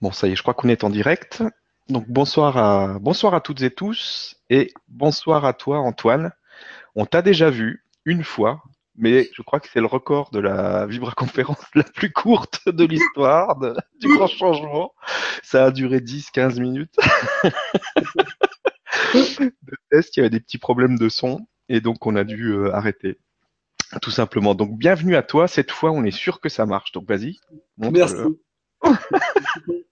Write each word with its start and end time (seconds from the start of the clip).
Bon, 0.00 0.12
ça 0.12 0.28
y 0.28 0.32
est, 0.32 0.36
je 0.36 0.42
crois 0.42 0.54
qu'on 0.54 0.68
est 0.68 0.84
en 0.84 0.90
direct. 0.90 1.42
Donc 1.88 2.06
bonsoir 2.08 2.56
à 2.56 2.98
bonsoir 3.00 3.34
à 3.34 3.40
toutes 3.40 3.62
et 3.62 3.70
tous 3.70 4.36
et 4.50 4.72
bonsoir 4.88 5.44
à 5.44 5.54
toi 5.54 5.78
Antoine. 5.78 6.32
On 6.94 7.06
t'a 7.06 7.22
déjà 7.22 7.50
vu 7.50 7.84
une 8.04 8.22
fois, 8.22 8.62
mais 8.94 9.28
je 9.34 9.42
crois 9.42 9.58
que 9.58 9.68
c'est 9.72 9.80
le 9.80 9.86
record 9.86 10.30
de 10.30 10.38
la 10.38 10.86
vibra-conférence 10.86 11.58
la 11.74 11.82
plus 11.82 12.12
courte 12.12 12.68
de 12.68 12.84
l'histoire 12.84 13.58
du 14.00 14.08
grand 14.08 14.28
changement. 14.28 14.92
Ça 15.42 15.64
a 15.64 15.70
duré 15.70 15.98
10-15 15.98 16.60
minutes. 16.60 16.94
de 19.14 19.76
test, 19.90 20.16
il 20.16 20.20
y 20.20 20.22
avait 20.22 20.30
des 20.30 20.40
petits 20.40 20.58
problèmes 20.58 20.98
de 20.98 21.08
son 21.08 21.46
et 21.68 21.80
donc 21.80 22.06
on 22.06 22.14
a 22.14 22.24
dû 22.24 22.52
euh, 22.52 22.72
arrêter. 22.74 23.18
Tout 24.02 24.10
simplement. 24.10 24.54
Donc 24.54 24.78
bienvenue 24.78 25.16
à 25.16 25.22
toi. 25.22 25.48
Cette 25.48 25.70
fois, 25.70 25.90
on 25.90 26.04
est 26.04 26.10
sûr 26.10 26.40
que 26.40 26.50
ça 26.50 26.66
marche. 26.66 26.92
Donc 26.92 27.08
vas-y. 27.08 27.40
Merci. 27.78 28.14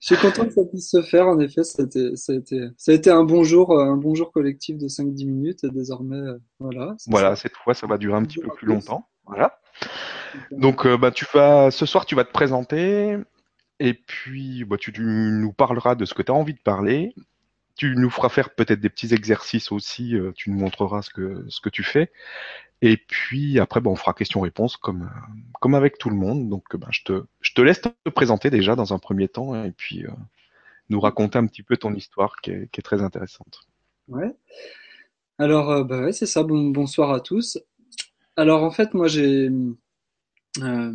Je 0.00 0.14
suis 0.14 0.16
content 0.16 0.44
que 0.44 0.52
ça 0.52 0.64
puisse 0.64 0.90
se 0.90 1.02
faire. 1.02 1.26
En 1.26 1.38
effet, 1.40 1.64
ça 1.64 1.82
a 1.82 1.86
été, 1.86 2.16
ça 2.16 2.32
a 2.32 2.36
été, 2.36 2.68
ça 2.76 2.92
a 2.92 2.94
été 2.94 3.10
un 3.10 3.24
bon 3.24 3.44
jour, 3.44 3.72
euh, 3.72 3.84
un 3.84 3.96
bon 3.96 4.14
jour 4.14 4.30
collectif 4.30 4.76
de 4.76 4.88
5-10 4.88 5.26
minutes. 5.26 5.64
Et 5.64 5.70
désormais, 5.70 6.16
euh, 6.16 6.38
voilà. 6.60 6.94
Voilà, 7.06 7.30
ça. 7.30 7.42
cette 7.42 7.56
fois, 7.56 7.74
ça 7.74 7.86
va 7.86 7.98
durer 7.98 8.16
un 8.16 8.22
petit 8.22 8.38
peu 8.38 8.48
plus 8.48 8.66
longtemps. 8.66 9.08
Voilà. 9.26 9.58
Donc, 10.52 10.86
euh, 10.86 10.96
bah, 10.96 11.10
tu 11.10 11.26
vas, 11.32 11.70
ce 11.70 11.86
soir, 11.86 12.06
tu 12.06 12.14
vas 12.14 12.24
te 12.24 12.32
présenter, 12.32 13.16
et 13.80 13.94
puis, 13.94 14.64
bah, 14.64 14.76
tu, 14.78 14.92
tu 14.92 15.02
nous 15.02 15.52
parleras 15.52 15.94
de 15.94 16.04
ce 16.04 16.14
que 16.14 16.22
tu 16.22 16.30
as 16.30 16.34
envie 16.34 16.54
de 16.54 16.60
parler. 16.60 17.14
Tu 17.76 17.94
nous 17.96 18.10
feras 18.10 18.30
faire 18.30 18.54
peut-être 18.54 18.80
des 18.80 18.88
petits 18.88 19.14
exercices 19.14 19.70
aussi. 19.70 20.16
euh, 20.16 20.32
tu 20.34 20.50
nous 20.50 20.58
montreras 20.58 21.02
ce 21.02 21.10
que, 21.10 21.44
ce 21.48 21.60
que 21.60 21.68
tu 21.68 21.82
fais. 21.82 22.10
Et 22.82 22.96
puis 22.96 23.58
après, 23.58 23.80
bah, 23.80 23.90
on 23.90 23.96
fera 23.96 24.12
question-réponse 24.12 24.76
comme, 24.76 25.02
euh, 25.02 25.40
comme 25.60 25.74
avec 25.74 25.98
tout 25.98 26.10
le 26.10 26.16
monde. 26.16 26.48
Donc, 26.48 26.76
bah, 26.76 26.88
je 26.90 27.02
te, 27.02 27.24
je 27.40 27.54
te 27.54 27.62
laisse 27.62 27.80
te 27.80 27.88
présenter 28.10 28.50
déjà 28.50 28.76
dans 28.76 28.92
un 28.92 28.98
premier 28.98 29.28
temps, 29.28 29.62
et 29.64 29.72
puis 29.72 30.04
euh, 30.04 30.10
nous 30.90 31.00
raconter 31.00 31.38
un 31.38 31.46
petit 31.46 31.62
peu 31.62 31.76
ton 31.76 31.94
histoire 31.94 32.36
qui 32.42 32.50
est, 32.50 32.82
très 32.82 33.02
intéressante. 33.02 33.66
Ouais. 34.08 34.34
Alors, 35.38 35.70
euh, 35.70 35.84
bah 35.84 36.00
ouais, 36.02 36.12
c'est 36.12 36.26
ça. 36.26 36.42
Bon, 36.42 36.68
bonsoir 36.70 37.12
à 37.12 37.20
tous. 37.20 37.58
Alors, 38.36 38.62
en 38.62 38.70
fait, 38.70 38.92
moi, 38.92 39.08
j'ai, 39.08 39.50
je 40.60 40.92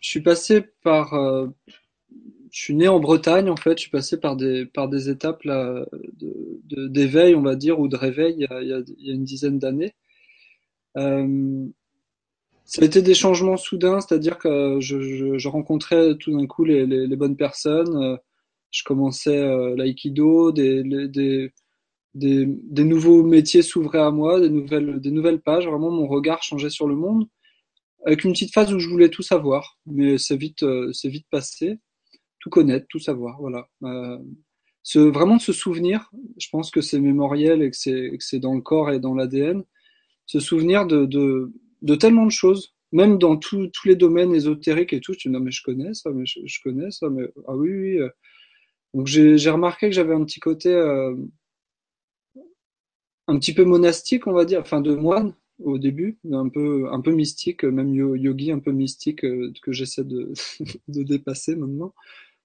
suis 0.00 0.22
passé 0.22 0.62
par, 0.82 1.14
je 2.52 2.62
suis 2.62 2.74
né 2.76 2.86
en 2.88 3.00
Bretagne, 3.00 3.50
en 3.50 3.56
fait. 3.56 3.72
Je 3.78 3.82
suis 3.82 3.90
passé 3.90 4.20
par 4.20 4.36
des, 4.36 4.66
par 4.66 4.88
des 4.88 5.10
étapes 5.10 5.42
là, 5.44 5.84
de, 6.20 6.88
d'éveil, 6.88 7.34
on 7.34 7.42
va 7.42 7.56
dire, 7.56 7.80
ou 7.80 7.88
de 7.88 7.96
réveil, 7.96 8.34
il 8.38 8.42
y 8.42 8.46
a, 8.46 8.62
il 8.62 8.68
y 9.08 9.10
a, 9.10 9.14
une 9.14 9.24
dizaine 9.24 9.58
d'années. 9.58 9.94
Euh, 10.96 11.66
Ça 12.64 12.82
a 12.82 12.84
été 12.86 13.02
des 13.02 13.14
changements 13.14 13.56
soudains, 13.56 14.00
c'est-à-dire 14.00 14.38
que 14.38 14.78
je, 14.80 15.00
je, 15.00 15.38
je 15.38 15.48
rencontrais 15.48 16.16
tout 16.18 16.32
d'un 16.38 16.46
coup 16.46 16.64
les, 16.64 16.86
les, 16.86 17.06
les 17.06 17.16
bonnes 17.16 17.36
personnes. 17.36 17.96
euh, 17.96 18.16
Je 18.70 18.82
commençais 18.84 19.36
euh, 19.38 19.74
l'aïkido, 19.76 20.52
des, 20.52 20.82
des, 21.08 21.52
des, 22.14 22.46
des 22.48 22.84
nouveaux 22.84 23.22
métiers 23.24 23.62
s'ouvraient 23.62 24.00
à 24.00 24.10
moi, 24.10 24.40
des 24.40 24.50
nouvelles, 24.50 25.00
des 25.00 25.10
nouvelles 25.10 25.40
pages. 25.42 25.66
Vraiment, 25.68 25.90
mon 25.90 26.06
regard 26.08 26.42
changeait 26.42 26.70
sur 26.70 26.86
le 26.88 26.96
monde, 26.96 27.26
avec 28.06 28.24
une 28.24 28.32
petite 28.32 28.54
phase 28.54 28.72
où 28.74 28.78
je 28.80 28.88
voulais 28.88 29.10
tout 29.10 29.22
savoir, 29.22 29.78
mais 29.86 30.18
c'est 30.18 30.36
vite, 30.36 30.62
euh, 30.64 30.92
c'est 30.92 31.08
vite 31.10 31.26
passé. 31.30 31.78
Tout 32.42 32.50
connaître, 32.50 32.86
tout 32.88 32.98
savoir, 32.98 33.40
voilà. 33.40 33.68
Euh, 33.84 34.18
ce, 34.82 34.98
vraiment 34.98 35.38
se 35.38 35.52
souvenir, 35.52 36.10
je 36.38 36.48
pense 36.50 36.72
que 36.72 36.80
c'est 36.80 36.98
mémoriel 36.98 37.62
et 37.62 37.70
que 37.70 37.76
c'est, 38.18 38.40
dans 38.40 38.54
le 38.54 38.60
corps 38.60 38.90
et 38.90 38.98
dans 38.98 39.14
l'ADN 39.14 39.62
se 40.26 40.40
souvenir 40.40 40.84
de, 40.86 41.52
tellement 42.00 42.26
de 42.26 42.32
choses, 42.32 42.74
même 42.90 43.16
dans 43.16 43.36
tous 43.36 43.70
les 43.84 43.94
domaines 43.94 44.34
ésotériques 44.34 44.92
et 44.92 45.00
tout. 45.00 45.12
Je 45.12 45.20
dis, 45.20 45.28
non, 45.28 45.38
mais 45.38 45.52
je 45.52 45.62
connais 45.62 45.94
ça, 45.94 46.10
mais 46.10 46.24
je, 46.26 46.58
connais 46.64 46.90
ça, 46.90 47.08
mais 47.10 47.28
ah 47.46 47.54
oui, 47.54 47.70
oui. 47.70 48.08
Donc 48.92 49.06
j'ai 49.06 49.50
remarqué 49.50 49.88
que 49.88 49.94
j'avais 49.94 50.14
un 50.14 50.24
petit 50.24 50.40
côté 50.40 50.68
euh, 50.70 51.14
un 53.28 53.38
petit 53.38 53.54
peu 53.54 53.64
monastique, 53.64 54.26
on 54.26 54.32
va 54.32 54.44
dire, 54.44 54.60
enfin 54.60 54.80
de 54.80 54.94
moine 54.96 55.32
au 55.62 55.78
début, 55.78 56.18
un 56.32 56.48
peu, 56.48 57.12
mystique, 57.12 57.62
même 57.62 57.94
yo- 57.94 58.16
yogi, 58.16 58.50
un 58.50 58.58
peu 58.58 58.72
mystique 58.72 59.24
euh, 59.24 59.52
que 59.62 59.70
j'essaie 59.70 60.02
de 60.02 60.32
dépasser 60.88 61.54
maintenant 61.54 61.94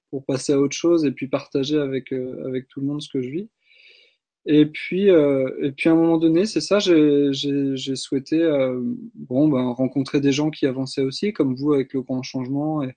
pour 0.09 0.25
passer 0.25 0.53
à 0.53 0.59
autre 0.59 0.75
chose 0.75 1.05
et 1.05 1.11
puis 1.11 1.27
partager 1.27 1.77
avec, 1.77 2.13
euh, 2.13 2.45
avec 2.47 2.67
tout 2.67 2.81
le 2.81 2.87
monde 2.87 3.01
ce 3.01 3.09
que 3.09 3.21
je 3.21 3.29
vis. 3.29 3.49
Et 4.45 4.65
puis, 4.65 5.09
euh, 5.09 5.49
et 5.61 5.73
puis 5.73 5.89
à 5.89 5.91
un 5.91 5.95
moment 5.95 6.17
donné, 6.17 6.45
c'est 6.45 6.61
ça, 6.61 6.79
j'ai 6.79 7.95
souhaité 7.95 8.41
euh, 8.41 8.81
bon, 9.13 9.49
ben, 9.49 9.71
rencontrer 9.73 10.21
des 10.21 10.31
gens 10.31 10.51
qui 10.51 10.65
avançaient 10.65 11.01
aussi, 11.01 11.33
comme 11.33 11.53
vous 11.53 11.73
avec 11.73 11.93
le 11.93 12.01
grand 12.01 12.23
changement, 12.23 12.81
et, 12.81 12.95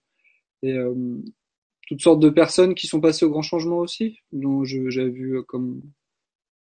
et 0.62 0.74
euh, 0.74 0.94
toutes 1.88 2.02
sortes 2.02 2.20
de 2.20 2.30
personnes 2.30 2.74
qui 2.76 2.86
sont 2.86 3.00
passées 3.00 3.24
au 3.24 3.30
grand 3.30 3.42
changement 3.42 3.78
aussi, 3.78 4.18
dont 4.32 4.64
j'avais 4.64 5.10
vu 5.10 5.38
euh, 5.38 5.42
comme 5.42 5.82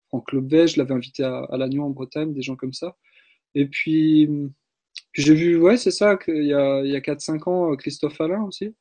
Franck 0.07 0.31
Lobvet, 0.31 0.67
je 0.67 0.79
l'avais 0.79 0.95
invité 0.95 1.23
à, 1.23 1.43
à 1.43 1.57
Lannion 1.57 1.85
en 1.85 1.89
Bretagne, 1.91 2.33
des 2.33 2.41
gens 2.41 2.55
comme 2.55 2.73
ça. 2.73 2.97
Et 3.55 3.67
puis, 3.67 4.27
j'ai 5.13 5.35
vu, 5.35 5.57
ouais, 5.57 5.77
c'est 5.77 5.91
ça, 5.91 6.17
qu'il 6.17 6.45
y 6.45 6.53
a, 6.53 6.83
il 6.83 6.91
y 6.91 6.95
a 6.95 6.99
4-5 6.99 7.49
ans, 7.49 7.71
euh, 7.71 7.75
Christophe 7.75 8.19
Alain 8.21 8.43
aussi. 8.43 8.73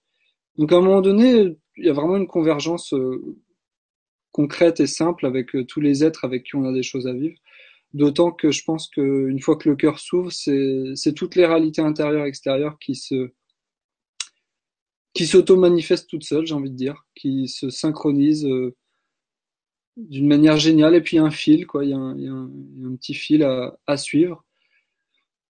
Donc 0.56 0.72
à 0.72 0.76
un 0.76 0.80
moment 0.80 1.00
donné, 1.00 1.56
il 1.76 1.84
y 1.84 1.88
a 1.88 1.92
vraiment 1.92 2.16
une 2.16 2.26
convergence 2.26 2.92
euh, 2.92 3.36
concrète 4.32 4.80
et 4.80 4.86
simple 4.86 5.26
avec 5.26 5.54
euh, 5.54 5.64
tous 5.64 5.80
les 5.80 6.04
êtres 6.04 6.24
avec 6.24 6.44
qui 6.44 6.56
on 6.56 6.64
a 6.64 6.72
des 6.72 6.82
choses 6.82 7.06
à 7.06 7.12
vivre. 7.12 7.36
D'autant 7.94 8.32
que 8.32 8.50
je 8.50 8.64
pense 8.64 8.88
qu'une 8.88 9.40
fois 9.40 9.56
que 9.56 9.68
le 9.68 9.76
cœur 9.76 9.98
s'ouvre, 9.98 10.32
c'est 10.32 11.14
toutes 11.14 11.34
les 11.34 11.44
réalités 11.44 11.82
intérieures 11.82 12.24
et 12.24 12.28
extérieures 12.28 12.78
qui 12.78 12.94
se 12.94 13.32
qui 15.14 15.26
s'auto-manifestent 15.26 16.08
toutes 16.08 16.24
seules, 16.24 16.46
j'ai 16.46 16.54
envie 16.54 16.70
de 16.70 16.76
dire, 16.76 17.04
qui 17.14 17.46
se 17.46 17.68
synchronisent 17.68 18.46
euh, 18.46 18.74
d'une 19.96 20.26
manière 20.26 20.56
géniale. 20.56 20.94
Et 20.94 21.02
puis 21.02 21.16
il 21.16 21.20
y 21.20 21.22
a 21.22 21.24
un 21.24 21.30
fil, 21.30 21.66
quoi, 21.66 21.84
il 21.84 21.90
y 21.90 21.92
a 21.92 21.98
un, 21.98 22.96
petit 22.96 23.12
fil 23.12 23.42
à 23.42 23.96
suivre. 23.98 24.42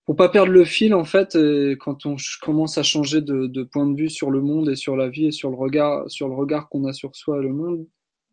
Pour 0.04 0.16
pas 0.16 0.28
perdre 0.28 0.50
le 0.52 0.64
fil, 0.64 0.94
en 0.94 1.04
fait, 1.04 1.36
et 1.36 1.76
quand 1.78 2.06
on 2.06 2.16
commence 2.40 2.76
à 2.76 2.82
changer 2.82 3.20
de, 3.20 3.46
de 3.46 3.62
point 3.62 3.86
de 3.86 3.96
vue 3.96 4.10
sur 4.10 4.30
le 4.30 4.40
monde 4.40 4.68
et 4.68 4.74
sur 4.76 4.96
la 4.96 5.08
vie 5.08 5.26
et 5.26 5.30
sur 5.30 5.50
le 5.50 5.56
regard, 5.56 6.10
sur 6.10 6.28
le 6.28 6.34
regard 6.34 6.68
qu'on 6.68 6.84
a 6.86 6.92
sur 6.92 7.14
soi 7.14 7.38
et 7.38 7.42
le 7.42 7.52
monde, 7.52 7.86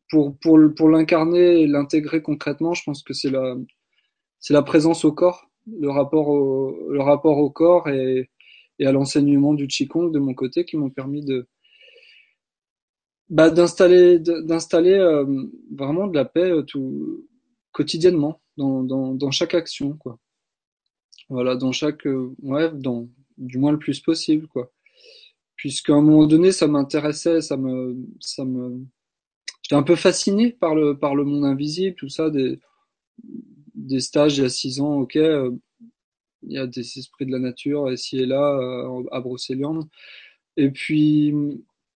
pour, 0.10 0.36
pour, 0.40 0.60
pour 0.76 0.90
l'incarner 0.90 1.62
et 1.62 1.68
l'intégrer 1.68 2.22
concrètement, 2.24 2.74
je 2.74 2.84
pense 2.84 3.04
que 3.04 3.14
c'est 3.14 3.30
la, 3.30 3.56
c'est 4.40 4.54
la 4.54 4.64
présence 4.64 5.06
au 5.06 5.12
corps, 5.14 5.50
le 5.68 5.90
rapport 5.92 6.30
au, 6.30 6.92
le 6.92 7.02
rapport 7.02 7.38
au 7.38 7.52
corps 7.52 7.90
et, 7.90 8.30
et 8.80 8.88
à 8.88 8.92
l'enseignement 8.92 9.54
du 9.54 9.68
Qigong 9.68 10.12
de 10.12 10.20
mon 10.20 10.34
côté 10.34 10.66
qui 10.66 10.78
m'ont 10.78 10.90
permis 10.90 11.24
de, 11.24 11.48
bah, 13.30 13.50
d'installer, 13.52 14.20
d'installer 14.20 14.94
euh, 14.94 15.26
vraiment 15.72 16.08
de 16.08 16.16
la 16.16 16.26
paix 16.26 16.52
euh, 16.52 16.64
tout, 16.64 17.28
quotidiennement 17.72 18.42
dans, 18.58 18.84
dans, 18.84 19.14
dans 19.14 19.32
chaque 19.32 19.54
action, 19.54 19.94
quoi. 19.94 20.18
Voilà, 21.30 21.56
dans 21.56 21.72
chaque, 21.72 22.08
euh, 22.08 22.36
ouais, 22.42 22.72
dans, 22.74 23.08
du 23.38 23.58
moins 23.58 23.72
le 23.72 23.80
plus 23.80 24.00
possible, 24.00 24.48
quoi. 24.48 24.72
Puisqu'à 25.56 25.94
un 25.94 26.02
moment 26.02 26.28
donné, 26.28 26.52
ça 26.52 26.68
m'intéressait, 26.68 27.42
ça 27.42 27.58
me, 27.58 27.98
ça 28.20 28.46
me, 28.46 28.82
j'étais 29.62 29.76
un 29.76 29.84
peu 29.84 29.96
fasciné 29.96 30.52
par 30.52 30.76
le, 30.76 30.98
par 30.98 31.16
le 31.16 31.26
monde 31.26 31.46
invisible, 31.46 31.96
tout 31.96 32.10
ça, 32.10 32.30
des, 32.30 32.60
des 33.76 34.00
stages 34.00 34.38
il 34.38 34.44
y 34.44 34.46
a 34.46 34.50
six 34.50 34.82
ans, 34.82 35.00
ok, 35.02 35.18
euh, 35.18 35.52
il 36.44 36.54
y 36.54 36.58
a 36.58 36.68
des 36.68 36.82
esprits 36.82 37.26
de 37.26 37.32
la 37.32 37.40
nature 37.40 37.92
ici 37.92 38.20
et 38.20 38.26
là, 38.26 38.58
euh, 38.60 39.04
à 39.12 39.20
Brocéliande. 39.22 39.88
Et 40.58 40.72
puis, 40.72 41.34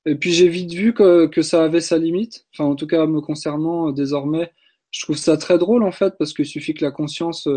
et 0.06 0.16
puis 0.16 0.32
j'ai 0.34 0.50
vite 0.50 0.74
vu 0.74 0.94
que, 0.94 1.28
que 1.28 1.42
ça 1.42 1.64
avait 1.64 1.82
sa 1.82 1.98
limite. 1.98 2.46
Enfin, 2.54 2.66
en 2.66 2.76
tout 2.76 2.88
cas, 2.88 3.06
me 3.08 3.22
concernant, 3.22 3.90
euh, 3.90 3.94
désormais, 3.94 4.52
je 4.92 5.02
trouve 5.04 5.18
ça 5.18 5.38
très 5.38 5.58
drôle, 5.58 5.84
en 5.84 5.92
fait, 5.92 6.16
parce 6.20 6.34
qu'il 6.34 6.46
suffit 6.46 6.74
que 6.74 6.86
la 6.86 6.92
conscience 6.92 7.48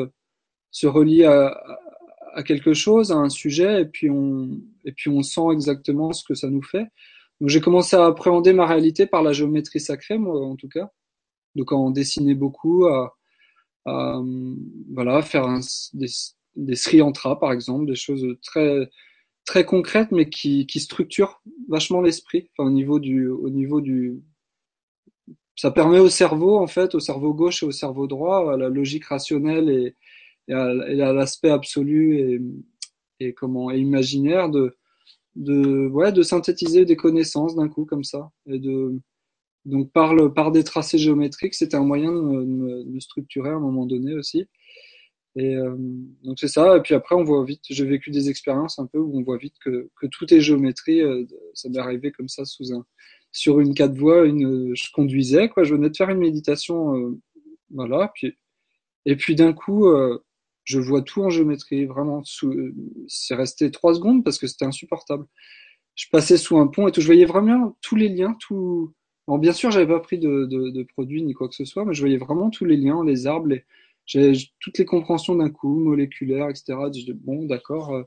se 0.71 0.87
relie 0.87 1.25
à, 1.25 1.49
à- 2.34 2.43
quelque 2.43 2.75
chose, 2.75 3.12
à 3.12 3.16
un 3.16 3.28
sujet, 3.31 3.82
et 3.82 3.87
puis 3.87 4.10
on, 4.10 4.60
et 4.84 4.93
puis 4.93 5.10
on 5.10 5.22
sent 5.22 5.53
exactement 5.53 6.12
ce 6.12 6.25
que 6.25 6.34
ça 6.34 6.51
nous 6.51 6.63
fait. 6.63 6.86
Donc 7.41 7.51
j'ai 7.51 7.60
commencé 7.60 7.97
à 7.97 8.07
appréhender 8.07 8.53
ma 8.53 8.66
réalité 8.66 9.07
par 9.07 9.22
la 9.22 9.33
géométrie 9.33 9.80
sacrée, 9.80 10.18
moi, 10.18 10.41
en 10.47 10.57
tout 10.57 10.68
cas. 10.68 10.91
Donc 11.57 11.72
en 11.72 11.91
dessiner 11.91 12.34
beaucoup, 12.34 12.86
à, 12.86 13.16
à, 13.86 14.21
voilà, 14.92 15.22
faire 15.22 15.45
un- 15.47 15.60
des, 15.95 16.09
des 16.57 16.77
sri 16.77 16.98
yantras, 16.98 17.36
par 17.39 17.53
exemple, 17.53 17.86
des 17.86 17.97
choses 17.97 18.27
très, 18.42 18.89
très 19.47 19.65
concrètes, 19.66 20.12
mais 20.12 20.28
qui, 20.30 20.66
qui 20.66 20.80
structurent 20.80 21.42
vachement 21.69 22.03
l'esprit, 22.03 22.51
enfin, 22.59 22.69
au 22.69 22.72
niveau 22.72 23.01
du, 23.01 23.28
au 23.28 23.51
niveau 23.51 23.80
du, 23.83 24.22
ça 25.54 25.71
permet 25.71 25.98
au 25.98 26.09
cerveau, 26.09 26.59
en 26.59 26.66
fait, 26.66 26.95
au 26.95 27.01
cerveau 27.01 27.33
gauche 27.33 27.62
et 27.62 27.66
au 27.66 27.71
cerveau 27.72 28.07
droit, 28.07 28.57
la 28.57 28.69
logique 28.69 29.07
rationnelle 29.07 29.69
et, 29.71 29.95
et 30.48 30.53
à, 30.54 30.65
à 30.65 31.13
l'aspect 31.13 31.51
absolu 31.51 32.19
et, 32.19 32.41
et 33.21 33.33
comment, 33.34 33.71
et 33.71 33.78
imaginaire 33.78 34.48
de, 34.51 34.77
de, 35.37 35.89
ouais, 35.89 36.13
de 36.13 36.22
synthétiser 36.22 36.84
des 36.84 36.97
connaissances 36.97 37.57
d'un 37.57 37.69
coup, 37.69 37.84
comme 37.87 38.04
ça, 38.04 38.31
et 38.47 38.59
de, 38.59 38.95
donc 39.65 39.93
par 39.93 40.15
le, 40.15 40.33
par 40.33 40.53
des 40.53 40.65
tracés 40.65 40.98
géométriques, 40.98 41.54
c'était 41.54 41.77
un 41.77 41.84
moyen 41.84 42.13
de 42.13 42.21
me- 42.21 42.84
de 42.84 42.91
me 42.91 43.01
structurer 43.01 43.51
à 43.51 43.54
un 43.54 43.60
moment 43.60 43.87
donné 43.87 44.15
aussi. 44.15 44.47
Et 45.37 45.54
euh, 45.57 45.77
donc 46.25 46.39
c'est 46.41 46.48
ça. 46.48 46.77
Et 46.77 46.81
puis 46.83 46.95
après, 46.95 47.15
on 47.15 47.25
voit 47.25 47.45
vite. 47.45 47.63
J'ai 47.69 47.84
vécu 47.84 48.10
des 48.10 48.31
expériences 48.31 48.78
un 48.78 48.87
peu 48.87 48.98
où 48.98 49.19
on 49.19 49.22
voit 49.22 49.37
vite 49.39 49.54
que, 49.65 49.91
que 50.01 50.07
tout 50.07 50.33
est 50.33 50.41
géométrie. 50.41 51.03
euh, 51.03 51.25
ça 51.54 51.69
m'est 51.69 51.78
arrivé 51.78 52.10
comme 52.13 52.28
ça 52.28 52.45
sous 52.45 52.72
un, 52.75 52.84
sur 53.33 53.60
une 53.60 53.75
quatre 53.75 53.95
voies, 53.97 54.25
une, 54.27 54.75
je 54.75 54.91
conduisais, 54.93 55.48
quoi. 55.51 55.65
Je 55.65 55.75
venais 55.75 55.91
de 55.91 55.97
faire 55.97 56.09
une 56.10 56.19
méditation, 56.19 56.97
euh, 56.97 57.19
voilà. 57.71 58.10
Puis, 58.15 58.34
et 59.07 59.16
puis 59.16 59.34
d'un 59.37 59.53
coup, 59.53 59.89
euh, 59.89 60.19
je 60.66 60.80
vois 60.80 61.01
tout 61.03 61.22
en 61.22 61.30
géométrie, 61.30 61.86
vraiment. 61.86 62.22
C'est 63.09 63.34
resté 63.34 63.71
trois 63.71 63.95
secondes 63.95 64.24
parce 64.24 64.39
que 64.39 64.47
c'était 64.47 64.66
insupportable. 64.66 65.27
Je 65.95 66.07
passais 66.13 66.36
sous 66.36 66.59
un 66.59 66.66
pont 66.66 66.89
et 66.89 66.92
tout, 66.92 67.01
je 67.01 67.07
voyais 67.07 67.24
vraiment 67.24 67.77
tous 67.80 67.97
les 67.97 68.09
liens, 68.09 68.36
tout. 68.41 68.92
Bon, 69.27 69.39
bien 69.39 69.53
sûr, 69.53 69.71
j'avais 69.71 69.86
pas 69.86 70.01
pris 70.01 70.18
de, 70.18 70.45
de, 70.45 70.71
de, 70.71 70.83
produits 70.83 71.22
ni 71.22 71.34
quoi 71.34 71.48
que 71.48 71.54
ce 71.54 71.65
soit, 71.65 71.84
mais 71.84 71.95
je 71.95 72.01
voyais 72.01 72.18
vraiment 72.18 72.51
tous 72.51 72.65
les 72.65 72.77
liens, 72.77 73.04
les 73.04 73.27
arbres, 73.27 73.48
les, 73.48 73.65
j'avais 74.07 74.33
toutes 74.60 74.78
les 74.78 74.84
compréhensions 74.84 75.36
d'un 75.36 75.51
coup, 75.51 75.78
moléculaires, 75.80 76.48
etc. 76.51 76.74
bon, 77.24 77.45
d'accord. 77.47 77.95
Euh, 77.95 78.03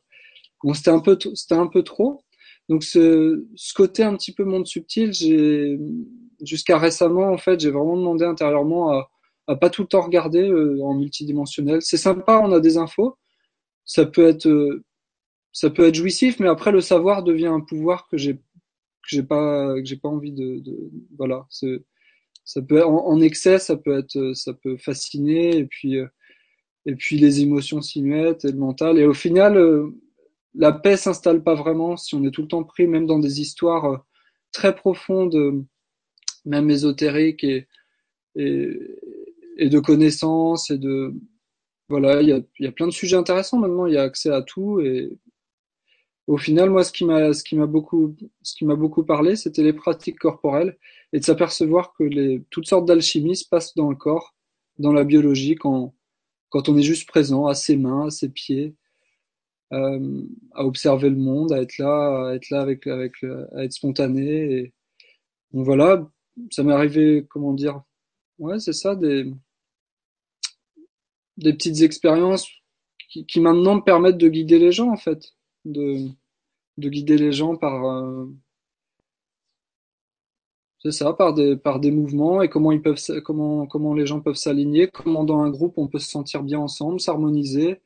bon, 0.64 0.74
c'était 0.74 0.92
un 0.92 1.00
peu, 1.00 1.18
c'était 1.36 1.56
un 1.56 1.68
peu 1.68 1.84
trop. 1.84 2.24
Donc 2.70 2.84
ce, 2.84 3.48
ce 3.56 3.74
côté 3.74 4.04
un 4.04 4.16
petit 4.16 4.34
peu 4.34 4.44
monde 4.44 4.68
subtil, 4.68 5.14
j'ai 5.14 5.80
jusqu'à 6.42 6.78
récemment 6.78 7.32
en 7.32 7.38
fait, 7.38 7.60
j'ai 7.60 7.72
vraiment 7.72 7.98
demandé 7.98 8.26
intérieurement 8.26 8.92
à, 8.92 9.10
à 9.50 9.56
pas 9.56 9.70
tout 9.70 9.84
le 9.84 9.88
temps 9.88 10.02
regarder 10.02 10.48
euh, 10.48 10.82
en 10.84 10.94
multidimensionnel. 10.94 11.82
C'est 11.82 11.98
sympa, 11.98 12.42
on 12.44 12.52
a 12.52 12.60
des 12.60 12.78
infos. 12.78 13.18
Ça 13.86 14.06
peut 14.06 14.28
être 14.28 14.48
euh, 14.48 14.84
ça 15.52 15.70
peut 15.70 15.88
être 15.88 15.96
jouissif, 15.96 16.40
mais 16.40 16.48
après 16.48 16.72
le 16.72 16.82
savoir 16.82 17.24
devient 17.24 17.48
un 17.48 17.62
pouvoir 17.62 18.08
que 18.08 18.18
j'ai 18.18 18.36
que 18.36 19.10
j'ai 19.10 19.24
pas 19.24 19.76
que 19.76 19.86
j'ai 19.86 19.98
pas 19.98 20.10
envie 20.10 20.32
de, 20.32 20.62
voilà. 21.18 21.48
Ça 22.46 22.62
peut 22.62 22.84
en, 22.84 23.08
en, 23.08 23.22
excès, 23.22 23.60
ça 23.60 23.76
peut 23.78 23.98
être 23.98 24.34
ça 24.34 24.54
peut 24.54 24.78
fasciner 24.78 25.58
et 25.58 25.66
puis 25.66 25.98
euh, 25.98 26.08
et 26.86 26.96
puis 26.96 27.18
les 27.18 27.42
émotions 27.42 27.82
s'y 27.82 28.02
mettent 28.02 28.46
et 28.46 28.52
le 28.52 28.58
mental 28.58 29.00
et 29.00 29.06
au 29.06 29.14
final 29.14 29.58
la 30.56 30.72
paix 30.72 30.98
s'installe 30.98 31.44
pas 31.44 31.56
vraiment 31.56 31.98
si 31.98 32.16
on 32.16 32.24
est 32.26 32.32
tout 32.32 32.42
le 32.42 32.48
temps 32.48 32.64
pris, 32.64 32.88
même 32.88 33.06
dans 33.06 33.20
des 33.20 33.42
histoires 33.42 33.86
euh, 33.86 33.98
très 34.52 34.76
profondes, 34.76 35.36
euh, 35.36 35.64
même 36.46 36.70
ésotériques 36.70 37.44
et, 37.44 37.68
et 39.60 39.70
de 39.70 39.80
connaissances 39.80 40.72
et 40.72 40.78
de 40.78 41.14
voilà, 41.90 42.22
il 42.22 42.30
y 42.30 42.34
a, 42.34 42.42
y 42.60 42.68
a, 42.68 42.72
plein 42.72 42.88
de 42.88 42.92
sujets 42.92 43.18
intéressants 43.18 43.58
maintenant. 43.60 43.88
Il 43.88 43.94
y 43.96 43.98
a 43.98 44.04
accès 44.04 44.30
à 44.32 44.42
tout 44.44 44.80
et 44.82 45.18
au 46.28 46.38
final, 46.38 46.70
moi, 46.70 46.84
ce 46.84 46.92
qui 46.92 47.06
m'a 47.06 47.34
ce 47.34 47.44
qui 47.44 47.56
m'a 47.56 47.66
beaucoup 47.66 48.16
ce 48.44 48.54
qui 48.56 48.66
m'a 48.66 48.76
beaucoup 48.76 49.04
parlé, 49.04 49.36
c'était 49.36 49.64
les 49.64 49.74
pratiques 49.74 50.20
corporelles 50.20 50.78
et 51.14 51.20
de 51.20 51.26
s'apercevoir 51.26 51.94
que 51.94 52.04
les 52.04 52.44
toutes 52.52 52.68
sortes 52.68 52.86
d'alchimies 52.86 53.36
se 53.36 53.48
passent 53.48 53.76
dans 53.76 53.90
le 53.90 53.96
corps, 53.96 54.36
dans 54.78 54.94
la 54.94 55.04
biologie, 55.06 55.56
quand 55.56 55.96
quand 56.50 56.70
on 56.70 56.78
est 56.78 56.84
juste 56.84 57.08
présent, 57.08 57.48
à 57.48 57.56
ses 57.56 57.78
mains, 57.78 58.08
à 58.08 58.10
ses 58.12 58.30
pieds, 58.30 58.76
euh, 59.74 60.24
à 60.54 60.66
observer 60.66 61.10
le 61.10 61.16
monde, 61.18 61.52
à 61.54 61.62
être 61.62 61.78
là, 61.80 62.30
à 62.30 62.36
être 62.36 62.50
là 62.50 62.62
avec, 62.62 62.88
avec, 62.88 63.24
à 63.24 63.64
être 63.64 63.74
spontané. 63.74 64.54
Et, 64.54 64.74
donc 65.54 65.66
voilà, 65.66 66.10
ça 66.52 66.64
m'est 66.64 66.74
arrivé, 66.74 67.26
comment 67.30 67.54
dire, 67.54 67.82
ouais, 68.40 68.60
c'est 68.60 68.74
ça, 68.74 68.96
des, 68.96 69.32
des 71.40 71.54
petites 71.54 71.82
expériences 71.82 72.48
qui, 73.10 73.26
qui, 73.26 73.40
maintenant 73.40 73.76
me 73.76 73.82
permettent 73.82 74.18
de 74.18 74.30
guider 74.30 74.60
les 74.60 74.72
gens 74.72 74.92
en 74.92 74.98
fait, 74.98 75.34
de, 75.66 76.08
de 76.78 76.90
guider 76.90 77.18
les 77.18 77.32
gens 77.32 77.56
par, 77.56 77.86
euh, 77.86 78.26
c'est 80.82 80.92
ça, 80.92 81.14
par 81.14 81.34
des, 81.34 81.58
par 81.58 81.80
des 81.80 81.92
mouvements 81.92 82.42
et 82.42 82.50
comment 82.50 82.72
ils 82.72 82.82
peuvent, 82.82 83.00
comment, 83.24 83.68
comment 83.68 83.94
les 83.94 84.06
gens 84.06 84.22
peuvent 84.22 84.36
s'aligner, 84.36 84.88
comment 84.88 85.24
dans 85.26 85.42
un 85.42 85.50
groupe 85.50 85.78
on 85.78 85.88
peut 85.88 86.00
se 86.00 86.10
sentir 86.10 86.44
bien 86.44 86.60
ensemble, 86.60 87.00
s'harmoniser, 87.02 87.82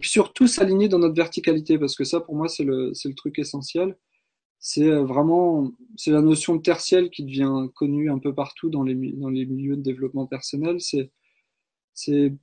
surtout 0.00 0.46
s'aligner 0.46 0.88
dans 0.88 0.98
notre 0.98 1.14
verticalité, 1.14 1.78
parce 1.78 1.94
que 1.94 2.04
ça, 2.04 2.20
pour 2.20 2.34
moi, 2.34 2.48
c'est 2.48 2.64
le, 2.64 2.94
c'est 2.94 3.08
le 3.08 3.14
truc 3.14 3.38
essentiel. 3.38 3.96
C'est 4.58 4.88
euh, 4.88 5.04
vraiment, 5.04 5.72
c'est 5.96 6.12
la 6.12 6.22
notion 6.22 6.56
de 6.56 6.62
tertiel 6.62 7.10
qui 7.10 7.24
devient 7.24 7.68
connue 7.74 8.10
un 8.10 8.18
peu 8.18 8.34
partout 8.34 8.70
dans 8.70 8.82
les, 8.84 8.94
dans 8.94 9.28
les 9.28 9.44
milieux 9.44 9.76
de 9.76 9.82
développement 9.82 10.26
personnel. 10.26 10.80
C'est, 10.80 11.10
c'est, 11.94 12.34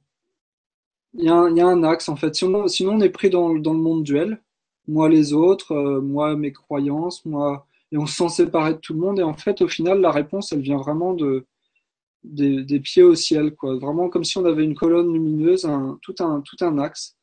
il 1.13 1.23
y, 1.23 1.29
a 1.29 1.35
un, 1.35 1.83
axe 1.83 2.09
en 2.09 2.15
fait. 2.15 2.35
Sinon, 2.35 2.67
sinon 2.67 2.94
on 2.94 3.01
est 3.01 3.09
pris 3.09 3.29
dans, 3.29 3.53
dans 3.56 3.73
le 3.73 3.79
monde 3.79 4.03
duel. 4.03 4.41
Moi 4.88 5.09
les 5.09 5.33
autres, 5.33 5.73
euh, 5.73 6.01
moi 6.01 6.35
mes 6.35 6.51
croyances, 6.51 7.25
moi, 7.25 7.67
et 7.91 7.97
on 7.97 8.06
se 8.06 8.27
sent 8.27 8.45
de 8.45 8.73
tout 8.73 8.94
le 8.94 9.00
monde. 9.00 9.19
Et 9.19 9.23
en 9.23 9.33
fait, 9.33 9.61
au 9.61 9.67
final, 9.67 10.01
la 10.01 10.11
réponse, 10.11 10.51
elle 10.51 10.61
vient 10.61 10.77
vraiment 10.77 11.13
de, 11.13 11.45
des, 12.23 12.63
des 12.63 12.79
pieds 12.79 13.03
au 13.03 13.15
ciel, 13.15 13.56
quoi. 13.56 13.77
Vraiment 13.77 14.09
comme 14.09 14.23
si 14.23 14.38
on 14.38 14.45
avait 14.45 14.63
une 14.63 14.75
colonne 14.75 15.13
lumineuse, 15.13 15.65
un, 15.65 16.00
tout 16.01 16.15
un, 16.19 16.41
tout 16.41 16.57
un 16.61 16.77
axe 16.79 17.17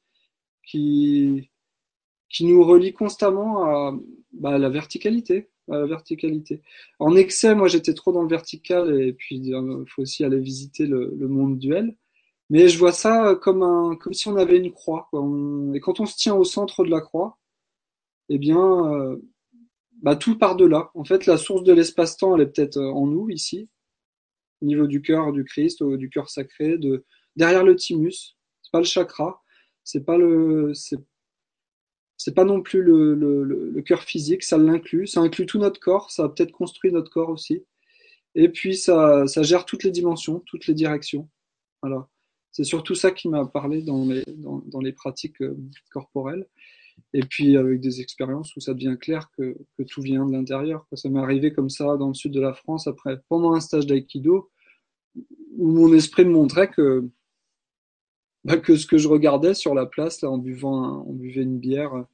qui, 0.64 1.50
qui 2.30 2.44
nous 2.46 2.64
relie 2.64 2.92
constamment 2.92 3.64
à, 3.64 3.94
bah, 4.32 4.58
la 4.58 4.68
verticalité. 4.68 5.48
La 5.68 5.84
verticalité. 5.84 6.62
En 7.00 7.16
excès, 7.16 7.56
moi 7.56 7.66
j'étais 7.66 7.92
trop 7.92 8.12
dans 8.12 8.22
le 8.22 8.28
vertical 8.28 9.00
et 9.02 9.12
puis 9.12 9.36
il 9.36 9.52
euh, 9.52 9.84
faut 9.88 10.02
aussi 10.02 10.22
aller 10.24 10.38
visiter 10.38 10.86
le, 10.86 11.12
le, 11.18 11.26
monde 11.26 11.58
duel. 11.58 11.96
Mais 12.50 12.68
je 12.68 12.78
vois 12.78 12.92
ça 12.92 13.36
comme 13.42 13.62
un, 13.62 13.96
comme 13.96 14.12
si 14.14 14.28
on 14.28 14.36
avait 14.36 14.58
une 14.58 14.72
croix. 14.72 15.08
Quoi. 15.10 15.24
Et 15.74 15.80
quand 15.80 16.00
on 16.00 16.06
se 16.06 16.16
tient 16.16 16.34
au 16.34 16.44
centre 16.44 16.84
de 16.84 16.90
la 16.90 17.00
croix, 17.00 17.38
eh 18.28 18.38
bien, 18.38 18.58
euh, 18.58 19.16
bah, 20.02 20.16
tout 20.16 20.38
part 20.38 20.56
de 20.56 20.66
là. 20.66 20.90
En 20.94 21.04
fait, 21.04 21.26
la 21.26 21.38
source 21.38 21.64
de 21.64 21.72
l'espace-temps, 21.72 22.36
elle 22.36 22.42
est 22.42 22.46
peut-être 22.46 22.76
euh, 22.78 22.90
en 22.92 23.06
nous 23.06 23.28
ici, 23.30 23.68
au 24.62 24.66
niveau 24.66 24.86
du 24.86 25.02
cœur 25.02 25.32
du 25.32 25.44
Christ, 25.44 25.82
du 25.82 26.10
cœur 26.10 26.30
sacré, 26.30 26.78
de 26.78 27.04
derrière 27.36 27.64
le 27.64 27.76
thymus. 27.76 28.36
C'est 28.62 28.72
pas 28.72 28.78
le 28.80 28.84
chakra, 28.84 29.42
c'est 29.84 30.04
pas 30.04 30.18
le 30.18 30.72
c'est 32.16 32.34
pas 32.34 32.44
non 32.44 32.62
plus 32.62 32.82
le, 32.82 33.14
le, 33.14 33.44
le 33.44 33.82
cœur 33.82 34.02
physique, 34.02 34.42
ça 34.42 34.58
l'inclut, 34.58 35.06
ça 35.06 35.20
inclut 35.20 35.46
tout 35.46 35.58
notre 35.58 35.80
corps, 35.80 36.10
ça 36.10 36.24
a 36.24 36.28
peut-être 36.28 36.52
construit 36.52 36.90
notre 36.92 37.10
corps 37.10 37.28
aussi. 37.28 37.64
Et 38.34 38.48
puis 38.50 38.76
ça, 38.76 39.26
ça 39.26 39.42
gère 39.42 39.64
toutes 39.66 39.84
les 39.84 39.90
dimensions, 39.90 40.40
toutes 40.46 40.66
les 40.66 40.74
directions. 40.74 41.28
Voilà. 41.82 42.08
C'est 42.56 42.64
surtout 42.64 42.94
ça 42.94 43.10
qui 43.10 43.28
m'a 43.28 43.44
parlé 43.44 43.82
dans 43.82 44.06
les, 44.06 44.24
dans, 44.28 44.80
les 44.80 44.92
pratiques 44.92 45.42
euh, 45.42 45.58
corporelles. 45.90 46.46
Et 47.12 47.20
puis 47.20 47.54
avec 47.58 47.80
des 47.80 48.00
expériences 48.00 48.56
où 48.56 48.60
ça 48.60 48.72
devient 48.72 48.96
clair 48.98 49.30
que, 49.36 49.58
tout 49.86 50.00
vient 50.00 50.24
de 50.24 50.32
l'intérieur. 50.32 50.86
Ça 50.94 51.10
m'est 51.10 51.20
arrivé 51.20 51.52
comme 51.52 51.68
ça 51.68 51.98
dans 51.98 52.08
le 52.08 52.14
sud 52.14 52.32
de 52.32 52.40
la 52.40 52.54
France 52.54 52.86
après 52.86 53.20
pendant 53.28 53.52
un 53.52 53.60
stage 53.60 53.86
d'aïkido 53.86 54.50
où 55.58 55.70
mon 55.70 55.92
esprit 55.92 56.24
me 56.24 56.30
montrait 56.30 56.70
que 56.70 57.06
bah, 58.44 58.56
que 58.56 58.76
ce 58.76 58.86
que 58.86 58.96
je 58.96 59.08
regardais 59.08 59.52
sur 59.52 59.74
la 59.74 59.84
place 59.84 60.22
là 60.22 60.30
en 60.30 60.38
buvant 60.38 61.04
on 61.06 61.12
buvait 61.12 61.42
une 61.42 61.58
bière 61.58 62.06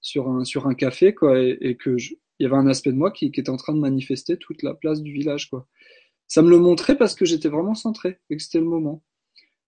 sur 0.00 0.30
un 0.30 0.44
sur 0.44 0.66
un 0.66 0.74
café 0.74 1.14
quoi 1.14 1.38
et, 1.38 1.58
et 1.60 1.76
que 1.76 1.96
il 1.98 2.42
y 2.42 2.46
avait 2.46 2.56
un 2.56 2.66
aspect 2.66 2.92
de 2.92 2.96
moi 2.96 3.10
qui, 3.10 3.30
qui 3.30 3.40
était 3.40 3.50
en 3.50 3.58
train 3.58 3.74
de 3.74 3.80
manifester 3.80 4.38
toute 4.38 4.62
la 4.62 4.72
place 4.72 5.02
du 5.02 5.12
village 5.12 5.50
quoi 5.50 5.66
ça 6.26 6.40
me 6.40 6.48
le 6.48 6.58
montrait 6.58 6.96
parce 6.96 7.14
que 7.14 7.26
j'étais 7.26 7.50
vraiment 7.50 7.74
centré 7.74 8.18
et 8.30 8.36
que 8.36 8.42
c'était 8.42 8.60
le 8.60 8.64
moment 8.64 9.02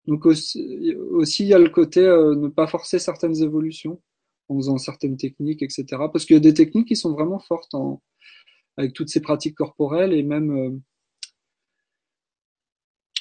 donc 0.06 0.26
aussi 0.26 1.42
il 1.44 1.48
y 1.48 1.54
a 1.54 1.58
le 1.58 1.68
côté 1.68 2.00
euh, 2.00 2.34
ne 2.34 2.48
pas 2.48 2.66
forcer 2.66 2.98
certaines 2.98 3.42
évolutions 3.42 4.00
en 4.48 4.56
faisant 4.56 4.78
certaines 4.78 5.16
techniques 5.16 5.62
etc 5.62 5.86
parce 6.12 6.24
qu'il 6.24 6.34
y 6.34 6.38
a 6.38 6.40
des 6.40 6.54
techniques 6.54 6.88
qui 6.88 6.96
sont 6.96 7.12
vraiment 7.12 7.38
fortes 7.38 7.74
avec 8.76 8.92
toutes 8.92 9.08
ces 9.08 9.20
pratiques 9.20 9.56
corporelles 9.56 10.12
et 10.12 10.22
même 10.22 10.50
euh, 10.50 10.78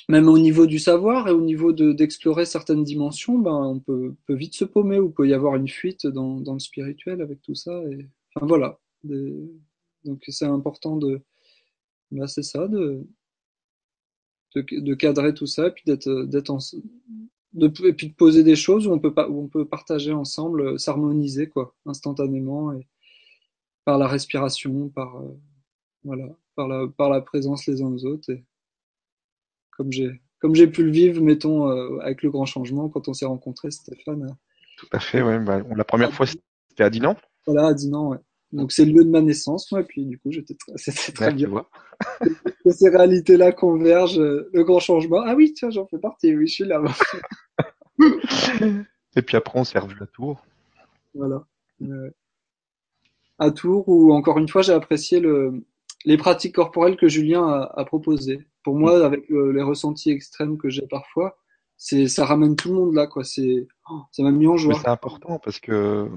même 0.08 0.30
au 0.30 0.38
niveau 0.38 0.68
du 0.68 0.80
savoir 0.80 1.28
et 1.28 1.32
au 1.32 1.42
niveau 1.42 1.74
d'explorer 1.74 2.46
certaines 2.46 2.84
dimensions, 2.84 3.40
ben, 3.40 3.56
on 3.56 3.80
peut, 3.80 4.14
peut, 4.28 4.36
vite 4.36 4.54
se 4.54 4.66
paumer 4.66 5.00
ou 5.00 5.10
peut 5.10 5.28
y 5.28 5.34
avoir 5.34 5.56
une 5.56 5.68
fuite 5.68 6.06
dans, 6.06 6.44
le 6.46 6.60
spirituel 6.60 7.22
avec 7.22 7.42
tout 7.42 7.56
ça. 7.56 7.82
Enfin 8.36 8.46
voilà. 8.46 8.80
Donc 9.04 10.24
c'est 10.28 10.46
important 10.46 10.98
de, 10.98 11.22
ben, 12.12 12.28
c'est 12.28 12.44
ça, 12.44 12.68
de, 14.56 14.80
de, 14.80 14.94
cadrer 14.94 15.34
tout 15.34 15.46
ça 15.48 15.68
et 15.68 15.72
puis 15.72 15.84
d'être, 15.86 16.24
d'être 16.24 16.50
en, 16.50 16.60
de, 17.54 17.88
et 17.88 17.94
puis 17.94 18.10
de 18.10 18.14
poser 18.14 18.44
des 18.44 18.56
choses 18.56 18.88
où 18.88 18.92
on 18.92 19.00
peut 19.00 19.14
pas, 19.14 19.30
où 19.30 19.42
on 19.42 19.48
peut 19.48 19.66
partager 19.66 20.14
ensemble, 20.14 20.80
s'harmoniser 20.80 21.50
quoi, 21.50 21.76
instantanément 21.86 22.74
et 22.74 22.88
par 23.84 23.98
la 23.98 24.08
respiration, 24.08 24.90
par 24.90 25.18
euh, 25.18 25.38
voilà, 26.04 26.28
par 26.56 26.68
la, 26.68 26.88
par 26.88 27.10
la 27.10 27.22
présence 27.22 27.66
les 27.68 27.82
uns 27.82 27.88
aux 27.88 28.06
autres. 28.06 28.32
Et, 28.32 28.44
comme 29.72 29.92
j'ai 29.92 30.22
comme 30.40 30.54
j'ai 30.54 30.68
pu 30.68 30.84
le 30.84 30.92
vivre, 30.92 31.22
mettons, 31.22 31.70
euh, 31.70 31.98
avec 32.02 32.22
le 32.22 32.30
grand 32.30 32.46
changement, 32.46 32.90
quand 32.90 33.08
on 33.08 33.14
s'est 33.14 33.26
rencontrés, 33.26 33.72
Stéphane. 33.72 34.36
Tout 34.78 34.88
à 34.92 35.00
fait, 35.00 35.22
ouais. 35.22 35.40
Bah, 35.40 35.62
la 35.76 35.84
première 35.84 36.14
fois, 36.14 36.28
c'était 36.28 36.84
à 36.84 36.90
Dinan. 36.90 37.16
Voilà, 37.48 37.68
à 37.68 37.74
Dinan, 37.74 38.10
ouais. 38.10 38.20
Donc 38.56 38.72
c'est 38.72 38.86
le 38.86 38.94
lieu 38.94 39.04
de 39.04 39.10
ma 39.10 39.22
naissance, 39.22 39.72
moi, 39.72 39.82
et 39.82 39.84
puis 39.84 40.06
du 40.06 40.18
coup, 40.18 40.32
j'étais 40.32 40.56
c'était 40.76 41.12
très 41.12 41.34
bien. 41.34 41.50
que 42.64 42.72
ces 42.72 42.90
réalités-là 42.90 43.52
convergent, 43.52 44.20
euh, 44.20 44.50
le 44.54 44.64
grand 44.64 44.80
changement. 44.80 45.22
Ah 45.26 45.36
oui, 45.36 45.54
tiens, 45.54 45.70
j'en 45.70 45.86
fais 45.88 46.00
partie, 46.00 46.36
oui, 46.36 46.48
je 46.48 46.54
suis 46.54 46.64
là. 46.64 46.82
et 49.16 49.22
puis 49.22 49.38
après, 49.38 49.60
on 49.60 49.64
s'est 49.64 49.80
revu 49.80 49.98
à 50.02 50.06
Tours. 50.08 50.44
Voilà. 51.14 51.46
Euh, 51.82 52.10
à 53.40 53.52
Tours, 53.52 53.88
où 53.90 54.14
encore 54.14 54.38
une 54.40 54.48
fois, 54.48 54.62
j'ai 54.62 54.74
apprécié 54.74 55.20
le, 55.20 55.66
les 56.06 56.18
pratiques 56.18 56.56
corporelles 56.56 56.96
que 56.96 57.10
Julien 57.10 57.46
a, 57.46 57.74
a 57.76 57.86
proposées 57.86 58.48
pour 58.64 58.76
moi, 58.76 59.06
avec 59.06 59.30
euh, 59.32 59.52
les 59.54 59.62
ressentis 59.62 60.10
extrêmes 60.10 60.58
que 60.58 60.70
j'ai 60.70 60.88
parfois, 60.88 61.38
c'est 61.78 62.08
ça 62.08 62.26
ramène 62.26 62.56
tout 62.56 62.70
le 62.70 62.76
monde 62.76 62.96
là, 62.96 63.06
quoi. 63.06 63.24
C'est 63.24 63.68
ça 64.12 64.24
m'a 64.24 64.32
mis 64.32 64.48
en 64.48 64.58
joie. 64.58 64.80
C'est 64.82 64.90
important 64.90 65.40
parce 65.40 65.60
que 65.60 66.10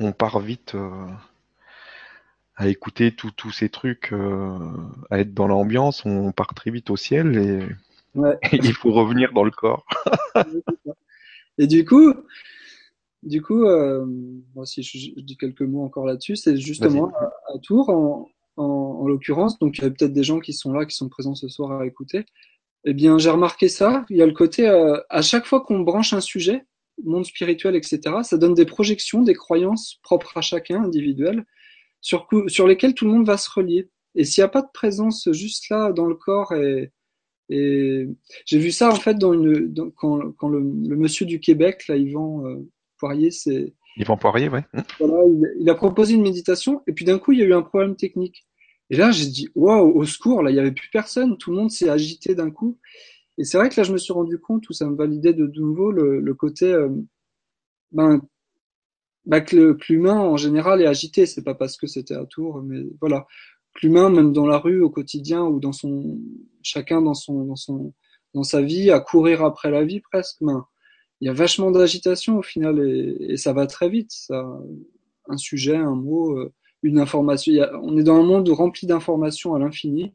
on 0.00 0.12
part 0.12 0.40
vite. 0.40 0.74
Euh... 0.74 1.06
à 2.56 2.68
écouter 2.68 3.14
tous 3.14 3.50
ces 3.50 3.68
trucs, 3.68 4.12
euh, 4.12 4.58
à 5.10 5.20
être 5.20 5.32
dans 5.34 5.48
l'ambiance, 5.48 6.04
on 6.04 6.32
part 6.32 6.54
très 6.54 6.70
vite 6.70 6.90
au 6.90 6.96
ciel 6.96 7.36
et, 7.36 7.66
Ouais. 8.14 8.36
et 8.52 8.56
il 8.62 8.74
faut 8.74 8.92
revenir 8.92 9.32
dans 9.32 9.44
le 9.44 9.50
corps. 9.50 9.86
Et 11.58 11.66
du 11.66 11.84
coup, 11.84 12.14
du 13.22 13.42
coup, 13.42 13.64
euh, 13.64 14.06
si 14.64 14.82
je, 14.82 14.98
je 15.16 15.20
dis 15.20 15.36
quelques 15.36 15.62
mots 15.62 15.84
encore 15.84 16.06
là-dessus, 16.06 16.36
c'est 16.36 16.56
justement 16.56 17.12
à, 17.14 17.24
à 17.54 17.58
Tours, 17.62 17.90
en, 17.90 18.30
en, 18.56 18.64
en 18.64 19.06
l'occurrence, 19.06 19.58
donc 19.58 19.78
il 19.78 19.84
y 19.84 19.86
a 19.86 19.90
peut-être 19.90 20.12
des 20.14 20.24
gens 20.24 20.40
qui 20.40 20.54
sont 20.54 20.72
là, 20.72 20.86
qui 20.86 20.96
sont 20.96 21.08
présents 21.08 21.34
ce 21.34 21.48
soir 21.48 21.80
à 21.80 21.86
écouter. 21.86 22.24
Eh 22.84 22.94
bien, 22.94 23.18
j'ai 23.18 23.30
remarqué 23.30 23.68
ça. 23.68 24.04
Il 24.10 24.16
y 24.16 24.22
a 24.22 24.26
le 24.26 24.32
côté, 24.32 24.66
euh, 24.68 24.98
à 25.08 25.22
chaque 25.22 25.44
fois 25.46 25.60
qu'on 25.60 25.80
branche 25.80 26.14
un 26.14 26.20
sujet, 26.20 26.64
monde 27.04 27.24
spirituel, 27.24 27.76
etc., 27.76 28.00
ça 28.22 28.38
donne 28.38 28.54
des 28.54 28.66
projections, 28.66 29.22
des 29.22 29.34
croyances 29.34 30.00
propres 30.02 30.36
à 30.38 30.40
chacun, 30.40 30.82
individuelles, 30.82 31.44
sur, 32.02 32.28
sur 32.48 32.68
lesquelles 32.68 32.94
tout 32.94 33.06
le 33.06 33.12
monde 33.12 33.26
va 33.26 33.38
se 33.38 33.48
relier. 33.50 33.88
Et 34.14 34.24
s'il 34.24 34.42
n'y 34.42 34.44
a 34.44 34.48
pas 34.48 34.60
de 34.60 34.68
présence 34.74 35.30
juste 35.32 35.70
là 35.70 35.90
dans 35.90 36.04
le 36.04 36.14
corps 36.14 36.52
et, 36.52 36.92
et 37.48 38.06
j'ai 38.44 38.58
vu 38.58 38.70
ça 38.70 38.90
en 38.90 38.94
fait 38.96 39.14
dans 39.14 39.32
une 39.32 39.72
dans- 39.72 39.90
quand, 39.90 40.32
quand 40.32 40.48
le, 40.48 40.58
le 40.60 40.96
monsieur 40.96 41.24
du 41.24 41.40
Québec, 41.40 41.88
là, 41.88 41.96
Yvan 41.96 42.46
euh, 42.46 42.68
Poirier, 42.98 43.30
c'est 43.30 43.72
Yvan 43.96 44.18
Poirier, 44.18 44.50
ouais. 44.50 44.64
voilà, 45.00 45.24
il, 45.26 45.54
il 45.60 45.70
a 45.70 45.74
proposé 45.74 46.14
une 46.14 46.22
méditation 46.22 46.82
et 46.86 46.92
puis 46.92 47.04
d'un 47.06 47.18
coup 47.18 47.32
il 47.32 47.38
y 47.38 47.42
a 47.42 47.46
eu 47.46 47.54
un 47.54 47.62
problème 47.62 47.96
technique. 47.96 48.44
Et 48.90 48.96
là 48.96 49.10
j'ai 49.12 49.26
dit 49.26 49.48
waouh 49.54 49.96
au 49.98 50.04
secours, 50.04 50.42
là 50.42 50.50
il 50.50 50.56
y 50.56 50.60
avait 50.60 50.72
plus 50.72 50.90
personne, 50.92 51.38
tout 51.38 51.50
le 51.50 51.56
monde 51.56 51.70
s'est 51.70 51.88
agité 51.88 52.34
d'un 52.34 52.50
coup. 52.50 52.78
Et 53.38 53.44
c'est 53.44 53.56
vrai 53.56 53.70
que 53.70 53.80
là 53.80 53.84
je 53.84 53.92
me 53.92 53.98
suis 53.98 54.12
rendu 54.12 54.38
compte 54.38 54.68
où 54.68 54.74
ça 54.74 54.86
me 54.86 54.94
validait 54.96 55.32
de, 55.32 55.46
de 55.46 55.60
nouveau 55.60 55.90
le, 55.90 56.20
le 56.20 56.34
côté 56.34 56.66
euh, 56.72 56.90
ben 57.92 58.20
bah, 59.26 59.40
que 59.40 59.76
l'humain 59.88 60.18
en 60.18 60.36
général 60.36 60.82
est 60.82 60.86
agité. 60.86 61.26
C'est 61.26 61.42
pas 61.42 61.54
parce 61.54 61.76
que 61.76 61.86
c'était 61.86 62.14
à 62.14 62.24
Tours, 62.24 62.62
mais 62.62 62.80
voilà 63.00 63.26
que 63.74 63.86
l'humain 63.86 64.10
même 64.10 64.32
dans 64.32 64.46
la 64.46 64.58
rue 64.58 64.82
au 64.82 64.90
quotidien 64.90 65.44
ou 65.44 65.60
dans 65.60 65.72
son 65.72 66.18
chacun 66.62 67.00
dans 67.00 67.14
son 67.14 67.44
dans 67.44 67.56
son 67.56 67.94
dans 68.34 68.42
sa 68.42 68.62
vie 68.62 68.90
à 68.90 69.00
courir 69.00 69.44
après 69.44 69.70
la 69.70 69.84
vie 69.84 70.00
presque. 70.00 70.38
Ben, 70.40 70.66
il 71.20 71.26
y 71.26 71.28
a 71.28 71.32
vachement 71.32 71.70
d'agitation 71.70 72.38
au 72.38 72.42
final 72.42 72.80
et, 72.80 73.36
ça 73.36 73.52
va 73.52 73.66
très 73.66 73.88
vite. 73.88 74.10
Ça, 74.10 74.44
un 75.28 75.36
sujet, 75.36 75.76
un 75.76 75.94
mot, 75.94 76.36
euh, 76.36 76.52
une 76.82 76.98
information. 76.98 77.52
On 77.82 77.96
est 77.96 78.02
dans 78.02 78.16
un 78.16 78.24
monde 78.24 78.48
rempli 78.48 78.86
d'informations 78.88 79.54
à 79.54 79.58
l'infini. 79.60 80.14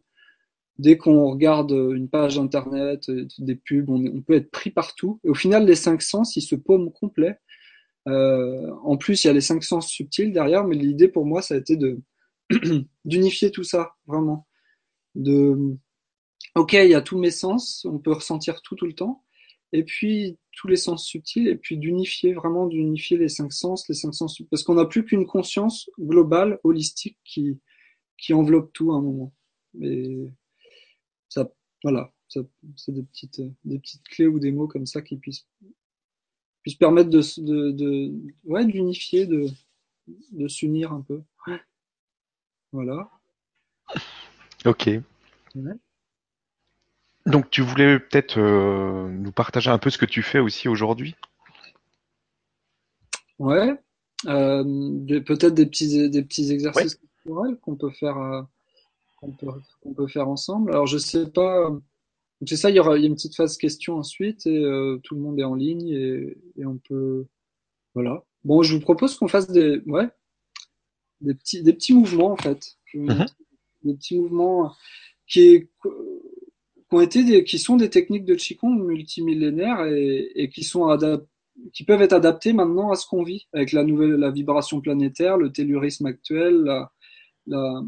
Dès 0.79 0.97
qu'on 0.97 1.31
regarde 1.31 1.71
une 1.71 2.09
page 2.09 2.37
internet, 2.37 3.09
des 3.39 3.55
pubs, 3.55 3.89
on 3.89 4.21
peut 4.21 4.33
être 4.33 4.51
pris 4.51 4.69
partout. 4.69 5.19
Et 5.23 5.29
au 5.29 5.33
final, 5.33 5.65
les 5.65 5.75
cinq 5.75 6.01
sens, 6.01 6.35
ils 6.35 6.41
se 6.41 6.55
paument 6.55 6.91
complet. 6.91 7.39
Euh, 8.07 8.71
en 8.83 8.97
plus, 8.97 9.23
il 9.23 9.27
y 9.27 9.29
a 9.29 9.33
les 9.33 9.41
cinq 9.41 9.63
sens 9.63 9.89
subtils 9.89 10.31
derrière, 10.31 10.65
mais 10.65 10.75
l'idée 10.75 11.07
pour 11.07 11.25
moi, 11.25 11.41
ça 11.41 11.55
a 11.55 11.57
été 11.57 11.75
de 11.77 11.99
d'unifier 13.05 13.51
tout 13.51 13.63
ça, 13.63 13.95
vraiment. 14.07 14.47
De, 15.15 15.77
ok, 16.55 16.73
il 16.73 16.89
y 16.89 16.95
a 16.95 17.01
tous 17.01 17.17
mes 17.17 17.31
sens, 17.31 17.85
on 17.85 17.99
peut 17.99 18.13
ressentir 18.13 18.61
tout 18.61 18.75
tout 18.75 18.85
le 18.85 18.93
temps, 18.93 19.23
et 19.73 19.83
puis 19.83 20.37
tous 20.53 20.67
les 20.67 20.77
sens 20.77 21.05
subtils, 21.05 21.47
et 21.47 21.55
puis 21.55 21.77
d'unifier, 21.77 22.33
vraiment 22.33 22.67
d'unifier 22.67 23.17
les 23.17 23.29
cinq 23.29 23.51
sens, 23.51 23.87
les 23.89 23.95
cinq 23.95 24.13
sens, 24.13 24.41
parce 24.49 24.63
qu'on 24.63 24.75
n'a 24.75 24.85
plus 24.85 25.05
qu'une 25.05 25.25
conscience 25.25 25.89
globale, 25.99 26.59
holistique, 26.63 27.17
qui, 27.25 27.59
qui 28.17 28.33
enveloppe 28.33 28.71
tout 28.73 28.91
à 28.93 28.95
un 28.95 29.01
moment. 29.01 29.33
Et 29.81 30.31
ça, 31.29 31.51
voilà, 31.83 32.13
c'est 32.27 32.93
des 32.93 33.03
petites, 33.03 33.41
des 33.65 33.79
petites 33.79 34.03
clés 34.03 34.27
ou 34.27 34.39
des 34.39 34.51
mots 34.51 34.67
comme 34.67 34.85
ça 34.85 35.01
qui 35.01 35.17
puissent, 35.17 35.47
puissent 36.67 36.75
permettre 36.75 37.09
de, 37.09 37.21
de, 37.39 37.71
de 37.71 38.13
ouais, 38.43 38.65
d'unifier, 38.65 39.25
de, 39.25 39.45
de 40.31 40.47
s'unir 40.49 40.91
un 40.91 40.99
peu. 40.99 41.21
Voilà. 42.73 43.09
Ok. 44.65 44.89
Ouais. 45.55 45.73
Donc 47.25 47.49
tu 47.49 47.61
voulais 47.61 47.99
peut-être 47.99 48.37
euh, 48.37 49.07
nous 49.09 49.31
partager 49.31 49.69
un 49.69 49.77
peu 49.77 49.89
ce 49.89 49.97
que 49.97 50.05
tu 50.05 50.21
fais 50.21 50.39
aussi 50.39 50.67
aujourd'hui? 50.67 51.15
Ouais, 53.39 53.79
euh, 54.25 54.63
des- 54.65 55.21
peut-être 55.21 55.53
des 55.53 55.67
petits, 55.67 56.09
des 56.09 56.23
petits 56.23 56.51
exercices 56.51 56.99
qu'on 57.61 57.75
peut 57.75 57.91
faire, 57.91 58.17
euh, 58.17 58.41
qu'on 59.17 59.31
peut, 59.31 59.47
qu'on 59.81 59.93
peut 59.93 60.07
faire 60.07 60.27
ensemble. 60.27 60.71
Alors, 60.71 60.87
je 60.87 60.97
sais 60.97 61.29
pas, 61.29 61.69
euh, 62.41 62.45
c'est 62.45 62.57
ça, 62.57 62.69
il 62.69 62.75
y 62.75 62.79
aura, 62.79 62.97
il 62.97 63.01
y 63.01 63.05
a 63.05 63.07
une 63.07 63.15
petite 63.15 63.35
phase 63.35 63.57
question 63.57 63.95
ensuite 63.97 64.45
et 64.47 64.57
euh, 64.57 64.97
tout 65.03 65.15
le 65.15 65.21
monde 65.21 65.39
est 65.39 65.43
en 65.43 65.55
ligne 65.55 65.89
et, 65.89 66.37
et 66.57 66.65
on 66.65 66.77
peut, 66.77 67.25
voilà. 67.93 68.23
Bon, 68.43 68.61
je 68.63 68.73
vous 68.75 68.81
propose 68.81 69.15
qu'on 69.15 69.27
fasse 69.27 69.47
des, 69.49 69.81
ouais, 69.87 70.07
des 71.21 71.33
petits, 71.33 71.63
des 71.63 71.73
petits 71.73 71.93
mouvements 71.93 72.31
en 72.31 72.37
fait. 72.37 72.77
Mhm. 72.93 73.05
montrer 73.07 73.25
Des 73.83 73.93
petits 73.95 74.19
mouvements 74.19 74.73
qui, 75.27 75.67
qui 75.83 75.89
ont 76.91 77.01
été 77.01 77.23
des, 77.23 77.43
qui 77.43 77.59
sont 77.59 77.75
des 77.77 77.89
techniques 77.89 78.25
de 78.25 78.35
Qigong 78.35 78.83
multimillénaires 78.83 79.85
et, 79.85 80.31
et 80.35 80.49
qui 80.49 80.63
sont 80.63 80.87
adap- 80.87 81.25
qui 81.73 81.83
peuvent 81.83 82.01
être 82.01 82.13
adaptés 82.13 82.53
maintenant 82.53 82.91
à 82.91 82.95
ce 82.95 83.05
qu'on 83.07 83.23
vit 83.23 83.47
avec 83.53 83.71
la 83.71 83.83
nouvelle, 83.83 84.11
la 84.11 84.31
vibration 84.31 84.79
planétaire, 84.79 85.37
le 85.37 85.51
tellurisme 85.51 86.05
actuel, 86.05 86.55
la, 86.63 86.91
la, 87.47 87.81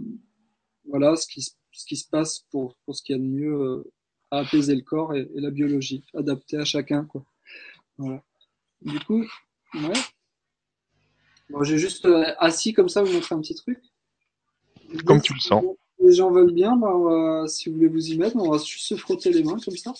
voilà, 0.85 1.15
ce 1.15 1.27
qui, 1.27 1.41
se- 1.41 1.51
ce 1.71 1.85
qui 1.85 1.95
se 1.95 2.09
passe 2.09 2.45
pour, 2.51 2.75
pour 2.85 2.95
ce 2.95 3.03
qu'il 3.03 3.15
y 3.15 3.19
a 3.19 3.21
de 3.21 3.27
mieux 3.27 3.53
euh, 3.61 3.83
à 4.31 4.39
apaiser 4.39 4.75
le 4.75 4.81
corps 4.81 5.13
et, 5.15 5.29
et 5.35 5.41
la 5.41 5.51
biologie, 5.51 6.03
adapté 6.13 6.57
à 6.57 6.65
chacun, 6.65 7.05
quoi. 7.05 7.23
Voilà. 7.97 8.23
Du 8.81 8.99
coup, 9.01 9.25
ouais. 9.73 9.93
Bon, 11.49 11.63
j'ai 11.63 11.77
juste 11.77 12.05
euh, 12.05 12.33
assis 12.37 12.73
comme 12.73 12.89
ça, 12.89 13.01
vous 13.03 13.11
montrer 13.11 13.35
un 13.35 13.41
petit 13.41 13.55
truc. 13.55 13.79
Comme 15.05 15.21
tu 15.21 15.33
le 15.33 15.39
sens. 15.39 15.63
Si 15.97 16.05
les 16.05 16.13
gens 16.13 16.31
veulent 16.31 16.53
bien, 16.53 16.75
ben, 16.75 16.97
va- 16.99 17.47
si 17.47 17.69
vous 17.69 17.75
voulez 17.75 17.87
vous 17.87 18.11
y 18.11 18.17
mettre, 18.17 18.35
on 18.37 18.49
va 18.51 18.57
juste 18.59 18.85
se 18.85 18.95
frotter 18.95 19.31
les 19.31 19.43
mains 19.43 19.57
comme 19.63 19.75
ça. 19.75 19.93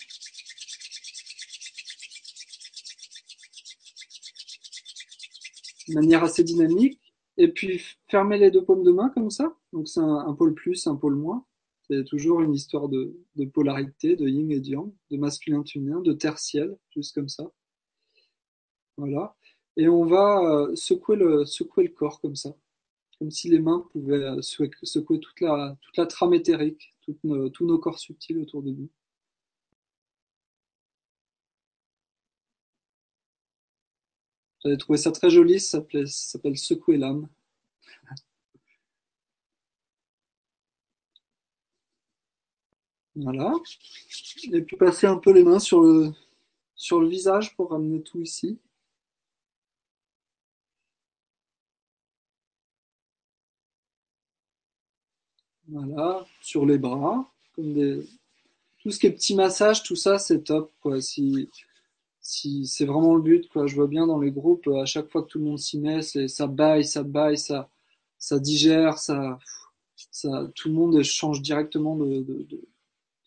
De 5.88 5.94
manière 5.94 6.22
assez 6.24 6.44
dynamique. 6.44 7.00
Et 7.36 7.48
puis 7.48 7.82
fermer 8.08 8.38
les 8.38 8.50
deux 8.50 8.64
paumes 8.64 8.82
de 8.82 8.92
main 8.92 9.08
comme 9.10 9.30
ça. 9.30 9.54
Donc 9.72 9.88
c'est 9.88 10.00
un, 10.00 10.18
un 10.26 10.34
pôle 10.34 10.54
plus, 10.54 10.86
un 10.86 10.94
pôle 10.96 11.14
moins. 11.16 11.44
C'est 11.90 12.04
toujours 12.04 12.40
une 12.40 12.54
histoire 12.54 12.88
de, 12.88 13.16
polarité, 13.52 14.14
de 14.14 14.28
yin 14.28 14.50
et 14.52 14.60
de 14.60 14.68
yang, 14.68 14.92
de 15.10 15.16
masculin 15.16 15.64
féminin, 15.64 16.00
de 16.00 16.12
terre-ciel, 16.12 16.76
juste 16.94 17.14
comme 17.14 17.28
ça. 17.28 17.50
Voilà. 18.96 19.34
Et 19.76 19.88
on 19.88 20.04
va 20.04 20.40
euh, 20.68 20.76
secouer, 20.76 21.16
le, 21.16 21.88
corps 21.88 22.20
comme 22.20 22.36
ça. 22.36 22.54
Comme 23.18 23.30
si 23.30 23.48
les 23.48 23.60
mains 23.60 23.86
pouvaient 23.92 24.22
euh, 24.22 24.42
secouer, 24.42 25.20
toute, 25.20 25.40
la, 25.40 25.76
trame 26.06 26.34
éthérique, 26.34 26.94
nos- 27.24 27.48
tous 27.50 27.66
nos 27.66 27.78
corps 27.78 27.98
subtils 27.98 28.38
autour 28.38 28.62
de 28.62 28.70
nous. 28.70 28.88
J'avais 34.62 34.76
trouvé 34.76 34.98
ça 34.98 35.10
très 35.12 35.30
joli, 35.30 35.58
ça 35.60 35.84
s'appelle 36.06 36.56
secouer 36.56 36.96
l'âme. 36.98 37.28
Voilà. 43.14 43.52
Et 44.52 44.62
puis 44.62 44.76
passer 44.76 45.06
un 45.06 45.16
peu 45.16 45.32
les 45.32 45.44
mains 45.44 45.60
sur 45.60 45.80
le, 45.80 46.12
sur 46.76 47.00
le 47.00 47.08
visage 47.08 47.56
pour 47.56 47.70
ramener 47.70 48.02
tout 48.02 48.20
ici. 48.20 48.58
Voilà, 55.68 56.26
sur 56.42 56.66
les 56.66 56.78
bras, 56.78 57.30
tout 57.56 58.90
ce 58.90 58.98
qui 58.98 59.06
est 59.06 59.12
petit 59.12 59.34
massage, 59.34 59.82
tout 59.82 59.96
ça, 59.96 60.18
c'est 60.18 60.42
top, 60.42 60.72
quoi. 60.80 61.00
Si, 61.00 61.48
si 62.20 62.66
c'est 62.66 62.86
vraiment 62.86 63.14
le 63.14 63.22
but, 63.22 63.48
quoi. 63.48 63.66
Je 63.66 63.74
vois 63.76 63.86
bien 63.88 64.06
dans 64.06 64.20
les 64.20 64.32
groupes, 64.32 64.68
à 64.68 64.86
chaque 64.86 65.10
fois 65.10 65.22
que 65.22 65.28
tout 65.28 65.38
le 65.38 65.44
monde 65.46 65.58
s'y 65.58 65.78
met, 65.78 66.02
ça 66.02 66.46
baille, 66.46 66.84
ça 66.84 67.02
baille, 67.02 67.38
ça, 67.38 67.68
ça 68.18 68.38
digère, 68.38 68.98
ça, 68.98 69.38
ça, 70.10 70.48
tout 70.54 70.68
le 70.68 70.74
monde 70.74 71.02
change 71.02 71.42
directement 71.42 71.96
de, 71.96 72.24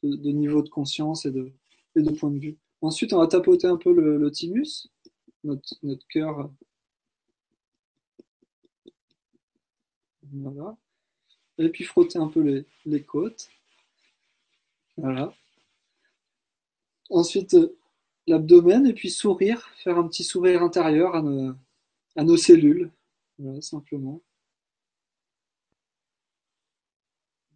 de- 0.04 0.32
niveau 0.32 0.62
de 0.62 0.70
conscience 0.70 1.26
et 1.26 1.32
de, 1.32 1.52
et 1.96 2.02
de 2.02 2.12
point 2.12 2.32
de 2.32 2.40
vue. 2.40 2.58
Ensuite, 2.82 3.14
on 3.14 3.20
va 3.20 3.28
tapoter 3.28 3.68
un 3.68 3.78
peu 3.78 3.94
le, 3.94 4.32
thymus, 4.32 4.90
notre, 5.44 6.08
cœur. 6.10 6.52
Voilà. 10.32 10.76
Et 11.60 11.70
puis 11.70 11.84
frotter 11.84 12.20
un 12.20 12.28
peu 12.28 12.66
les, 12.86 13.04
côtes. 13.04 13.50
Voilà. 14.98 15.34
Ensuite, 17.10 17.56
l'abdomen 18.28 18.88
et 18.88 18.94
puis 18.94 19.10
sourire, 19.10 19.70
faire 19.78 19.98
un 19.98 20.08
petit 20.08 20.24
sourire 20.24 20.64
intérieur 20.64 21.16
à 21.16 21.22
nos, 21.22 21.54
à 22.16 22.24
nos 22.24 22.38
cellules. 22.38 22.92
Voilà, 23.40 23.62
simplement. 23.62 24.22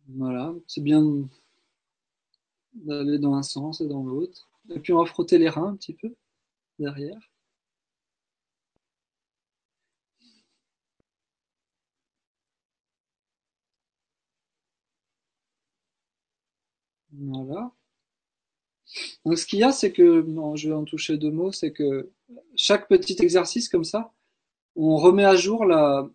Voilà, 0.10 0.56
c'est 0.68 0.82
bien 0.82 1.28
d'aller 2.86 3.20
dans 3.20 3.34
un 3.36 3.44
sens 3.44 3.82
et 3.82 3.88
dans 3.88 4.04
l'autre. 4.04 4.50
Et 4.70 4.80
puis 4.80 4.94
on 4.94 5.00
va 5.00 5.06
frotter 5.06 5.38
les 5.38 5.50
reins 5.50 5.70
un 5.70 5.76
petit 5.76 5.94
peu 5.94 6.14
derrière. 6.80 7.20
Voilà. 17.12 17.72
Donc 19.26 19.38
ce 19.38 19.46
qu'il 19.46 19.60
y 19.60 19.64
a, 19.64 19.72
c'est 19.72 19.92
que, 19.92 20.26
je 20.56 20.70
vais 20.70 20.76
en 20.76 20.84
toucher 20.86 21.18
deux 21.18 21.32
mots, 21.32 21.52
c'est 21.52 21.72
que 21.74 22.12
chaque 22.56 22.88
petit 22.88 23.16
exercice 23.20 23.70
comme 23.70 23.84
ça, 23.84 24.14
on 24.76 24.98
remet 24.98 25.26
à 25.26 25.36
jour 25.36 25.66
la, 25.66 26.10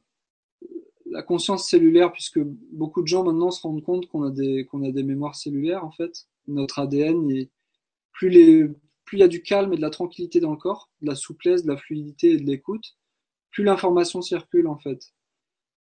la 1.07 1.23
conscience 1.23 1.69
cellulaire, 1.69 2.13
puisque 2.13 2.41
beaucoup 2.73 3.03
de 3.03 3.07
gens 3.07 3.25
maintenant 3.25 3.51
se 3.51 3.63
rendent 3.63 3.83
compte 3.85 4.09
qu'on 4.09 4.25
a, 4.25 4.65
qu'on 4.65 4.83
a 4.85 4.91
des 4.91 5.03
mémoires 5.03 5.37
cellulaires 5.37 5.85
en 5.85 5.93
fait. 5.93 6.27
Notre 6.49 6.81
ADN, 6.81 7.47
plus 8.13 8.31
il 9.13 9.19
y 9.19 9.23
a 9.23 9.29
du 9.29 9.43
calme 9.43 9.73
et 9.73 9.77
de 9.77 9.83
la 9.83 9.91
tranquillité 9.91 10.41
dans 10.41 10.51
le 10.51 10.57
corps, 10.57 10.91
de 11.01 11.09
la 11.09 11.15
souplesse, 11.15 11.65
de 11.65 11.69
la 11.69 11.77
fluidité 11.77 12.33
et 12.33 12.37
de 12.39 12.47
l'écoute, 12.47 12.97
plus 13.51 13.65
l'information 13.65 14.23
circule, 14.23 14.67
en 14.67 14.79
fait. 14.79 15.13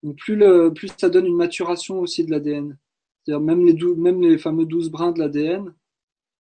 Donc, 0.04 0.18
plus 0.18 0.90
ça 0.98 1.10
donne 1.10 1.28
une 1.28 1.36
maturation 1.36 2.00
aussi 2.00 2.26
de 2.26 2.32
l'ADN. 2.32 2.78
C'est-à-dire, 3.24 3.42
même 3.42 4.22
les, 4.22 4.38
fameux 4.38 4.66
12 4.66 4.90
brins 4.90 5.12
de 5.12 5.20
l'ADN, 5.20 5.74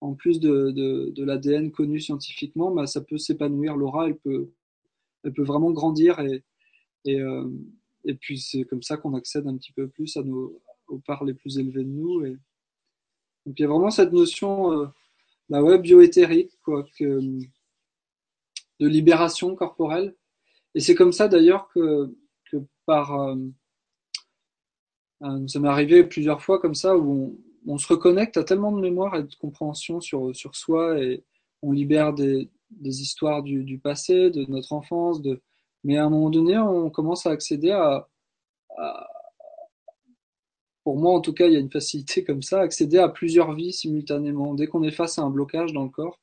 en 0.02 0.16
plus 0.16 0.40
de, 0.40 1.14
l'ADN 1.24 1.72
connu 1.72 2.00
scientifiquement, 2.00 2.72
bah, 2.72 2.88
ça 2.88 3.02
peut 3.02 3.18
s'épanouir. 3.18 3.78
L'aura, 3.78 4.08
elle 4.08 4.18
peut, 4.18 4.50
vraiment 5.24 5.72
grandir 5.72 6.20
euh, 7.08 7.50
et 8.06 8.14
puis 8.16 8.40
c'est 8.40 8.64
comme 8.64 8.82
ça 8.82 8.98
qu'on 8.98 9.14
accède 9.14 9.48
un 9.48 9.56
petit 9.58 9.72
peu 9.72 9.88
plus 9.88 10.18
à 10.18 10.24
nos, 10.24 10.62
aux 10.88 11.00
parts 11.00 11.24
les 11.24 11.34
plus 11.34 11.58
élevées 11.58 11.84
de 11.84 11.90
nous. 11.90 12.22
Donc 13.46 13.60
il 13.60 13.62
y 13.62 13.66
a 13.66 13.68
vraiment 13.68 13.90
cette 13.90 14.14
notion 14.14 14.72
euh, 14.72 14.88
bah 15.50 15.62
ouais, 15.62 15.78
bioéthérique, 15.80 16.52
quoi, 16.64 16.86
que, 16.98 17.20
de 18.80 18.88
libération 18.88 19.56
corporelle. 19.56 20.16
Et 20.76 20.80
c'est 20.80 20.96
comme 20.96 21.12
ça 21.12 21.28
d'ailleurs 21.28 21.68
que, 21.70 22.16
que 22.52 22.58
par... 22.86 23.14
Euh, 23.20 23.36
euh 25.24 25.48
ça 25.48 25.60
m'est 25.60 25.70
arrivé 25.70 26.04
plusieurs 26.04 26.42
fois 26.42 26.60
comme 26.60 26.76
ça 26.76 26.98
où 26.98 27.38
on, 27.68 27.74
on 27.74 27.78
se 27.78 27.88
reconnecte 27.88 28.38
à 28.38 28.44
tellement 28.44 28.72
de 28.72 28.82
mémoire 28.82 29.16
et 29.16 29.24
de 29.24 29.36
compréhension 29.36 30.02
sur, 30.02 30.36
sur 30.36 30.56
soi 30.56 31.00
et 31.00 31.24
on 31.62 31.72
libère 31.72 32.14
des, 32.14 32.50
des 32.72 33.02
histoires 33.02 33.44
du, 33.44 33.64
du, 33.64 33.80
passé, 33.80 34.30
de 34.30 34.46
notre 34.50 34.74
enfance, 34.74 35.22
de... 35.22 35.42
mais 35.84 35.98
à 35.98 36.06
un 36.06 36.10
moment 36.10 36.30
donné, 36.30 36.58
on 36.58 36.90
commence 36.90 37.26
à 37.26 37.32
accéder 37.32 37.72
à, 37.72 38.08
à, 38.78 39.08
pour 40.84 40.98
moi 40.98 41.14
en 41.14 41.22
tout 41.22 41.34
cas, 41.34 41.48
il 41.48 41.54
y 41.54 41.56
a 41.56 41.60
une 41.60 41.72
facilité 41.72 42.24
comme 42.24 42.42
ça, 42.42 42.62
accéder 42.62 42.98
à 42.98 43.10
plusieurs 43.10 43.54
vies 43.54 43.74
simultanément. 43.74 44.54
Dès 44.54 44.68
qu'on 44.68 44.84
est 44.84 44.92
face 44.92 45.20
à 45.20 45.24
un 45.24 45.30
blocage 45.30 45.74
dans 45.74 45.84
le 45.84 45.90
corps, 45.90 46.20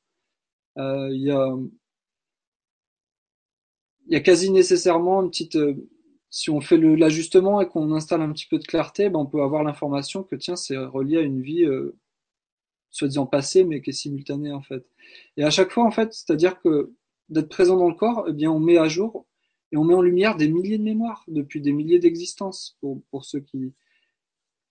euh, 0.78 1.08
il, 1.12 1.22
y 1.22 1.30
a, 1.30 1.56
il 4.06 4.12
y 4.12 4.16
a 4.16 4.20
quasi 4.20 4.50
nécessairement 4.50 5.22
une 5.22 5.30
petite 5.30 5.56
si 6.30 6.48
on 6.50 6.60
fait 6.60 6.78
l'ajustement 6.78 7.60
et 7.60 7.68
qu'on 7.68 7.92
installe 7.92 8.22
un 8.22 8.32
petit 8.32 8.46
peu 8.46 8.58
de 8.58 8.64
clarté, 8.64 9.10
ben 9.10 9.18
on 9.18 9.26
peut 9.26 9.42
avoir 9.42 9.64
l'information 9.64 10.22
que 10.22 10.36
tiens, 10.36 10.56
c'est 10.56 10.76
relié 10.76 11.18
à 11.18 11.22
une 11.22 11.42
vie 11.42 11.64
euh, 11.64 11.96
soi-disant 12.90 13.26
passée, 13.26 13.64
mais 13.64 13.82
qui 13.82 13.90
est 13.90 13.92
simultanée 13.92 14.52
en 14.52 14.62
fait. 14.62 14.86
Et 15.36 15.44
à 15.44 15.50
chaque 15.50 15.72
fois, 15.72 15.84
en 15.84 15.90
fait, 15.90 16.12
c'est-à-dire 16.12 16.60
que 16.60 16.92
d'être 17.28 17.48
présent 17.48 17.76
dans 17.76 17.88
le 17.88 17.94
corps, 17.94 18.26
eh 18.28 18.32
bien, 18.32 18.50
on 18.50 18.60
met 18.60 18.78
à 18.78 18.88
jour 18.88 19.26
et 19.72 19.76
on 19.76 19.84
met 19.84 19.94
en 19.94 20.02
lumière 20.02 20.36
des 20.36 20.48
milliers 20.48 20.78
de 20.78 20.84
mémoires 20.84 21.24
depuis 21.28 21.60
des 21.60 21.72
milliers 21.72 21.98
d'existences 21.98 22.76
pour, 22.80 23.02
pour 23.10 23.24
ceux 23.24 23.40
qui, 23.40 23.72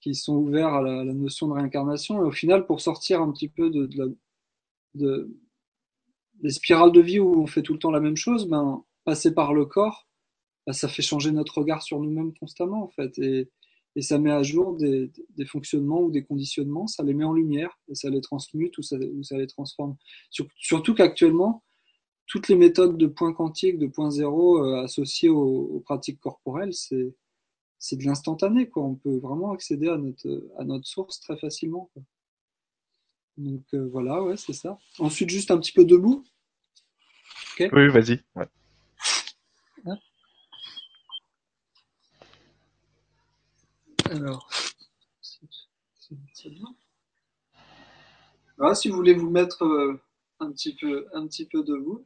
qui 0.01 0.15
sont 0.15 0.35
ouverts 0.35 0.73
à 0.73 0.81
la, 0.81 1.03
notion 1.05 1.47
de 1.47 1.53
réincarnation. 1.53 2.23
Et 2.23 2.25
au 2.25 2.31
final, 2.31 2.65
pour 2.65 2.81
sortir 2.81 3.21
un 3.21 3.31
petit 3.31 3.49
peu 3.49 3.69
de, 3.69 3.89
la, 3.95 4.05
de 4.95 5.29
des 6.41 6.51
spirales 6.51 6.91
de 6.91 7.01
vie 7.01 7.19
où 7.19 7.41
on 7.41 7.47
fait 7.47 7.61
tout 7.61 7.73
le 7.73 7.79
temps 7.79 7.91
la 7.91 7.99
même 7.99 8.15
chose, 8.15 8.47
ben, 8.47 8.83
passer 9.03 9.33
par 9.33 9.53
le 9.53 9.65
corps, 9.65 10.07
bah, 10.65 10.73
ça 10.73 10.87
fait 10.87 11.01
changer 11.01 11.31
notre 11.31 11.57
regard 11.59 11.81
sur 11.83 11.99
nous-mêmes 11.99 12.33
constamment, 12.39 12.83
en 12.83 12.89
fait. 12.89 13.17
Et, 13.19 13.49
ça 14.01 14.17
met 14.17 14.31
à 14.31 14.43
jour 14.43 14.77
des, 14.77 15.11
des, 15.35 15.45
fonctionnements 15.45 15.99
ou 15.99 16.09
des 16.09 16.23
conditionnements, 16.23 16.87
ça 16.87 17.03
les 17.03 17.13
met 17.13 17.25
en 17.25 17.33
lumière 17.33 17.77
et 17.89 17.95
ça 17.95 18.09
les 18.09 18.21
transmute 18.21 18.77
ou 18.77 18.81
ça, 18.81 18.97
les 18.97 19.47
transforme. 19.47 19.97
Sur, 20.29 20.47
surtout 20.57 20.93
qu'actuellement, 20.93 21.63
toutes 22.25 22.47
les 22.47 22.55
méthodes 22.55 22.97
de 22.97 23.07
points 23.07 23.33
quantiques, 23.33 23.77
de 23.77 23.87
points 23.87 24.11
zéro 24.11 24.63
euh, 24.63 24.83
associées 24.83 25.27
aux, 25.27 25.81
pratiques 25.83 26.19
corporelles, 26.21 26.73
c'est 26.73 27.13
c'est 27.79 27.95
de 27.95 28.03
l'instantané, 28.03 28.69
quoi. 28.69 28.83
On 28.83 28.95
peut 28.95 29.17
vraiment 29.17 29.51
accéder 29.51 29.89
à 29.89 29.97
notre 29.97 30.51
à 30.57 30.65
notre 30.65 30.85
source 30.85 31.19
très 31.21 31.37
facilement. 31.37 31.89
Quoi. 31.93 32.03
Donc 33.37 33.63
euh, 33.73 33.87
voilà, 33.87 34.21
ouais, 34.21 34.37
c'est 34.37 34.53
ça. 34.53 34.77
Ensuite, 34.99 35.29
juste 35.29 35.49
un 35.49 35.57
petit 35.57 35.71
peu 35.71 35.85
debout. 35.85 36.23
Okay. 37.53 37.69
Oui, 37.73 37.87
vas-y. 37.87 38.21
Ouais. 38.35 38.47
Alors. 44.11 44.49
Voilà, 48.57 48.75
si 48.75 48.89
vous 48.89 48.95
voulez 48.95 49.13
vous 49.13 49.29
mettre 49.29 49.63
euh, 49.63 50.01
un 50.39 50.51
petit 50.51 50.75
peu, 50.75 51.07
un 51.13 51.27
petit 51.27 51.45
peu 51.45 51.63
debout, 51.63 52.05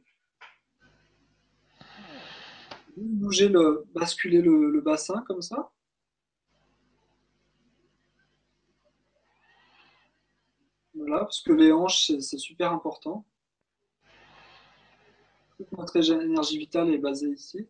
bouger 2.96 3.48
le, 3.48 3.84
basculer 3.94 4.40
le, 4.40 4.80
bassin 4.80 5.22
comme 5.26 5.42
ça. 5.42 5.70
Voilà, 10.94 11.20
parce 11.20 11.42
que 11.42 11.52
les 11.52 11.72
hanches, 11.72 12.12
c'est 12.20 12.38
super 12.38 12.72
important. 12.72 13.24
Toute 15.56 15.72
notre 15.72 15.96
énergie 15.96 16.58
vitale 16.58 16.90
est 16.90 16.98
basée 16.98 17.30
ici. 17.30 17.66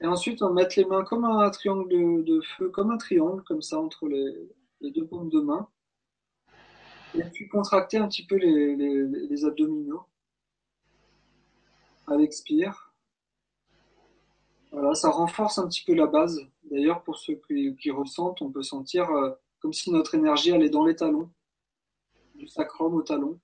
Et 0.00 0.06
ensuite, 0.06 0.42
on 0.42 0.48
va 0.48 0.54
mettre 0.54 0.74
les 0.76 0.84
mains 0.84 1.04
comme 1.04 1.24
un 1.24 1.48
triangle 1.50 1.88
de, 2.24 2.40
feu, 2.40 2.68
comme 2.70 2.90
un 2.90 2.96
triangle, 2.96 3.42
comme 3.44 3.62
ça, 3.62 3.80
entre 3.80 4.08
les, 4.08 4.90
deux 4.90 5.06
paumes 5.06 5.30
de 5.30 5.40
main. 5.40 5.68
Et 7.14 7.22
puis 7.24 7.48
contracter 7.48 7.98
un 7.98 8.08
petit 8.08 8.26
peu 8.26 8.36
les 8.36 9.44
abdominaux 9.44 10.06
à 12.12 12.16
l'expire. 12.16 12.92
Voilà, 14.70 14.94
ça 14.94 15.10
renforce 15.10 15.58
un 15.58 15.68
petit 15.68 15.84
peu 15.84 15.94
la 15.94 16.06
base. 16.06 16.40
D'ailleurs, 16.64 17.02
pour 17.02 17.18
ceux 17.18 17.40
qui, 17.46 17.90
ressentent, 17.90 18.40
on 18.40 18.50
peut 18.50 18.62
sentir 18.62 19.10
euh, 19.10 19.30
comme 19.60 19.72
si 19.72 19.90
notre 19.90 20.14
énergie 20.14 20.52
allait 20.52 20.70
dans 20.70 20.84
les 20.84 20.96
talons, 20.96 21.30
du 22.34 22.48
sacrum 22.48 22.94
au 22.94 23.02
talon. 23.02 23.38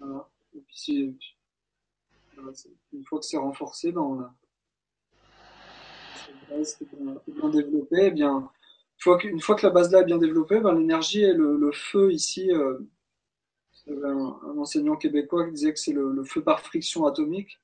Une 0.00 1.18
fois 3.04 3.18
que 3.18 3.24
c'est 3.24 3.36
renforcé, 3.36 3.92
ben 3.92 4.00
on 4.00 4.20
a, 4.20 4.34
bien, 6.48 6.62
bien 7.26 7.48
développée, 7.48 8.06
eh 8.06 8.10
bien, 8.10 8.38
une 8.38 8.48
fois, 8.98 9.18
que, 9.18 9.28
une 9.28 9.40
fois 9.40 9.56
que 9.56 9.66
la 9.66 9.72
base 9.72 9.90
là 9.90 10.00
est 10.00 10.04
bien 10.04 10.18
développée, 10.18 10.60
ben, 10.60 10.74
l'énergie 10.74 11.22
et 11.22 11.32
le, 11.32 11.56
le, 11.56 11.72
feu 11.72 12.12
ici, 12.12 12.52
euh, 12.52 12.78
un, 13.88 14.40
un, 14.42 14.58
enseignant 14.58 14.96
québécois 14.96 15.46
qui 15.46 15.52
disait 15.52 15.72
que 15.72 15.78
c'est 15.78 15.92
le, 15.92 16.24
feu 16.24 16.42
par 16.42 16.60
friction 16.60 17.06
atomique. 17.06 17.60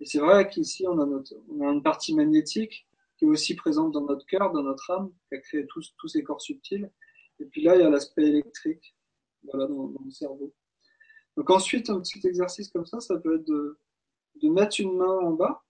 Et 0.00 0.06
c'est 0.06 0.18
vrai 0.18 0.48
qu'ici, 0.48 0.86
on 0.86 0.98
a, 0.98 1.06
notre, 1.06 1.34
on 1.48 1.66
a 1.66 1.72
une 1.72 1.82
partie 1.82 2.14
magnétique 2.14 2.86
qui 3.16 3.24
est 3.24 3.28
aussi 3.28 3.54
présente 3.54 3.92
dans 3.92 4.04
notre 4.04 4.26
cœur, 4.26 4.52
dans 4.52 4.62
notre 4.62 4.90
âme, 4.90 5.12
qui 5.28 5.36
a 5.36 5.38
créé 5.38 5.66
tous, 5.66 5.94
tous 5.98 6.08
ces 6.08 6.22
corps 6.22 6.40
subtils. 6.40 6.90
Et 7.38 7.44
puis 7.44 7.62
là, 7.62 7.76
il 7.76 7.82
y 7.82 7.84
a 7.84 7.90
l'aspect 7.90 8.24
électrique 8.24 8.96
voilà, 9.44 9.66
dans, 9.66 9.88
dans, 9.88 10.04
le 10.04 10.10
cerveau. 10.10 10.52
Donc 11.36 11.50
ensuite, 11.50 11.88
un 11.88 12.00
petit 12.00 12.26
exercice 12.26 12.68
comme 12.68 12.86
ça, 12.86 13.00
ça 13.00 13.16
peut 13.16 13.36
être 13.36 13.46
de, 13.46 13.78
de 14.42 14.48
mettre 14.48 14.80
une 14.80 14.96
main 14.96 15.18
en 15.18 15.32
bas, 15.32 15.64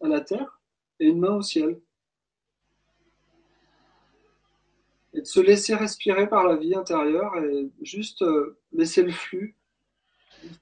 à 0.00 0.08
la 0.08 0.20
terre, 0.20 0.60
et 1.00 1.06
une 1.06 1.18
main 1.18 1.36
au 1.36 1.42
ciel. 1.42 1.80
Et 5.16 5.22
de 5.22 5.26
se 5.26 5.40
laisser 5.40 5.74
respirer 5.74 6.28
par 6.28 6.46
la 6.46 6.56
vie 6.56 6.74
intérieure 6.74 7.36
et 7.38 7.70
juste 7.80 8.20
euh, 8.22 8.58
laisser 8.72 9.02
le 9.02 9.12
flux 9.12 9.56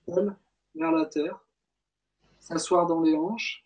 vers 0.06 0.92
la 0.92 1.06
terre, 1.06 1.44
s'asseoir 2.38 2.86
dans 2.86 3.02
les 3.02 3.16
hanches, 3.16 3.64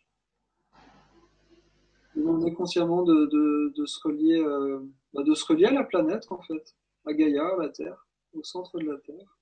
demander 2.17 2.55
consciemment 2.55 3.03
de, 3.03 3.27
de, 3.27 3.73
de 3.77 3.87
se 3.87 4.01
relier, 4.03 4.41
euh, 4.41 4.81
bah 5.13 5.23
de 5.23 5.35
se 5.35 5.45
relier 5.45 5.67
à 5.67 5.73
la 5.73 5.85
planète 5.85 6.27
en 6.31 6.41
fait, 6.41 6.75
à 7.07 7.13
Gaïa, 7.13 7.47
à 7.47 7.63
la 7.63 7.69
Terre, 7.69 8.07
au 8.33 8.43
centre 8.43 8.79
de 8.79 8.87
la 8.87 8.99
Terre. 8.99 9.38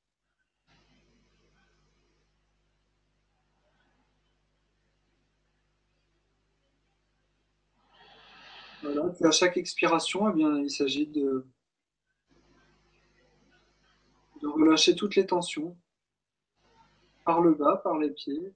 Voilà, 8.97 9.13
à 9.25 9.31
chaque 9.31 9.57
expiration, 9.57 10.31
eh 10.31 10.33
bien, 10.33 10.59
il 10.59 10.71
s'agit 10.71 11.07
de, 11.07 11.45
relâcher 14.43 14.95
toutes 14.95 15.17
les 15.17 15.27
tensions, 15.27 15.77
par 17.25 17.41
le 17.41 17.53
bas, 17.55 17.77
par 17.83 17.99
les 17.99 18.11
pieds. 18.11 18.55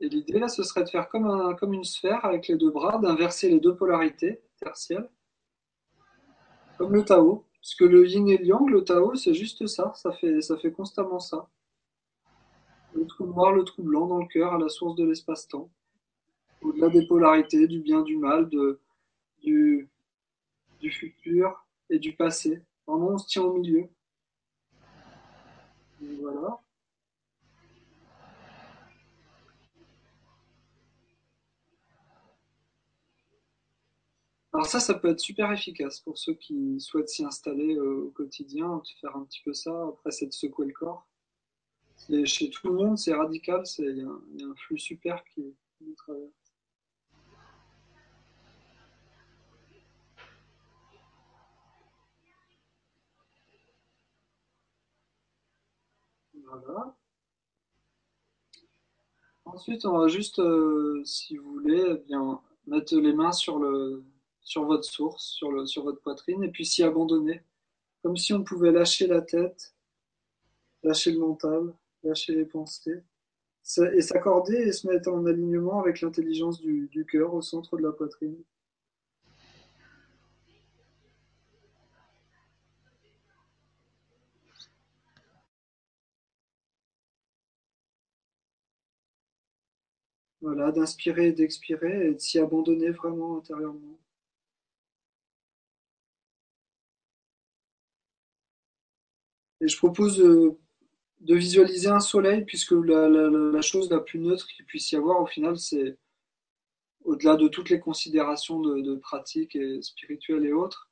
Et 0.00 0.08
l'idée 0.08 0.38
là, 0.38 0.48
ce 0.48 0.62
serait 0.62 0.84
de 0.84 0.88
faire 0.88 1.08
comme, 1.08 1.26
un, 1.26 1.54
comme 1.54 1.74
une 1.74 1.84
sphère 1.84 2.24
avec 2.24 2.48
les 2.48 2.56
deux 2.56 2.70
bras, 2.70 2.98
d'inverser 2.98 3.50
les 3.50 3.60
deux 3.60 3.74
polarités 3.74 4.42
tertielles, 4.58 5.08
comme 6.78 6.94
le 6.94 7.04
Tao. 7.04 7.44
Parce 7.60 7.74
que 7.74 7.84
le 7.84 8.08
yin 8.08 8.28
et 8.28 8.38
le 8.38 8.46
yang, 8.46 8.68
le 8.70 8.84
Tao, 8.84 9.14
c'est 9.14 9.34
juste 9.34 9.66
ça. 9.66 9.92
Ça 9.94 10.12
fait, 10.12 10.40
ça 10.40 10.56
fait 10.56 10.72
constamment 10.72 11.20
ça. 11.20 11.48
Le 12.94 13.06
trou 13.06 13.26
noir, 13.26 13.52
le 13.52 13.64
trou 13.64 13.82
blanc 13.82 14.06
dans 14.06 14.18
le 14.18 14.26
cœur, 14.26 14.54
à 14.54 14.58
la 14.58 14.68
source 14.68 14.96
de 14.96 15.04
l'espace-temps. 15.04 15.70
Au-delà 16.62 16.88
des 16.88 17.06
polarités, 17.06 17.66
du 17.68 17.80
bien, 17.80 18.02
du 18.02 18.16
mal, 18.16 18.48
de, 18.48 18.80
du, 19.42 19.88
du 20.80 20.90
futur 20.90 21.64
et 21.88 21.98
du 21.98 22.14
passé. 22.14 22.62
Vraiment, 22.86 23.10
on 23.10 23.18
se 23.18 23.28
tient 23.28 23.42
au 23.42 23.52
milieu. 23.52 23.88
Voilà. 26.00 26.58
Alors 34.52 34.66
ça, 34.66 34.80
ça 34.80 34.94
peut 34.94 35.08
être 35.08 35.20
super 35.20 35.52
efficace 35.52 36.00
pour 36.00 36.18
ceux 36.18 36.34
qui 36.34 36.80
souhaitent 36.80 37.08
s'y 37.08 37.24
installer 37.24 37.76
euh, 37.76 38.06
au 38.06 38.10
quotidien, 38.10 38.78
de 38.78 38.88
faire 39.00 39.16
un 39.16 39.24
petit 39.24 39.40
peu 39.44 39.52
ça, 39.52 39.70
après 39.88 40.10
c'est 40.10 40.26
de 40.26 40.32
secouer 40.32 40.66
le 40.66 40.72
corps. 40.72 41.06
Chez 42.24 42.50
tout 42.50 42.68
le 42.68 42.74
monde, 42.74 42.98
c'est 42.98 43.14
radical, 43.14 43.62
il 43.78 43.98
y, 43.98 44.42
a 44.42 44.46
un 44.46 44.54
flux 44.56 44.78
super 44.78 45.22
qui, 45.24 45.54
qui 45.78 45.84
nous 45.84 45.94
traverse. 45.94 46.32
Voilà. 56.44 56.96
Ensuite, 59.44 59.84
on 59.84 59.98
va 59.98 60.08
juste, 60.08 60.40
euh, 60.40 61.02
si 61.04 61.36
vous 61.36 61.52
voulez, 61.52 61.84
eh 61.88 61.96
bien, 62.06 62.40
mettre 62.66 62.96
les 62.96 63.12
mains 63.12 63.32
sur, 63.32 63.58
le, 63.58 64.02
sur 64.42 64.64
votre 64.64 64.84
source, 64.84 65.24
sur, 65.24 65.50
votre 65.84 66.00
poitrine, 66.00 66.42
et 66.42 66.50
puis 66.50 66.64
s'y 66.64 66.82
abandonner. 66.82 67.42
Comme 68.02 68.16
si 68.16 68.32
on 68.32 68.42
pouvait 68.42 68.72
lâcher 68.72 69.06
la 69.06 69.20
tête, 69.20 69.74
lâcher 70.82 71.12
le 71.12 71.20
mental, 71.20 71.74
lâcher 72.02 72.34
les 72.34 72.46
pensées, 72.46 73.02
et 73.94 74.00
s'accorder 74.00 74.56
et 74.56 74.72
se 74.72 74.86
mettre 74.86 75.10
en 75.10 75.26
alignement 75.26 75.80
avec 75.80 76.00
l'intelligence 76.00 76.60
du, 76.60 76.88
du 76.88 77.04
cœur 77.04 77.34
au 77.34 77.42
centre 77.42 77.76
de 77.76 77.82
la 77.82 77.92
poitrine. 77.92 78.36
Voilà, 90.42 90.72
d'inspirer 90.72 91.28
et 91.28 91.32
d'expirer 91.32 92.08
et 92.08 92.14
de 92.14 92.18
s'y 92.18 92.38
abandonner 92.38 92.90
vraiment 92.90 93.38
intérieurement. 93.38 93.98
Et 99.60 99.68
je 99.68 99.76
propose 99.76 100.16
de, 100.18 100.56
de 101.20 101.34
visualiser 101.34 101.88
un 101.88 102.00
soleil, 102.00 102.44
puisque 102.44 102.72
la, 102.72 103.60
chose 103.60 103.90
la 103.90 104.00
plus 104.00 104.18
neutre 104.18 104.46
qu'il 104.48 104.64
puisse 104.64 104.90
y 104.92 104.96
avoir, 104.96 105.20
au 105.20 105.26
final, 105.26 105.58
c'est 105.58 105.98
au-delà 107.04 107.36
de 107.36 107.48
toutes 107.48 107.70
les 107.70 107.80
considérations 107.80 108.60
de, 108.60 108.80
de 108.80 108.94
pratiques 108.96 109.56
et 109.56 109.80
spirituelles 109.82 110.46
et 110.46 110.52
autres, 110.52 110.90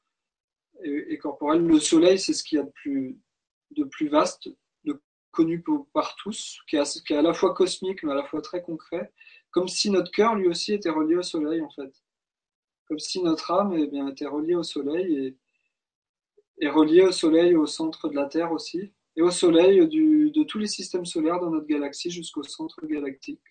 et, 0.83 1.13
et 1.13 1.19
corporelles, 1.19 1.67
le 1.67 1.81
soleil, 1.81 2.19
c'est 2.19 2.35
ce 2.35 2.45
qu'il 2.45 2.59
y 2.59 2.61
a 2.61 2.65
de 2.65 3.85
plus, 3.85 4.09
vaste, 4.09 4.49
de 4.85 5.01
connu 5.31 5.65
par 5.93 6.15
tous, 6.17 6.61
qui 6.69 6.77
est, 6.77 7.05
qui 7.05 7.13
est 7.13 7.17
à 7.17 7.23
la 7.23 7.35
fois 7.35 7.55
cosmique, 7.55 8.03
mais 8.03 8.13
à 8.13 8.17
la 8.17 8.25
fois 8.25 8.43
très 8.43 8.63
concret, 8.63 9.13
comme 9.51 9.69
si 9.69 9.91
notre 9.91 10.11
cœur, 10.11 10.35
lui 10.35 10.49
aussi, 10.49 10.75
était 10.75 10.91
relié 10.91 11.17
au 11.17 11.23
soleil, 11.23 11.61
en 11.63 11.71
fait. 11.71 11.93
Comme 12.87 12.99
si 12.99 13.23
notre 13.23 13.51
âme 13.51 13.75
eh 13.77 13.87
bien, 13.87 14.09
était 14.09 14.27
reliée 14.27 14.55
au 14.55 14.63
soleil 14.63 15.15
et, 15.17 15.37
et 16.61 16.69
reliée 16.69 17.03
au 17.03 17.13
soleil 17.13 17.57
au 17.57 17.67
centre 17.67 18.09
de 18.09 18.15
la 18.15 18.27
Terre 18.27 18.53
aussi, 18.53 18.93
et 19.17 19.23
au 19.23 19.31
soleil 19.31 19.87
du, 19.89 20.31
de 20.31 20.45
tous 20.45 20.59
les 20.59 20.67
systèmes 20.67 21.07
solaires 21.07 21.41
dans 21.41 21.51
notre 21.51 21.67
galaxie 21.67 22.11
jusqu'au 22.11 22.43
centre 22.43 22.87
galactique. 22.87 23.43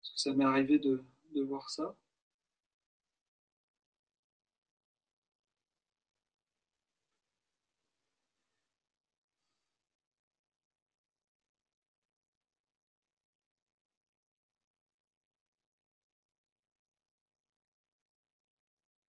Parce 0.00 0.12
que 0.14 0.20
ça 0.20 0.32
m'est 0.34 0.44
arrivé 0.44 0.78
de, 0.78 1.02
de 1.34 1.42
voir 1.42 1.70
ça. 1.70 1.96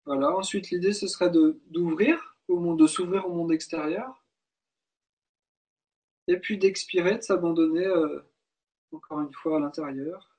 Voilà. 0.04 0.34
Ensuite, 0.36 0.70
l'idée, 0.70 0.92
ce 0.92 1.06
serait 1.06 1.30
d'ouvrir 1.30 2.36
au 2.48 2.58
monde, 2.58 2.78
de 2.78 2.86
s'ouvrir 2.86 3.26
au 3.26 3.32
monde 3.32 3.52
extérieur, 3.52 4.24
et 6.28 6.38
puis 6.38 6.58
d'expirer, 6.58 7.16
de 7.16 7.22
s'abandonner 7.22 7.86
euh, 7.86 8.20
encore 8.92 9.20
une 9.20 9.32
fois 9.32 9.56
à 9.56 9.60
l'intérieur, 9.60 10.36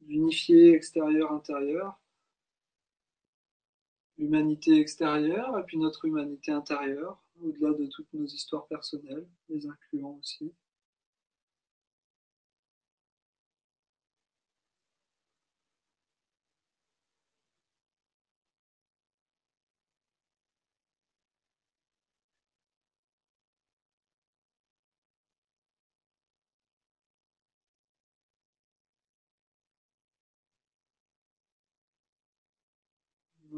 d'unifier 0.00 0.74
extérieur-intérieur, 0.74 1.98
l'humanité 4.16 4.80
extérieure 4.80 5.58
et 5.58 5.62
puis 5.64 5.78
notre 5.78 6.04
humanité 6.04 6.52
intérieure, 6.52 7.22
au-delà 7.42 7.72
de 7.72 7.86
toutes 7.86 8.12
nos 8.12 8.26
histoires 8.26 8.66
personnelles, 8.66 9.26
les 9.48 9.66
incluant 9.66 10.18
aussi. 10.20 10.52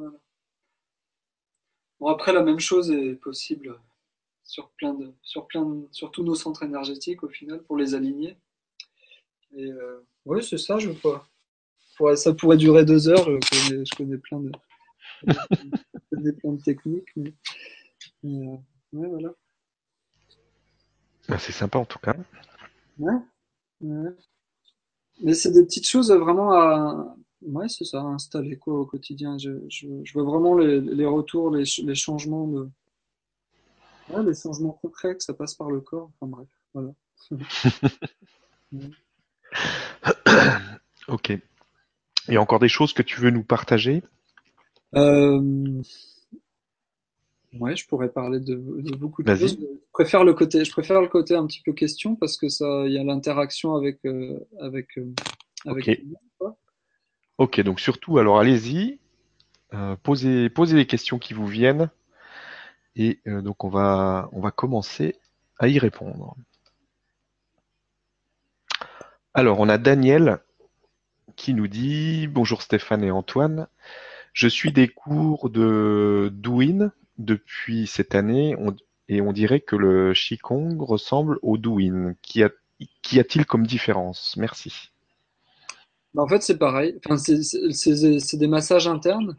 Voilà. 0.00 0.18
Bon, 1.98 2.08
après, 2.08 2.32
la 2.32 2.42
même 2.42 2.60
chose 2.60 2.90
est 2.90 3.14
possible 3.16 3.78
sur 4.42 4.70
plein 4.70 4.94
de, 4.94 5.12
sur 5.22 5.46
plein 5.46 5.64
de, 5.64 5.86
sur 5.92 6.10
tous 6.10 6.24
nos 6.24 6.34
centres 6.34 6.62
énergétiques 6.62 7.22
au 7.22 7.28
final 7.28 7.62
pour 7.62 7.76
les 7.76 7.94
aligner. 7.94 8.38
Et 9.54 9.66
euh, 9.66 10.06
oui, 10.24 10.42
c'est 10.42 10.58
ça, 10.58 10.78
je 10.78 10.90
vois. 10.90 11.26
Ça 12.16 12.32
pourrait 12.32 12.56
durer 12.56 12.86
deux 12.86 13.08
heures. 13.08 13.26
Je 13.26 13.68
connais, 13.68 13.84
je 13.84 13.94
connais 13.94 14.16
plein 14.16 14.40
de, 14.40 14.50
je 15.26 15.34
connais 16.10 16.32
plein 16.32 16.52
de 16.52 16.62
techniques. 16.62 17.10
Mais, 17.16 17.34
mais 18.22 18.48
euh, 18.48 18.56
ouais, 18.94 19.08
voilà. 19.08 19.34
C'est 21.38 21.52
sympa 21.52 21.78
en 21.78 21.84
tout 21.84 21.98
cas. 21.98 22.16
Ouais. 22.98 23.12
ouais. 23.82 24.10
Mais 25.22 25.34
c'est 25.34 25.52
des 25.52 25.62
petites 25.64 25.86
choses 25.86 26.10
vraiment 26.10 26.52
à, 26.52 27.14
Ouais, 27.42 27.68
c'est 27.68 27.84
ça, 27.84 28.02
installer 28.02 28.56
quoi 28.56 28.80
au 28.80 28.86
quotidien. 28.86 29.38
Je, 29.38 29.50
je, 29.68 29.86
je 30.04 30.12
vois 30.12 30.24
vraiment 30.24 30.56
les, 30.56 30.80
les 30.80 31.06
retours, 31.06 31.50
les, 31.50 31.64
les 31.84 31.94
changements 31.94 32.46
de, 32.46 32.68
ouais, 34.10 34.22
les 34.24 34.34
changements 34.34 34.72
concrets 34.72 35.16
que 35.16 35.22
ça 35.22 35.34
passe 35.34 35.54
par 35.54 35.70
le 35.70 35.80
corps. 35.80 36.10
Enfin 36.20 36.30
bref, 36.30 36.48
voilà. 36.74 36.92
ok. 41.08 41.38
Il 42.28 42.34
y 42.34 42.36
a 42.36 42.40
encore 42.40 42.60
des 42.60 42.68
choses 42.68 42.92
que 42.92 43.02
tu 43.02 43.20
veux 43.20 43.30
nous 43.30 43.42
partager? 43.42 44.02
Euh, 44.94 45.82
ouais, 47.58 47.76
je 47.76 47.86
pourrais 47.86 48.10
parler 48.10 48.40
de, 48.40 48.54
de 48.54 48.96
beaucoup 48.96 49.22
de 49.22 49.34
choses. 49.34 49.58
Je 49.60 49.66
préfère 49.92 50.24
le 50.24 50.34
côté, 50.34 50.64
je 50.64 50.70
préfère 50.70 51.00
le 51.00 51.08
côté 51.08 51.34
un 51.34 51.46
petit 51.46 51.62
peu 51.62 51.72
question 51.72 52.16
parce 52.16 52.36
que 52.36 52.48
ça, 52.48 52.84
il 52.86 52.92
y 52.92 52.98
a 52.98 53.04
l'interaction 53.04 53.74
avec, 53.74 53.98
euh, 54.04 54.38
avec, 54.60 54.98
euh, 54.98 55.12
avec. 55.66 55.84
tout 55.84 55.90
le 55.90 56.08
monde, 56.08 56.16
quoi. 56.38 56.56
Ok, 57.40 57.58
donc 57.62 57.80
surtout, 57.80 58.18
alors 58.18 58.38
allez-y, 58.38 58.98
euh, 59.74 59.96
posez, 60.02 60.50
posez 60.50 60.76
les 60.76 60.86
questions 60.86 61.18
qui 61.18 61.34
vous 61.34 61.46
viennent 61.46 61.90
et 62.96 63.18
euh, 63.26 63.40
donc 63.40 63.64
on 63.64 63.70
va, 63.70 64.28
on 64.32 64.40
va 64.40 64.50
commencer 64.50 65.16
à 65.58 65.66
y 65.66 65.78
répondre. 65.78 66.36
Alors, 69.34 69.58
on 69.58 69.68
a 69.68 69.76
Daniel 69.78 70.38
qui 71.36 71.54
nous 71.54 71.66
dit 71.66 72.26
Bonjour 72.26 72.62
Stéphane 72.62 73.02
et 73.04 73.10
Antoine. 73.10 73.68
Je 74.34 74.48
suis 74.48 74.72
des 74.72 74.88
cours 74.88 75.50
de 75.50 76.30
Douyin 76.34 76.92
depuis 77.18 77.86
cette 77.86 78.14
année 78.14 78.54
on- 78.58 78.76
et 79.08 79.22
on 79.22 79.32
dirait 79.32 79.60
que 79.60 79.76
le 79.76 80.12
Qigong 80.14 80.78
ressemble 80.80 81.38
au 81.42 81.58
Douyin. 81.58 82.14
Qu'y 82.22 82.44
a, 82.44 82.50
qu'y 83.02 83.18
a-t-il 83.18 83.46
comme 83.46 83.66
différence? 83.66 84.36
Merci. 84.36 84.89
Bah, 86.14 86.22
en 86.22 86.28
fait, 86.28 86.42
c'est 86.42 86.58
pareil. 86.58 86.98
Enfin, 87.04 87.16
c'est 87.16 87.42
c'est- 87.42 87.72
c'est- 87.72 88.18
c'est 88.20 88.36
des 88.36 88.46
massages 88.48 88.86
internes. 88.88 89.36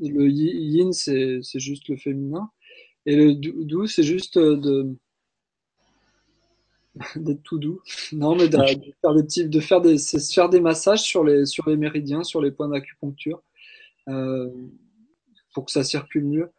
Le 0.00 0.28
yi- 0.30 0.56
yin, 0.74 0.92
c'est 0.92 1.40
c'est 1.42 1.60
juste 1.60 1.88
le 1.88 1.96
féminin. 1.98 2.50
Et 3.06 3.16
le 3.16 3.34
dou, 3.34 3.64
dou, 3.64 3.86
c'est 3.86 4.04
juste 4.04 4.36
euh, 4.38 4.56
de 4.56 4.96
d'être 7.16 7.42
tout 7.42 7.58
doux. 7.58 7.80
Non, 8.12 8.34
mais 8.36 8.48
de, 8.48 8.58
de 8.58 8.92
faire 9.02 9.14
des 9.14 9.22
petits, 9.22 9.48
de 9.48 9.60
faire 9.60 9.80
des, 9.80 9.98
c'est 9.98 10.18
se 10.18 10.32
faire 10.32 10.48
des 10.48 10.60
massages 10.60 11.00
sur 11.02 11.24
les 11.24 11.44
sur 11.46 11.68
les 11.68 11.76
méridiens, 11.76 12.22
sur 12.22 12.40
les 12.40 12.50
points 12.50 12.68
d'acupuncture, 12.68 13.42
euh, 14.08 14.50
pour 15.54 15.64
que 15.66 15.72
ça 15.72 15.84
circule 15.84 16.24
mieux. 16.24 16.50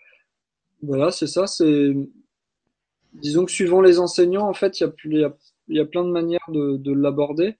Voilà, 0.82 1.12
c'est 1.12 1.28
ça. 1.28 1.48
C'est 1.48 1.94
disons 3.14 3.46
que 3.46 3.52
suivant 3.52 3.82
les 3.82 4.00
enseignants, 4.00 4.48
en 4.48 4.54
fait, 4.54 4.80
il 4.80 4.84
y 4.84 4.86
a, 4.86 4.92
y 5.20 5.24
a, 5.24 5.36
il 5.68 5.76
y 5.78 5.80
a 5.80 5.86
plein 5.86 6.04
de 6.04 6.12
manières 6.12 6.46
de, 6.50 6.78
de 6.78 6.92
l'aborder. 6.94 7.56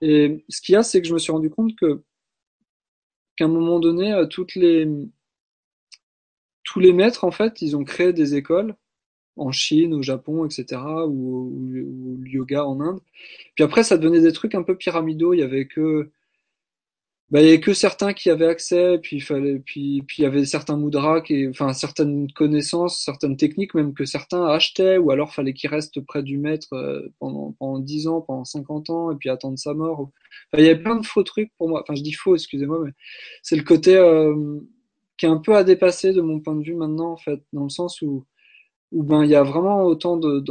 Et 0.00 0.44
ce 0.48 0.60
qu'il 0.60 0.74
y 0.74 0.76
a, 0.76 0.82
c'est 0.82 1.00
que 1.02 1.08
je 1.08 1.14
me 1.14 1.18
suis 1.18 1.32
rendu 1.32 1.50
compte 1.50 1.74
que 1.76 2.02
qu'à 3.36 3.44
un 3.46 3.48
moment 3.48 3.80
donné, 3.80 4.12
euh, 4.12 4.26
toutes 4.26 4.54
les 4.54 4.86
tous 6.64 6.80
les 6.80 6.92
maîtres, 6.92 7.24
en 7.24 7.30
fait, 7.30 7.62
ils 7.62 7.76
ont 7.76 7.84
créé 7.84 8.12
des 8.12 8.34
écoles 8.34 8.76
en 9.36 9.52
Chine, 9.52 9.94
au 9.94 10.02
Japon, 10.02 10.44
etc., 10.46 10.80
ou, 11.06 11.10
ou, 11.10 12.14
ou 12.14 12.18
le 12.22 12.28
yoga 12.30 12.66
en 12.66 12.80
Inde. 12.80 13.00
Puis 13.54 13.64
après, 13.64 13.84
ça 13.84 13.98
devenait 13.98 14.20
des 14.20 14.32
trucs 14.32 14.54
un 14.54 14.62
peu 14.62 14.76
pyramidaux. 14.76 15.34
Il 15.34 15.40
y 15.40 15.42
avait 15.42 15.66
que 15.66 16.10
bah, 17.30 17.42
il 17.42 17.44
y 17.44 17.48
avait 17.48 17.60
que 17.60 17.74
certains 17.74 18.14
qui 18.14 18.30
avaient 18.30 18.46
accès, 18.46 18.98
puis 19.02 19.16
il 19.16 19.20
fallait, 19.20 19.58
puis, 19.58 20.02
puis 20.06 20.18
il 20.20 20.22
y 20.22 20.26
avait 20.26 20.46
certains 20.46 20.78
mudras, 20.78 21.20
qui, 21.20 21.46
enfin 21.48 21.74
certaines 21.74 22.30
connaissances, 22.32 23.02
certaines 23.04 23.36
techniques 23.36 23.74
même 23.74 23.92
que 23.92 24.06
certains 24.06 24.46
achetaient, 24.46 24.96
ou 24.96 25.10
alors 25.10 25.34
fallait 25.34 25.52
qu'ils 25.52 25.68
restent 25.68 26.00
près 26.06 26.22
du 26.22 26.38
maître 26.38 26.68
euh, 26.72 27.12
pendant 27.18 27.52
pendant 27.58 27.80
10 27.80 28.08
ans, 28.08 28.22
pendant 28.22 28.44
50 28.44 28.88
ans, 28.90 29.10
et 29.12 29.16
puis 29.16 29.28
attendre 29.28 29.58
sa 29.58 29.74
mort. 29.74 30.10
Il 30.54 30.60
y 30.64 30.68
avait 30.68 30.82
plein 30.82 30.96
de 30.96 31.04
faux 31.06 31.22
trucs 31.22 31.52
pour 31.58 31.68
moi. 31.68 31.82
Enfin, 31.82 31.94
je 31.94 32.02
dis 32.02 32.12
faux, 32.14 32.34
excusez-moi, 32.34 32.80
mais 32.84 32.92
c'est 33.42 33.56
le 33.56 33.64
côté 33.64 33.96
euh, 33.96 34.60
qui 35.18 35.26
est 35.26 35.28
un 35.28 35.38
peu 35.38 35.54
à 35.56 35.64
dépasser 35.64 36.12
de 36.14 36.22
mon 36.22 36.40
point 36.40 36.56
de 36.56 36.62
vue 36.64 36.74
maintenant, 36.76 37.12
en 37.12 37.16
fait, 37.18 37.40
dans 37.52 37.64
le 37.64 37.70
sens 37.70 38.00
où 38.02 38.24
où 38.92 39.02
ben 39.02 39.24
il 39.24 39.30
y 39.30 39.34
a 39.34 39.42
vraiment 39.42 39.84
autant 39.84 40.16
de, 40.16 40.42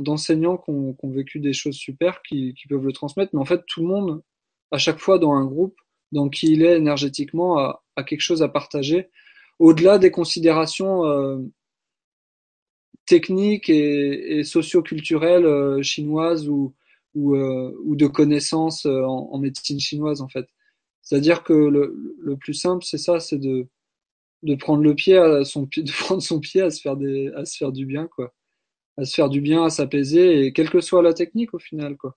d'enseignants 0.00 0.56
qui 0.56 0.70
ont, 0.70 0.94
qui 0.94 1.04
ont 1.04 1.10
vécu 1.10 1.40
des 1.40 1.52
choses 1.52 1.76
super 1.76 2.22
qui, 2.22 2.54
qui 2.54 2.66
peuvent 2.68 2.84
le 2.84 2.92
transmettre, 2.92 3.32
mais 3.34 3.40
en 3.40 3.44
fait 3.44 3.62
tout 3.66 3.82
le 3.82 3.88
monde 3.88 4.22
à 4.70 4.78
chaque 4.78 4.98
fois 4.98 5.18
dans 5.18 5.32
un 5.32 5.44
groupe 5.44 5.76
donc 6.12 6.42
il 6.42 6.62
est 6.62 6.76
énergétiquement 6.76 7.58
à, 7.58 8.04
quelque 8.06 8.20
chose 8.20 8.42
à 8.42 8.48
partager, 8.48 9.10
au-delà 9.58 9.98
des 9.98 10.10
considérations 10.10 11.04
euh, 11.06 11.38
techniques 13.06 13.68
et, 13.68 14.38
et 14.38 14.44
socioculturelles 14.44 15.46
euh, 15.46 15.82
chinoises 15.82 16.48
ou, 16.48 16.74
ou, 17.14 17.34
euh, 17.36 17.76
ou, 17.84 17.96
de 17.96 18.06
connaissances 18.06 18.86
euh, 18.86 19.02
en, 19.04 19.30
en, 19.32 19.38
médecine 19.38 19.80
chinoise 19.80 20.20
en 20.20 20.28
fait. 20.28 20.46
C'est-à-dire 21.02 21.42
que 21.42 21.52
le, 21.52 22.16
le, 22.20 22.36
plus 22.36 22.54
simple, 22.54 22.84
c'est 22.84 22.98
ça, 22.98 23.20
c'est 23.20 23.38
de, 23.38 23.68
de 24.42 24.54
prendre 24.54 24.82
le 24.82 24.94
pied 24.94 25.16
à 25.16 25.44
son 25.44 25.62
de 25.76 25.92
prendre 25.92 26.22
son 26.22 26.40
pied 26.40 26.62
à 26.62 26.70
se 26.70 26.80
faire 26.80 26.96
des, 26.96 27.28
à 27.36 27.44
se 27.44 27.56
faire 27.56 27.72
du 27.72 27.86
bien 27.86 28.06
quoi, 28.08 28.34
à 28.98 29.04
se 29.04 29.14
faire 29.14 29.28
du 29.28 29.40
bien, 29.40 29.64
à 29.64 29.70
s'apaiser 29.70 30.46
et 30.46 30.52
quelle 30.52 30.70
que 30.70 30.80
soit 30.80 31.02
la 31.02 31.14
technique 31.14 31.54
au 31.54 31.58
final 31.58 31.96
quoi. 31.96 32.16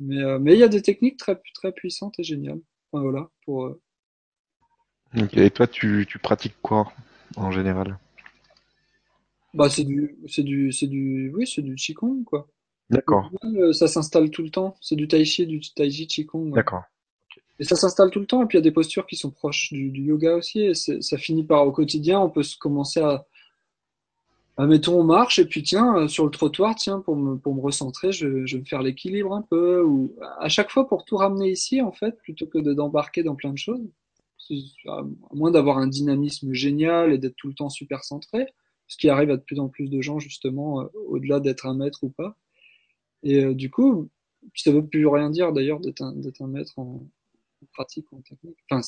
Mais 0.00 0.22
euh, 0.22 0.38
mais 0.38 0.54
il 0.54 0.60
y 0.60 0.64
a 0.64 0.68
des 0.68 0.82
techniques 0.82 1.18
très 1.18 1.40
très 1.54 1.72
puissantes 1.72 2.18
et 2.18 2.24
géniales 2.24 2.60
voilà, 3.00 3.28
pour. 3.44 3.66
Euh, 3.66 3.80
et 5.34 5.50
toi, 5.50 5.66
tu, 5.66 6.06
tu 6.08 6.18
pratiques 6.18 6.56
quoi 6.62 6.92
en 7.36 7.50
général? 7.50 7.98
Bah, 9.54 9.68
c'est 9.68 9.84
du, 9.84 10.16
c'est 10.28 10.42
du, 10.42 10.72
c'est 10.72 10.86
du, 10.86 11.30
oui, 11.34 11.46
c'est 11.46 11.62
du 11.62 11.74
qigong 11.74 12.24
quoi. 12.24 12.48
D'accord. 12.88 13.30
Euh, 13.44 13.72
ça 13.72 13.88
s'installe 13.88 14.30
tout 14.30 14.42
le 14.42 14.50
temps. 14.50 14.76
C'est 14.80 14.96
du 14.96 15.08
tai 15.08 15.24
chi, 15.24 15.46
du 15.46 15.60
tai 15.60 15.90
chi 15.90 16.06
qigong. 16.06 16.52
D'accord. 16.54 16.84
Et 17.58 17.64
ça 17.64 17.76
s'installe 17.76 18.10
tout 18.10 18.20
le 18.20 18.26
temps. 18.26 18.42
Et 18.42 18.46
puis 18.46 18.56
il 18.56 18.60
y 18.60 18.64
a 18.64 18.68
des 18.68 18.72
postures 18.72 19.06
qui 19.06 19.16
sont 19.16 19.30
proches 19.30 19.72
du, 19.72 19.90
du 19.90 20.02
yoga 20.02 20.34
aussi. 20.34 20.60
Et 20.60 20.74
ça 20.74 21.18
finit 21.18 21.44
par 21.44 21.66
au 21.66 21.72
quotidien, 21.72 22.20
on 22.20 22.30
peut 22.30 22.42
commencer 22.58 23.00
à, 23.00 23.26
mettons, 24.58 25.00
on 25.00 25.04
marche 25.04 25.38
et 25.38 25.46
puis 25.46 25.62
tiens, 25.62 25.96
euh, 25.96 26.08
sur 26.08 26.24
le 26.24 26.30
trottoir, 26.30 26.74
tiens, 26.74 27.00
pour 27.00 27.16
me, 27.16 27.36
pour 27.36 27.54
me 27.54 27.60
recentrer, 27.60 28.12
je, 28.12 28.44
je 28.46 28.56
vais 28.56 28.60
me 28.60 28.66
faire 28.66 28.82
l'équilibre 28.82 29.34
un 29.34 29.42
peu. 29.42 29.82
Ou 29.82 30.14
à 30.38 30.48
chaque 30.48 30.70
fois 30.70 30.88
pour 30.88 31.04
tout 31.04 31.16
ramener 31.16 31.50
ici, 31.50 31.80
en 31.80 31.92
fait, 31.92 32.18
plutôt 32.18 32.46
que 32.46 32.58
d'embarquer 32.58 33.22
dans 33.22 33.34
plein 33.34 33.52
de 33.52 33.58
choses. 33.58 33.82
À 34.86 35.02
moins 35.32 35.50
d'avoir 35.50 35.78
un 35.78 35.86
dynamisme 35.86 36.52
génial 36.52 37.12
et 37.12 37.18
d'être 37.18 37.36
tout 37.36 37.48
le 37.48 37.54
temps 37.54 37.70
super 37.70 38.04
centré, 38.04 38.46
ce 38.86 38.98
qui 38.98 39.08
arrive 39.08 39.30
à 39.30 39.36
de 39.36 39.42
plus 39.42 39.58
en 39.58 39.68
plus 39.68 39.88
de 39.88 40.00
gens, 40.02 40.18
justement, 40.18 40.82
euh, 40.82 40.86
au-delà 41.06 41.40
d'être 41.40 41.66
un 41.66 41.74
maître 41.74 42.04
ou 42.04 42.10
pas. 42.10 42.36
Et 43.22 43.44
euh, 43.44 43.54
du 43.54 43.70
coup, 43.70 44.10
ça 44.54 44.72
veut 44.72 44.86
plus 44.86 45.06
rien 45.06 45.30
dire 45.30 45.52
d'ailleurs 45.52 45.80
d'être 45.80 46.02
un, 46.02 46.14
un 46.40 46.46
maître 46.48 46.78
en, 46.78 47.06
pratique, 47.72 48.12
en 48.12 48.20
technique. 48.20 48.58
Enfin, 48.70 48.82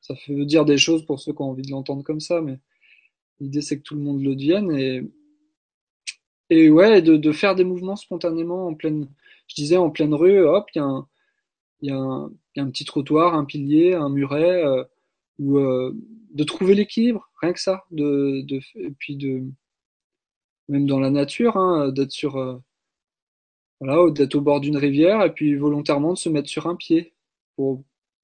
ça 0.00 0.14
veut 0.28 0.44
dire 0.44 0.64
des 0.64 0.78
choses 0.78 1.04
pour 1.04 1.20
ceux 1.20 1.32
qui 1.32 1.42
ont 1.42 1.50
envie 1.50 1.62
de 1.62 1.70
l'entendre 1.70 2.02
comme 2.02 2.20
ça, 2.20 2.40
mais 2.40 2.58
L'idée, 3.40 3.62
c'est 3.62 3.78
que 3.78 3.82
tout 3.82 3.94
le 3.94 4.02
monde 4.02 4.22
le 4.22 4.34
devienne 4.34 4.70
et, 4.72 5.02
et 6.50 6.70
ouais, 6.70 7.00
de, 7.00 7.32
faire 7.32 7.54
des 7.54 7.64
mouvements 7.64 7.96
spontanément 7.96 8.66
en 8.66 8.74
pleine, 8.74 9.08
je 9.46 9.54
disais, 9.54 9.76
en 9.76 9.90
pleine 9.90 10.14
rue, 10.14 10.40
hop, 10.40 10.66
il 10.74 10.78
y, 10.78 10.80
a 10.80 10.84
un, 10.84 11.08
y, 11.82 11.90
a 11.90 11.96
un, 11.96 12.32
y 12.56 12.60
a 12.60 12.64
un 12.64 12.70
petit 12.70 12.84
trottoir, 12.84 13.34
un 13.34 13.44
pilier, 13.44 13.94
un 13.94 14.08
muret, 14.10 14.64
euh, 14.64 14.84
ou 15.38 15.58
euh, 15.58 15.94
de 16.32 16.44
trouver 16.44 16.74
l'équilibre, 16.74 17.30
rien 17.40 17.52
que 17.52 17.60
ça, 17.60 17.84
de, 17.92 18.44
puis 18.98 19.16
de, 19.16 19.44
même 20.68 20.86
dans 20.86 21.00
la 21.00 21.10
nature, 21.10 21.56
hein, 21.56 21.90
d'être 21.92 22.12
sur, 22.12 22.36
euh, 22.36 22.58
voilà, 23.80 24.10
d'être 24.10 24.34
au 24.34 24.40
bord 24.40 24.60
d'une 24.60 24.76
rivière 24.76 25.22
et 25.24 25.32
puis 25.32 25.54
volontairement 25.54 26.12
de 26.12 26.18
se 26.18 26.28
mettre 26.28 26.48
sur 26.48 26.66
un 26.66 26.76
pied 26.76 27.14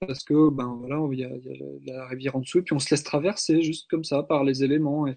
parce 0.01 0.25
que 0.25 0.51
ben 0.51 0.77
voilà, 0.81 1.01
il 1.13 1.19
y 1.19 1.25
a, 1.25 1.95
la 1.95 2.07
rivière 2.07 2.37
en 2.37 2.41
dessous, 2.41 2.59
et 2.59 2.63
puis 2.63 2.75
on 2.75 2.79
se 2.79 2.91
laisse 2.91 3.05
traverser 3.05 3.63
juste 3.63 3.89
comme 3.89 4.05
ça 4.05 4.23
par 4.23 4.45
les 4.45 4.65
éléments. 4.65 5.07
Et... 5.07 5.15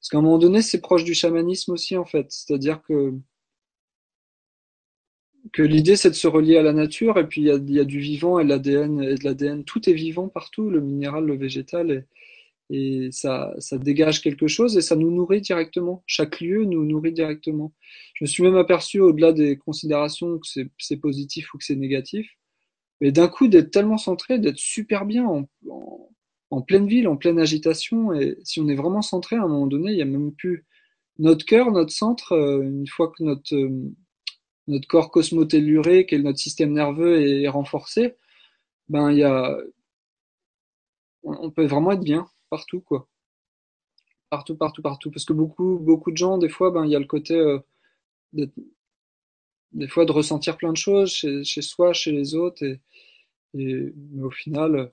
Parce 0.00 0.08
qu'à 0.10 0.18
un 0.18 0.22
moment 0.22 0.38
donné, 0.38 0.62
c'est 0.62 0.80
proche 0.80 1.04
du 1.04 1.14
chamanisme 1.14 1.72
aussi 1.72 1.96
en 1.96 2.04
fait, 2.04 2.26
c'est-à-dire 2.30 2.82
que 2.82 3.14
l'idée 5.58 5.96
c'est 5.96 6.10
de 6.10 6.14
se 6.14 6.28
relier 6.28 6.56
à 6.56 6.62
la 6.62 6.72
nature, 6.72 7.18
et 7.18 7.26
puis 7.26 7.42
il 7.42 7.70
y 7.70 7.80
a, 7.80 7.84
du 7.84 8.00
vivant 8.00 8.38
et 8.38 8.44
de 8.44 8.48
l'ADN 8.48 9.02
et 9.02 9.14
de 9.14 9.24
l'ADN, 9.24 9.64
tout 9.64 9.88
est 9.88 9.94
vivant 9.94 10.28
partout, 10.28 10.70
le 10.70 10.80
minéral, 10.80 11.24
le 11.26 11.36
végétal, 11.36 12.06
et, 12.70 13.08
ça 13.12 13.54
dégage 13.72 14.22
quelque 14.22 14.46
chose 14.48 14.76
et 14.76 14.80
ça 14.82 14.96
nous 14.96 15.10
nourrit 15.10 15.40
directement. 15.42 16.02
Chaque 16.06 16.40
lieu 16.40 16.64
nous 16.64 16.84
nourrit 16.84 17.12
directement. 17.12 17.72
Je 18.14 18.24
me 18.24 18.26
suis 18.28 18.42
même 18.42 18.56
aperçu, 18.56 19.00
au-delà 19.00 19.32
des 19.32 19.56
considérations 19.58 20.38
que 20.38 20.46
c'est 20.78 20.96
positif 20.96 21.52
ou 21.54 21.58
que 21.58 21.64
c'est 21.64 21.76
négatif, 21.76 22.26
mais 23.02 23.10
d'un 23.10 23.26
coup, 23.26 23.48
d'être 23.48 23.72
tellement 23.72 23.98
centré, 23.98 24.38
d'être 24.38 24.58
super 24.58 25.04
bien 25.06 25.26
en, 25.26 26.62
pleine 26.62 26.86
ville, 26.86 27.08
en 27.08 27.16
pleine 27.16 27.40
agitation. 27.40 28.12
Et 28.12 28.38
si 28.44 28.60
on 28.60 28.68
est 28.68 28.76
vraiment 28.76 29.02
centré, 29.02 29.34
à 29.34 29.42
un 29.42 29.48
moment 29.48 29.66
donné, 29.66 29.90
il 29.90 29.96
n'y 29.96 30.02
a 30.02 30.04
même 30.04 30.32
plus 30.32 30.64
notre 31.18 31.44
cœur, 31.44 31.72
notre 31.72 31.90
centre, 31.90 32.32
euh, 32.32 32.62
une 32.62 32.86
fois 32.86 33.08
que 33.08 33.24
notre, 33.24 33.56
euh, 33.56 33.92
notre 34.68 34.86
corps 34.86 35.10
cosmotelluré, 35.10 36.06
qui 36.06 36.16
notre 36.20 36.38
système 36.38 36.72
nerveux, 36.72 37.20
est, 37.20 37.48
renforcé, 37.48 38.14
ben, 38.88 39.10
il 39.10 39.18
y 39.18 39.24
a, 39.24 39.58
on 41.24 41.50
peut 41.50 41.66
vraiment 41.66 41.90
être 41.90 42.04
bien 42.04 42.28
partout, 42.50 42.82
quoi. 42.82 43.08
Partout, 44.30 44.56
partout, 44.56 44.82
partout. 44.82 45.10
Parce 45.10 45.24
que 45.24 45.32
beaucoup, 45.32 45.76
beaucoup 45.80 46.12
de 46.12 46.16
gens, 46.16 46.38
des 46.38 46.48
fois, 46.48 46.70
ben, 46.70 46.84
il 46.84 46.92
y 46.92 46.96
a 46.96 47.00
le 47.00 47.06
côté 47.06 47.34
euh, 47.34 47.58
des 49.74 49.88
fois 49.88 50.04
de 50.04 50.12
ressentir 50.12 50.56
plein 50.56 50.72
de 50.72 50.76
choses 50.76 51.10
chez, 51.10 51.44
chez 51.44 51.62
soi, 51.62 51.92
chez 51.92 52.12
les 52.12 52.34
autres, 52.34 52.64
et, 53.54 53.92
au 54.20 54.30
final, 54.30 54.92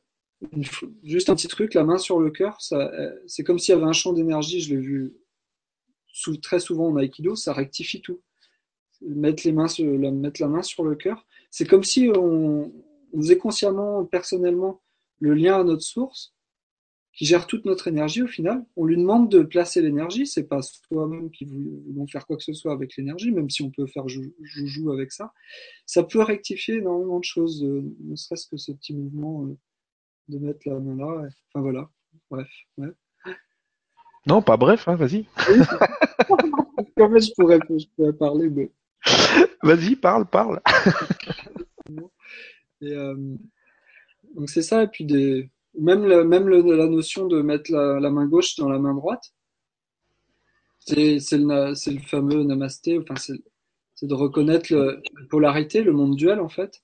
juste 1.04 1.30
un 1.30 1.36
petit 1.36 1.48
truc, 1.48 1.74
la 1.74 1.84
main 1.84 1.98
sur 1.98 2.20
le 2.20 2.30
cœur, 2.32 2.58
c'est 3.28 3.44
comme 3.44 3.60
s'il 3.60 3.74
y 3.74 3.78
avait 3.78 3.88
un 3.88 3.94
champ 3.94 4.14
d'énergie. 4.14 4.62
Je 4.62 4.76
l'ai 4.76 4.82
vu 4.82 5.14
très 6.42 6.60
souvent 6.60 6.88
en 6.88 6.98
aïkido, 6.98 7.36
ça 7.36 7.54
rectifie 7.54 8.02
tout. 8.02 8.22
Mettre 9.02 9.44
les 9.46 9.54
mains, 9.54 9.70
sur, 9.70 9.86
la, 9.86 10.12
mettre 10.12 10.42
la 10.42 10.48
main 10.48 10.62
sur 10.62 10.84
le 10.84 10.96
cœur, 10.96 11.26
c'est 11.52 11.66
comme 11.66 11.84
si 11.84 12.10
on, 12.14 12.72
on 13.14 13.18
faisait 13.22 13.38
consciemment, 13.38 14.04
personnellement, 14.06 14.82
le 15.20 15.34
lien 15.34 15.60
à 15.60 15.64
notre 15.64 15.84
source 15.84 16.34
qui 17.20 17.26
gère 17.26 17.48
toute 17.48 17.66
notre 17.66 17.90
énergie 17.90 18.22
au 18.22 18.28
final. 18.28 18.64
On 18.78 18.86
lui 18.86 18.96
demande 18.96 19.30
de 19.30 19.42
placer 19.44 19.82
l'énergie, 19.82 20.26
c'est 20.26 20.48
pas 20.48 20.62
soi-même 20.62 21.30
qui 21.32 21.44
voulons 21.44 22.08
faire 22.08 22.26
quoi 22.26 22.38
que 22.38 22.44
ce 22.44 22.54
soit 22.54 22.72
avec 22.72 22.96
l'énergie, 22.96 23.34
même 23.34 23.50
si 23.50 23.62
on 23.62 23.70
peut 23.70 23.88
faire 23.88 24.08
joujou 24.08 24.90
avec 24.90 25.12
ça. 25.12 25.34
Ça 25.86 26.04
peut 26.04 26.22
rectifier 26.22 26.76
énormément 26.76 27.20
de 27.20 27.26
choses, 27.26 27.62
euh, 27.66 27.84
ne 28.06 28.16
serait-ce 28.16 28.48
que 28.48 28.56
ce 28.56 28.72
petit 28.72 28.96
mouvement 28.96 29.44
euh, 29.48 29.58
de 30.30 30.40
mettre 30.40 30.62
la 30.66 30.80
main 30.80 30.96
là. 30.96 31.28
Enfin 31.50 31.62
voilà, 31.62 31.90
bref. 32.32 32.48
Ouais. 32.78 32.88
Non, 34.26 34.42
pas 34.42 34.56
bref, 34.56 34.88
hein, 34.88 34.96
vas-y. 34.96 35.26
en 36.30 37.12
fait, 37.12 37.20
je 37.20 37.34
pourrais, 37.36 37.60
je 37.68 37.86
pourrais 37.98 38.14
parler, 38.14 38.50
mais. 38.50 38.72
Vas-y, 39.62 39.98
parle, 39.98 40.26
parle. 40.26 40.62
et, 42.82 42.94
euh, 42.94 43.36
donc 44.36 44.50
c'est 44.50 44.62
ça, 44.62 44.84
et 44.84 44.88
puis 44.88 45.04
des 45.04 45.50
même, 45.78 46.06
le, 46.06 46.24
même 46.24 46.48
le, 46.48 46.62
la 46.62 46.88
notion 46.88 47.28
de 47.28 47.42
mettre 47.42 47.72
la, 47.72 48.00
la, 48.00 48.10
main 48.10 48.26
gauche 48.26 48.56
dans 48.56 48.70
la 48.70 48.80
main 48.80 48.94
droite, 48.94 49.34
c'est 50.80 51.20
le, 51.32 51.92
le 51.92 52.02
fameux 52.08 52.44
namasté, 52.44 53.00
enfin 53.00 53.16
c'est 53.16 54.08
de 54.08 54.14
reconnaître 54.14 54.74
le, 54.74 55.02
la 55.20 55.26
polarité, 55.30 55.84
le 55.84 55.92
monde 55.92 56.16
duel 56.16 56.40
en 56.40 56.50
fait. 56.50 56.82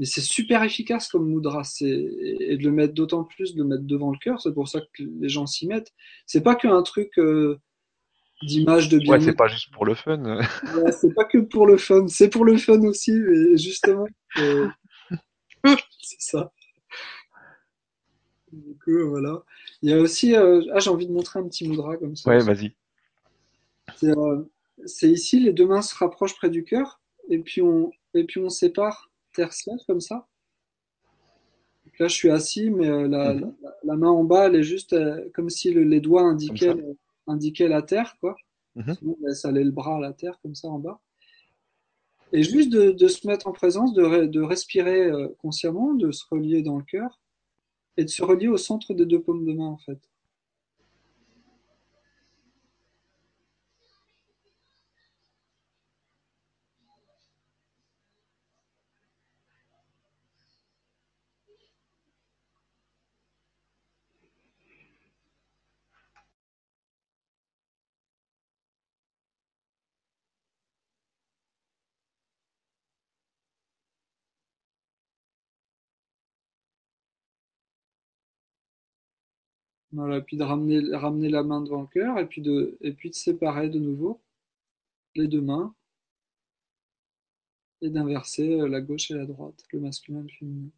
Et 0.00 0.04
c'est 0.04 0.20
super 0.20 0.62
efficace 0.62 1.08
comme 1.08 1.28
mudra, 1.28 1.62
et 1.80 2.56
de 2.56 2.62
le 2.62 2.70
mettre 2.70 2.94
d'autant 2.94 3.24
plus, 3.24 3.54
de 3.54 3.62
le 3.62 3.68
mettre 3.68 3.82
devant 3.82 4.12
le 4.12 4.18
cœur, 4.18 4.40
c'est 4.40 4.54
pour 4.54 4.68
ça 4.68 4.80
que 4.80 5.02
les 5.02 5.28
gens 5.28 5.46
s'y 5.46 5.66
mettent. 5.66 5.92
C'est 6.24 6.42
pas 6.42 6.54
qu'un 6.54 6.82
truc 6.82 7.18
euh, 7.18 7.58
d'image 8.42 8.88
de 8.88 8.98
bien. 8.98 9.14
Ouais, 9.14 9.20
c'est 9.20 9.36
pas 9.36 9.48
juste 9.48 9.72
pour 9.72 9.84
le 9.84 9.96
fun. 9.96 10.22
ouais, 10.76 10.92
c'est 10.92 11.12
pas 11.14 11.24
que 11.24 11.38
pour 11.38 11.66
le 11.66 11.76
fun, 11.76 12.06
c'est 12.06 12.30
pour 12.30 12.44
le 12.44 12.56
fun 12.56 12.80
aussi, 12.82 13.12
mais 13.12 13.56
justement, 13.58 14.06
euh, 14.38 14.68
c'est 16.00 16.20
ça. 16.20 16.52
Donc 18.52 18.88
euh, 18.88 19.02
voilà. 19.04 19.42
Il 19.82 19.90
y 19.90 19.92
a 19.92 19.98
aussi, 19.98 20.34
euh, 20.36 20.62
ah 20.74 20.78
j'ai 20.80 20.90
envie 20.90 21.06
de 21.06 21.12
montrer 21.12 21.38
un 21.40 21.48
petit 21.48 21.68
mudra 21.68 21.96
comme 21.96 22.16
ça. 22.16 22.30
Ouais, 22.30 22.38
vas-y. 22.38 22.72
Euh, 24.04 24.42
c'est 24.86 25.10
ici, 25.10 25.40
les 25.40 25.52
deux 25.52 25.66
mains 25.66 25.82
se 25.82 25.94
rapprochent 25.94 26.36
près 26.36 26.50
du 26.50 26.64
cœur, 26.64 27.00
et 27.28 27.38
puis 27.38 27.62
on, 27.62 27.90
et 28.14 28.24
puis 28.24 28.40
on 28.40 28.48
sépare 28.48 29.10
terre-ciel 29.34 29.78
comme 29.86 30.00
ça. 30.00 30.26
Donc 31.84 31.98
là, 31.98 32.08
je 32.08 32.14
suis 32.14 32.30
assis, 32.30 32.70
mais 32.70 32.88
la, 33.08 33.34
Mhm. 33.34 33.54
la, 33.62 33.74
la 33.84 33.96
main 33.96 34.10
en 34.10 34.24
bas, 34.24 34.46
elle 34.46 34.56
est 34.56 34.62
juste 34.62 34.94
comme 35.34 35.50
si 35.50 35.72
le- 35.72 35.84
les 35.84 36.00
doigts 36.00 36.22
indiquaient, 36.22 36.68
ça. 36.74 36.82
indiquaient 37.26 37.68
la 37.68 37.82
terre, 37.82 38.16
quoi. 38.20 38.36
Mhm. 38.76 38.94
Sinon, 38.94 39.16
on 39.22 39.26
laisse 39.26 39.44
aller 39.44 39.64
le 39.64 39.70
bras 39.72 39.96
à 39.96 40.00
la 40.00 40.12
terre, 40.12 40.38
comme 40.42 40.54
ça, 40.54 40.68
en 40.68 40.78
bas. 40.78 41.00
Et 42.32 42.42
juste 42.42 42.68
de, 42.70 42.90
de 42.92 43.08
se 43.08 43.26
mettre 43.26 43.46
en 43.46 43.52
présence, 43.52 43.94
de, 43.94 44.26
de 44.26 44.42
respirer 44.42 45.10
consciemment, 45.38 45.94
de 45.94 46.10
se 46.12 46.24
relier 46.30 46.62
dans 46.62 46.76
le 46.76 46.84
cœur, 46.84 47.18
et 47.98 48.04
de 48.04 48.10
se 48.10 48.22
relier 48.22 48.48
au 48.48 48.56
centre 48.56 48.94
des 48.94 49.04
deux 49.06 49.20
paumes 49.20 49.44
de 49.44 49.52
main, 49.52 49.66
en 49.66 49.78
fait. 49.78 50.00
Voilà, 79.92 80.20
puis 80.20 80.36
de 80.36 80.42
ramener, 80.42 80.80
la 81.30 81.42
main 81.42 81.62
devant 81.62 81.82
le 81.82 81.86
cœur, 81.86 82.18
et 82.18 82.26
puis 82.26 82.42
de, 82.42 82.78
séparer 83.12 83.68
de 83.70 83.78
nouveau 83.78 84.20
les 85.14 85.28
deux 85.28 85.40
mains, 85.40 85.74
et 87.80 87.90
d'inverser 87.90 88.60
euh, 88.60 88.68
la 88.68 88.80
gauche 88.80 89.10
et 89.10 89.14
la 89.14 89.24
droite, 89.24 89.64
le 89.72 89.80
masculin 89.80 90.20
et 90.20 90.22
le 90.22 90.28
féminin. 90.28 90.70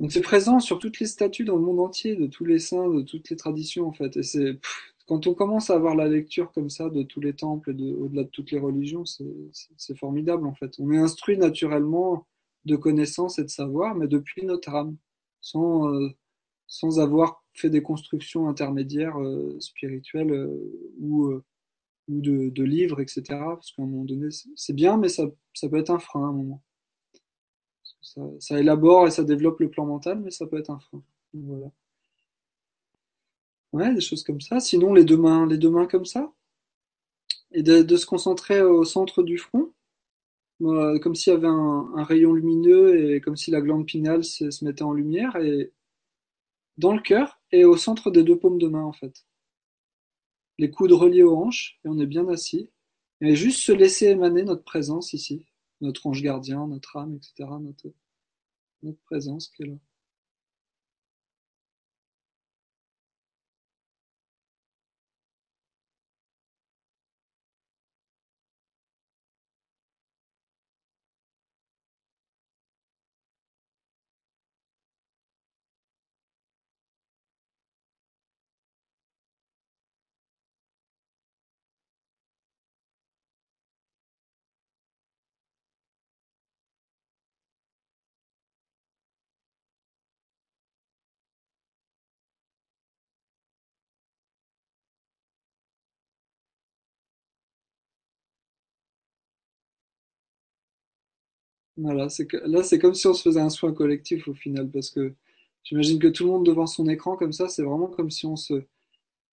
Donc 0.00 0.10
c'est 0.12 0.20
présent 0.20 0.58
sur 0.58 0.80
toutes 0.80 0.98
les 0.98 1.06
statues 1.06 1.44
dans 1.44 1.56
le 1.56 1.62
monde 1.62 1.78
entier, 1.80 2.16
de 2.16 2.26
tous 2.26 2.44
les 2.44 2.58
saints, 2.58 2.88
de 2.88 3.02
toutes 3.02 3.30
les 3.30 3.36
traditions 3.36 3.86
en 3.86 3.92
fait. 3.92 4.16
Et 4.16 4.24
c'est 4.24 4.58
quand 5.06 5.26
on 5.26 5.34
commence 5.34 5.70
à 5.70 5.74
avoir 5.74 5.94
la 5.94 6.08
lecture 6.08 6.52
comme 6.52 6.70
ça 6.70 6.90
de 6.90 7.02
tous 7.04 7.20
les 7.20 7.34
temples 7.34 7.70
et 7.70 7.74
de, 7.74 7.94
au-delà 7.94 8.24
de 8.24 8.28
toutes 8.28 8.50
les 8.50 8.58
religions, 8.58 9.04
c'est 9.04 9.96
formidable 9.96 10.46
en 10.46 10.54
fait. 10.54 10.74
On 10.80 10.90
est 10.90 10.98
instruit 10.98 11.38
naturellement 11.38 12.26
de 12.64 12.76
connaissances 12.76 13.38
et 13.38 13.44
de 13.44 13.48
savoir, 13.48 13.94
mais 13.94 14.08
depuis 14.08 14.44
notre 14.44 14.70
âme, 14.70 14.96
sans, 15.42 15.94
euh, 15.94 16.10
sans 16.68 17.00
avoir 17.00 17.44
fait 17.54 17.70
des 17.70 17.82
constructions 17.82 18.48
intermédiaires 18.48 19.20
euh, 19.20 19.58
spirituelles 19.60 20.32
euh, 20.32 20.72
ou, 21.00 21.32
ou 22.08 22.20
de, 22.22 22.50
de 22.50 22.64
livres, 22.64 23.00
etc. 23.00 23.56
Parce 23.56 23.72
qu'à 23.72 23.82
un 23.82 23.86
moment 23.86 24.04
donné, 24.04 24.28
c'est 24.56 24.74
bien, 24.74 24.96
mais 24.98 25.08
ça, 25.10 25.24
ça 25.54 25.68
peut 25.68 25.78
être 25.78 25.90
un 25.90 25.98
frein 26.00 26.24
à 26.24 26.28
un 26.28 26.32
moment. 26.32 26.62
Ça, 28.02 28.20
ça 28.38 28.60
élabore 28.60 29.06
et 29.06 29.10
ça 29.10 29.24
développe 29.24 29.60
le 29.60 29.70
plan 29.70 29.86
mental, 29.86 30.20
mais 30.20 30.30
ça 30.30 30.46
peut 30.46 30.58
être 30.58 30.68
un 30.68 30.78
frein. 30.78 31.02
Voilà. 31.32 31.70
Ouais, 33.74 33.92
des 33.94 34.00
choses 34.00 34.24
comme 34.24 34.40
ça. 34.40 34.60
Sinon, 34.60 34.94
les 34.94 35.04
deux 35.04 35.18
mains, 35.18 35.46
les 35.46 35.58
deux 35.58 35.68
mains 35.68 35.86
comme 35.86 36.06
ça. 36.06 36.32
Et 37.52 37.62
de, 37.62 37.82
de 37.82 37.96
se 37.96 38.04
concentrer 38.04 38.60
au 38.62 38.84
centre 38.84 39.22
du 39.22 39.38
front, 39.38 39.71
comme 40.62 41.14
s'il 41.14 41.32
y 41.32 41.36
avait 41.36 41.48
un, 41.48 42.04
rayon 42.04 42.32
lumineux 42.32 43.14
et 43.14 43.20
comme 43.20 43.36
si 43.36 43.50
la 43.50 43.60
glande 43.60 43.86
pinale 43.86 44.24
se, 44.24 44.50
se 44.50 44.64
mettait 44.64 44.82
en 44.82 44.92
lumière, 44.92 45.36
et 45.36 45.72
dans 46.78 46.92
le 46.94 47.00
cœur 47.00 47.40
et 47.50 47.64
au 47.64 47.76
centre 47.76 48.10
des 48.10 48.22
deux 48.22 48.38
paumes 48.38 48.58
de 48.58 48.68
main, 48.68 48.84
en 48.84 48.92
fait. 48.92 49.26
Les 50.58 50.70
coudes 50.70 50.92
reliés 50.92 51.22
aux 51.22 51.36
hanches, 51.36 51.78
et 51.84 51.88
on 51.88 51.98
est 51.98 52.06
bien 52.06 52.28
assis. 52.28 52.70
Et 53.20 53.36
juste 53.36 53.60
se 53.60 53.72
laisser 53.72 54.06
émaner 54.06 54.42
notre 54.42 54.64
présence 54.64 55.12
ici, 55.12 55.46
notre 55.80 56.06
ange 56.06 56.22
gardien, 56.22 56.66
notre 56.66 56.96
âme, 56.96 57.14
etc., 57.14 57.48
notre, 57.60 57.92
notre 58.82 58.98
présence 59.04 59.48
qui 59.48 59.62
est 59.62 59.66
là. 59.66 59.74
Voilà, 101.82 102.06
là, 102.44 102.62
c'est 102.62 102.78
comme 102.78 102.94
si 102.94 103.08
on 103.08 103.14
se 103.14 103.22
faisait 103.22 103.40
un 103.40 103.50
soin 103.50 103.72
collectif 103.72 104.28
au 104.28 104.34
final, 104.34 104.70
parce 104.70 104.88
que 104.88 105.14
j'imagine 105.64 105.98
que 105.98 106.06
tout 106.06 106.24
le 106.24 106.30
monde 106.30 106.46
devant 106.46 106.66
son 106.66 106.88
écran 106.88 107.16
comme 107.16 107.32
ça, 107.32 107.48
c'est 107.48 107.64
vraiment 107.64 107.88
comme 107.88 108.10
si 108.10 108.24
on 108.24 108.36
se 108.36 108.62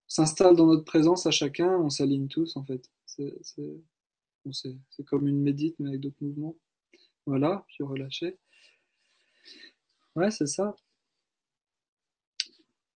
s'installe 0.07 0.55
dans 0.55 0.65
notre 0.65 0.83
présence 0.83 1.27
à 1.27 1.31
chacun, 1.31 1.77
on 1.77 1.91
s'aligne 1.91 2.27
tous 2.27 2.57
en 2.57 2.63
fait. 2.65 2.89
C'est 3.05 5.03
comme 5.05 5.27
une 5.27 5.41
médite, 5.41 5.75
mais 5.77 5.89
avec 5.89 6.01
d'autres 6.01 6.17
mouvements. 6.21 6.55
Voilà, 7.27 7.65
puis 7.67 7.83
relâcher. 7.83 8.39
Ouais, 10.15 10.31
c'est 10.31 10.47
ça. 10.47 10.75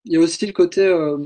Il 0.04 0.12
y 0.12 0.16
a 0.16 0.20
aussi 0.20 0.46
le 0.46 0.52
côté, 0.52 0.80
euh, 0.80 1.18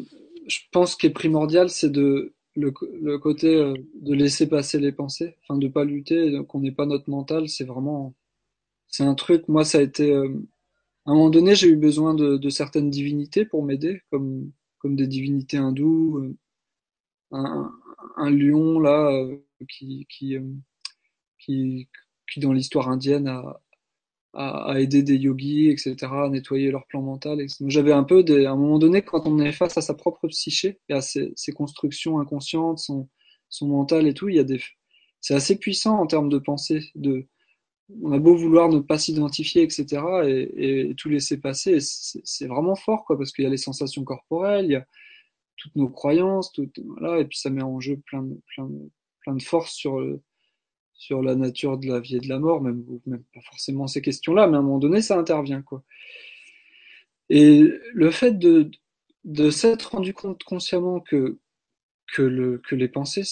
je 0.48 0.58
pense, 0.72 0.96
qui 0.96 1.06
est 1.06 1.10
primordial, 1.10 1.70
c'est 1.70 1.90
de 1.90 2.34
le, 2.56 2.72
le 3.02 3.18
côté 3.18 3.54
euh, 3.56 3.74
de 4.00 4.14
laisser 4.14 4.48
passer 4.48 4.78
les 4.80 4.92
pensées, 4.92 5.36
enfin 5.42 5.58
de 5.58 5.68
pas 5.68 5.84
lutter, 5.84 6.40
qu'on 6.48 6.60
n'ait 6.60 6.72
pas 6.72 6.86
notre 6.86 7.10
mental, 7.10 7.48
c'est 7.48 7.64
vraiment, 7.64 8.14
c'est 8.88 9.04
un 9.04 9.14
truc. 9.14 9.48
Moi, 9.48 9.64
ça 9.64 9.78
a 9.78 9.82
été, 9.82 10.12
euh, 10.12 10.28
à 11.06 11.12
un 11.12 11.14
moment 11.14 11.30
donné, 11.30 11.54
j'ai 11.56 11.68
eu 11.68 11.76
besoin 11.76 12.14
de, 12.14 12.36
de 12.38 12.50
certaines 12.50 12.90
divinités 12.90 13.44
pour 13.46 13.64
m'aider, 13.64 14.02
comme 14.10 14.52
comme 14.80 14.96
des 14.96 15.06
divinités 15.08 15.56
hindoues, 15.58 16.18
euh, 16.18 16.36
un, 17.32 17.72
un 18.16 18.30
lion 18.30 18.80
là 18.80 19.10
euh, 19.12 19.38
qui 19.68 20.06
qui, 20.10 20.36
qui 21.38 21.88
qui 22.30 22.40
dans 22.40 22.52
l'histoire 22.52 22.88
indienne 22.88 23.28
a 23.28 23.60
à, 24.36 24.80
aider 24.80 25.02
des 25.02 25.16
yogis, 25.16 25.70
etc., 25.70 25.96
à 26.02 26.28
nettoyer 26.28 26.70
leur 26.70 26.86
plan 26.86 27.00
mental. 27.00 27.44
J'avais 27.66 27.92
un 27.92 28.04
peu, 28.04 28.24
à 28.28 28.50
un 28.50 28.56
moment 28.56 28.78
donné, 28.78 29.02
quand 29.02 29.26
on 29.26 29.38
est 29.38 29.52
face 29.52 29.78
à 29.78 29.80
sa 29.80 29.94
propre 29.94 30.28
psyché 30.28 30.78
et 30.88 30.92
à 30.92 31.00
ses, 31.00 31.32
constructions 31.54 32.20
inconscientes, 32.20 32.78
son, 32.78 33.08
mental 33.62 34.06
et 34.06 34.14
tout, 34.14 34.28
il 34.28 34.36
y 34.36 34.38
a 34.38 34.44
des, 34.44 34.60
c'est 35.20 35.34
assez 35.34 35.58
puissant 35.58 35.98
en 35.98 36.06
termes 36.06 36.28
de 36.28 36.38
pensée. 36.38 36.90
De, 36.94 37.26
on 38.02 38.12
a 38.12 38.18
beau 38.18 38.36
vouloir 38.36 38.68
ne 38.68 38.80
pas 38.80 38.98
s'identifier, 38.98 39.62
etc., 39.62 40.02
et, 40.26 40.94
tout 40.98 41.08
laisser 41.08 41.40
passer, 41.40 41.78
c'est, 41.80 42.46
vraiment 42.46 42.76
fort, 42.76 43.04
quoi, 43.06 43.16
parce 43.16 43.32
qu'il 43.32 43.44
y 43.44 43.46
a 43.46 43.50
les 43.50 43.56
sensations 43.56 44.04
corporelles, 44.04 44.66
il 44.66 44.72
y 44.72 44.76
a 44.76 44.86
toutes 45.56 45.76
nos 45.76 45.88
croyances, 45.88 46.52
tout, 46.52 46.70
voilà, 46.98 47.20
et 47.20 47.24
puis 47.24 47.38
ça 47.38 47.48
met 47.48 47.62
en 47.62 47.80
jeu 47.80 47.96
plein 48.04 48.28
plein 48.54 48.68
plein 49.22 49.34
de 49.34 49.42
force 49.42 49.72
sur 49.72 49.98
le, 49.98 50.20
sur 50.96 51.22
la 51.22 51.34
nature 51.34 51.78
de 51.78 51.86
la 51.88 52.00
vie 52.00 52.16
et 52.16 52.20
de 52.20 52.28
la 52.28 52.38
mort, 52.38 52.62
même, 52.62 52.84
même 53.06 53.24
pas 53.34 53.40
forcément 53.42 53.86
ces 53.86 54.02
questions-là, 54.02 54.46
mais 54.46 54.56
à 54.56 54.60
un 54.60 54.62
moment 54.62 54.78
donné, 54.78 55.02
ça 55.02 55.18
intervient, 55.18 55.62
quoi. 55.62 55.82
Et 57.28 57.70
le 57.92 58.10
fait 58.10 58.38
de, 58.38 58.70
de 59.24 59.50
s'être 59.50 59.92
rendu 59.92 60.14
compte 60.14 60.44
consciemment 60.44 61.00
que, 61.00 61.38
que, 62.12 62.22
le, 62.22 62.58
que 62.58 62.74
les 62.74 62.88
pensées, 62.88 63.22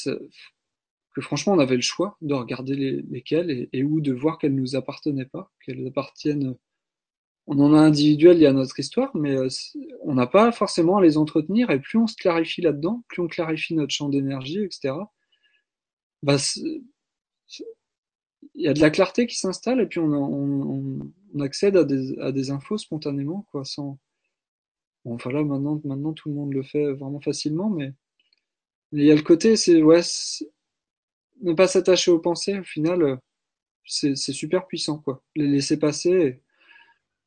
que 1.14 1.20
franchement, 1.20 1.54
on 1.54 1.58
avait 1.58 1.76
le 1.76 1.82
choix 1.82 2.16
de 2.22 2.34
regarder 2.34 2.74
les, 2.74 3.02
lesquelles 3.02 3.50
et, 3.50 3.68
et 3.72 3.84
ou 3.84 4.00
de 4.00 4.12
voir 4.12 4.38
qu'elles 4.38 4.54
nous 4.54 4.76
appartenaient 4.76 5.26
pas, 5.26 5.52
qu'elles 5.64 5.86
appartiennent. 5.86 6.56
On 7.46 7.60
en 7.60 7.74
a 7.74 7.78
individuel, 7.78 8.38
il 8.38 8.42
y 8.42 8.46
a 8.46 8.52
notre 8.52 8.80
histoire, 8.80 9.14
mais 9.14 9.36
on 10.02 10.14
n'a 10.14 10.26
pas 10.26 10.50
forcément 10.50 10.96
à 10.96 11.02
les 11.02 11.18
entretenir. 11.18 11.70
Et 11.70 11.78
plus 11.78 11.98
on 11.98 12.06
se 12.06 12.16
clarifie 12.16 12.62
là-dedans, 12.62 13.04
plus 13.08 13.22
on 13.22 13.28
clarifie 13.28 13.74
notre 13.74 13.92
champ 13.94 14.08
d'énergie, 14.08 14.64
etc. 14.64 14.94
Bah, 16.22 16.38
il 18.54 18.62
y 18.62 18.68
a 18.68 18.74
de 18.74 18.80
la 18.80 18.90
clarté 18.90 19.26
qui 19.26 19.38
s'installe 19.38 19.80
et 19.80 19.86
puis 19.86 20.00
on, 20.00 21.00
accède 21.40 21.76
à 21.76 21.84
des, 21.84 22.50
infos 22.50 22.78
spontanément, 22.78 23.46
quoi, 23.50 23.64
sans. 23.64 23.98
Enfin 25.04 25.30
là, 25.30 25.42
maintenant, 25.42 25.80
maintenant, 25.84 26.12
tout 26.12 26.28
le 26.30 26.34
monde 26.34 26.54
le 26.54 26.62
fait 26.62 26.92
vraiment 26.92 27.20
facilement, 27.20 27.68
mais, 27.70 27.92
il 28.92 29.04
y 29.04 29.10
a 29.10 29.14
le 29.14 29.22
côté, 29.22 29.56
c'est 29.56 29.82
ouais, 29.82 30.00
ne 31.42 31.52
pas 31.54 31.66
s'attacher 31.66 32.10
aux 32.10 32.20
pensées, 32.20 32.60
au 32.60 32.64
final, 32.64 33.18
c'est 33.86 34.14
super 34.16 34.66
puissant, 34.66 34.98
quoi. 34.98 35.22
Les 35.36 35.48
laisser 35.48 35.78
passer. 35.78 36.40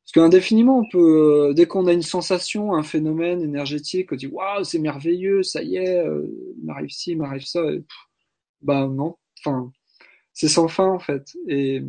Parce 0.04 0.12
qu'indéfiniment, 0.12 0.78
on 0.80 0.88
peut, 0.88 1.52
dès 1.54 1.66
qu'on 1.66 1.86
a 1.86 1.92
une 1.92 2.02
sensation, 2.02 2.74
un 2.74 2.82
phénomène 2.82 3.42
énergétique, 3.42 4.12
on 4.12 4.16
dit 4.16 4.26
waouh, 4.26 4.64
c'est 4.64 4.78
merveilleux, 4.78 5.42
ça 5.42 5.62
y 5.62 5.76
est, 5.76 6.02
il 6.58 6.64
m'arrive 6.64 6.90
ci, 6.90 7.12
il 7.12 7.18
m'arrive 7.18 7.44
ça. 7.44 7.62
Et, 7.70 7.84
bah 8.62 8.88
non, 8.88 9.18
enfin, 9.40 9.72
c'est 10.38 10.48
sans 10.48 10.68
fin 10.68 10.86
en 10.86 11.00
fait. 11.00 11.36
Et 11.48 11.82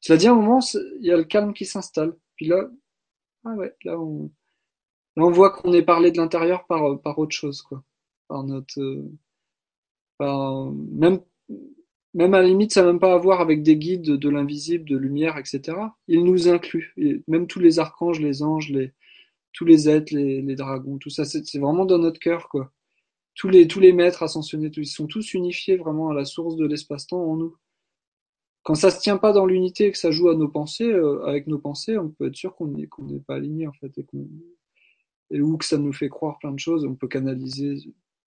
cela 0.00 0.18
dit, 0.18 0.26
à 0.28 0.32
un 0.32 0.34
moment, 0.34 0.60
il 1.00 1.06
y 1.06 1.12
a 1.12 1.16
le 1.16 1.24
calme 1.24 1.54
qui 1.54 1.64
s'installe. 1.64 2.14
Puis 2.36 2.46
là, 2.46 2.70
ah 3.44 3.54
ouais, 3.54 3.74
là 3.84 3.98
on, 3.98 4.30
là 5.16 5.24
on 5.24 5.30
voit 5.30 5.50
qu'on 5.50 5.72
est 5.72 5.82
parlé 5.82 6.10
de 6.12 6.18
l'intérieur 6.18 6.66
par, 6.66 7.00
par 7.00 7.18
autre 7.18 7.34
chose, 7.34 7.62
quoi. 7.62 7.82
Par 8.28 8.44
notre, 8.44 8.80
euh, 8.80 9.10
par, 10.18 10.70
même, 10.72 11.20
même 12.14 12.34
à 12.34 12.42
la 12.42 12.48
limite, 12.48 12.72
ça 12.74 12.82
n'a 12.82 12.88
même 12.88 13.00
pas 13.00 13.14
à 13.14 13.18
voir 13.18 13.40
avec 13.40 13.62
des 13.62 13.76
guides 13.76 14.02
de, 14.02 14.28
l'invisible, 14.28 14.88
de 14.88 14.98
lumière, 14.98 15.38
etc. 15.38 15.78
Il 16.06 16.24
nous 16.24 16.48
inclut. 16.48 16.92
Et 16.98 17.22
même 17.28 17.46
tous 17.46 17.60
les 17.60 17.78
archanges, 17.78 18.20
les 18.20 18.42
anges, 18.42 18.68
les, 18.70 18.92
tous 19.54 19.64
les 19.64 19.88
êtres, 19.88 20.14
les, 20.14 20.42
les 20.42 20.54
dragons, 20.56 20.98
tout 20.98 21.10
ça, 21.10 21.24
c'est 21.24 21.58
vraiment 21.58 21.86
dans 21.86 21.98
notre 21.98 22.20
cœur, 22.20 22.48
quoi. 22.50 22.72
Tous 23.34 23.48
les, 23.48 23.66
tous 23.68 23.80
les 23.80 23.92
maîtres 23.92 24.22
ascensionnés, 24.22 24.70
ils 24.76 24.86
sont 24.86 25.06
tous 25.06 25.34
unifiés 25.34 25.76
vraiment 25.76 26.10
à 26.10 26.14
la 26.14 26.26
source 26.26 26.56
de 26.56 26.66
l'espace-temps 26.66 27.22
en 27.22 27.36
nous 27.36 27.56
quand 28.62 28.74
ça 28.74 28.90
se 28.90 29.00
tient 29.00 29.16
pas 29.16 29.32
dans 29.32 29.46
l'unité 29.46 29.86
et 29.86 29.92
que 29.92 29.98
ça 29.98 30.10
joue 30.10 30.28
à 30.28 30.34
nos 30.34 30.48
pensées, 30.48 30.90
euh, 30.90 31.24
avec 31.24 31.46
nos 31.46 31.58
pensées, 31.58 31.96
on 31.98 32.10
peut 32.10 32.26
être 32.26 32.36
sûr 32.36 32.54
qu'on 32.54 32.68
n'est 32.68 33.20
pas 33.26 33.36
aligné 33.36 33.66
en 33.66 33.72
fait 33.72 33.92
et, 35.30 35.40
ou 35.40 35.56
que 35.56 35.64
ça 35.64 35.78
nous 35.78 35.92
fait 35.92 36.08
croire 36.08 36.38
plein 36.38 36.52
de 36.52 36.58
choses. 36.58 36.84
On 36.84 36.94
peut 36.94 37.08
canaliser, 37.08 37.76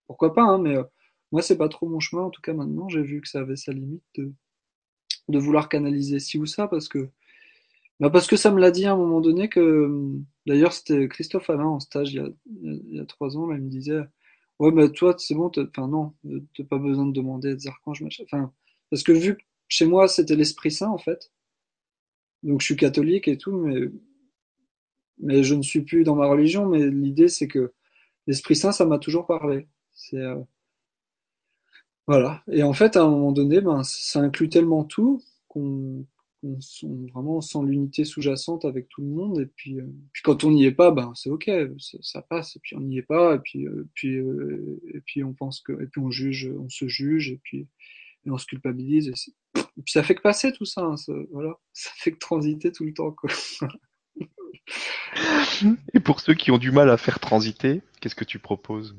pourquoi 0.08 0.34
pas, 0.34 0.44
hein, 0.44 0.58
mais 0.58 0.78
euh, 0.78 0.84
moi 1.32 1.42
c'est 1.42 1.58
pas 1.58 1.70
trop 1.70 1.88
mon 1.88 2.00
chemin. 2.00 2.24
En 2.24 2.30
tout 2.32 2.42
cas 2.42 2.54
maintenant, 2.54 2.90
j'ai 2.90 3.02
vu 3.04 3.22
que 3.22 3.28
ça 3.28 3.42
avait 3.42 3.56
sa 3.56 3.74
limite 3.74 4.04
de, 4.18 4.34
vouloir 5.40 5.70
canaliser 5.70 6.20
ci 6.20 6.38
ou 6.40 6.46
ça 6.46 6.68
parce 6.68 6.88
que 6.90 7.10
bah 8.00 8.10
parce 8.10 8.28
que 8.28 8.36
ça 8.36 8.52
me 8.52 8.60
l'a 8.60 8.72
dit 8.72 8.86
à 8.86 8.94
un 8.94 8.98
moment 8.98 9.22
donné 9.22 9.50
que 9.50 10.18
d'ailleurs 10.46 10.74
c'était 10.74 11.08
Christophe 11.08 11.50
Alain 11.50 11.66
en 11.66 11.80
stage 11.80 12.14
il 12.14 12.34
y 12.90 13.00
a, 13.00 13.06
trois 13.06 13.38
ans 13.38 13.48
là, 13.48 13.56
il 13.58 13.64
me 13.64 13.70
disait 13.70 14.02
ouais 14.60 14.72
bah 14.72 14.90
toi 14.90 15.16
c'est 15.18 15.36
bon, 15.36 15.52
enfin 15.58 15.88
non, 15.88 16.14
t'as 16.56 16.64
pas 16.66 16.78
besoin 16.80 17.06
de 17.06 17.14
demander 17.14 17.56
des 17.56 17.68
archanges 17.68 18.02
machin. 18.02 18.24
Enfin 18.26 18.52
parce 18.90 19.04
que 19.04 19.12
vu 19.12 19.38
que 19.38 19.44
chez 19.74 19.88
moi, 19.88 20.08
c'était 20.08 20.36
l'Esprit 20.36 20.70
Saint, 20.70 20.90
en 20.90 21.00
fait. 21.00 21.32
Donc, 22.44 22.62
je 22.62 22.66
suis 22.66 22.76
catholique 22.76 23.28
et 23.28 23.40
tout, 23.40 23.58
mais, 25.18 25.42
je 25.42 25.56
ne 25.56 25.64
suis 25.64 25.82
plus 25.82 26.04
dans 26.04 26.16
ma 26.16 26.28
religion. 26.28 26.68
Mais 26.68 26.88
l'idée, 26.88 27.28
c'est 27.28 27.48
que 27.48 27.74
l'Esprit 28.28 28.56
Saint, 28.56 28.72
ça 28.72 28.86
m'a 28.86 29.00
toujours 29.00 29.26
parlé. 29.26 29.68
Euh, 30.14 30.40
voilà. 32.06 32.44
Et 32.52 32.62
en 32.62 32.74
fait, 32.74 32.98
à 32.98 33.02
un 33.02 33.10
moment 33.10 33.32
donné, 33.32 33.62
ben, 33.62 33.82
ça 33.84 34.20
inclut 34.20 34.48
tellement 34.48 34.84
tout 34.84 35.24
qu'on 35.48 36.06
sent 36.62 37.64
l'unité 37.66 38.06
sous-jacente 38.06 38.66
avec 38.66 38.90
tout 38.90 39.02
le 39.02 39.08
monde. 39.08 39.40
Et 39.40 39.48
puis, 39.48 39.80
euh, 39.80 39.88
puis 40.12 40.22
quand 40.22 40.44
on 40.44 40.52
n'y 40.52 40.66
est 40.66 40.72
pas, 40.72 40.92
ben 40.92 41.14
c'est 41.16 41.32
ok, 41.32 41.50
ça, 41.80 42.22
passe. 42.22 42.58
Et 42.58 42.60
puis 42.60 42.76
on 42.76 42.82
n'y 42.82 43.00
est 43.00 43.02
pas. 43.02 43.36
Et 43.36 43.40
puis, 43.40 43.66
euh, 43.66 43.88
puis, 43.96 44.18
et 44.18 45.02
puis 45.04 45.24
on 45.24 45.34
pense 45.34 45.62
que, 45.62 45.74
et 45.82 45.88
puis 45.88 46.00
on 46.00 46.12
juge, 46.12 46.52
on 46.60 46.70
se 46.70 46.88
juge. 46.88 47.32
Et 47.32 47.40
puis, 47.42 47.68
et 48.26 48.32
on 48.32 48.38
se 48.38 48.46
culpabilise. 48.46 49.08
Et 49.08 49.14
et 49.78 49.82
puis 49.82 49.92
ça 49.92 50.04
fait 50.04 50.16
que 50.16 50.22
passer 50.22 50.52
tout 50.52 50.66
ça, 50.66 50.82
hein, 50.82 50.98
ça, 50.98 51.14
voilà. 51.32 51.54
Ça 51.74 51.90
fait 51.96 52.12
que 52.12 52.20
transiter 52.20 52.72
tout 52.72 52.86
le 52.86 52.94
temps, 52.94 53.12
quoi. 53.12 53.30
Et 55.94 56.00
pour 56.00 56.20
ceux 56.20 56.34
qui 56.34 56.52
ont 56.52 56.58
du 56.58 56.72
mal 56.72 56.90
à 56.90 56.98
faire 56.98 57.20
transiter, 57.20 57.82
qu'est-ce 58.00 58.16
que 58.16 58.24
tu 58.24 58.40
proposes? 58.40 58.96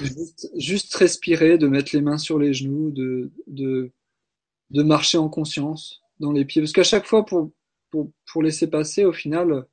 Juste, 0.00 0.48
juste, 0.56 0.94
respirer, 0.94 1.58
de 1.58 1.68
mettre 1.68 1.94
les 1.94 2.02
mains 2.02 2.18
sur 2.18 2.38
les 2.38 2.52
genoux, 2.52 2.90
de, 2.90 3.30
de, 3.46 3.92
de 4.70 4.82
marcher 4.82 5.18
en 5.18 5.28
conscience 5.28 6.02
dans 6.18 6.32
les 6.32 6.44
pieds. 6.44 6.62
Parce 6.62 6.72
qu'à 6.72 6.82
chaque 6.82 7.06
fois, 7.06 7.24
pour, 7.24 7.52
pour, 7.90 8.10
pour, 8.26 8.42
laisser 8.42 8.68
passer, 8.68 9.04
au 9.04 9.12
final, 9.12 9.66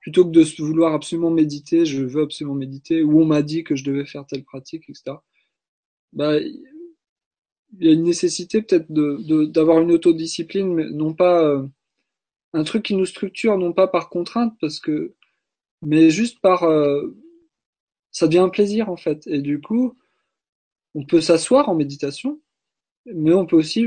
plutôt 0.00 0.24
que 0.24 0.30
de 0.30 0.42
vouloir 0.62 0.94
absolument 0.94 1.30
méditer, 1.30 1.84
je 1.84 2.02
veux 2.02 2.22
absolument 2.22 2.56
méditer, 2.56 3.02
ou 3.02 3.20
on 3.20 3.26
m'a 3.26 3.42
dit 3.42 3.62
que 3.62 3.76
je 3.76 3.84
devais 3.84 4.06
faire 4.06 4.26
telle 4.26 4.44
pratique, 4.44 4.88
etc. 4.88 5.16
Bah, 6.12 6.38
il 6.40 7.86
y 7.86 7.88
a 7.88 7.92
une 7.92 8.04
nécessité 8.04 8.62
peut-être 8.62 8.90
de, 8.90 9.44
d'avoir 9.46 9.80
une 9.80 9.92
autodiscipline, 9.92 10.72
mais 10.74 10.90
non 10.90 11.14
pas 11.14 11.42
euh, 11.44 11.66
un 12.54 12.64
truc 12.64 12.84
qui 12.84 12.94
nous 12.96 13.06
structure, 13.06 13.58
non 13.58 13.72
pas 13.72 13.88
par 13.88 14.08
contrainte, 14.10 14.54
parce 14.60 14.80
que, 14.80 15.14
mais 15.82 16.10
juste 16.10 16.40
par, 16.40 16.64
euh, 16.64 17.16
ça 18.12 18.26
devient 18.26 18.38
un 18.40 18.48
plaisir 18.48 18.90
en 18.90 18.96
fait. 18.96 19.26
Et 19.26 19.40
du 19.42 19.60
coup, 19.60 19.94
on 20.94 21.04
peut 21.04 21.20
s'asseoir 21.20 21.68
en 21.68 21.74
méditation, 21.74 22.40
mais 23.06 23.34
on 23.34 23.46
peut 23.46 23.56
aussi 23.56 23.86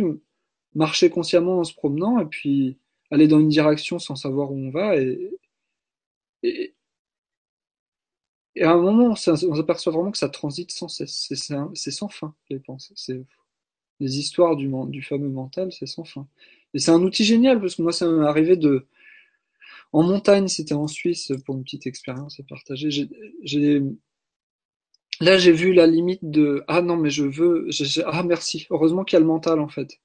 marcher 0.76 1.10
consciemment 1.10 1.60
en 1.60 1.64
se 1.64 1.74
promenant 1.74 2.20
et 2.20 2.26
puis 2.26 2.78
aller 3.12 3.28
dans 3.28 3.40
une 3.40 3.50
direction 3.50 4.00
sans 4.00 4.16
savoir 4.16 4.52
où 4.52 4.58
on 4.58 4.72
va 4.72 4.96
et, 4.98 5.32
et 8.56 8.64
à 8.64 8.72
un 8.72 8.82
moment, 8.82 9.10
on 9.10 9.16
s'aperçoit 9.16 9.94
vraiment 9.94 10.12
que 10.12 10.18
ça 10.18 10.30
transite 10.30 10.72
sans 10.72 10.88
cesse. 10.88 11.30
C'est 11.74 11.92
sans 11.92 12.10
fin, 12.10 12.36
les 12.50 12.60
pensées. 12.60 13.26
Les 14.00 14.18
histoires 14.18 14.56
du, 14.56 15.02
fameux 15.02 15.30
mental, 15.30 15.72
c'est 15.72 15.86
sans 15.86 16.04
fin. 16.04 16.28
Et 16.74 16.80
c'est 16.80 16.92
un 16.92 17.02
outil 17.02 17.24
génial 17.24 17.62
parce 17.62 17.76
que 17.76 17.82
moi, 17.82 17.92
ça 17.92 18.08
m'est 18.08 18.26
arrivé 18.26 18.58
de. 18.58 18.88
En 19.94 20.04
montagne, 20.04 20.48
c'était 20.48 20.74
en 20.74 20.88
Suisse 20.88 21.32
pour 21.46 21.56
une 21.56 21.64
petite 21.64 21.88
expérience 21.88 22.40
à 22.40 22.44
partager. 22.44 22.90
J'ai, 23.44 23.82
là, 25.20 25.38
j'ai 25.38 25.52
vu 25.52 25.74
la 25.74 25.88
limite 25.88 26.22
de 26.24 26.64
ah 26.68 26.82
non, 26.82 26.98
mais 26.98 27.10
je 27.10 27.24
veux. 27.24 27.70
Ah 28.06 28.24
merci. 28.24 28.68
Heureusement 28.70 29.04
qu'il 29.04 29.16
y 29.16 29.18
a 29.18 29.22
le 29.22 29.26
mental 29.28 29.60
en 29.60 29.68
fait, 29.70 30.00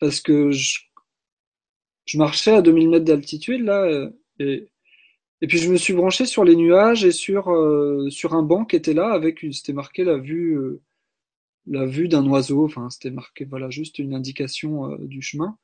parce 0.00 0.20
que 0.20 0.50
je, 0.50 0.80
je 2.06 2.18
marchais 2.18 2.52
à 2.54 2.62
2000 2.62 2.90
mètres 2.90 3.04
d'altitude 3.04 3.62
là 3.64 4.10
et 4.38 4.68
et 5.42 5.46
puis 5.48 5.58
je 5.58 5.70
me 5.70 5.76
suis 5.76 5.92
branché 5.92 6.24
sur 6.26 6.44
les 6.44 6.56
nuages 6.56 7.04
et 7.04 7.12
sur 7.12 7.50
euh, 7.50 8.08
sur 8.10 8.34
un 8.34 8.42
banc 8.42 8.64
qui 8.64 8.76
était 8.76 8.94
là 8.94 9.12
avec 9.12 9.44
c'était 9.52 9.72
marqué 9.74 10.04
la 10.04 10.16
vue 10.18 10.56
euh, 10.56 10.80
la 11.66 11.86
vue 11.86 12.08
d'un 12.08 12.26
oiseau, 12.26 12.64
enfin 12.64 12.90
c'était 12.90 13.10
marqué 13.10 13.44
voilà 13.44 13.70
juste 13.70 13.98
une 13.98 14.14
indication 14.14 14.90
euh, 14.92 14.96
du 15.00 15.22
chemin. 15.22 15.58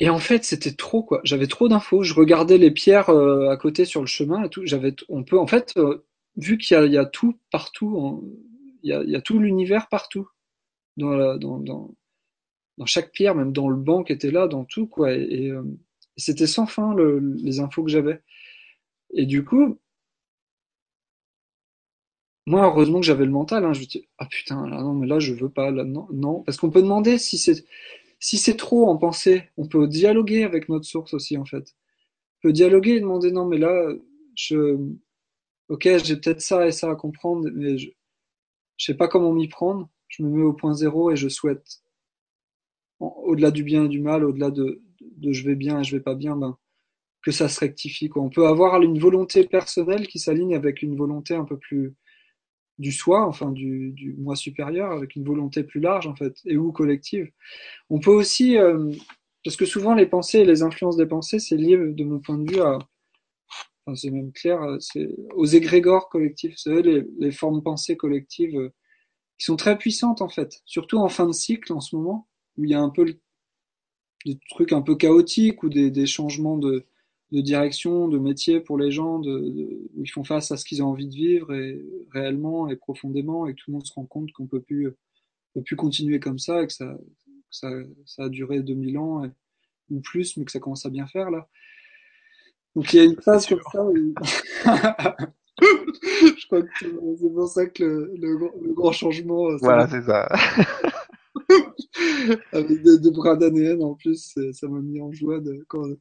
Et 0.00 0.08
en 0.10 0.18
fait, 0.18 0.44
c'était 0.44 0.72
trop 0.74 1.02
quoi. 1.02 1.20
J'avais 1.24 1.46
trop 1.48 1.68
d'infos. 1.68 2.02
Je 2.02 2.14
regardais 2.14 2.58
les 2.58 2.70
pierres 2.70 3.10
euh, 3.10 3.50
à 3.50 3.56
côté 3.56 3.84
sur 3.84 4.00
le 4.00 4.06
chemin 4.06 4.44
et 4.44 4.48
tout. 4.48 4.64
J'avais, 4.64 4.94
on 5.08 5.24
peut 5.24 5.38
en 5.38 5.46
fait, 5.46 5.74
euh, 5.76 6.04
vu 6.36 6.56
qu'il 6.58 6.76
y 6.84 6.90
y 6.92 6.98
a 6.98 7.04
tout 7.04 7.38
partout, 7.50 8.22
il, 8.82 8.90
y 8.90 8.92
a, 8.92 9.02
il 9.02 9.10
y 9.10 9.16
a 9.16 9.20
tout 9.20 9.38
l'univers 9.40 9.88
partout 9.88 10.28
dans, 10.96 11.10
la, 11.10 11.38
dans, 11.38 11.58
dans, 11.58 11.94
dans, 12.78 12.86
chaque 12.86 13.12
pierre, 13.12 13.34
même 13.34 13.52
dans 13.52 13.68
le 13.68 13.76
banc 13.76 14.04
qui 14.04 14.12
était 14.12 14.30
là, 14.30 14.48
dans 14.48 14.64
tout 14.64 14.86
quoi. 14.86 15.12
Et 15.12 15.52
c'était 16.18 16.46
sans 16.46 16.66
fin 16.66 16.94
le, 16.94 17.20
les 17.20 17.60
infos 17.60 17.84
que 17.84 17.90
j'avais. 17.90 18.22
Et 19.14 19.26
du 19.26 19.44
coup, 19.44 19.78
moi, 22.46 22.66
heureusement 22.66 23.00
que 23.00 23.06
j'avais 23.06 23.24
le 23.26 23.30
mental. 23.30 23.64
Hein, 23.64 23.72
je 23.74 23.80
me 23.80 23.84
dis, 23.86 24.06
ah 24.18 24.26
putain, 24.26 24.66
là, 24.68 24.80
non, 24.82 24.94
mais 24.94 25.06
là, 25.06 25.18
je 25.18 25.34
veux 25.34 25.50
pas. 25.50 25.70
Non. 25.70 26.42
Parce 26.44 26.56
qu'on 26.58 26.70
peut 26.70 26.82
demander 26.82 27.18
si 27.18 27.38
c'est 27.38 27.64
si 28.20 28.38
c'est 28.38 28.56
trop 28.56 28.88
en 28.88 28.96
pensée. 28.98 29.44
On 29.58 29.66
peut 29.68 29.86
dialoguer 29.88 30.44
avec 30.44 30.68
notre 30.68 30.86
source 30.86 31.14
aussi, 31.14 31.36
en 31.38 31.44
fait. 31.44 31.74
On 32.44 32.48
peut 32.48 32.52
dialoguer 32.52 32.92
et 32.96 33.00
demander, 33.00 33.32
non, 33.32 33.46
mais 33.46 33.58
là, 33.58 33.92
je, 34.36 34.78
ok, 35.68 35.88
j'ai 36.04 36.16
peut-être 36.16 36.40
ça 36.42 36.66
et 36.66 36.72
ça 36.72 36.90
à 36.90 36.96
comprendre, 36.96 37.48
mais 37.54 37.78
je, 37.78 37.90
je 38.78 38.86
sais 38.86 38.94
pas 38.96 39.08
comment 39.08 39.32
m'y 39.32 39.48
prendre. 39.48 39.88
Je 40.08 40.22
me 40.22 40.30
mets 40.30 40.44
au 40.44 40.52
point 40.54 40.74
zéro 40.74 41.10
et 41.12 41.16
je 41.16 41.28
souhaite, 41.28 41.82
au-delà 43.00 43.50
du 43.50 43.64
bien 43.64 43.84
et 43.84 43.88
du 43.88 44.00
mal, 44.00 44.24
au-delà 44.24 44.50
de, 44.50 44.82
de 45.18 45.32
je 45.32 45.44
vais 45.44 45.56
bien 45.56 45.80
et 45.80 45.84
je 45.84 45.96
vais 45.96 46.02
pas 46.02 46.14
bien, 46.14 46.36
ben, 46.36 46.56
que 47.22 47.30
ça 47.30 47.48
se 47.48 47.60
rectifie. 47.60 48.08
Quoi. 48.08 48.22
On 48.22 48.30
peut 48.30 48.46
avoir 48.46 48.80
une 48.82 48.98
volonté 48.98 49.44
personnelle 49.44 50.06
qui 50.06 50.18
s'aligne 50.18 50.54
avec 50.54 50.82
une 50.82 50.96
volonté 50.96 51.34
un 51.34 51.44
peu 51.44 51.58
plus 51.58 51.94
du 52.78 52.92
soi, 52.92 53.26
enfin 53.26 53.50
du, 53.50 53.90
du, 53.90 54.14
moi 54.18 54.36
supérieur, 54.36 54.92
avec 54.92 55.16
une 55.16 55.24
volonté 55.24 55.64
plus 55.64 55.80
large 55.80 56.06
en 56.06 56.14
fait, 56.14 56.36
et 56.44 56.56
ou 56.56 56.72
collective. 56.72 57.30
On 57.90 57.98
peut 57.98 58.12
aussi, 58.12 58.56
euh, 58.56 58.92
parce 59.44 59.56
que 59.56 59.66
souvent 59.66 59.94
les 59.94 60.06
pensées 60.06 60.40
et 60.40 60.44
les 60.44 60.62
influences 60.62 60.96
des 60.96 61.06
pensées, 61.06 61.40
c'est 61.40 61.56
lié 61.56 61.76
de 61.76 62.04
mon 62.04 62.20
point 62.20 62.38
de 62.38 62.50
vue 62.50 62.60
à, 62.60 62.78
enfin, 63.84 63.96
c'est 63.96 64.10
même 64.10 64.32
clair, 64.32 64.60
c'est 64.78 65.08
aux 65.34 65.46
égrégores 65.46 66.08
collectifs, 66.08 66.56
savez, 66.56 66.82
les, 66.82 67.04
les 67.18 67.32
formes 67.32 67.62
pensées 67.62 67.96
collectives 67.96 68.56
euh, 68.56 68.72
qui 69.38 69.44
sont 69.44 69.56
très 69.56 69.76
puissantes 69.76 70.22
en 70.22 70.28
fait, 70.28 70.62
surtout 70.64 70.98
en 70.98 71.08
fin 71.08 71.26
de 71.26 71.32
cycle 71.32 71.72
en 71.72 71.80
ce 71.80 71.96
moment, 71.96 72.28
où 72.56 72.64
il 72.64 72.70
y 72.70 72.74
a 72.74 72.80
un 72.80 72.90
peu 72.90 73.04
des 74.24 74.38
trucs 74.50 74.72
un 74.72 74.82
peu 74.82 74.96
chaotiques 74.96 75.62
ou 75.62 75.68
des, 75.68 75.90
des 75.90 76.06
changements 76.06 76.58
de, 76.58 76.86
de 77.32 77.40
direction, 77.40 78.08
de 78.08 78.18
métier 78.18 78.60
pour 78.60 78.78
les 78.78 78.90
gens, 78.90 79.18
de, 79.18 79.38
de, 79.38 79.90
où 79.96 80.02
ils 80.02 80.10
font 80.10 80.24
face 80.24 80.50
à 80.50 80.56
ce 80.56 80.64
qu'ils 80.64 80.82
ont 80.82 80.88
envie 80.88 81.06
de 81.06 81.14
vivre 81.14 81.54
et 81.54 81.84
réellement 82.12 82.68
et 82.68 82.76
profondément, 82.76 83.46
et 83.46 83.54
que 83.54 83.58
tout 83.58 83.70
le 83.70 83.74
monde 83.74 83.86
se 83.86 83.92
rend 83.92 84.06
compte 84.06 84.32
qu'on 84.32 84.46
peut 84.46 84.60
plus, 84.60 84.92
peut 85.54 85.62
plus 85.62 85.76
continuer 85.76 86.20
comme 86.20 86.38
ça 86.38 86.62
et 86.62 86.66
que 86.66 86.72
ça, 86.72 86.96
ça, 87.50 87.70
ça 88.06 88.24
a 88.24 88.28
duré 88.28 88.60
2000 88.60 88.98
ans 88.98 89.24
et, 89.24 89.30
ou 89.90 90.00
plus, 90.00 90.36
mais 90.36 90.44
que 90.44 90.52
ça 90.52 90.60
commence 90.60 90.86
à 90.86 90.90
bien 90.90 91.06
faire 91.06 91.30
là. 91.30 91.48
Donc 92.74 92.92
il 92.92 92.96
y 92.96 93.00
a 93.00 93.04
une 93.04 93.20
phase 93.20 93.46
comme 93.46 93.60
ça 93.72 93.84
où... 93.84 93.94
Je 95.60 96.46
crois 96.46 96.62
que 96.62 96.68
c'est 96.78 97.32
pour 97.34 97.48
ça 97.48 97.66
que 97.66 97.82
le, 97.84 98.38
le, 98.38 98.50
le 98.62 98.72
grand 98.74 98.92
changement. 98.92 99.56
Voilà, 99.60 99.88
c'est 99.88 100.02
ça. 100.02 100.28
avec 102.52 102.82
des, 102.82 102.98
des 102.98 103.10
bras 103.10 103.36
d'ADN 103.36 103.82
en 103.82 103.94
plus, 103.94 104.34
ça 104.52 104.68
m'a 104.68 104.80
mis 104.80 105.00
en 105.00 105.12
joie, 105.12 105.40
de, 105.40 105.64
comme, 105.68 105.96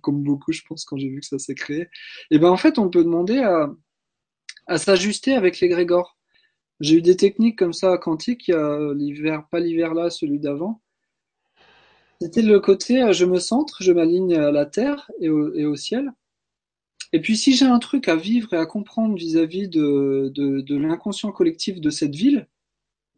comme 0.00 0.22
beaucoup, 0.22 0.52
je 0.52 0.62
pense, 0.68 0.84
quand 0.84 0.96
j'ai 0.96 1.08
vu 1.08 1.20
que 1.20 1.26
ça 1.26 1.38
s'est 1.38 1.54
créé. 1.54 1.88
Et 2.30 2.38
ben 2.38 2.50
en 2.50 2.56
fait, 2.56 2.78
on 2.78 2.88
peut 2.90 3.04
demander 3.04 3.38
à, 3.38 3.70
à 4.66 4.78
s'ajuster 4.78 5.34
avec 5.34 5.60
l'égrégore. 5.60 6.16
J'ai 6.80 6.96
eu 6.96 7.02
des 7.02 7.16
techniques 7.16 7.58
comme 7.58 7.72
ça 7.72 7.98
y 8.48 8.52
a 8.52 8.94
l'hiver, 8.94 9.46
pas 9.50 9.60
l'hiver 9.60 9.94
là, 9.94 10.10
celui 10.10 10.38
d'avant. 10.38 10.80
C'était 12.20 12.42
le 12.42 12.60
côté, 12.60 13.02
euh, 13.02 13.12
je 13.12 13.24
me 13.24 13.38
centre, 13.38 13.82
je 13.82 13.92
m'aligne 13.92 14.34
à 14.34 14.50
la 14.50 14.66
terre 14.66 15.10
et 15.20 15.28
au, 15.28 15.52
et 15.54 15.66
au 15.66 15.76
ciel. 15.76 16.12
Et 17.12 17.20
puis 17.20 17.36
si 17.36 17.54
j'ai 17.54 17.66
un 17.66 17.78
truc 17.78 18.08
à 18.08 18.16
vivre 18.16 18.52
et 18.54 18.56
à 18.56 18.66
comprendre 18.66 19.16
vis-à-vis 19.16 19.68
de, 19.68 20.32
de, 20.34 20.60
de 20.60 20.76
l'inconscient 20.76 21.32
collectif 21.32 21.80
de 21.80 21.90
cette 21.90 22.14
ville, 22.14 22.48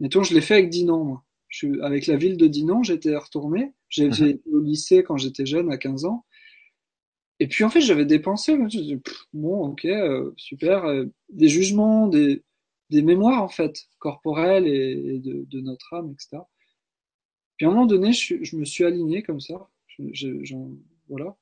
mettons, 0.00 0.22
je 0.22 0.34
l'ai 0.34 0.40
fait 0.40 0.54
avec 0.54 0.70
Dinan, 0.70 1.04
moi. 1.04 1.25
Je 1.58 1.80
avec 1.82 2.06
la 2.06 2.16
ville 2.16 2.36
de 2.36 2.46
Dinan, 2.46 2.82
j'étais 2.82 3.16
retourné. 3.16 3.72
J'ai 3.88 4.08
Mhm. 4.08 4.12
été 4.12 4.42
au 4.52 4.60
lycée 4.60 5.02
quand 5.04 5.16
j'étais 5.16 5.46
jeune, 5.46 5.70
à 5.72 5.78
15 5.78 6.04
ans. 6.04 6.24
Et 7.40 7.48
puis 7.48 7.64
en 7.64 7.70
fait, 7.70 7.80
j'avais 7.80 8.06
Pff, 8.98 9.26
bon, 9.32 9.66
ok, 9.68 9.84
euh, 9.86 10.32
super, 10.36 10.84
euh, 10.86 11.04
des 11.28 11.48
jugements, 11.48 12.08
des, 12.08 12.42
des 12.90 13.02
mémoires 13.02 13.42
en 13.42 13.48
fait, 13.48 13.76
corporelles 13.98 14.66
et, 14.66 15.16
et 15.16 15.18
de, 15.20 15.44
de 15.48 15.60
notre 15.60 15.92
âme, 15.94 16.12
etc. 16.12 16.48
Puis 17.58 17.66
à 17.66 17.68
un 17.68 17.72
moment 17.72 17.86
donné, 17.86 18.12
je, 18.14 18.36
me 18.56 18.64
suis 18.64 18.84
aligné 18.84 19.22
comme 19.22 19.40
ça, 19.40 19.68
je, 19.88 20.04
je- 20.12 20.42
j'en- 20.44 20.70
voilà. 21.08 21.36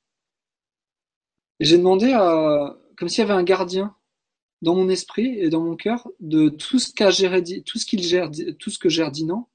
Et 1.61 1.65
j'ai 1.65 1.79
demandé 1.79 2.13
à, 2.13 2.77
comme 2.97 3.09
s'il 3.09 3.21
y 3.23 3.25
avait 3.25 3.39
un 3.39 3.43
gardien 3.45 3.95
dans 4.63 4.75
mon 4.77 4.89
esprit 4.91 5.39
et 5.41 5.51
dans 5.51 5.63
mon 5.65 5.77
cœur 5.77 6.09
de 6.21 6.49
tout 6.51 6.79
ce 6.81 6.93
qu'a 6.93 7.11
géré, 7.11 7.43
Di- 7.43 7.65
tout 7.65 7.79
ce 7.79 7.87
qu'il 7.87 8.03
gère, 8.03 8.31
tout 8.59 8.71
ce 8.71 8.79
que 8.79 8.89
gère 8.91 9.13
Dinan, 9.13 9.49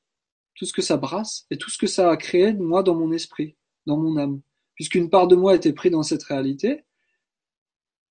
tout 0.60 0.66
ce 0.66 0.74
que 0.74 0.82
ça 0.82 0.98
brasse 0.98 1.48
et 1.50 1.58
tout 1.58 1.70
ce 1.70 1.78
que 1.78 1.88
ça 1.88 2.12
a 2.12 2.18
créé 2.18 2.52
de 2.52 2.62
moi 2.62 2.84
dans 2.84 2.94
mon 2.94 3.14
esprit, 3.14 3.56
dans 3.86 3.98
mon 3.98 4.18
âme. 4.18 4.42
Puisqu'une 4.76 5.10
part 5.10 5.28
de 5.28 5.38
moi 5.38 5.56
était 5.56 5.72
prise 5.72 5.94
dans 5.94 6.04
cette 6.04 6.24
réalité 6.24 6.84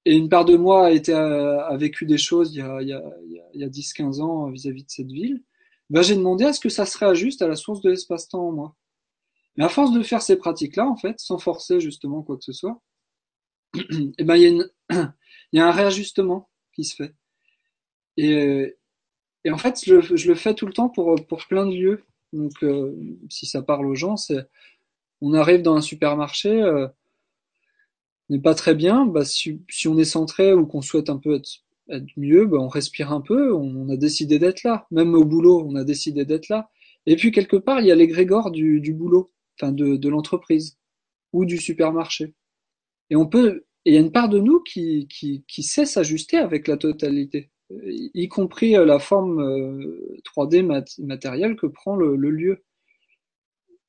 et 0.06 0.16
une 0.16 0.30
part 0.30 0.46
de 0.46 0.56
moi 0.56 0.86
a, 0.86 0.90
été, 0.90 1.12
a, 1.12 1.66
a 1.66 1.76
vécu 1.76 2.06
des 2.06 2.16
choses 2.16 2.54
il 2.54 2.60
y 2.60 2.62
a, 2.62 2.80
il 2.80 2.88
y 2.88 2.94
a, 2.94 3.02
il 3.26 3.32
y 3.32 3.38
a, 3.38 3.44
il 3.52 3.60
y 3.60 3.64
a 3.64 3.68
10-15 3.68 4.22
ans 4.22 4.50
vis-à-vis 4.50 4.84
de 4.84 4.90
cette 4.90 5.12
ville, 5.12 5.44
ben 5.90 6.00
j'ai 6.00 6.16
demandé 6.16 6.46
à 6.46 6.54
ce 6.54 6.60
que 6.60 6.70
ça 6.70 6.86
se 6.86 6.96
réajuste 6.96 7.42
à 7.42 7.48
la 7.48 7.56
source 7.56 7.82
de 7.82 7.90
l'espace-temps 7.90 8.48
en 8.48 8.52
moi. 8.52 8.76
Mais 9.56 9.64
à 9.64 9.68
force 9.68 9.92
de 9.92 10.02
faire 10.02 10.22
ces 10.22 10.36
pratiques-là, 10.36 10.86
en 10.88 10.96
fait, 10.96 11.20
sans 11.20 11.36
forcer 11.36 11.80
justement 11.80 12.22
quoi 12.22 12.38
que 12.38 12.44
ce 12.44 12.52
soit, 12.54 12.80
et 14.18 14.24
ben 14.24 14.36
il 14.36 14.42
y 14.42 14.94
y 15.52 15.60
a 15.60 15.66
un 15.68 15.72
réajustement 15.72 16.48
qui 16.72 16.84
se 16.84 16.94
fait. 16.96 17.14
Et, 18.16 18.76
et 19.44 19.50
en 19.50 19.58
fait, 19.58 19.82
je 19.84 20.00
je 20.00 20.28
le 20.28 20.34
fais 20.34 20.54
tout 20.54 20.66
le 20.66 20.72
temps 20.72 20.88
pour, 20.88 21.14
pour 21.26 21.46
plein 21.46 21.66
de 21.66 21.74
lieux. 21.74 22.04
Donc, 22.32 22.52
euh, 22.62 22.94
si 23.30 23.46
ça 23.46 23.62
parle 23.62 23.86
aux 23.86 23.94
gens, 23.94 24.16
c'est 24.16 24.46
on 25.20 25.34
arrive 25.34 25.62
dans 25.62 25.76
un 25.76 25.80
supermarché, 25.80 26.62
euh, 26.62 26.86
on 28.28 28.34
n'est 28.34 28.40
pas 28.40 28.54
très 28.54 28.74
bien, 28.74 29.06
bah, 29.06 29.24
si, 29.24 29.60
on 29.86 29.98
est 29.98 30.04
centré 30.04 30.52
ou 30.52 30.66
qu'on 30.66 30.82
souhaite 30.82 31.10
un 31.10 31.16
peu 31.16 31.34
être, 31.34 31.62
mieux, 32.16 32.46
bah, 32.46 32.58
on 32.58 32.68
respire 32.68 33.12
un 33.12 33.20
peu, 33.22 33.54
on, 33.54 33.88
a 33.88 33.96
décidé 33.96 34.38
d'être 34.38 34.62
là. 34.62 34.86
Même 34.90 35.14
au 35.14 35.24
boulot, 35.24 35.64
on 35.66 35.74
a 35.76 35.84
décidé 35.84 36.24
d'être 36.24 36.48
là. 36.48 36.70
Et 37.06 37.16
puis 37.16 37.32
quelque 37.32 37.56
part, 37.56 37.80
il 37.80 37.86
y 37.86 37.92
a 37.92 37.94
l'égrégore 37.94 38.50
du, 38.50 38.80
du 38.80 38.92
boulot, 38.92 39.32
enfin 39.58 39.72
de, 39.72 39.96
de 39.96 40.08
l'entreprise 40.08 40.76
ou 41.32 41.46
du 41.46 41.58
supermarché. 41.58 42.34
Et 43.10 43.16
on 43.16 43.26
peut, 43.26 43.64
et 43.84 43.92
il 43.92 43.94
y 43.94 43.96
a 43.96 44.00
une 44.00 44.12
part 44.12 44.28
de 44.28 44.38
nous 44.38 44.60
qui, 44.60 45.08
qui, 45.08 45.44
qui 45.48 45.62
sait 45.62 45.86
s'ajuster 45.86 46.36
avec 46.36 46.68
la 46.68 46.76
totalité, 46.76 47.50
y 47.70 48.28
compris 48.28 48.72
la 48.72 48.98
forme 48.98 49.40
euh, 49.40 50.16
3D 50.24 50.64
mat 50.64 50.98
matérielle 50.98 51.56
que 51.56 51.66
prend 51.66 51.96
le, 51.96 52.16
lieu. 52.16 52.64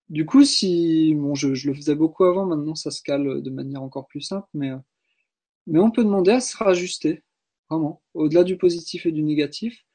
Du 0.09 0.25
coup, 0.25 0.43
si 0.43 1.13
bon, 1.15 1.35
je, 1.35 1.47
le 1.49 1.73
faisais 1.73 1.95
beaucoup 1.95 2.25
avant, 2.25 2.45
maintenant 2.45 2.75
ça 2.75 2.91
se 2.91 3.01
cale 3.01 3.41
de 3.41 3.49
manière 3.49 3.83
encore 3.83 4.07
plus 4.07 4.21
simple, 4.21 4.47
mais 4.53 4.71
mais 5.67 5.79
on 5.79 5.91
peut 5.91 6.03
demander 6.03 6.31
à 6.31 6.41
se 6.41 6.57
rajuster, 6.57 7.23
vraiment, 7.69 8.01
au-delà 8.15 8.43
du 8.43 8.57
positif 8.57 9.05
et 9.05 9.11
du 9.11 9.21
négatif, 9.23 9.85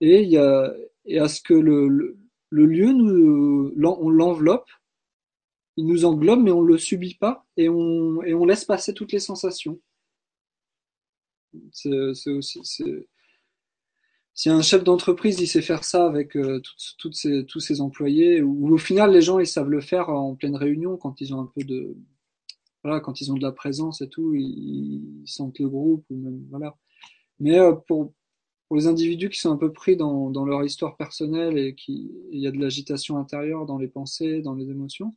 et 0.00 0.22
y 0.22 0.36
a 0.36 0.74
à 1.18 1.28
ce 1.28 1.40
que 1.40 1.54
le, 1.54 2.18
lieu 2.50 2.92
nous 2.92 3.72
on 3.84 4.10
l'enveloppe, 4.10 4.68
il 5.76 5.86
nous 5.86 6.04
englobe, 6.04 6.42
mais 6.42 6.50
on 6.52 6.62
le 6.62 6.78
subit 6.78 7.14
pas, 7.14 7.46
et 7.56 7.68
on 7.68 8.22
et 8.22 8.34
on 8.34 8.44
laisse 8.44 8.64
passer 8.64 8.94
toutes 8.94 9.12
les 9.12 9.20
sensations. 9.20 9.80
C'est 11.72 12.30
aussi 12.30 12.60
si 14.34 14.50
un 14.50 14.62
chef 14.62 14.84
d'entreprise 14.84 15.40
il 15.40 15.46
sait 15.46 15.62
faire 15.62 15.84
ça 15.84 16.06
avec 16.06 16.36
euh, 16.36 16.60
toutes, 16.60 16.96
toutes 16.98 17.14
ses, 17.14 17.46
tous 17.46 17.60
ses 17.60 17.80
employés, 17.80 18.42
ou 18.42 18.74
au 18.74 18.78
final 18.78 19.12
les 19.12 19.22
gens 19.22 19.38
ils 19.38 19.46
savent 19.46 19.70
le 19.70 19.80
faire 19.80 20.08
en 20.10 20.34
pleine 20.34 20.56
réunion 20.56 20.96
quand 20.96 21.20
ils 21.20 21.34
ont 21.34 21.40
un 21.40 21.46
peu 21.54 21.62
de 21.64 21.96
voilà 22.82 23.00
quand 23.00 23.20
ils 23.20 23.32
ont 23.32 23.36
de 23.36 23.42
la 23.42 23.52
présence 23.52 24.02
et 24.02 24.08
tout, 24.08 24.34
ils, 24.34 25.22
ils 25.22 25.28
sentent 25.28 25.58
le 25.58 25.68
groupe 25.68 26.04
ou 26.10 26.16
même 26.16 26.44
voilà. 26.50 26.76
Mais 27.40 27.58
euh, 27.58 27.72
pour 27.72 28.12
pour 28.68 28.76
les 28.76 28.86
individus 28.86 29.30
qui 29.30 29.40
sont 29.40 29.52
un 29.52 29.56
peu 29.56 29.72
pris 29.72 29.96
dans, 29.96 30.30
dans 30.30 30.44
leur 30.46 30.64
histoire 30.64 30.96
personnelle 30.96 31.58
et 31.58 31.74
qui 31.74 32.12
il 32.32 32.40
y 32.40 32.46
a 32.46 32.50
de 32.50 32.58
l'agitation 32.58 33.18
intérieure 33.18 33.66
dans 33.66 33.78
les 33.78 33.88
pensées, 33.88 34.42
dans 34.42 34.54
les 34.54 34.70
émotions, 34.70 35.14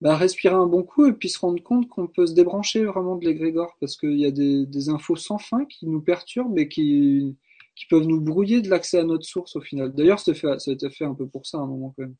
bah, 0.00 0.16
respirer 0.16 0.54
un 0.54 0.66
bon 0.66 0.82
coup 0.82 1.06
et 1.06 1.12
puis 1.12 1.28
se 1.28 1.38
rendre 1.38 1.62
compte 1.62 1.88
qu'on 1.88 2.06
peut 2.06 2.26
se 2.26 2.32
débrancher 2.34 2.84
vraiment 2.84 3.16
de 3.16 3.26
l'égrégore 3.26 3.76
parce 3.80 3.96
qu'il 3.96 4.18
y 4.18 4.24
a 4.26 4.30
des, 4.30 4.64
des 4.66 4.88
infos 4.88 5.16
sans 5.16 5.38
fin 5.38 5.66
qui 5.66 5.86
nous 5.86 6.00
perturbent 6.00 6.58
et 6.58 6.68
qui 6.68 7.36
qui 7.74 7.86
peuvent 7.86 8.06
nous 8.06 8.20
brouiller 8.20 8.60
de 8.60 8.68
l'accès 8.68 8.98
à 8.98 9.04
notre 9.04 9.24
source 9.24 9.56
au 9.56 9.60
final. 9.60 9.92
D'ailleurs, 9.94 10.20
ça 10.20 10.32
a 10.32 10.70
été 10.72 10.90
fait 10.90 11.04
un 11.04 11.14
peu 11.14 11.26
pour 11.26 11.46
ça 11.46 11.58
à 11.58 11.62
un 11.62 11.66
moment 11.66 11.94
quand 11.96 12.02
même. 12.04 12.16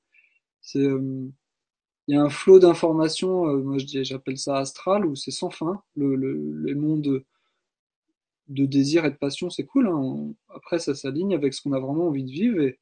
Euh, 0.77 1.29
il 2.09 2.15
y 2.15 2.19
a 2.19 2.23
un 2.23 2.31
flot 2.31 2.59
d'informations, 2.59 3.47
euh, 3.49 3.63
moi 3.63 3.77
j'appelle 3.79 4.39
ça 4.39 4.59
astral, 4.59 5.07
où 5.07 5.15
c'est 5.15 5.31
sans 5.31 5.51
fin. 5.51 5.83
Le, 5.97 6.17
le, 6.17 6.63
les 6.65 6.75
mondes 6.75 7.03
de, 7.03 7.25
de 8.49 8.67
désir 8.67 9.05
et 9.05 9.11
de 9.11 9.17
passion, 9.17 9.51
c'est 9.51 9.65
cool. 9.65 9.89
Hein. 9.89 10.33
Après, 10.49 10.79
ça 10.79 10.95
s'aligne 10.95 11.35
avec 11.35 11.55
ce 11.55 11.63
qu'on 11.63 11.73
a 11.73 11.79
vraiment 11.81 12.09
envie 12.09 12.25
de 12.25 12.31
vivre 12.31 12.61
et, 12.61 12.79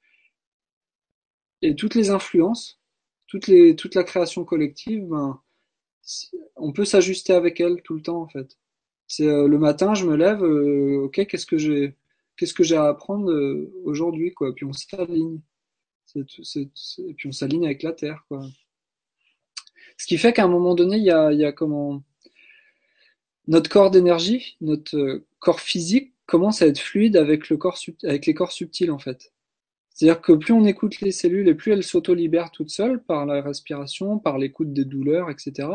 et 1.62 1.74
toutes 1.76 1.94
les 1.94 2.10
influences, 2.10 2.80
toutes 3.26 3.48
les, 3.48 3.76
toute 3.76 3.94
la 3.94 4.04
création 4.04 4.44
collective, 4.44 5.06
ben, 5.06 5.40
on 6.56 6.72
peut 6.72 6.84
s'ajuster 6.84 7.32
avec 7.34 7.60
elle 7.60 7.82
tout 7.82 7.94
le 7.94 8.02
temps 8.02 8.22
en 8.22 8.28
fait. 8.28 8.56
C'est 9.06 9.26
euh, 9.26 9.48
le 9.48 9.58
matin, 9.58 9.94
je 9.94 10.06
me 10.06 10.16
lève, 10.16 10.42
euh, 10.42 11.04
ok, 11.04 11.26
qu'est-ce 11.26 11.46
que 11.46 11.58
j'ai 11.58 11.96
qu'est-ce 12.38 12.54
que 12.54 12.62
j'ai 12.62 12.76
à 12.76 12.86
apprendre 12.86 13.30
euh, 13.30 13.70
aujourd'hui 13.84 14.32
quoi. 14.32 14.54
Puis 14.54 14.64
on 14.64 14.72
s'aligne. 14.72 15.40
Et 16.14 17.14
puis 17.14 17.28
on 17.28 17.32
s'aligne 17.32 17.66
avec 17.66 17.82
la 17.82 17.92
terre 17.92 18.24
quoi. 18.28 18.40
Ce 19.98 20.06
qui 20.06 20.16
fait 20.16 20.32
qu'à 20.32 20.44
un 20.44 20.48
moment 20.48 20.74
donné 20.74 20.96
il 20.96 21.04
y 21.04 21.10
a, 21.10 21.32
y 21.32 21.44
a 21.44 21.52
comment 21.52 22.02
notre 23.46 23.68
corps 23.68 23.90
d'énergie 23.90 24.56
notre 24.62 25.22
corps 25.38 25.60
physique 25.60 26.14
commence 26.24 26.62
à 26.62 26.66
être 26.66 26.78
fluide 26.78 27.16
avec 27.16 27.50
le 27.50 27.58
corps 27.58 27.78
avec 28.04 28.24
les 28.24 28.34
corps 28.34 28.52
subtils 28.52 28.90
en 28.90 28.98
fait. 28.98 29.32
C'est-à-dire 29.90 30.22
que 30.22 30.32
plus 30.32 30.52
on 30.54 30.64
écoute 30.64 31.00
les 31.00 31.12
cellules 31.12 31.48
et 31.48 31.54
plus 31.54 31.72
elles 31.72 31.82
s'auto-libèrent 31.82 32.52
toutes 32.52 32.70
seules 32.70 33.02
par 33.02 33.26
la 33.26 33.42
respiration 33.42 34.18
par 34.18 34.38
l'écoute 34.38 34.72
des 34.72 34.84
douleurs 34.84 35.28
etc 35.28 35.68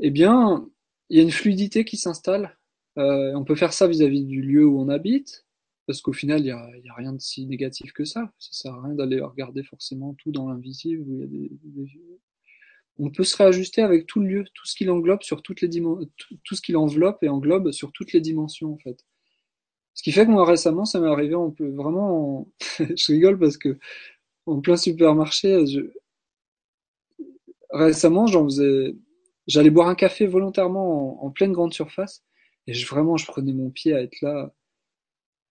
eh 0.00 0.10
bien 0.10 0.68
il 1.08 1.16
y 1.16 1.20
a 1.20 1.22
une 1.22 1.30
fluidité 1.30 1.84
qui 1.84 1.96
s'installe 1.96 2.57
euh, 2.98 3.32
on 3.34 3.44
peut 3.44 3.54
faire 3.54 3.72
ça 3.72 3.86
vis-à-vis 3.86 4.24
-vis 4.24 4.26
du 4.26 4.42
lieu 4.42 4.66
où 4.66 4.80
on 4.80 4.88
habite, 4.88 5.46
parce 5.88 6.02
qu'au 6.02 6.12
final, 6.12 6.40
il 6.40 6.44
n'y 6.44 6.50
a, 6.50 6.94
rien 6.96 7.14
de 7.14 7.18
si 7.18 7.46
négatif 7.46 7.92
que 7.94 8.04
ça. 8.04 8.30
Ça 8.38 8.52
sert 8.52 8.74
à 8.74 8.82
rien 8.82 8.94
d'aller 8.94 9.22
regarder 9.22 9.62
forcément 9.62 10.14
tout 10.14 10.30
dans 10.30 10.46
l'invisible. 10.46 11.02
Des, 11.30 11.50
des... 11.62 11.88
On 12.98 13.10
peut 13.10 13.24
se 13.24 13.34
réajuster 13.36 13.80
avec 13.80 14.06
tout 14.06 14.20
le 14.20 14.26
lieu, 14.26 14.44
tout 14.52 14.66
ce 14.66 14.74
qu'il 14.74 14.90
englobe 14.90 15.22
sur 15.22 15.40
toutes 15.42 15.62
les 15.62 15.68
dimensions, 15.68 16.10
tout, 16.18 16.36
tout, 16.44 16.54
ce 16.56 16.60
qu'il 16.60 16.76
enveloppe 16.76 17.22
et 17.22 17.30
englobe 17.30 17.70
sur 17.72 17.90
toutes 17.92 18.12
les 18.12 18.20
dimensions 18.20 18.72
en 18.74 18.76
fait. 18.76 19.02
Ce 19.94 20.02
qui 20.02 20.12
fait 20.12 20.26
que 20.26 20.30
moi 20.30 20.44
récemment, 20.44 20.84
ça 20.84 21.00
m'est 21.00 21.08
arrivé, 21.08 21.34
on 21.34 21.52
peut 21.52 21.70
vraiment, 21.70 22.40
en... 22.40 22.48
je 22.78 23.12
rigole 23.12 23.38
parce 23.38 23.56
que 23.56 23.78
en 24.44 24.60
plein 24.60 24.76
supermarché, 24.76 25.66
je... 25.66 25.80
récemment, 27.70 28.26
j'en 28.26 28.44
faisais, 28.44 28.94
j'allais 29.46 29.70
boire 29.70 29.88
un 29.88 29.94
café 29.94 30.26
volontairement 30.26 31.22
en, 31.22 31.26
en 31.26 31.30
pleine 31.30 31.52
grande 31.52 31.72
surface 31.72 32.24
et 32.68 32.74
je, 32.74 32.86
vraiment, 32.86 33.18
je 33.18 33.26
prenais 33.26 33.54
mon 33.54 33.70
pied 33.70 33.94
à 33.94 34.02
être 34.02 34.20
là. 34.22 34.54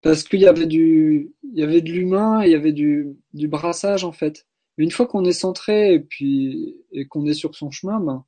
Parce 0.01 0.23
qu'il 0.23 0.39
y 0.41 0.47
avait 0.47 0.67
du, 0.67 1.33
il 1.43 1.59
y 1.59 1.63
avait 1.63 1.81
de 1.81 1.91
l'humain, 1.91 2.43
il 2.45 2.51
y 2.51 2.55
avait 2.55 2.71
du, 2.73 3.15
du 3.33 3.47
brassage, 3.47 4.03
en 4.03 4.11
fait. 4.11 4.47
Mais 4.77 4.83
une 4.85 4.91
fois 4.91 5.07
qu'on 5.07 5.25
est 5.25 5.33
centré 5.33 5.93
et 5.93 5.99
puis, 5.99 6.75
et 6.91 7.07
qu'on 7.07 7.25
est 7.25 7.33
sur 7.33 7.55
son 7.55 7.71
chemin, 7.71 7.99
ben, 7.99 8.25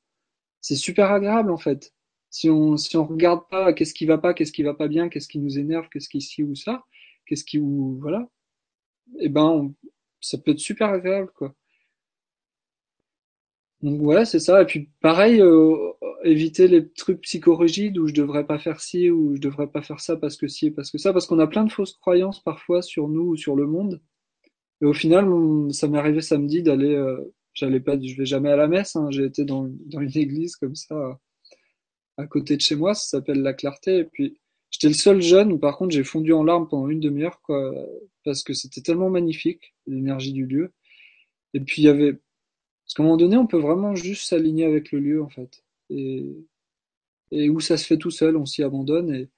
c'est 0.61 0.75
super 0.75 1.11
agréable, 1.11 1.51
en 1.51 1.57
fait. 1.57 1.93
Si 2.31 2.49
on, 2.49 2.77
si 2.77 2.97
on 2.97 3.05
regarde 3.05 3.47
pas 3.49 3.73
qu'est-ce 3.73 3.93
qui 3.93 4.05
va 4.05 4.17
pas, 4.19 4.33
qu'est-ce 4.33 4.53
qui 4.53 4.63
va 4.63 4.73
pas 4.75 4.87
bien, 4.89 5.09
qu'est-ce 5.09 5.27
qui 5.29 5.39
nous 5.39 5.59
énerve, 5.59 5.89
qu'est-ce 5.91 6.09
qui 6.09 6.21
ci 6.21 6.43
ou 6.43 6.55
ça, 6.55 6.85
qu'est-ce 7.27 7.45
qui 7.45 7.59
ou, 7.59 7.99
voilà. 8.01 8.29
Et 9.19 9.29
ben, 9.29 9.43
on, 9.43 9.75
ça 10.21 10.37
peut 10.39 10.51
être 10.51 10.59
super 10.59 10.89
agréable, 10.89 11.31
quoi. 11.35 11.55
Donc 13.81 14.01
voilà, 14.01 14.25
c'est 14.25 14.39
ça. 14.39 14.61
Et 14.61 14.65
puis 14.65 14.89
pareil, 15.01 15.41
euh, 15.41 15.75
éviter 16.23 16.67
les 16.67 16.89
trucs 16.89 17.21
psychorigides 17.21 17.97
où 17.97 18.07
je 18.07 18.13
devrais 18.13 18.45
pas 18.45 18.59
faire 18.59 18.81
ci 18.81 19.09
ou 19.09 19.35
je 19.35 19.41
devrais 19.41 19.67
pas 19.67 19.81
faire 19.81 19.99
ça 20.01 20.17
parce 20.17 20.35
que 20.37 20.47
ci 20.47 20.67
et 20.67 20.71
parce 20.71 20.91
que 20.91 20.97
ça, 20.97 21.13
parce 21.13 21.27
qu'on 21.27 21.39
a 21.39 21.47
plein 21.47 21.63
de 21.63 21.71
fausses 21.71 21.93
croyances 21.93 22.41
parfois 22.43 22.81
sur 22.81 23.07
nous 23.07 23.23
ou 23.29 23.37
sur 23.37 23.55
le 23.55 23.65
monde. 23.67 24.01
Et 24.81 24.85
au 24.85 24.93
final, 24.93 25.27
ça 25.71 25.87
m'est 25.87 25.97
arrivé 25.97 26.21
samedi 26.21 26.63
d'aller, 26.63 26.95
euh, 26.95 27.33
j'allais 27.53 27.79
pas, 27.79 27.99
je 27.99 28.15
vais 28.15 28.25
jamais 28.25 28.49
à 28.51 28.55
la 28.57 28.67
messe. 28.67 28.95
Hein, 28.95 29.09
J'ai 29.11 29.25
été 29.25 29.45
dans, 29.45 29.69
dans 29.87 30.01
une 30.01 30.17
église 30.17 30.55
comme 30.55 30.75
ça 30.75 31.19
à 32.17 32.27
côté 32.27 32.57
de 32.57 32.61
chez 32.61 32.75
moi, 32.75 32.93
ça 32.93 33.17
s'appelle 33.17 33.41
la 33.41 33.53
Clarté. 33.53 33.99
Et 33.99 34.03
puis 34.05 34.37
J'étais 34.71 34.87
le 34.87 34.93
seul 34.93 35.21
jeune 35.21 35.59
par 35.59 35.77
contre 35.77 35.91
j'ai 35.95 36.03
fondu 36.03 36.31
en 36.33 36.43
larmes 36.43 36.67
pendant 36.67 36.89
une 36.89 36.99
demi-heure 36.99 37.41
quoi, 37.41 37.73
parce 38.23 38.43
que 38.43 38.53
c'était 38.53 38.81
tellement 38.81 39.09
magnifique 39.09 39.73
l'énergie 39.87 40.33
du 40.33 40.45
lieu. 40.45 40.73
Et 41.53 41.59
puis 41.59 41.81
il 41.81 41.85
y 41.85 41.89
avait, 41.89 42.19
parce 42.89 42.95
qu'à 42.95 43.03
un 43.03 43.05
moment 43.05 43.17
donné 43.17 43.37
on 43.37 43.45
peut 43.45 43.59
vraiment 43.59 43.93
juste 43.93 44.27
s'aligner 44.27 44.65
avec 44.65 44.91
le 44.91 44.97
lieu 44.99 45.21
en 45.21 45.29
fait. 45.29 45.63
Et, 45.91 46.25
et 47.29 47.47
où 47.51 47.59
ça 47.59 47.77
se 47.77 47.85
fait 47.85 47.97
tout 47.97 48.09
seul, 48.09 48.35
on 48.35 48.47
s'y 48.47 48.63
abandonne 48.63 49.13
et, 49.13 49.29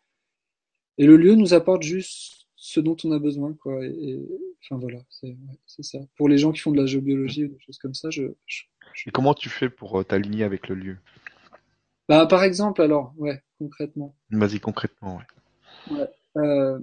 et 0.97 1.05
le 1.05 1.17
lieu 1.17 1.35
nous 1.35 1.53
apporte 1.53 1.83
juste 1.83 2.47
ce 2.55 2.79
dont 2.79 2.95
on 3.03 3.11
a 3.11 3.19
besoin 3.19 3.51
quoi. 3.53 3.85
Et, 3.85 4.25
enfin 4.63 4.77
voilà, 4.77 4.99
c'est 5.09 5.83
ça. 5.83 5.99
Pour 6.15 6.29
les 6.29 6.37
gens 6.37 6.53
qui 6.53 6.61
font 6.61 6.71
de 6.71 6.79
la 6.79 6.85
géobiologie 6.85 7.43
ou 7.43 7.47
des 7.49 7.59
choses 7.59 7.77
comme 7.77 7.93
ça, 7.93 8.09
je, 8.09 8.23
je, 8.45 8.63
Et 9.05 9.11
comment 9.11 9.33
tu 9.33 9.49
fais 9.49 9.69
pour 9.69 9.99
euh, 9.99 10.05
t'aligner 10.05 10.45
avec 10.45 10.69
le 10.69 10.75
lieu? 10.75 10.97
Bah 12.07 12.27
par 12.27 12.45
exemple 12.45 12.81
alors, 12.81 13.13
ouais, 13.17 13.43
concrètement. 13.59 14.15
Vas-y 14.29 14.61
concrètement, 14.61 15.17
ouais. 15.17 15.97
Ouais. 15.97 16.07
Euh, 16.37 16.79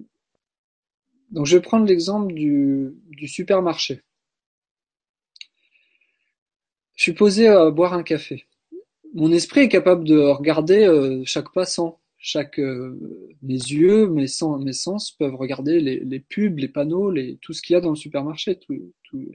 donc 1.31 1.47
je 1.47 1.57
vais 1.57 1.63
prendre 1.63 1.87
l'exemple 1.87 2.35
du, 2.35 2.91
du 3.09 3.27
supermarché. 3.27 4.03
Je 6.99 7.05
suis 7.05 7.13
posé 7.13 7.47
à 7.47 7.71
boire 7.71 7.95
un 7.95 8.03
café. 8.03 8.49
Mon 9.15 9.31
esprit 9.31 9.61
est 9.61 9.69
capable 9.69 10.03
de 10.03 10.19
regarder 10.19 10.85
euh, 10.85 11.23
chaque 11.25 11.53
passant, 11.53 12.01
chaque 12.17 12.59
euh, 12.59 12.99
mes 13.41 13.55
yeux, 13.55 14.09
mes 14.09 14.27
sens, 14.27 14.61
mes 14.65 14.73
sens 14.73 15.13
peuvent 15.13 15.37
regarder 15.37 15.79
les, 15.79 16.01
les 16.01 16.19
pubs, 16.19 16.59
les 16.59 16.67
panneaux, 16.67 17.13
les, 17.13 17.37
tout 17.37 17.53
ce 17.53 17.63
qu'il 17.63 17.75
y 17.75 17.77
a 17.77 17.81
dans 17.81 17.91
le 17.91 17.97
supermarché. 17.97 18.59
Tout, 18.59 18.93
tout. 19.05 19.31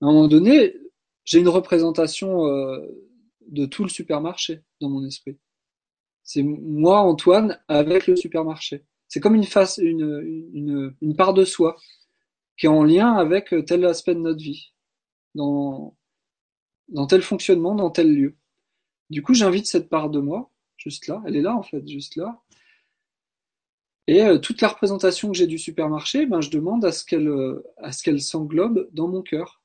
À 0.00 0.06
un 0.06 0.12
moment 0.12 0.26
donné, 0.26 0.74
j'ai 1.26 1.38
une 1.38 1.50
représentation 1.50 2.46
euh, 2.46 2.80
de 3.46 3.66
tout 3.66 3.82
le 3.82 3.90
supermarché 3.90 4.62
dans 4.80 4.88
mon 4.88 5.04
esprit. 5.04 5.36
C'est 6.22 6.42
moi, 6.42 7.00
Antoine, 7.00 7.60
avec 7.68 8.06
le 8.06 8.16
supermarché. 8.16 8.84
C'est 9.06 9.20
comme 9.20 9.34
une 9.34 9.44
face, 9.44 9.76
une, 9.76 10.48
une, 10.54 10.94
une 11.02 11.14
part 11.14 11.34
de 11.34 11.44
soi 11.44 11.76
qui 12.56 12.64
est 12.64 12.70
en 12.70 12.84
lien 12.84 13.12
avec 13.12 13.54
tel 13.66 13.84
aspect 13.84 14.14
de 14.14 14.20
notre 14.20 14.42
vie, 14.42 14.72
dans, 15.34 15.94
dans 16.88 17.06
tel 17.06 17.22
fonctionnement, 17.22 17.74
dans 17.74 17.90
tel 17.90 18.12
lieu. 18.14 18.36
Du 19.10 19.22
coup, 19.22 19.34
j'invite 19.34 19.66
cette 19.66 19.88
part 19.88 20.10
de 20.10 20.20
moi, 20.20 20.50
juste 20.76 21.06
là, 21.06 21.22
elle 21.26 21.36
est 21.36 21.42
là 21.42 21.54
en 21.56 21.62
fait, 21.62 21.86
juste 21.88 22.16
là. 22.16 22.42
Et 24.08 24.22
euh, 24.22 24.38
toute 24.38 24.60
la 24.60 24.68
représentation 24.68 25.30
que 25.32 25.36
j'ai 25.36 25.46
du 25.48 25.58
supermarché, 25.58 26.26
ben, 26.26 26.40
je 26.40 26.50
demande 26.50 26.84
à 26.84 26.92
ce 26.92 27.04
qu'elle 27.04 27.28
euh, 27.28 27.64
qu'elle 28.04 28.20
s'englobe 28.20 28.88
dans 28.92 29.08
mon 29.08 29.22
cœur. 29.22 29.62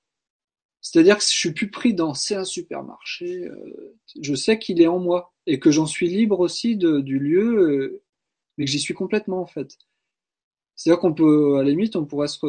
C'est-à-dire 0.81 1.17
que 1.17 1.23
je 1.23 1.29
suis 1.29 1.53
plus 1.53 1.69
pris 1.69 1.93
dans 1.93 2.13
c'est 2.15 2.35
un 2.35 2.43
supermarché, 2.43 3.45
euh, 3.45 3.95
je 4.19 4.33
sais 4.33 4.57
qu'il 4.57 4.81
est 4.81 4.87
en 4.87 4.99
moi 4.99 5.31
et 5.45 5.59
que 5.59 5.69
j'en 5.71 5.85
suis 5.85 6.07
libre 6.07 6.39
aussi 6.39 6.75
du 6.75 7.19
lieu, 7.19 7.55
euh, 7.55 8.03
mais 8.57 8.65
que 8.65 8.71
j'y 8.71 8.79
suis 8.79 8.95
complètement 8.95 9.41
en 9.41 9.45
fait. 9.45 9.77
C'est-à-dire 10.75 10.99
qu'on 10.99 11.13
peut, 11.13 11.57
à 11.59 11.63
la 11.63 11.69
limite, 11.69 11.95
on 11.95 12.05
pourrait 12.05 12.27
se. 12.27 12.39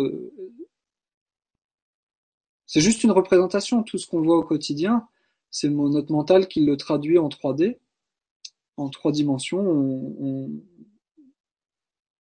C'est 2.72 2.80
juste 2.80 3.04
une 3.04 3.10
représentation. 3.10 3.82
Tout 3.82 3.98
ce 3.98 4.06
qu'on 4.06 4.22
voit 4.22 4.38
au 4.38 4.44
quotidien, 4.44 5.06
c'est 5.50 5.68
notre 5.68 6.10
mental 6.10 6.48
qui 6.48 6.64
le 6.64 6.78
traduit 6.78 7.18
en 7.18 7.28
3D, 7.28 7.76
en 8.78 8.88
trois 8.88 9.12
dimensions. 9.12 9.60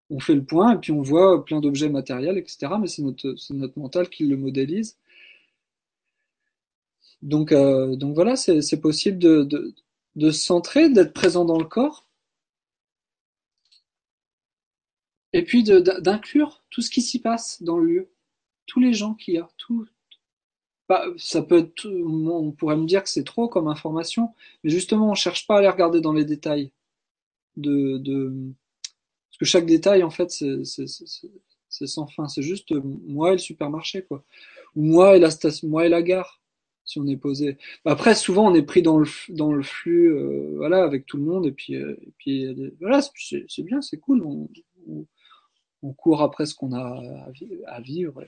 On, 0.09 0.19
fait 0.19 0.33
le 0.33 0.43
point 0.43 0.73
et 0.73 0.79
puis 0.79 0.91
on 0.91 1.03
voit 1.03 1.45
plein 1.45 1.59
d'objets 1.59 1.89
matériels, 1.89 2.39
etc. 2.39 2.73
Mais 2.81 2.87
c'est 2.87 3.03
notre, 3.03 3.35
c'est 3.35 3.53
notre 3.53 3.77
mental 3.77 4.09
qui 4.09 4.25
le 4.25 4.37
modélise. 4.37 4.97
Donc, 7.21 7.51
euh, 7.51 7.95
donc 7.95 8.15
voilà, 8.15 8.35
c'est 8.35 8.81
possible 8.81 9.19
de, 9.19 9.43
de, 9.43 9.75
de 10.15 10.31
se 10.31 10.43
centrer, 10.43 10.89
d'être 10.89 11.13
présent 11.13 11.45
dans 11.45 11.59
le 11.59 11.65
corps, 11.65 12.07
et 15.31 15.43
puis 15.43 15.63
d'inclure 15.63 16.63
tout 16.71 16.81
ce 16.81 16.89
qui 16.89 17.03
s'y 17.03 17.19
passe 17.19 17.61
dans 17.61 17.77
le 17.77 17.85
lieu, 17.85 18.09
tous 18.65 18.79
les 18.79 18.93
gens 18.93 19.13
qu'il 19.13 19.35
y 19.35 19.37
a, 19.37 19.47
tout. 19.57 19.87
Bah, 20.89 21.05
ça 21.17 21.43
peut 21.43 21.59
être, 21.59 21.85
on 21.85 22.51
pourrait 22.51 22.75
me 22.75 22.85
dire 22.85 23.03
que 23.03 23.09
c'est 23.09 23.23
trop 23.23 23.47
comme 23.47 23.67
information, 23.67 24.33
mais 24.63 24.71
justement, 24.71 25.11
on 25.11 25.13
cherche 25.13 25.45
pas 25.45 25.55
à 25.55 25.57
aller 25.59 25.69
regarder 25.69 26.01
dans 26.01 26.13
les 26.13 26.25
détails. 26.25 26.71
De, 27.57 27.97
de... 27.99 28.33
Parce 29.29 29.37
que 29.39 29.45
chaque 29.45 29.67
détail, 29.67 30.01
en 30.01 30.09
fait, 30.09 30.31
c'est 30.31 31.87
sans 31.87 32.07
fin. 32.07 32.27
C'est 32.27 32.41
juste 32.41 32.71
moi 32.71 33.29
et 33.29 33.33
le 33.33 33.37
supermarché, 33.37 34.03
quoi. 34.03 34.23
Ou 34.75 34.83
moi 34.83 35.15
et 35.15 35.19
la 35.19 35.29
station, 35.29 35.67
moi 35.67 35.85
et 35.85 35.89
la 35.89 36.01
gare 36.01 36.41
si 36.85 36.97
on 36.97 37.05
est 37.05 37.17
posé. 37.17 37.57
Après, 37.85 38.15
souvent, 38.15 38.51
on 38.51 38.55
est 38.55 38.63
pris 38.63 38.81
dans 38.81 38.97
le, 38.97 39.05
dans 39.29 39.53
le 39.53 39.61
flux, 39.61 40.11
euh, 40.11 40.55
voilà, 40.55 40.83
avec 40.83 41.05
tout 41.05 41.17
le 41.17 41.23
monde, 41.23 41.45
et 41.45 41.51
puis, 41.51 41.75
euh, 41.75 41.95
et 42.01 42.11
puis 42.17 42.75
voilà, 42.81 43.01
c'est 43.01 43.63
bien, 43.63 43.79
c'est 43.81 43.97
cool. 43.99 44.23
On, 44.25 44.49
on, 45.83 45.93
court 45.93 46.23
après 46.23 46.47
ce 46.47 46.55
qu'on 46.55 46.71
a 46.73 46.81
à, 46.81 47.31
à, 47.67 47.81
vivre 47.81 48.23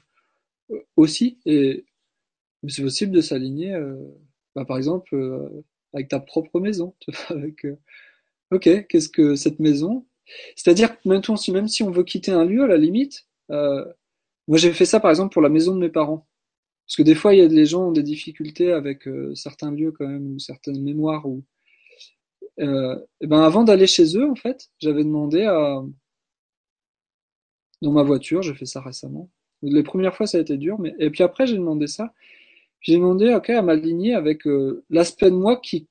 aussi, 0.95 1.39
et 1.47 1.85
c'est 2.67 2.83
possible 2.83 3.11
de 3.11 3.21
s'aligner, 3.21 3.73
euh, 3.73 3.95
bah, 4.55 4.65
par 4.65 4.77
exemple, 4.77 5.15
euh, 5.15 5.63
avec 5.93 6.09
ta 6.09 6.19
propre 6.19 6.59
maison. 6.59 6.95
euh, 7.31 7.75
ok, 8.51 8.87
qu'est-ce 8.87 9.09
que 9.09 9.35
cette 9.35 9.59
maison? 9.59 10.05
C'est-à-dire 10.55 10.99
que 10.99 11.09
même, 11.09 11.21
même 11.53 11.67
si 11.67 11.83
on 11.83 11.91
veut 11.91 12.03
quitter 12.03 12.31
un 12.31 12.45
lieu, 12.45 12.63
à 12.63 12.67
la 12.67 12.77
limite, 12.77 13.27
moi 13.49 14.57
j'ai 14.57 14.73
fait 14.73 14.85
ça 14.85 14.99
par 14.99 15.11
exemple 15.11 15.33
pour 15.33 15.41
la 15.41 15.49
maison 15.49 15.75
de 15.75 15.79
mes 15.79 15.89
parents. 15.89 16.27
Parce 16.85 16.95
que 16.97 17.03
des 17.03 17.15
fois, 17.15 17.33
il 17.33 17.39
y 17.39 17.43
a 17.43 17.47
des 17.47 17.65
gens 17.65 17.87
ont 17.89 17.91
des 17.91 18.03
difficultés 18.03 18.71
avec 18.71 19.07
certains 19.35 19.71
lieux 19.71 19.91
quand 19.91 20.07
même, 20.07 20.35
ou 20.35 20.39
certaines 20.39 20.81
mémoires. 20.81 21.25
Ou, 21.25 21.43
et 22.57 23.27
ben 23.27 23.41
avant 23.43 23.63
d'aller 23.63 23.87
chez 23.87 24.17
eux, 24.17 24.29
en 24.29 24.35
fait, 24.35 24.69
j'avais 24.79 25.03
demandé 25.03 25.43
à... 25.43 25.81
Dans 27.81 27.91
ma 27.91 28.03
voiture, 28.03 28.41
j'ai 28.41 28.53
fait 28.53 28.65
ça 28.65 28.81
récemment. 28.81 29.29
Les 29.63 29.83
premières 29.83 30.15
fois, 30.15 30.27
ça 30.27 30.37
a 30.37 30.41
été 30.41 30.57
dur, 30.57 30.79
mais... 30.79 30.93
Et 30.99 31.09
puis 31.09 31.23
après, 31.23 31.47
j'ai 31.47 31.57
demandé 31.57 31.87
ça. 31.87 32.13
J'ai 32.81 32.95
demandé 32.95 33.33
ok, 33.33 33.49
à 33.51 33.61
m'aligner 33.61 34.13
avec 34.15 34.47
euh, 34.47 34.83
l'aspect 34.89 35.29
de 35.29 35.35
moi 35.35 35.57
qui 35.57 35.87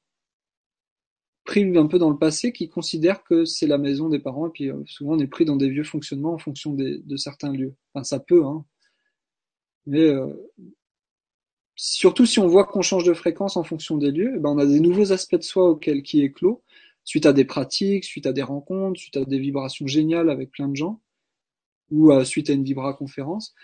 pris 1.45 1.77
un 1.77 1.87
peu 1.87 1.99
dans 1.99 2.11
le 2.11 2.19
passé, 2.19 2.53
qui 2.53 2.69
considère 2.69 3.25
que 3.25 3.45
c'est 3.45 3.67
la 3.67 3.79
maison 3.79 4.09
des 4.09 4.19
parents, 4.19 4.47
et 4.49 4.51
puis 4.51 4.71
euh, 4.71 4.83
souvent 4.87 5.15
on 5.15 5.19
est 5.19 5.27
pris 5.27 5.45
dans 5.45 5.57
des 5.57 5.69
vieux 5.71 5.85
fonctionnements 5.85 6.35
en 6.35 6.39
fonction 6.39 6.75
des, 6.75 6.99
de 6.99 7.17
certains 7.17 7.53
lieux. 7.53 7.75
Enfin, 7.95 8.05
ça 8.05 8.21
peut, 8.21 8.45
hein. 8.45 8.65
Mais 9.87 10.09
euh, 10.09 10.29
surtout 11.75 12.27
si 12.27 12.39
on 12.39 12.47
voit 12.47 12.65
qu'on 12.65 12.83
change 12.83 13.05
de 13.05 13.15
fréquence 13.15 13.57
en 13.57 13.65
fonction 13.65 13.97
des 13.97 14.11
lieux, 14.11 14.35
eh 14.37 14.39
ben 14.39 14.51
on 14.51 14.59
a 14.59 14.67
des 14.67 14.81
nouveaux 14.81 15.13
aspects 15.13 15.37
de 15.37 15.43
soi 15.43 15.71
auxquels 15.71 16.03
qui 16.03 16.23
éclos, 16.23 16.63
suite 17.05 17.27
à 17.27 17.33
des 17.33 17.45
pratiques, 17.45 18.05
suite 18.05 18.27
à 18.27 18.33
des 18.33 18.43
rencontres, 18.43 19.01
suite 19.01 19.17
à 19.17 19.25
des 19.25 19.39
vibrations 19.39 19.87
géniales 19.87 20.31
avec 20.31 20.51
plein 20.51 20.69
de 20.69 20.77
gens, 20.77 21.01
ou 21.91 22.13
euh, 22.13 22.25
suite 22.25 22.51
à 22.51 22.53
une 22.53 22.65
vibra 22.65 22.95
conférence. 22.95 23.55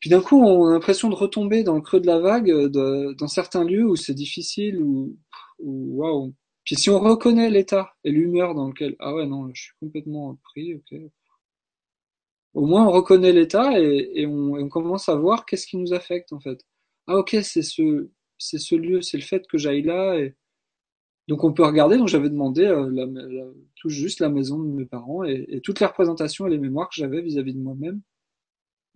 Puis 0.00 0.10
d'un 0.10 0.20
coup, 0.22 0.40
on 0.42 0.66
a 0.66 0.72
l'impression 0.72 1.08
de 1.10 1.14
retomber 1.14 1.62
dans 1.62 1.74
le 1.74 1.82
creux 1.82 2.00
de 2.00 2.06
la 2.06 2.18
vague, 2.18 2.50
euh, 2.50 2.68
de, 2.68 3.14
dans 3.14 3.28
certains 3.28 3.64
lieux 3.64 3.86
où 3.88 3.96
c'est 3.96 4.14
difficile, 4.14 4.80
ou 4.82 5.16
waouh. 5.58 6.24
Wow. 6.24 6.34
Puis 6.64 6.76
si 6.76 6.90
on 6.90 7.00
reconnaît 7.00 7.50
l'état 7.50 7.94
et 8.04 8.10
l'humeur 8.10 8.54
dans 8.54 8.68
lequel, 8.68 8.96
ah 9.00 9.14
ouais 9.14 9.26
non, 9.26 9.50
je 9.54 9.62
suis 9.62 9.72
complètement 9.80 10.38
pris, 10.42 10.74
ok. 10.74 11.00
Au 12.54 12.66
moins 12.66 12.86
on 12.86 12.90
reconnaît 12.92 13.32
l'état 13.32 13.80
et, 13.80 14.10
et, 14.14 14.26
on, 14.26 14.56
et 14.56 14.62
on 14.62 14.68
commence 14.68 15.08
à 15.08 15.14
voir 15.16 15.46
qu'est-ce 15.46 15.66
qui 15.66 15.76
nous 15.76 15.92
affecte 15.92 16.32
en 16.32 16.40
fait 16.40 16.64
ah 17.06 17.16
ok, 17.18 17.36
c'est 17.42 17.62
ce, 17.62 18.08
c'est 18.38 18.58
ce 18.58 18.74
lieu, 18.76 19.02
c'est 19.02 19.16
le 19.16 19.24
fait 19.24 19.46
que 19.48 19.58
j'aille 19.58 19.82
là. 19.82 20.16
Et... 20.18 20.36
Donc 21.28 21.44
on 21.44 21.52
peut 21.52 21.64
regarder, 21.64 21.96
donc 21.98 22.08
j'avais 22.08 22.30
demandé 22.30 22.64
euh, 22.64 22.88
la, 22.92 23.06
la, 23.06 23.46
tout 23.76 23.88
juste 23.88 24.20
la 24.20 24.28
maison 24.28 24.58
de 24.58 24.68
mes 24.68 24.86
parents 24.86 25.24
et, 25.24 25.44
et 25.48 25.60
toutes 25.60 25.80
les 25.80 25.86
représentations 25.86 26.46
et 26.46 26.50
les 26.50 26.58
mémoires 26.58 26.88
que 26.88 26.94
j'avais 26.96 27.20
vis-à-vis 27.22 27.54
de 27.54 27.60
moi-même, 27.60 28.00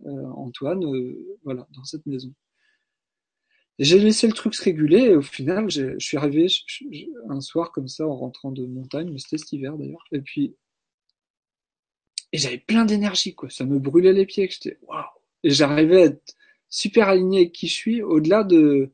Antoine, 0.03 0.83
euh, 0.83 1.37
voilà, 1.43 1.67
dans 1.71 1.83
cette 1.83 2.05
maison. 2.05 2.33
J'ai 3.79 3.99
laissé 3.99 4.27
le 4.27 4.33
truc 4.33 4.55
se 4.55 4.63
réguler 4.63 4.99
et 4.99 5.15
au 5.15 5.21
final, 5.21 5.69
je 5.69 5.97
suis 5.99 6.17
arrivé 6.17 6.47
un 7.29 7.41
soir 7.41 7.71
comme 7.71 7.87
ça 7.87 8.07
en 8.07 8.15
rentrant 8.15 8.51
de 8.51 8.65
montagne, 8.65 9.09
mais 9.11 9.19
c'était 9.19 9.37
cet 9.37 9.51
hiver 9.51 9.77
d'ailleurs, 9.77 10.05
et 10.11 10.21
puis 10.21 10.55
et 12.31 12.37
j'avais 12.37 12.57
plein 12.57 12.85
d'énergie 12.85 13.33
quoi, 13.33 13.49
ça 13.49 13.65
me 13.65 13.79
brûlait 13.79 14.13
les 14.13 14.25
pieds, 14.25 14.49
j'étais 14.49 14.77
waouh, 14.87 15.03
et 15.43 15.49
j'arrivais 15.49 16.01
à 16.01 16.05
être 16.05 16.35
super 16.69 17.07
aligné 17.09 17.39
avec 17.39 17.53
qui 17.53 17.67
je 17.67 17.73
suis, 17.73 18.01
au-delà 18.01 18.43
de, 18.43 18.91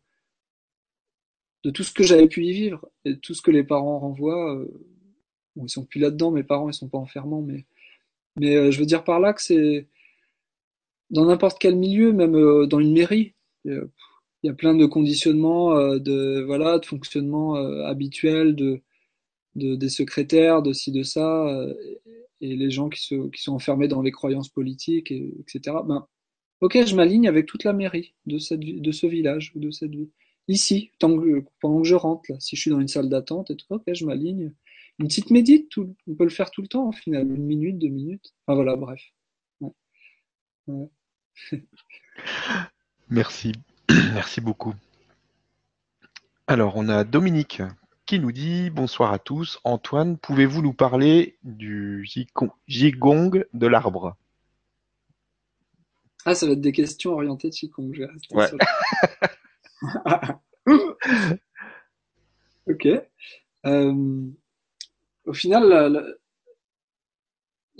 de 1.63 1.69
tout 1.71 1.83
ce 1.83 1.91
que 1.91 2.03
j'avais 2.03 2.27
pu 2.27 2.45
y 2.45 2.53
vivre 2.53 2.87
et 3.05 3.17
tout 3.19 3.33
ce 3.33 3.41
que 3.41 3.51
les 3.51 3.63
parents 3.63 3.99
renvoient. 3.99 4.55
Euh, 4.55 4.67
bon, 5.55 5.65
ils 5.65 5.69
sont 5.69 5.85
plus 5.85 5.99
là-dedans, 5.99 6.31
mes 6.31 6.43
parents, 6.43 6.69
ils 6.69 6.73
sont 6.73 6.89
pas 6.89 6.97
enfermants, 6.97 7.41
mais, 7.41 7.65
mais 8.39 8.55
euh, 8.55 8.71
je 8.71 8.79
veux 8.79 8.85
dire 8.85 9.03
par 9.03 9.19
là 9.19 9.33
que 9.33 9.41
c'est 9.41 9.87
dans 11.11 11.25
n'importe 11.25 11.59
quel 11.59 11.75
milieu, 11.75 12.13
même 12.13 12.35
euh, 12.35 12.65
dans 12.67 12.79
une 12.79 12.93
mairie, 12.93 13.35
il 13.65 13.81
y 14.43 14.49
a 14.49 14.53
plein 14.53 14.75
de 14.75 14.85
conditionnements, 14.85 15.75
euh, 15.77 15.99
de 15.99 16.43
voilà, 16.45 16.79
de 16.79 16.85
fonctionnement 16.85 17.57
euh, 17.57 17.85
habituel, 17.85 18.55
de, 18.55 18.81
de, 19.55 19.75
des 19.75 19.89
secrétaires, 19.89 20.61
de 20.63 20.73
ci, 20.73 20.91
de 20.91 21.03
ça, 21.03 21.47
et 22.41 22.55
les 22.55 22.71
gens 22.71 22.89
qui, 22.89 23.01
se, 23.01 23.29
qui 23.29 23.41
sont 23.41 23.53
enfermés 23.53 23.87
dans 23.87 24.01
les 24.01 24.11
croyances 24.11 24.49
politiques, 24.49 25.11
et, 25.11 25.33
etc. 25.41 25.77
Ben, 25.87 26.07
Ok, 26.61 26.77
je 26.85 26.95
m'aligne 26.95 27.27
avec 27.27 27.47
toute 27.47 27.63
la 27.63 27.73
mairie 27.73 28.13
de, 28.27 28.37
cette, 28.37 28.59
de 28.59 28.91
ce 28.91 29.07
village 29.07 29.51
ou 29.55 29.59
de 29.59 29.71
cette 29.71 29.91
ville. 29.91 30.09
Ici, 30.47 30.91
tant 30.99 31.17
que, 31.19 31.43
pendant 31.59 31.81
que 31.81 31.87
je 31.87 31.95
rentre, 31.95 32.23
là, 32.31 32.39
si 32.39 32.55
je 32.55 32.61
suis 32.61 32.71
dans 32.71 32.79
une 32.79 32.87
salle 32.87 33.09
d'attente, 33.09 33.51
et 33.51 33.55
tout, 33.55 33.65
ok, 33.71 33.83
je 33.93 34.05
m'aligne. 34.05 34.53
une 34.99 35.07
petite 35.07 35.31
médite, 35.31 35.69
tout, 35.69 35.95
on 36.07 36.15
peut 36.15 36.23
le 36.23 36.29
faire 36.29 36.51
tout 36.51 36.61
le 36.61 36.67
temps, 36.67 36.89
au 36.89 36.91
final, 36.91 37.27
une 37.31 37.45
minute, 37.45 37.79
deux 37.79 37.89
minutes. 37.89 38.33
Enfin 38.45 38.55
voilà, 38.55 38.75
bref. 38.75 39.01
Ouais. 39.61 39.71
Ouais. 40.67 40.89
Merci, 43.09 43.51
merci 44.13 44.39
beaucoup. 44.41 44.73
Alors, 46.47 46.75
on 46.77 46.87
a 46.89 47.03
Dominique 47.03 47.61
qui 48.05 48.19
nous 48.19 48.31
dit 48.31 48.69
bonsoir 48.69 49.11
à 49.13 49.19
tous. 49.19 49.59
Antoine, 49.63 50.17
pouvez-vous 50.17 50.61
nous 50.61 50.73
parler 50.73 51.37
du 51.43 52.07
gigong 52.67 53.43
de 53.53 53.67
l'arbre? 53.67 54.15
Ah, 56.25 56.35
ça 56.35 56.45
va 56.45 56.51
être 56.53 56.61
des 56.61 56.71
questions 56.71 57.11
orientées 57.13 57.49
de 57.49 57.55
Qigong. 57.55 57.93
Je 57.93 58.03
vais 58.03 58.05
rester 58.07 58.35
Ouais. 58.35 58.47
sur- 58.47 58.57
ok. 62.67 62.87
Euh, 63.65 64.25
au 65.25 65.33
final, 65.33 65.67
la, 65.67 65.89
la- 65.89 66.03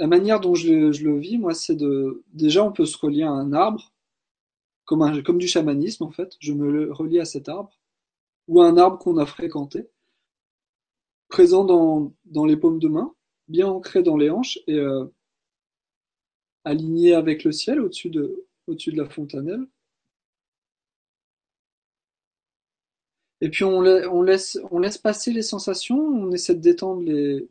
la 0.01 0.07
manière 0.07 0.39
dont 0.39 0.55
je, 0.55 0.67
le- 1.03 1.19
vis, 1.19 1.37
moi, 1.37 1.53
c'est 1.53 1.75
de. 1.75 2.23
Déjà, 2.33 2.63
on 2.63 2.71
peut 2.71 2.87
se 2.87 2.97
relier 2.97 3.21
à 3.21 3.29
un 3.29 3.53
arbre, 3.53 3.93
comme, 4.85 5.37
du 5.37 5.47
chamanisme, 5.47 6.03
en 6.03 6.09
fait. 6.09 6.37
Je 6.39 6.53
me 6.53 6.91
relie 6.91 7.19
à 7.19 7.25
cet 7.25 7.49
arbre, 7.49 7.77
ou 8.47 8.61
à 8.61 8.67
un 8.67 8.77
arbre 8.77 8.97
qu'on 8.97 9.17
a 9.17 9.27
fréquenté, 9.27 9.87
présent 11.29 11.65
dans, 11.65 12.45
les 12.45 12.57
paumes 12.57 12.79
de 12.79 12.87
main, 12.87 13.13
bien 13.47 13.67
ancré 13.67 14.01
dans 14.01 14.17
les 14.17 14.31
hanches 14.31 14.57
et 14.65 14.79
euh, 14.79 15.05
aligné 16.63 17.13
avec 17.13 17.43
le 17.43 17.51
ciel 17.51 17.79
au-dessus 17.79 18.09
de, 18.09 18.43
la 18.87 19.05
fontanelle. 19.07 19.67
Et 23.41 23.49
puis 23.49 23.65
on 23.65 23.81
laisse, 24.23 24.57
on 24.71 24.79
laisse 24.79 24.97
passer 24.97 25.31
les 25.31 25.43
sensations, 25.43 25.99
on 25.99 26.31
essaie 26.31 26.55
de 26.55 26.61
détendre 26.61 27.03
les, 27.03 27.47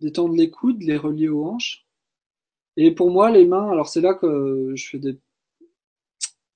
détendre 0.00 0.34
les 0.34 0.50
coudes, 0.50 0.82
les 0.82 0.96
relier 0.96 1.28
aux 1.28 1.44
hanches. 1.44 1.86
Et 2.76 2.90
pour 2.92 3.10
moi, 3.10 3.30
les 3.30 3.46
mains, 3.46 3.70
alors 3.70 3.88
c'est 3.88 4.00
là 4.00 4.14
que 4.14 4.72
je 4.74 4.88
fais 4.88 4.98
des. 4.98 5.18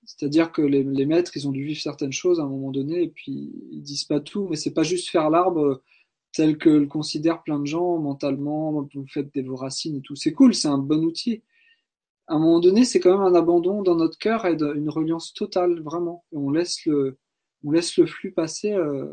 C'est-à-dire 0.05 0.53
que 0.53 0.63
les, 0.63 1.07
maîtres, 1.07 1.37
ils 1.37 1.49
ont 1.49 1.53
dû 1.53 1.65
vivre 1.65 1.81
certaines 1.81 2.13
choses 2.13 2.41
à 2.41 2.43
un 2.43 2.49
moment 2.49 2.73
donné, 2.73 3.03
et 3.05 3.09
puis 3.09 3.53
ils 3.71 3.83
disent 3.83 4.05
pas 4.05 4.21
tout, 4.21 4.49
mais 4.51 4.57
c'est 4.57 4.75
pas 4.75 4.83
juste 4.83 5.09
faire 5.09 5.31
l'arbre 5.31 5.83
tel 6.33 6.59
que 6.59 6.69
le 6.69 6.87
considèrent 6.87 7.43
plein 7.43 7.59
de 7.59 7.67
gens 7.67 7.99
mentalement, 7.99 8.89
vous 8.95 9.07
faites 9.09 9.33
des 9.35 9.43
vos 9.43 9.57
racines 9.57 9.97
et 9.97 10.01
tout. 10.03 10.17
C'est 10.17 10.33
cool, 10.33 10.55
c'est 10.55 10.69
un 10.69 10.79
bon 10.79 11.05
outil. 11.05 11.43
À 12.27 12.35
un 12.35 12.39
moment 12.39 12.61
donné, 12.61 12.85
c'est 12.85 13.01
quand 13.01 13.11
même 13.11 13.35
un 13.35 13.35
abandon 13.35 13.83
dans 13.83 13.97
notre 13.97 14.19
cœur 14.19 14.47
et 14.47 14.53
une 14.53 14.91
reliance 14.91 15.33
totale, 15.35 15.81
vraiment. 15.81 16.25
On 16.33 16.51
laisse 16.51 16.85
le, 16.87 17.19
on 17.65 17.73
laisse 17.73 17.97
le 17.97 18.07
flux 18.07 18.33
passer 18.33 18.73
euh, 18.73 19.13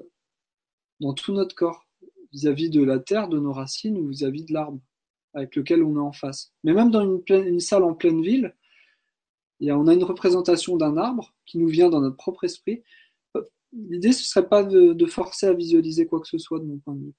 dans 1.00 1.14
tout 1.14 1.34
notre 1.34 1.56
corps, 1.56 1.87
vis-à-vis 2.32 2.70
de 2.70 2.84
la 2.84 3.00
terre, 3.00 3.30
de 3.30 3.40
nos 3.40 3.54
racines 3.54 3.98
ou 3.98 4.08
vis-à-vis 4.08 4.46
de 4.46 4.54
l'arbre 4.54 4.80
avec 5.34 5.56
lequel 5.56 5.84
on 5.84 5.96
est 5.96 6.02
en 6.02 6.12
face. 6.12 6.52
Mais 6.64 6.74
même 6.74 6.90
dans 6.90 7.22
une, 7.28 7.60
salle 7.60 7.84
en 7.84 7.94
pleine 7.94 8.22
ville, 8.22 8.56
on 9.62 9.88
a 9.88 9.94
une 9.94 10.04
représentation 10.04 10.78
d'un 10.78 10.98
arbre 10.98 11.34
qui 11.46 11.60
nous 11.60 11.68
vient 11.68 11.90
dans 11.90 12.02
notre 12.02 12.18
propre 12.18 12.44
esprit. 12.44 12.82
L'idée, 13.72 14.14
ce 14.14 14.24
serait 14.24 14.48
pas 14.48 14.64
de, 14.64 15.06
forcer 15.06 15.46
à 15.46 15.54
visualiser 15.54 16.08
quoi 16.08 16.20
que 16.20 16.28
ce 16.28 16.38
soit 16.38 16.60
de 16.60 16.66
mon 16.66 16.80
point 16.80 16.96
de 16.96 17.06
vue. 17.06 17.14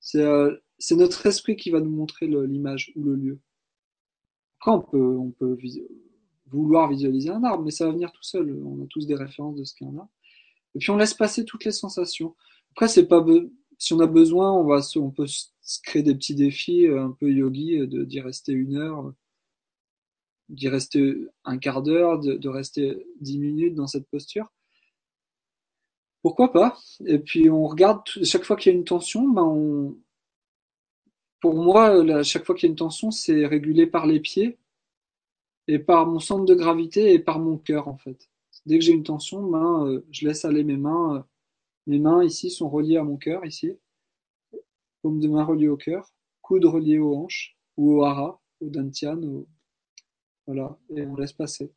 C'est 0.00 0.22
euh, 0.22 0.54
notre 0.92 1.24
esprit 1.26 1.56
qui 1.56 1.70
va 1.70 1.80
nous 1.80 1.90
montrer 1.90 2.26
l'image 2.26 2.92
ou 2.94 3.04
le 3.04 3.14
lieu. 3.14 3.40
Après, 4.60 4.72
on 4.72 5.30
peut, 5.30 5.56
vouloir 6.48 6.90
visualiser 6.90 7.30
un 7.30 7.42
arbre, 7.42 7.64
mais 7.64 7.70
ça 7.70 7.86
va 7.86 7.92
venir 7.92 8.12
tout 8.12 8.22
seul. 8.22 8.52
On 8.64 8.84
a 8.84 8.86
tous 8.88 9.06
des 9.06 9.14
références 9.14 9.56
de 9.56 9.64
ce 9.64 9.74
qu'est 9.74 9.86
un 9.86 9.96
arbre. 9.96 10.10
Et 10.74 10.78
puis 10.78 10.90
on 10.90 10.96
laisse 10.96 11.14
passer 11.14 11.44
toutes 11.44 11.64
les 11.64 11.72
sensations. 11.72 12.36
Après, 12.72 12.88
c'est 12.88 13.06
pas 13.06 13.24
si 13.78 13.92
on 13.92 14.00
a 14.00 14.06
besoin, 14.06 14.52
on 14.52 14.64
va 14.64 14.80
on 14.96 15.10
peut 15.10 15.26
se 15.26 15.80
créer 15.82 16.02
des 16.02 16.14
petits 16.14 16.34
défis 16.34 16.86
euh, 16.86 17.04
un 17.04 17.10
peu 17.12 17.30
yogi, 17.30 17.78
euh, 17.78 18.04
d'y 18.06 18.20
rester 18.20 18.52
une 18.52 18.76
heure, 18.76 19.12
d'y 20.48 20.68
rester 20.68 21.26
un 21.44 21.58
quart 21.58 21.82
d'heure, 21.82 22.18
de, 22.20 22.48
rester 22.48 23.06
dix 23.20 23.38
minutes 23.38 23.74
dans 23.74 23.86
cette 23.86 24.08
posture. 24.08 24.52
Pourquoi 26.22 26.52
pas? 26.52 26.78
Et 27.06 27.18
puis 27.18 27.50
on 27.50 27.66
regarde 27.66 28.02
chaque 28.24 28.44
fois 28.44 28.56
qu'il 28.56 28.72
y 28.72 28.74
a 28.74 28.78
une 28.78 28.84
tension, 28.84 29.28
ben 29.28 29.94
pour 31.40 31.54
moi, 31.54 32.22
chaque 32.22 32.44
fois 32.44 32.54
qu'il 32.54 32.66
y 32.66 32.70
a 32.70 32.72
une 32.72 32.76
tension, 32.76 33.10
c'est 33.10 33.46
régulé 33.46 33.86
par 33.86 34.06
les 34.06 34.20
pieds 34.20 34.58
et 35.68 35.78
par 35.78 36.06
mon 36.06 36.20
centre 36.20 36.44
de 36.44 36.54
gravité 36.54 37.12
et 37.12 37.18
par 37.18 37.38
mon 37.38 37.58
cœur 37.58 37.88
en 37.88 37.96
fait. 37.96 38.28
Dès 38.66 38.78
que 38.78 38.84
j'ai 38.84 38.92
une 38.92 39.04
tension, 39.04 39.42
ben, 39.42 39.86
euh, 39.86 40.04
je 40.10 40.26
laisse 40.26 40.44
aller 40.44 40.64
mes 40.64 40.76
mains. 40.76 41.16
euh, 41.16 41.22
mes 41.86 41.98
mains 41.98 42.24
ici 42.24 42.50
sont 42.50 42.68
reliées 42.68 42.96
à 42.96 43.04
mon 43.04 43.16
cœur 43.16 43.44
ici, 43.44 43.72
paume 45.02 45.20
de 45.20 45.28
main 45.28 45.44
reliée 45.44 45.68
au 45.68 45.76
cœur, 45.76 46.12
coude 46.42 46.64
relié 46.64 46.98
aux 46.98 47.14
hanches 47.14 47.56
ou 47.76 47.98
au 47.98 48.04
hara, 48.04 48.40
au 48.60 48.68
dantian, 48.68 49.22
au- 49.22 49.48
voilà, 50.46 50.78
et 50.90 51.04
on 51.06 51.16
laisse 51.16 51.32
passer. 51.32 51.72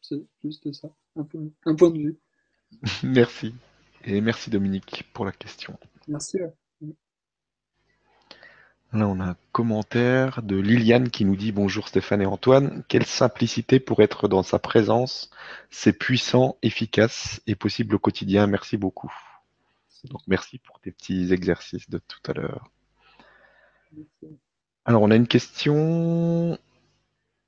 C'est 0.00 0.22
juste 0.42 0.72
ça, 0.72 0.94
un, 1.16 1.24
point 1.24 1.90
de 1.90 1.98
vue. 1.98 2.18
Merci. 3.02 3.54
Et 4.06 4.20
merci 4.20 4.50
Dominique 4.50 5.04
pour 5.14 5.24
la 5.24 5.32
question. 5.32 5.78
Merci. 6.08 6.38
Là, 8.94 9.08
on 9.08 9.18
a 9.18 9.30
un 9.30 9.36
commentaire 9.50 10.40
de 10.40 10.54
Liliane 10.54 11.10
qui 11.10 11.24
nous 11.24 11.34
dit 11.34 11.50
Bonjour 11.50 11.88
Stéphane 11.88 12.22
et 12.22 12.26
Antoine. 12.26 12.84
Quelle 12.86 13.04
simplicité 13.04 13.80
pour 13.80 14.00
être 14.02 14.28
dans 14.28 14.44
sa 14.44 14.60
présence. 14.60 15.30
C'est 15.68 15.98
puissant, 15.98 16.58
efficace 16.62 17.42
et 17.48 17.56
possible 17.56 17.96
au 17.96 17.98
quotidien. 17.98 18.46
Merci 18.46 18.76
beaucoup. 18.76 19.12
Donc, 20.04 20.20
merci 20.28 20.58
pour 20.58 20.78
tes 20.78 20.92
petits 20.92 21.32
exercices 21.32 21.90
de 21.90 21.98
tout 21.98 22.30
à 22.30 22.34
l'heure. 22.34 22.70
Alors, 24.84 25.02
on 25.02 25.10
a 25.10 25.16
une 25.16 25.26
question 25.26 26.56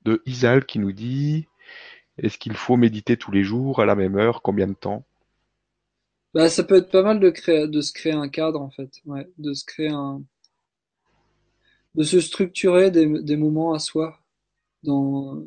de 0.03 0.21
Isal 0.25 0.65
qui 0.65 0.79
nous 0.79 0.91
dit 0.91 1.47
Est-ce 2.17 2.37
qu'il 2.37 2.57
faut 2.57 2.75
méditer 2.75 3.15
tous 3.15 3.31
les 3.31 3.45
jours 3.45 3.79
à 3.79 3.85
la 3.85 3.95
même 3.95 4.17
heure? 4.17 4.41
Combien 4.41 4.67
de 4.67 4.73
temps? 4.73 5.05
Bah, 6.33 6.49
ça 6.49 6.65
peut 6.65 6.75
être 6.75 6.91
pas 6.91 7.03
mal 7.03 7.21
de 7.21 7.29
créer, 7.29 7.69
de 7.69 7.79
se 7.79 7.93
créer 7.93 8.11
un 8.11 8.27
cadre 8.27 8.59
en 8.59 8.69
fait, 8.69 8.91
ouais, 9.05 9.29
de 9.37 9.53
se 9.53 9.63
créer 9.63 9.89
un, 9.89 10.21
de 11.95 12.03
se 12.03 12.19
structurer 12.19 12.91
des, 12.91 13.37
moments 13.37 13.73
à 13.73 13.79
soi, 13.79 14.19
dans 14.83 15.43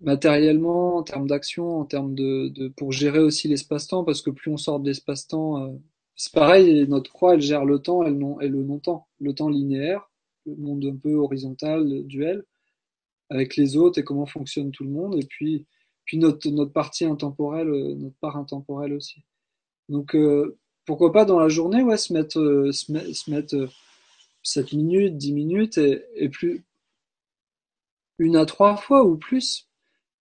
matériellement, 0.00 0.96
en 0.96 1.02
termes 1.02 1.26
d'action, 1.26 1.80
en 1.80 1.84
termes 1.84 2.14
de, 2.14 2.68
pour 2.76 2.92
gérer 2.92 3.18
aussi 3.20 3.48
l'espace-temps, 3.48 4.04
parce 4.04 4.22
que 4.22 4.30
plus 4.30 4.50
on 4.50 4.56
sort 4.56 4.80
de 4.80 4.86
l'espace-temps, 4.88 5.62
euh, 5.62 5.72
c'est 6.16 6.32
pareil, 6.32 6.86
notre 6.88 7.12
croix, 7.12 7.34
elle 7.34 7.40
gère 7.40 7.64
le 7.64 7.78
temps 7.78 8.02
et 8.02 8.10
le 8.10 8.16
non, 8.16 8.40
et 8.40 8.48
le 8.48 8.62
non-temps, 8.62 9.08
le 9.20 9.34
temps 9.34 9.48
linéaire, 9.48 10.10
le 10.46 10.56
monde 10.56 10.84
un 10.86 10.96
peu 10.96 11.14
horizontal, 11.14 12.04
duel, 12.06 12.44
avec 13.30 13.56
les 13.56 13.76
autres 13.76 13.98
et 14.00 14.04
comment 14.04 14.26
fonctionne 14.26 14.70
tout 14.70 14.84
le 14.84 14.90
monde, 14.90 15.16
et 15.16 15.26
puis, 15.26 15.66
puis 16.04 16.18
notre, 16.18 16.48
notre 16.50 16.72
partie 16.72 17.04
intemporelle, 17.04 17.68
euh, 17.68 17.94
notre 17.94 18.16
part 18.20 18.36
intemporelle 18.36 18.94
aussi. 18.94 19.22
Donc, 19.88 20.14
euh, 20.14 20.58
pourquoi 20.86 21.12
pas 21.12 21.24
dans 21.24 21.38
la 21.38 21.48
journée, 21.48 21.82
ouais, 21.82 21.96
se 21.96 22.12
mettre, 22.12 22.70
se, 22.72 22.92
met- 22.92 23.12
se 23.12 23.30
mettre 23.30 23.68
7 24.42 24.72
minutes, 24.72 25.16
10 25.16 25.32
minutes 25.32 25.78
et, 25.78 26.28
plus 26.30 26.64
une 28.18 28.36
à 28.36 28.46
trois 28.46 28.76
fois 28.76 29.04
ou 29.04 29.16
plus. 29.16 29.68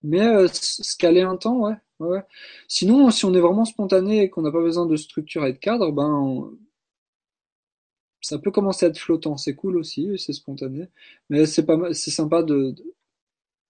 Mais 0.04 0.22
euh, 0.28 0.48
se 0.52 0.96
caler 0.98 1.22
un 1.22 1.38
temps, 1.38 1.60
ouais, 1.60 1.76
ouais. 2.00 2.24
Sinon, 2.68 3.12
si 3.12 3.26
on 3.26 3.34
est 3.34 3.40
vraiment 3.42 3.66
spontané 3.66 4.24
et 4.24 4.30
qu'on 4.30 4.42
n'a 4.44 4.52
pas 4.52 4.62
besoin 4.62 4.86
de 4.86 4.96
structure 4.96 5.46
et 5.46 5.54
de 5.54 5.58
cadre, 5.60 5.92
ben 5.92 6.50
ça 8.22 8.38
peut 8.40 8.52
commencer 8.52 8.86
à 8.86 8.90
être 8.90 8.98
flottant. 9.00 9.38
C'est 9.38 9.56
cool 9.56 9.78
aussi, 9.78 10.18
c'est 10.18 10.34
spontané. 10.34 10.88
Mais 11.30 11.46
c'est 11.46 11.66
pas 11.66 11.94
c'est 11.94 12.12
sympa 12.12 12.44
de, 12.44 12.76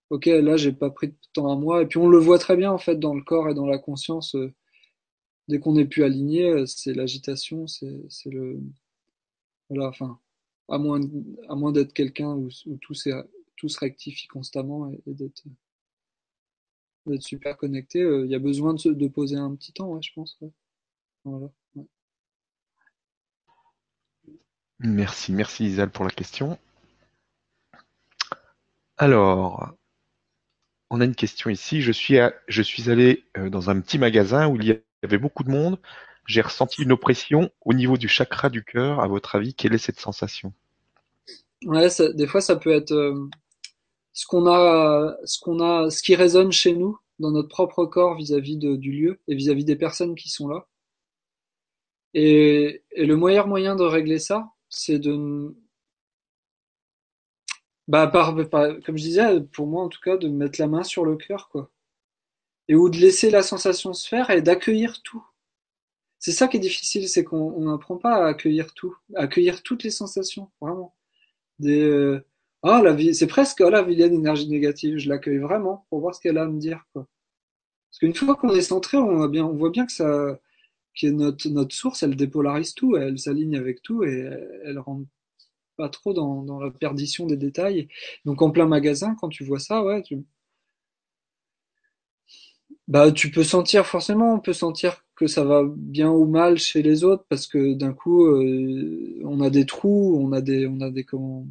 ok, 0.10 0.26
là 0.28 0.58
j'ai 0.58 0.72
pas 0.74 0.89
pris 0.89 1.10
de 1.10 1.16
temps 1.34 1.52
à 1.52 1.56
moi. 1.56 1.82
Et 1.84 1.88
puis 1.88 1.97
on 2.00 2.08
le 2.10 2.18
voit 2.20 2.39
très 2.39 2.56
bien 2.58 2.72
en 2.72 2.78
fait 2.78 2.97
dans 3.00 3.14
le 3.16 3.24
corps 3.24 3.50
et 3.50 3.54
dans 3.54 3.68
la 3.68 3.78
conscience. 3.80 4.36
euh, 4.36 4.54
dès 5.50 5.60
qu'on 5.60 5.76
est 5.78 5.86
plus 5.86 6.04
aligné, 6.04 6.50
euh, 6.50 6.66
c'est 6.66 6.93
l'agitation, 6.93 7.68
c'est 7.68 8.10
le 8.32 8.62
voilà, 9.70 9.88
enfin, 9.89 10.20
à 10.70 10.78
moins, 10.78 11.00
à 11.48 11.56
moins 11.56 11.72
d'être 11.72 11.94
quelqu'un 11.94 12.30
où, 12.30 12.50
où 12.66 12.78
tout, 12.78 12.94
tout 13.56 13.70
se 13.70 13.80
rectifie 13.80 14.28
constamment 14.28 14.92
et, 14.92 15.02
d'être 15.08 15.44
d'être 17.06 17.24
super 17.24 17.58
connecté, 17.58 18.02
euh, 18.02 18.26
il 18.26 18.32
y 18.32 18.36
a 18.36 18.40
besoin 18.40 18.74
de, 18.74 18.80
se- 18.80 19.08
poser 19.08 19.36
un 19.36 19.56
petit 19.56 19.74
temps, 19.74 20.00
je 20.02 20.12
pense. 20.14 20.38
Merci, 24.80 25.32
merci 25.34 25.66
Isal 25.66 25.90
pour 25.90 26.06
la 26.06 26.12
question. 26.12 26.58
Alors, 28.98 29.74
on 30.90 31.02
a 31.02 31.06
une 31.06 31.16
question 31.16 31.50
ici. 31.50 31.82
Je 31.82 31.92
suis, 31.92 32.18
je 32.48 32.62
suis 32.62 32.90
allé 32.90 33.26
euh, 33.38 33.50
dans 33.50 33.70
un 33.70 33.80
petit 33.82 33.98
magasin 33.98 34.48
où 34.48 34.56
il 34.56 34.68
y 34.68 34.82
avait 35.04 35.18
beaucoup 35.18 35.44
de 35.44 35.52
monde. 35.52 35.80
J'ai 36.30 36.40
ressenti 36.40 36.82
une 36.82 36.94
oppression 36.94 37.52
au 37.60 37.74
niveau 37.74 37.98
du 37.98 38.08
chakra 38.08 38.50
du 38.50 38.64
cœur. 38.64 39.02
À 39.02 39.10
votre 39.10 39.36
avis, 39.36 39.54
quelle 39.54 39.74
est 39.74 39.78
cette 39.80 40.00
sensation? 40.00 40.54
Ouais, 41.66 41.90
ça- 41.90 42.12
des 42.14 42.28
fois, 42.28 42.42
ça 42.42 42.56
peut 42.56 42.72
être 42.72 42.92
euh, 42.92 43.28
ce 44.14 44.28
qu'on 44.28 44.48
a, 44.48 45.18
ce 45.26 45.40
qu'on 45.40 45.62
a, 45.62 45.90
ce 45.92 46.04
qui 46.04 46.16
résonne 46.16 46.52
chez 46.54 46.74
nous, 46.76 46.98
dans 47.20 47.32
notre 47.32 47.50
propre 47.50 47.86
corps 47.86 48.16
vis-à-vis 48.18 48.58
du 48.58 48.92
lieu 48.92 49.20
et 49.30 49.36
vis-à-vis 49.36 49.66
des 49.66 49.78
personnes 49.78 50.16
qui 50.16 50.30
sont 50.30 50.48
là. 50.50 50.68
Et, 52.14 52.84
et 52.92 53.06
le 53.08 53.18
meilleur 53.18 53.48
moyen 53.48 53.76
de 53.76 53.84
régler 53.84 54.20
ça, 54.20 54.52
c'est 54.70 55.00
de 55.00 55.56
bah, 57.90 58.08
par, 58.08 58.36
comme 58.86 58.98
je 58.98 59.04
disais, 59.04 59.42
pour 59.52 59.68
moi 59.68 59.84
en 59.84 59.90
tout 59.90 60.00
cas, 60.02 60.16
de 60.18 60.30
mettre 60.30 60.62
la 60.62 60.68
main 60.68 60.84
sur 60.84 61.04
le 61.06 61.18
cœur, 61.18 61.50
quoi. 61.50 61.72
Et 62.70 62.76
ou 62.76 62.90
de 62.90 62.98
laisser 62.98 63.30
la 63.32 63.44
sensation 63.44 63.94
se 63.94 64.08
faire 64.08 64.30
et 64.30 64.42
d'accueillir 64.42 65.02
tout. 65.04 65.26
C'est 66.20 66.32
ça 66.34 66.48
qui 66.48 66.58
est 66.58 66.60
difficile, 66.60 67.08
c'est 67.10 67.24
qu'on 67.24 67.62
n'apprend 67.62 67.98
pas 67.98 68.26
à 68.26 68.28
accueillir 68.30 68.74
tout, 68.74 68.96
à 69.16 69.22
accueillir 69.24 69.64
toutes 69.64 69.84
les 69.84 69.90
sensations, 69.92 70.52
vraiment. 70.62 70.96
Des, 71.60 71.82
euh, 71.82 72.26
ah, 72.64 72.82
la 72.84 72.94
vie, 72.94 73.16
c'est 73.16 73.28
presque, 73.28 73.62
oh, 73.66 73.70
la 73.70 73.84
vilaine 73.84 74.14
énergie 74.14 74.50
négative, 74.50 74.98
je 74.98 75.10
l'accueille 75.10 75.40
vraiment 75.40 75.86
pour 75.90 76.02
voir 76.02 76.16
ce 76.16 76.22
qu'elle 76.22 76.38
a 76.38 76.44
à 76.44 76.48
me 76.48 76.60
dire, 76.60 76.86
quoi. 76.94 77.08
Parce 77.90 78.00
qu'une 78.00 78.16
fois 78.16 78.36
qu'on 78.36 78.54
est 78.56 78.62
centré, 78.62 78.98
on 78.98 79.28
bien, 79.28 79.48
voit 79.48 79.72
bien 79.72 79.86
que 79.86 79.92
ça, 79.92 80.40
que 81.00 81.08
notre, 81.08 81.50
notre 81.50 81.76
source, 81.76 82.04
elle 82.04 82.16
dépolarise 82.16 82.74
tout, 82.76 82.98
elle 82.98 83.20
s'aligne 83.20 83.58
avec 83.58 83.82
tout 83.82 84.04
et 84.04 84.20
elle, 84.20 84.62
elle 84.66 84.80
rend 84.80 85.04
pas 85.78 85.90
trop 85.90 86.14
dans, 86.14 86.44
dans, 86.44 86.60
la 86.60 86.72
perdition 86.72 87.26
des 87.28 87.38
détails. 87.38 87.88
Donc 88.26 88.42
en 88.42 88.52
plein 88.52 88.68
magasin, 88.68 89.16
quand 89.20 89.30
tu 89.30 89.44
vois 89.44 89.60
ça, 89.60 89.84
ouais, 89.84 90.02
tu, 90.04 90.24
bah, 92.90 93.12
tu 93.12 93.32
peux 93.32 93.44
sentir 93.44 93.86
forcément, 93.86 94.34
on 94.36 94.40
peut 94.40 94.54
sentir 94.54 95.06
que 95.16 95.28
ça 95.28 95.44
va 95.46 95.64
bien 95.66 96.10
ou 96.12 96.26
mal 96.26 96.58
chez 96.58 96.82
les 96.82 97.04
autres 97.04 97.26
parce 97.30 97.48
que 97.48 97.74
d'un 97.76 97.94
coup, 97.94 98.26
euh, 98.26 99.22
on 99.26 99.42
a 99.42 99.50
des 99.52 99.66
trous, 99.66 100.18
on 100.20 100.32
a 100.34 100.42
des, 100.42 100.68
on 100.68 100.82
a 100.82 100.90
des 100.92 101.04
comment, 101.06 101.48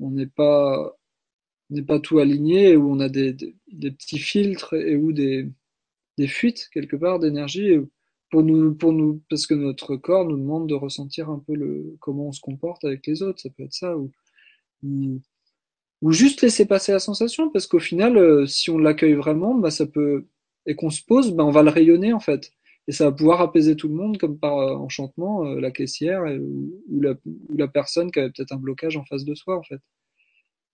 on 0.00 0.10
n'est 0.12 0.26
pas, 0.26 0.96
n'est 1.70 1.82
pas 1.82 2.00
tout 2.00 2.18
aligné 2.20 2.76
ou 2.76 2.92
on 2.92 3.00
a 3.00 3.08
des, 3.08 3.32
des, 3.72 3.90
petits 3.92 4.18
filtres 4.18 4.74
et 4.74 4.96
ou 4.96 5.12
des, 5.12 5.48
des 6.18 6.28
fuites 6.28 6.68
quelque 6.72 6.96
part 6.96 7.18
d'énergie 7.20 7.76
pour 8.30 8.42
nous, 8.42 8.74
pour 8.74 8.92
nous, 8.92 9.22
parce 9.30 9.46
que 9.46 9.54
notre 9.54 9.96
corps 9.96 10.26
nous 10.26 10.38
demande 10.38 10.68
de 10.68 10.74
ressentir 10.74 11.30
un 11.30 11.38
peu 11.40 11.54
le, 11.54 11.96
comment 12.00 12.28
on 12.28 12.32
se 12.32 12.40
comporte 12.40 12.84
avec 12.84 13.06
les 13.06 13.22
autres. 13.22 13.40
Ça 13.40 13.50
peut 13.50 13.64
être 13.64 13.74
ça, 13.74 13.96
ou, 13.98 14.10
juste 16.10 16.42
laisser 16.42 16.66
passer 16.66 16.92
la 16.92 16.98
sensation, 16.98 17.50
parce 17.50 17.66
qu'au 17.66 17.78
final, 17.78 18.16
euh, 18.16 18.46
si 18.46 18.70
on 18.70 18.78
l'accueille 18.78 19.14
vraiment, 19.14 19.54
bah, 19.54 19.70
ça 19.70 19.86
peut, 19.86 20.26
et 20.66 20.74
qu'on 20.74 20.90
se 20.90 21.02
pose, 21.02 21.32
bah, 21.32 21.44
on 21.44 21.50
va 21.50 21.62
le 21.62 21.70
rayonner, 21.70 22.12
en 22.12 22.20
fait. 22.20 22.52
Et 22.88 22.92
ça 22.92 23.04
va 23.04 23.12
pouvoir 23.12 23.40
apaiser 23.40 23.76
tout 23.76 23.88
le 23.88 23.94
monde, 23.94 24.18
comme 24.18 24.38
par 24.38 24.58
euh, 24.58 24.74
enchantement, 24.74 25.44
euh, 25.46 25.60
la 25.60 25.70
caissière 25.70 26.22
ou, 26.40 26.72
ou, 26.90 27.00
la, 27.00 27.14
ou 27.24 27.68
personne 27.68 28.10
qui 28.10 28.18
avait 28.18 28.30
peut-être 28.30 28.52
un 28.52 28.56
blocage 28.56 28.96
en 28.96 29.04
face 29.04 29.24
de 29.24 29.34
soi, 29.34 29.56
en 29.58 29.62
fait. 29.62 29.80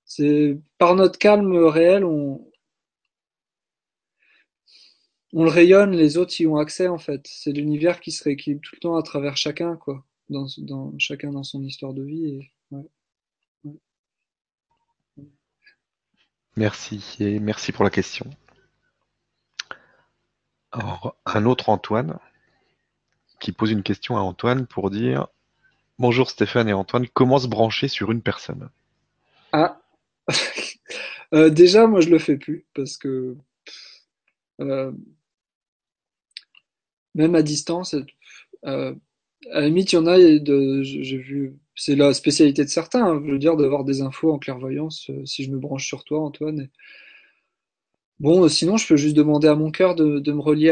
C'est 0.04 0.58
par 0.78 0.96
notre 0.96 1.18
calme 1.20 1.56
réel, 1.56 2.04
on, 2.04 2.44
on 5.32 5.44
le 5.44 5.50
rayonne, 5.50 5.92
les 5.92 6.16
autres 6.18 6.38
y 6.40 6.46
ont 6.46 6.56
accès 6.56 6.86
en 6.88 6.98
fait. 6.98 7.22
C'est 7.26 7.52
l'univers 7.52 8.00
qui 8.00 8.12
se 8.12 8.24
rééquilibre 8.24 8.60
tout 8.62 8.74
le 8.76 8.80
temps 8.80 8.96
à 8.96 9.02
travers 9.02 9.36
chacun, 9.36 9.76
quoi. 9.76 10.04
Dans, 10.30 10.46
chacun 10.98 11.30
dans 11.32 11.42
son 11.42 11.62
histoire 11.64 11.94
de 11.94 12.02
vie 12.02 12.50
ouais. 12.70 12.80
Ouais. 13.64 13.72
Merci 16.58 17.16
et 17.20 17.38
merci 17.38 17.70
pour 17.70 17.84
la 17.84 17.90
question. 17.90 18.28
Alors, 20.72 21.16
un 21.24 21.46
autre 21.46 21.68
Antoine 21.68 22.18
qui 23.38 23.52
pose 23.52 23.70
une 23.70 23.84
question 23.84 24.16
à 24.16 24.22
Antoine 24.22 24.66
pour 24.66 24.90
dire 24.90 25.28
Bonjour 26.00 26.28
Stéphane 26.28 26.68
et 26.68 26.72
Antoine, 26.72 27.06
comment 27.14 27.38
se 27.38 27.46
brancher 27.46 27.86
sur 27.86 28.10
une 28.10 28.22
personne? 28.22 28.70
Ah 29.52 29.80
euh, 31.32 31.48
Déjà, 31.48 31.86
moi 31.86 32.00
je 32.00 32.10
le 32.10 32.18
fais 32.18 32.36
plus 32.36 32.66
parce 32.74 32.96
que 32.96 33.36
euh, 34.60 34.90
même 37.14 37.36
à 37.36 37.42
distance. 37.42 37.94
Euh, 38.66 38.96
à 39.52 39.60
la 39.60 39.66
limite, 39.66 39.92
il 39.92 39.94
y 39.94 39.98
en 40.00 40.06
a, 40.08 40.18
j'ai 40.18 41.18
vu, 41.18 41.54
c'est 41.78 41.94
la 41.96 42.12
spécialité 42.12 42.64
de 42.64 42.70
certains, 42.70 43.04
hein, 43.06 43.22
je 43.24 43.30
veux 43.32 43.38
dire, 43.38 43.56
d'avoir 43.56 43.84
des 43.84 44.02
infos 44.02 44.32
en 44.32 44.38
clairvoyance, 44.38 45.10
euh, 45.10 45.24
si 45.24 45.44
je 45.44 45.50
me 45.52 45.58
branche 45.58 45.86
sur 45.86 46.04
toi, 46.04 46.20
Antoine. 46.20 46.68
Bon, 48.20 48.44
euh, 48.44 48.48
sinon, 48.48 48.76
je 48.76 48.86
peux 48.88 48.96
juste 48.96 49.16
demander 49.16 49.48
à 49.48 49.54
mon 49.54 49.70
cœur 49.70 49.94
de, 49.94 50.32
me 50.32 50.40
relier 50.40 50.70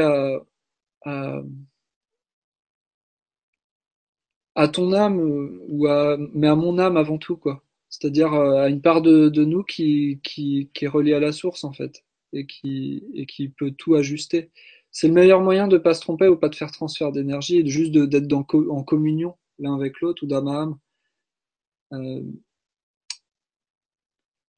à, 4.55 4.69
ton 4.69 4.93
âme, 4.93 5.61
à, 5.89 6.17
mais 6.35 6.49
à 6.49 6.57
mon 6.57 6.79
âme 6.79 6.97
avant 6.97 7.19
tout, 7.19 7.37
quoi. 7.37 7.63
C'est-à-dire 7.89 8.33
à 8.35 8.69
une 8.69 8.83
part 8.83 9.01
de, 9.01 9.45
nous 9.45 9.63
qui, 9.63 10.21
est 10.81 10.87
reliée 10.89 11.15
à 11.15 11.21
la 11.21 11.33
source, 11.33 11.65
en 11.65 11.73
fait, 11.73 12.05
et 12.33 12.47
qui, 12.47 13.03
peut 13.57 13.71
tout 13.73 13.95
ajuster 13.95 14.51
c'est 14.91 15.09
le 15.09 15.15
meilleur 15.15 15.43
moyen 15.43 15.69
de 15.69 15.77
pas 15.77 15.93
se 15.93 16.01
tromper 16.01 16.27
ou 16.27 16.37
pas 16.37 16.49
de 16.49 16.55
faire 16.55 16.73
transfert 16.73 17.13
d'énergie, 17.13 17.59
et 17.59 17.67
juste 17.67 17.93
d'être 17.93 18.33
en 18.33 18.83
communion 18.83 19.35
l'un 19.59 19.75
avec 19.75 20.01
l'autre 20.01 20.23
ou 20.25 20.27
d'âme 20.27 20.49
à 20.49 20.63
âme. 20.63 20.79
Euh... 21.93 22.23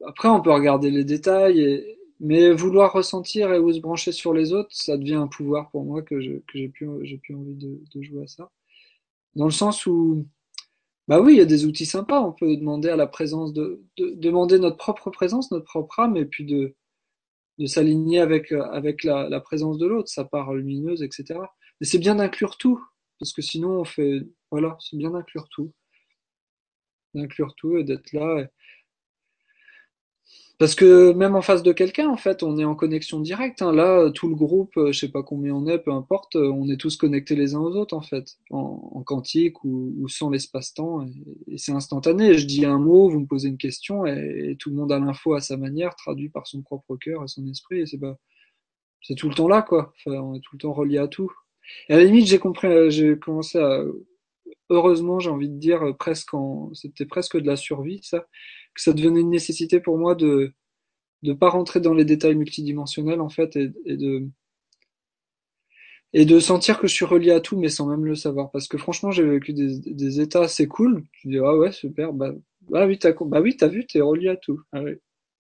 Après, 0.07 0.29
on 0.29 0.41
peut 0.41 0.53
regarder 0.53 0.91
les 0.91 1.05
détails, 1.05 1.85
mais 2.21 2.53
vouloir 2.53 2.93
ressentir 2.93 3.53
et 3.53 3.59
ou 3.59 3.73
se 3.73 3.81
brancher 3.81 4.13
sur 4.13 4.33
les 4.33 4.53
autres, 4.53 4.71
ça 4.73 4.97
devient 4.97 5.15
un 5.15 5.27
pouvoir 5.27 5.71
pour 5.71 5.85
moi 5.85 6.03
que 6.03 6.21
j'ai 6.21 6.41
plus, 6.69 6.89
envie 6.89 7.55
de, 7.55 8.03
jouer 8.03 8.25
à 8.25 8.27
ça. 8.27 8.51
Dans 9.35 9.45
le 9.45 9.51
sens 9.51 9.87
où, 9.87 10.27
bah 11.09 11.21
oui, 11.21 11.35
il 11.35 11.39
y 11.39 11.41
a 11.43 11.47
des 11.47 11.65
outils 11.67 11.87
sympas. 11.87 12.21
On 12.21 12.33
peut 12.33 12.57
demander 12.57 12.89
à 12.91 12.97
la 12.97 13.07
présence 13.07 13.53
de, 13.53 13.83
de 13.99 14.11
demander 14.11 14.59
notre 14.59 14.77
propre 14.77 15.11
présence, 15.11 15.51
notre 15.51 15.65
propre 15.67 16.01
âme, 16.01 16.17
et 16.17 16.27
puis 16.27 16.45
de 16.45 16.75
s'aligner 17.67 18.21
avec, 18.21 18.53
avec 18.53 19.05
la, 19.05 19.29
la 19.29 19.41
présence 19.41 19.79
de 19.79 19.87
l'autre, 19.87 20.09
sa 20.09 20.25
part 20.25 20.55
lumineuse, 20.55 21.03
etc. 21.03 21.41
Mais 21.81 21.87
c'est 21.87 21.99
bien 21.99 22.17
d'inclure 22.17 22.57
tout, 22.57 22.81
parce 23.19 23.33
que 23.33 23.43
sinon 23.43 23.81
on 23.81 23.85
fait, 23.85 24.23
voilà, 24.51 24.77
c'est 24.81 24.97
bien 24.97 25.11
d'inclure 25.11 25.49
tout, 25.51 25.73
d'inclure 27.15 27.55
tout 27.57 27.77
et 27.77 27.85
d'être 27.85 28.13
là. 28.13 28.49
Parce 30.59 30.75
que 30.75 31.13
même 31.13 31.37
en 31.37 31.43
face 31.43 31.63
de 31.63 31.71
quelqu'un, 31.71 32.09
en 32.09 32.17
fait, 32.17 32.43
on 32.43 32.59
est 32.59 32.65
en 32.65 32.75
connexion 32.75 33.21
directe. 33.21 33.63
Hein. 33.63 33.73
Là, 33.73 34.11
tout 34.11 34.29
le 34.29 34.35
groupe, 34.35 34.77
euh, 34.77 34.91
je 34.91 34.99
sais 34.99 35.09
pas 35.09 35.23
combien 35.23 35.55
on 35.55 35.69
est, 35.69 35.79
peu 35.79 35.93
importe, 35.93 36.35
euh, 36.35 36.51
on 36.51 36.69
est 36.69 36.77
tous 36.77 36.97
connectés 36.97 37.37
les 37.37 37.55
uns 37.55 37.61
aux 37.61 37.77
autres, 37.77 37.97
en 37.97 38.01
fait, 38.01 38.39
en, 38.51 38.91
en 38.93 39.03
quantique 39.05 39.63
ou, 39.63 39.95
ou 40.01 40.09
sans 40.09 40.31
l'espace-temps. 40.31 41.07
Et, 41.47 41.59
c'est 41.59 41.71
instantané. 41.71 42.35
Je 42.35 42.45
dis 42.45 42.65
un 42.65 42.79
mot, 42.79 43.09
vous 43.09 43.21
me 43.21 43.27
posez 43.27 43.49
une 43.49 43.57
question, 43.57 44.05
et, 44.05 44.57
tout 44.59 44.71
le 44.71 44.77
monde 44.77 44.91
a 44.91 44.99
l'info 44.99 45.35
à 45.35 45.41
sa 45.41 45.57
manière, 45.57 45.95
traduit 45.95 46.29
par 46.29 46.49
son 46.49 46.61
propre 46.63 46.97
cœur 46.97 47.23
et 47.23 47.29
son 47.29 47.47
esprit. 47.47 47.81
Et 47.83 47.87
c'est 47.87 47.99
pas, 47.99 48.19
c'est 49.03 49.15
tout 49.15 49.29
le 49.29 49.35
temps 49.37 49.49
là, 49.49 49.63
quoi. 49.63 49.93
Enfin, 49.99 50.19
on 50.21 50.35
est 50.35 50.41
tout 50.41 50.57
le 50.57 50.59
temps 50.59 50.73
relié 50.73 50.99
à 50.99 51.07
tout. 51.09 51.31
Et 51.89 51.95
à 51.95 51.99
la 51.99 52.05
limite, 52.05 52.27
j'ai 52.27 52.39
compris, 52.41 52.67
euh, 52.67 52.91
j'ai 52.91 53.17
commencé 53.19 53.59
à, 53.59 53.85
heureusement, 54.71 55.19
j'ai 55.21 55.31
envie 55.31 55.49
de 55.49 55.59
dire, 55.59 55.95
presque 55.99 56.35
en, 56.35 56.73
c'était 56.75 57.07
presque 57.07 57.39
de 57.39 57.47
la 57.47 57.57
survie, 57.57 58.01
ça 58.03 58.27
que 58.75 58.83
ça 58.83 58.93
devenait 58.93 59.21
une 59.21 59.31
nécessité 59.31 59.81
pour 59.81 59.99
moi 59.99 60.15
de 60.15 60.55
ne 61.23 61.33
pas 61.35 61.49
rentrer 61.51 61.81
dans 61.81 61.95
les 61.95 62.05
détails 62.05 62.37
multidimensionnels 62.37 63.21
en 63.21 63.29
fait 63.29 63.57
et, 63.57 63.69
de 63.97 64.29
et 66.15 66.25
de 66.25 66.41
sentir 66.41 66.79
que 66.79 66.87
je 66.87 66.95
suis 66.95 67.05
relié 67.05 67.33
à 67.33 67.41
tout 67.41 67.59
mais 67.59 67.69
sans 67.69 67.87
même 67.87 68.05
le 68.05 68.15
savoir. 68.15 68.51
Parce 68.51 68.69
que 68.69 68.79
franchement 68.79 69.11
j'ai 69.11 69.25
vécu 69.25 69.53
des, 69.53 69.79
des, 69.81 70.21
états 70.21 70.43
assez 70.43 70.67
cool. 70.69 71.05
Je 71.23 71.29
dis 71.31 71.39
ah 71.39 71.57
ouais 71.57 71.73
super 71.73 72.13
bah, 72.13 72.33
bah 72.71 72.87
oui 72.87 72.99
t'as 72.99 73.13
bah 73.13 73.41
oui 73.41 73.57
t'as 73.57 73.69
vu 73.69 73.87
t'es 73.87 74.01
relié 74.01 74.29
à 74.31 74.37
tout. 74.37 74.61
Ah 74.73 74.83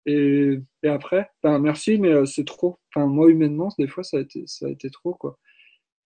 et, 0.06 0.58
et 0.82 0.88
après 0.88 1.30
ben 1.42 1.58
merci 1.58 1.98
mais 1.98 2.10
euh, 2.12 2.26
c'est 2.26 2.44
trop. 2.44 2.78
Enfin 2.94 3.06
moi 3.06 3.30
humainement 3.30 3.68
des 3.78 3.88
fois 3.88 4.02
ça 4.04 4.18
a 4.18 4.20
été 4.20 4.42
ça 4.46 4.66
a 4.66 4.70
été 4.70 4.90
trop 4.90 5.14
quoi 5.14 5.38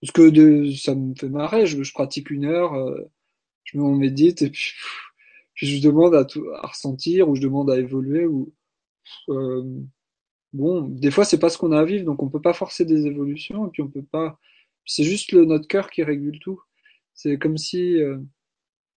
parce 0.03 0.13
que 0.13 0.73
ça 0.73 0.95
me 0.95 1.15
fait 1.15 1.31
marrer 1.31 1.65
je, 1.67 1.93
pratique 1.93 2.31
une 2.31 2.45
heure 2.45 2.75
euh, 2.75 3.11
je 3.65 3.79
me 3.79 3.97
médite 3.97 4.43
et 4.43 4.51
puis 4.51 4.73
je 5.55 5.81
demande 5.81 6.15
à, 6.15 6.25
tout, 6.25 6.45
à 6.57 6.67
ressentir 6.67 7.29
ou 7.29 7.37
je 7.37 7.41
demande 7.41 7.71
à 7.71 7.79
évoluer 7.79 8.27
ou 8.27 8.53
euh, 9.31 9.65
bon 10.53 10.83
des 10.83 11.11
fois 11.11 11.25
c'est 11.25 11.39
pas 11.39 11.49
ce 11.49 11.57
qu'on 11.57 11.73
a 11.73 11.81
à 11.81 11.85
vivre 11.85 12.05
donc 12.05 12.23
on 12.23 12.29
peut 12.29 12.43
pas 12.43 12.53
forcer 12.53 12.85
des 12.85 13.07
évolutions 13.07 13.69
et 13.69 13.71
puis 13.71 13.83
on 13.83 13.89
peut 13.89 14.03
pas 14.03 14.39
c'est 14.87 15.05
juste 15.05 15.33
notre 15.33 15.69
cœur 15.69 15.91
qui 15.91 16.03
régule 16.03 16.39
tout. 16.41 16.61
C'est 17.15 17.39
comme 17.39 17.59
si 17.59 18.01
euh... 18.01 18.19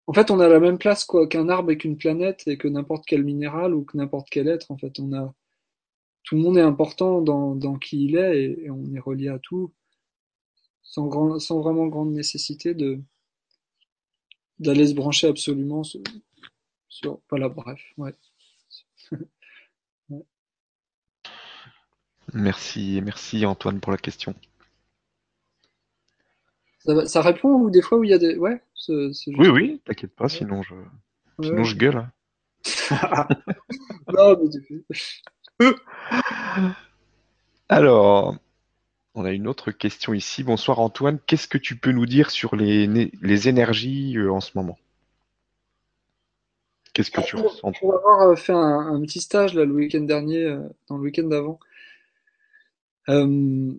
en 0.07 0.13
fait 0.13 0.31
on 0.31 0.39
a 0.39 0.47
la 0.47 0.59
même 0.59 0.77
place 0.77 1.07
qu'un 1.29 1.49
arbre 1.49 1.71
et 1.71 1.77
qu'une 1.77 1.97
planète 1.97 2.43
et 2.47 2.57
que 2.57 2.67
n'importe 2.67 3.05
quel 3.05 3.23
minéral 3.23 3.73
ou 3.73 3.83
que 3.83 3.97
n'importe 3.97 4.29
quel 4.31 4.47
être 4.47 4.71
en 4.71 4.77
fait. 4.77 4.99
On 4.99 5.13
a 5.13 5.33
tout 6.23 6.35
le 6.35 6.41
monde 6.41 6.57
est 6.57 6.61
important 6.61 7.21
dans, 7.21 7.75
qui 7.77 8.05
il 8.05 8.17
est 8.17 8.41
et 8.63 8.69
on 8.71 8.93
est 8.95 8.99
relié 8.99 9.29
à 9.29 9.39
tout 9.39 9.73
sans, 10.85 11.07
grand, 11.07 11.39
sans 11.39 11.59
vraiment 11.59 11.87
grande 11.87 12.13
nécessité 12.13 12.73
de 12.73 13.01
d'aller 14.59 14.87
se 14.87 14.93
brancher 14.93 15.27
absolument 15.27 15.83
sur, 15.83 15.99
sur, 16.87 17.19
voilà, 17.29 17.49
bref, 17.49 17.81
ouais. 17.97 18.13
ouais. 20.09 20.23
Merci, 22.33 23.01
merci 23.03 23.45
Antoine 23.45 23.79
pour 23.79 23.91
la 23.91 23.97
question. 23.97 24.33
Ça, 26.79 27.05
ça, 27.07 27.21
répond 27.21 27.49
ou 27.49 27.69
des 27.69 27.81
fois 27.81 27.97
où 27.97 28.03
il 28.03 28.09
y 28.09 28.13
a 28.13 28.17
des. 28.17 28.35
Ouais, 28.37 28.61
juste... 28.87 29.27
Oui, 29.37 29.47
oui, 29.47 29.81
t'inquiète 29.85 30.15
pas, 30.15 30.27
sinon 30.27 30.63
je, 30.63 30.73
ouais. 30.73 30.85
sinon 31.41 31.63
je 31.63 31.75
gueule. 31.75 32.07
non, 34.13 34.37
mais 35.59 35.71
Alors, 37.69 38.35
on 39.15 39.25
a 39.25 39.31
une 39.31 39.47
autre 39.47 39.71
question 39.71 40.13
ici. 40.13 40.43
Bonsoir 40.43 40.79
Antoine, 40.79 41.19
qu'est-ce 41.25 41.47
que 41.47 41.57
tu 41.57 41.77
peux 41.77 41.91
nous 41.91 42.05
dire 42.05 42.29
sur 42.29 42.55
les, 42.55 42.85
les 42.87 43.49
énergies 43.49 44.17
euh, 44.17 44.31
en 44.31 44.41
ce 44.41 44.51
moment? 44.55 44.77
Qu'est-ce 46.93 47.11
que 47.11 47.21
tu 47.21 47.37
ressens? 47.37 47.71
Pour 47.79 47.95
avoir 47.95 48.37
fait 48.37 48.53
un, 48.53 49.01
petit 49.01 49.19
stage 49.21 49.53
là, 49.53 49.65
le 49.65 49.73
week-end 49.73 50.01
dernier, 50.01 50.57
dans 50.87 50.97
le 50.97 51.03
week-end 51.03 51.27
d'avant, 51.27 51.59
euh, 53.09 53.73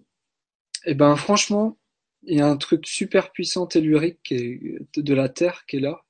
et 0.85 0.95
ben 0.95 1.17
franchement, 1.17 1.77
il 2.25 2.39
y 2.39 2.41
a 2.41 2.47
un 2.47 2.57
truc 2.57 2.87
super 2.87 3.33
puissant 3.33 3.67
tellurique 3.67 4.19
qui 4.23 4.35
est 4.35 4.99
de 4.99 5.15
la 5.15 5.29
Terre 5.29 5.65
qui 5.67 5.77
est 5.77 5.81
là, 5.81 6.03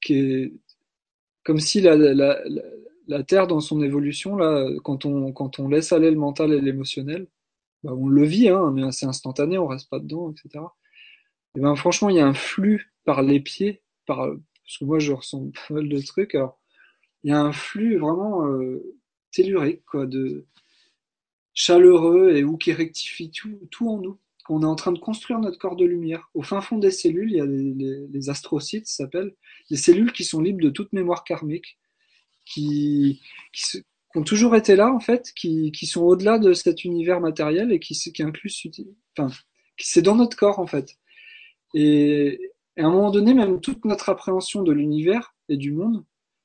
qui 0.00 0.14
est 0.14 0.52
comme 1.44 1.60
si 1.60 1.80
la, 1.80 1.96
la, 1.96 2.40
la, 3.06 3.22
Terre 3.22 3.46
dans 3.46 3.60
son 3.60 3.82
évolution 3.82 4.36
là, 4.36 4.66
quand 4.84 5.04
on 5.04 5.32
quand 5.32 5.58
on 5.58 5.68
laisse 5.68 5.92
aller 5.92 6.10
le 6.10 6.16
mental 6.16 6.52
et 6.52 6.60
l'émotionnel, 6.60 7.26
bah, 7.82 7.92
on 7.94 8.08
le 8.08 8.24
vit, 8.24 8.48
hein, 8.48 8.70
mais 8.72 8.90
c'est 8.92 9.06
instantané, 9.06 9.58
on 9.58 9.66
reste 9.66 9.90
pas 9.90 9.98
dedans, 9.98 10.32
etc. 10.32 10.64
Et 11.56 11.60
ben 11.60 11.76
franchement, 11.76 12.08
il 12.10 12.16
y 12.16 12.20
a 12.20 12.26
un 12.26 12.34
flux 12.34 12.92
par 13.04 13.22
les 13.22 13.40
pieds, 13.40 13.82
par 14.06 14.18
parce 14.18 14.78
que 14.78 14.84
moi 14.84 14.98
je 14.98 15.12
ressens 15.12 15.50
pas 15.68 15.74
mal 15.74 15.88
de 15.88 16.00
trucs. 16.00 16.34
Alors, 16.34 16.60
il 17.24 17.30
y 17.30 17.32
a 17.32 17.40
un 17.40 17.52
flux 17.52 17.98
vraiment 17.98 18.46
euh, 18.46 18.96
tellurique, 19.32 19.84
quoi, 19.84 20.06
de 20.06 20.46
chaleureux 21.54 22.34
et 22.34 22.44
où 22.44 22.56
qui 22.56 22.72
rectifie 22.72 23.30
tout, 23.30 23.88
en 23.88 23.98
nous. 23.98 24.18
On 24.48 24.62
est 24.62 24.66
en 24.66 24.74
train 24.74 24.92
de 24.92 24.98
construire 24.98 25.38
notre 25.38 25.58
corps 25.58 25.76
de 25.76 25.84
lumière. 25.84 26.30
Au 26.34 26.42
fin 26.42 26.60
fond 26.60 26.78
des 26.78 26.90
cellules, 26.90 27.30
il 27.30 27.36
y 27.36 27.40
a 27.40 27.46
les, 27.46 28.30
astrocytes, 28.30 28.86
ça 28.86 29.04
s'appelle, 29.04 29.34
des 29.70 29.76
cellules 29.76 30.12
qui 30.12 30.24
sont 30.24 30.40
libres 30.40 30.62
de 30.62 30.70
toute 30.70 30.92
mémoire 30.92 31.24
karmique, 31.24 31.78
qui, 32.44 33.22
qui, 33.52 33.82
ont 34.14 34.22
toujours 34.22 34.56
été 34.56 34.76
là 34.76 34.92
en 34.92 35.00
fait, 35.00 35.32
qui, 35.34 35.72
qui 35.72 35.86
sont 35.86 36.02
au-delà 36.02 36.38
de 36.38 36.52
cet 36.52 36.84
univers 36.84 37.20
matériel 37.20 37.72
et 37.72 37.80
qui, 37.80 37.94
qui 37.94 38.22
incluent, 38.22 38.52
enfin, 39.16 39.34
c'est 39.78 40.02
dans 40.02 40.16
notre 40.16 40.36
corps 40.36 40.58
en 40.58 40.66
fait. 40.66 40.96
Et, 41.74 42.40
et, 42.76 42.82
à 42.82 42.86
un 42.86 42.90
moment 42.90 43.10
donné, 43.10 43.34
même 43.34 43.60
toute 43.60 43.84
notre 43.84 44.08
appréhension 44.08 44.62
de 44.62 44.72
l'univers 44.72 45.34
et 45.48 45.56
du 45.56 45.72
monde, 45.72 46.04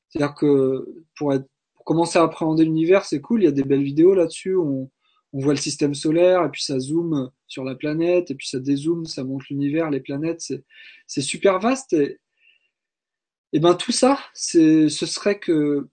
c'est-à-dire 0.09 0.36
que 0.36 1.05
pour, 1.15 1.34
être, 1.34 1.47
pour 1.76 1.86
commencer 1.86 2.20
à 2.20 2.24
appréhender 2.24 2.63
l'univers, 2.63 3.05
c'est 3.05 3.22
cool, 3.22 3.41
il 3.41 3.45
y 3.45 3.49
a 3.49 3.51
des 3.51 3.63
belles 3.63 3.84
vidéos 3.84 4.13
là-dessus, 4.13 4.55
on, 4.55 4.89
on 5.34 5.39
voit 5.39 5.53
le 5.53 5.59
système 5.59 5.93
solaire, 5.93 6.43
et 6.45 6.49
puis 6.49 6.63
ça 6.63 6.80
zoome 6.80 7.30
sur 7.47 7.63
la 7.63 7.76
planète, 7.76 8.32
et 8.32 8.36
puis 8.36 8.47
ça 8.47 8.59
dézoome, 8.59 9.05
ça 9.05 9.24
montre 9.24 9.45
l'univers, 9.49 9.89
les 9.89 9.99
planètes, 9.99 10.41
c'est 11.05 11.22
super 11.22 11.59
vaste. 11.59 11.93
Et, 11.93 12.20
et 13.53 13.59
ben 13.59 13.76
tout 13.76 13.91
ça, 13.91 14.20
ce 14.34 14.88
serait 14.89 15.39
que, 15.39 15.88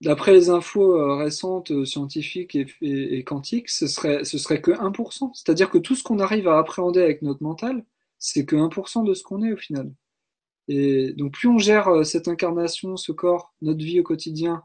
d'après 0.00 0.32
les 0.32 0.50
infos 0.50 0.94
euh, 0.96 1.16
récentes 1.16 1.70
euh, 1.70 1.84
scientifiques 1.84 2.56
et, 2.56 3.24
quantiques, 3.24 3.68
ce 3.68 3.86
serait, 3.86 4.24
ce 4.24 4.38
serait 4.38 4.60
que 4.60 4.70
1%. 4.70 5.30
C'est-à-dire 5.34 5.70
que 5.70 5.78
tout 5.78 5.94
ce 5.94 6.02
qu'on 6.02 6.18
arrive 6.20 6.48
à 6.48 6.58
appréhender 6.58 7.00
avec 7.02 7.22
notre 7.22 7.42
mental, 7.42 7.84
c'est 8.18 8.44
que 8.44 8.56
1% 8.56 9.04
de 9.04 9.14
ce 9.14 9.22
qu'on 9.22 9.42
est 9.42 9.52
au 9.52 9.56
final. 9.56 9.92
Et 10.68 11.12
donc 11.14 11.32
plus 11.32 11.48
on 11.48 11.58
gère 11.58 11.88
euh, 11.88 12.04
cette 12.04 12.28
incarnation, 12.28 12.96
ce 12.96 13.12
corps, 13.12 13.54
notre 13.62 13.84
vie 13.84 14.00
au 14.00 14.04
quotidien, 14.04 14.62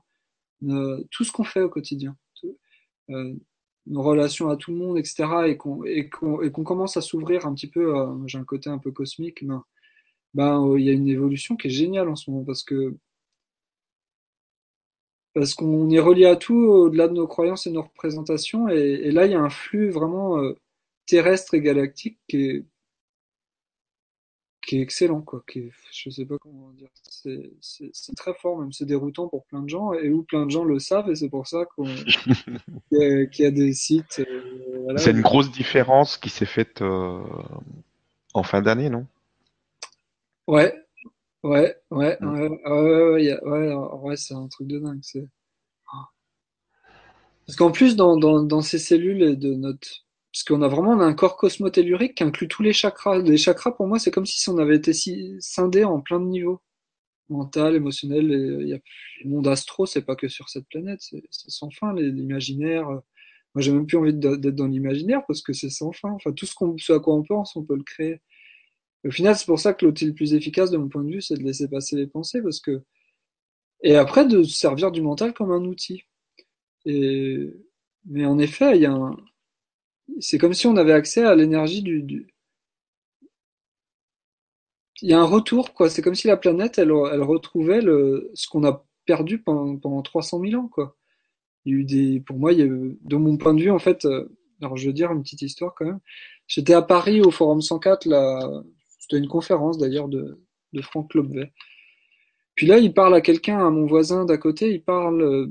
tout 1.12 1.26
ce 1.26 1.32
qu'on 1.34 1.44
fait 1.44 1.62
au 1.62 1.70
quotidien, 1.70 2.16
nos 3.10 4.02
relations 4.02 4.50
à 4.50 4.56
tout 4.56 4.72
le 4.72 4.78
monde, 4.78 4.98
etc., 4.98 5.26
et 5.48 5.58
qu'on 5.58 5.84
et 5.84 6.10
qu'on 6.10 6.64
commence 6.64 6.96
à 6.96 7.02
s'ouvrir 7.02 7.46
un 7.46 7.54
petit 7.54 7.68
peu, 7.68 7.94
j'ai 8.28 8.38
un 8.38 8.46
côté 8.46 8.70
un 8.70 8.78
peu 8.78 8.92
cosmique, 8.92 9.46
ben, 9.46 9.66
ben 10.34 10.74
il 10.78 10.86
y 10.86 10.90
a 10.90 10.94
une 10.94 11.10
évolution 11.10 11.58
qui 11.58 11.68
est 11.68 11.70
géniale 11.70 12.08
en 12.08 12.16
ce 12.16 12.32
moment 12.32 12.46
parce 12.46 12.64
que 12.64 12.96
parce 15.34 15.54
qu'on 15.56 15.90
est 15.90 16.00
relié 16.00 16.26
à 16.26 16.36
tout 16.36 16.56
au-delà 16.56 17.08
de 17.08 17.14
nos 17.14 17.28
croyances 17.28 17.68
et 17.68 17.72
nos 17.72 17.84
représentations, 17.84 18.70
et, 18.70 18.76
et 18.76 19.12
là 19.12 19.26
il 19.26 19.32
y 19.32 19.36
a 19.36 19.42
un 19.42 19.50
flux 19.50 19.90
vraiment 19.90 20.42
terrestre 21.06 21.54
et 21.54 21.62
galactique 21.62 22.20
qui 22.28 22.50
est 22.50 22.66
qui 24.66 24.78
est 24.78 24.82
excellent, 24.82 25.22
quoi. 25.22 25.44
Qui 25.48 25.60
est, 25.60 25.72
je 25.92 26.10
sais 26.10 26.26
pas 26.26 26.38
comment 26.40 26.70
dire. 26.72 26.90
C'est 27.02 28.16
très 28.16 28.34
fort, 28.34 28.58
même 28.58 28.72
c'est 28.72 28.86
déroutant 28.86 29.28
pour 29.28 29.46
plein 29.46 29.62
de 29.62 29.70
gens, 29.70 29.94
et 29.94 30.10
où 30.10 30.24
plein 30.24 30.46
de 30.46 30.52
gens 30.52 30.64
le 30.64 30.80
savent, 30.80 31.10
et 31.10 31.16
c'est 31.16 31.30
pour 31.30 31.48
ça 31.48 31.66
qu'on 31.66 31.86
qu'il 32.92 33.30
y, 33.40 33.46
a 33.46 33.52
des 33.52 33.74
sites. 33.74 34.20
Euh, 34.20 34.98
c'est 34.98 35.12
une 35.12 35.22
grosse 35.22 35.52
différence 35.52 36.18
qui 36.18 36.30
s'est 36.30 36.46
faite 36.46 36.82
euh, 36.82 37.22
en 38.34 38.44
fin 38.44 38.62
d'année, 38.62 38.90
non? 38.90 39.06
Ouais, 40.48 40.74
ouais, 41.44 41.76
ouais, 41.92 42.18
mm. 42.20 42.28
ouais, 42.28 42.50
ouais, 42.66 43.40
ouais, 43.44 43.74
ouais, 43.74 44.18
c'est 44.18 44.34
un 44.34 44.48
truc 44.48 44.68
de 44.68 44.80
dingue. 44.80 45.02
Parce 47.46 47.58
qu'en 47.58 47.72
plus, 47.72 47.96
dans, 47.96 48.18
dans, 48.18 48.42
dans 48.42 48.62
ces 48.62 48.80
cellules 48.80 49.38
de 49.38 49.54
notre 49.54 50.04
parce 50.34 50.44
qu'on 50.46 50.64
a 50.64 50.68
vraiment 50.68 51.00
un 51.00 51.14
corps 51.14 51.38
cosmotellurique 51.38 52.16
qui 52.16 52.24
inclut 52.24 52.48
tous 52.48 52.64
les 52.64 52.74
chakras. 52.74 53.20
Les 53.20 53.38
chakras, 53.38 53.72
pour 53.72 53.86
moi, 53.88 54.00
c'est 54.00 54.10
comme 54.10 54.26
si 54.26 54.50
on 54.50 54.58
avait 54.58 54.78
été 54.78 54.92
scindé 55.40 55.84
en 55.84 56.02
plein 56.02 56.20
de 56.20 56.26
niveaux. 56.26 56.60
Mental, 57.30 57.76
émotionnel, 57.76 58.26
il 58.62 58.68
y 58.68 58.74
a 58.74 58.80
le 59.24 59.30
monde 59.30 59.48
astro, 59.48 59.86
c'est 59.86 60.02
pas 60.02 60.16
que 60.16 60.28
sur 60.28 60.50
cette 60.50 60.68
planète, 60.70 61.00
c'est 61.02 61.24
sans 61.30 61.70
fin, 61.70 61.94
l'imaginaire. 61.94 62.88
Moi, 62.88 63.02
j'ai 63.58 63.72
même 63.72 63.86
plus 63.86 63.98
envie 63.98 64.14
d'être 64.14 64.56
dans 64.56 64.68
l'imaginaire 64.68 65.22
parce 65.28 65.44
que 65.44 65.54
c'est 65.54 65.70
sans 65.70 65.92
fin. 65.92 66.10
Enfin, 66.10 66.32
tout 66.34 66.48
ce, 66.48 66.56
qu'on, 66.56 66.78
ce 66.80 66.94
à 66.94 67.00
quoi 67.00 67.16
on 67.16 67.24
pense, 67.24 67.56
on 67.56 67.64
peut 67.64 67.78
le 67.78 67.84
créer. 67.84 68.20
Au 69.06 69.12
final, 69.12 69.36
c'est 69.36 69.46
pour 69.46 69.60
ça 69.60 69.74
que 69.74 69.86
l'outil 69.86 70.06
le 70.06 70.14
plus 70.14 70.34
efficace, 70.34 70.72
de 70.72 70.78
mon 70.78 70.90
point 70.90 71.04
de 71.04 71.12
vue, 71.12 71.22
c'est 71.22 71.36
de 71.38 71.44
laisser 71.44 71.68
passer 71.70 71.96
les 71.96 72.08
pensées 72.08 72.42
parce 72.42 72.60
que, 72.60 72.84
et 73.84 73.96
après, 73.96 74.26
de 74.26 74.44
servir 74.44 74.92
du 74.92 75.02
mental 75.02 75.34
comme 75.34 75.52
un 75.52 75.64
outil. 75.66 76.04
Et, 76.86 77.54
mais 78.06 78.26
en 78.26 78.40
effet, 78.40 78.76
il 78.78 78.82
y 78.84 78.86
a 78.86 78.94
un, 78.94 79.18
c'est 80.20 80.38
comme 80.38 80.54
si 80.54 80.68
on 80.68 80.78
avait 80.78 80.94
accès 80.94 81.24
à 81.24 81.36
l'énergie 81.36 81.82
du, 81.84 82.28
Il 85.02 85.10
y 85.10 85.14
a 85.14 85.20
un 85.20 85.26
retour, 85.26 85.74
quoi. 85.74 85.90
C'est 85.90 86.02
comme 86.02 86.16
si 86.16 86.28
la 86.28 86.38
planète, 86.38 86.78
elle, 86.78 86.92
elle 87.12 87.22
retrouvait 87.22 87.82
le, 87.82 88.32
ce 88.36 88.48
qu'on 88.48 88.64
a 88.66 88.86
perdu 89.06 89.42
pendant, 89.42 89.78
pendant 89.78 90.02
300 90.02 90.40
000 90.42 90.62
ans, 90.62 90.68
quoi. 90.68 90.96
Il 91.66 91.74
y 91.74 91.76
a 91.78 91.80
eu 91.80 91.86
des, 91.86 92.20
pour 92.22 92.38
moi, 92.40 92.54
il 92.54 92.60
y 92.60 92.64
a 92.64 92.68
de 92.68 93.16
mon 93.18 93.38
point 93.38 93.54
de 93.54 93.62
vue, 93.62 93.72
en 93.72 93.80
fait, 93.80 94.06
euh, 94.06 94.30
alors 94.62 94.78
je 94.78 94.88
veux 94.88 94.94
dire 94.94 95.12
une 95.12 95.24
petite 95.24 95.42
histoire 95.44 95.76
quand 95.76 95.86
même. 95.86 96.00
J'étais 96.48 96.74
à 96.74 96.82
Paris 96.82 97.22
au 97.22 97.32
Forum 97.32 97.62
104, 97.62 98.06
là, 98.08 98.64
c'était 99.04 99.18
une 99.18 99.28
conférence 99.28 99.78
d'ailleurs 99.78 100.08
de, 100.08 100.40
de 100.72 100.82
Franck 100.82 101.14
Lobvet. 101.14 101.52
Puis 102.56 102.68
là, 102.68 102.78
il 102.78 102.94
parle 102.94 103.16
à 103.16 103.22
quelqu'un, 103.22 103.66
à 103.66 103.70
mon 103.70 103.86
voisin 103.86 104.26
d'à 104.26 104.38
côté, 104.38 104.72
il 104.72 104.84
parle 104.84 105.22
euh, 105.22 105.48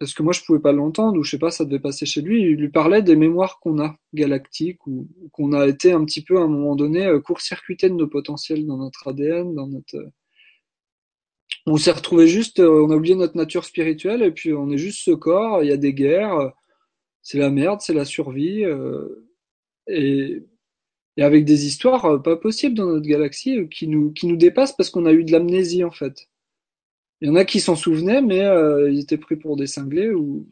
parce 0.00 0.14
que 0.14 0.22
moi 0.22 0.32
je 0.32 0.42
pouvais 0.42 0.60
pas 0.60 0.72
l'entendre 0.72 1.18
ou 1.18 1.22
je 1.22 1.30
sais 1.32 1.38
pas 1.38 1.50
ça 1.50 1.64
devait 1.64 1.80
passer 1.80 2.06
chez 2.06 2.22
lui 2.22 2.42
il 2.42 2.54
lui 2.54 2.68
parlait 2.68 3.02
des 3.02 3.16
mémoires 3.16 3.58
qu'on 3.58 3.80
a 3.80 3.96
galactiques 4.14 4.86
ou 4.86 5.08
qu'on 5.32 5.52
a 5.52 5.66
été 5.66 5.90
un 5.90 6.04
petit 6.04 6.22
peu 6.22 6.38
à 6.38 6.42
un 6.42 6.46
moment 6.46 6.76
donné 6.76 7.04
euh, 7.06 7.18
court-circuité 7.18 7.88
de 7.88 7.94
nos 7.94 8.06
potentiels 8.06 8.64
dans 8.64 8.76
notre 8.76 9.08
ADN 9.08 9.56
dans 9.56 9.66
notre 9.66 9.96
euh, 9.96 10.08
on 11.66 11.76
s'est 11.78 11.90
retrouvé 11.90 12.28
juste 12.28 12.60
on 12.60 12.90
a 12.92 12.94
oublié 12.94 13.16
notre 13.16 13.36
nature 13.36 13.64
spirituelle 13.64 14.22
et 14.22 14.30
puis 14.30 14.52
on 14.52 14.70
est 14.70 14.78
juste 14.78 15.02
ce 15.02 15.10
corps 15.10 15.64
il 15.64 15.68
y 15.68 15.72
a 15.72 15.76
des 15.76 15.94
guerres 15.94 16.52
c'est 17.22 17.38
la 17.38 17.50
merde 17.50 17.80
c'est 17.80 17.92
la 17.92 18.04
survie 18.04 18.64
et, 19.88 20.44
et 21.18 21.22
avec 21.22 21.44
des 21.44 21.66
histoires 21.66 22.22
pas 22.22 22.36
possibles 22.36 22.76
dans 22.76 22.86
notre 22.86 23.06
galaxie 23.06 23.68
qui 23.68 23.88
nous 23.88 24.12
qui 24.12 24.26
nous 24.26 24.36
dépassent 24.36 24.74
parce 24.74 24.88
qu'on 24.88 25.04
a 25.04 25.12
eu 25.12 25.24
de 25.24 25.32
l'amnésie 25.32 25.84
en 25.84 25.90
fait 25.90 26.28
il 27.20 27.28
y 27.28 27.30
en 27.30 27.36
a 27.36 27.44
qui 27.44 27.60
s'en 27.60 27.76
souvenaient, 27.76 28.22
mais 28.22 28.44
euh, 28.44 28.90
ils 28.90 29.00
étaient 29.00 29.18
pris 29.18 29.36
pour 29.36 29.56
des 29.56 29.66
cinglés 29.66 30.10
ou, 30.10 30.48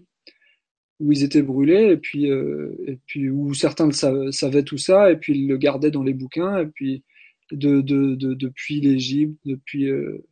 ou 1.00 1.12
ils 1.12 1.22
étaient 1.22 1.42
brûlés, 1.42 1.92
et 1.92 1.96
puis, 1.96 2.30
euh, 2.30 2.74
et 2.86 2.98
puis 3.06 3.30
où 3.30 3.54
certains 3.54 3.90
savaient 3.92 4.64
tout 4.64 4.78
ça, 4.78 5.10
et 5.10 5.16
puis 5.16 5.34
ils 5.38 5.48
le 5.48 5.56
gardaient 5.58 5.90
dans 5.90 6.02
les 6.02 6.14
bouquins, 6.14 6.58
et 6.58 6.66
puis 6.66 7.04
de, 7.52 7.80
de, 7.80 8.16
de 8.16 8.34
depuis 8.34 8.80
l'Égypte, 8.80 9.38
depuis 9.44 9.88
euh, 9.88 10.24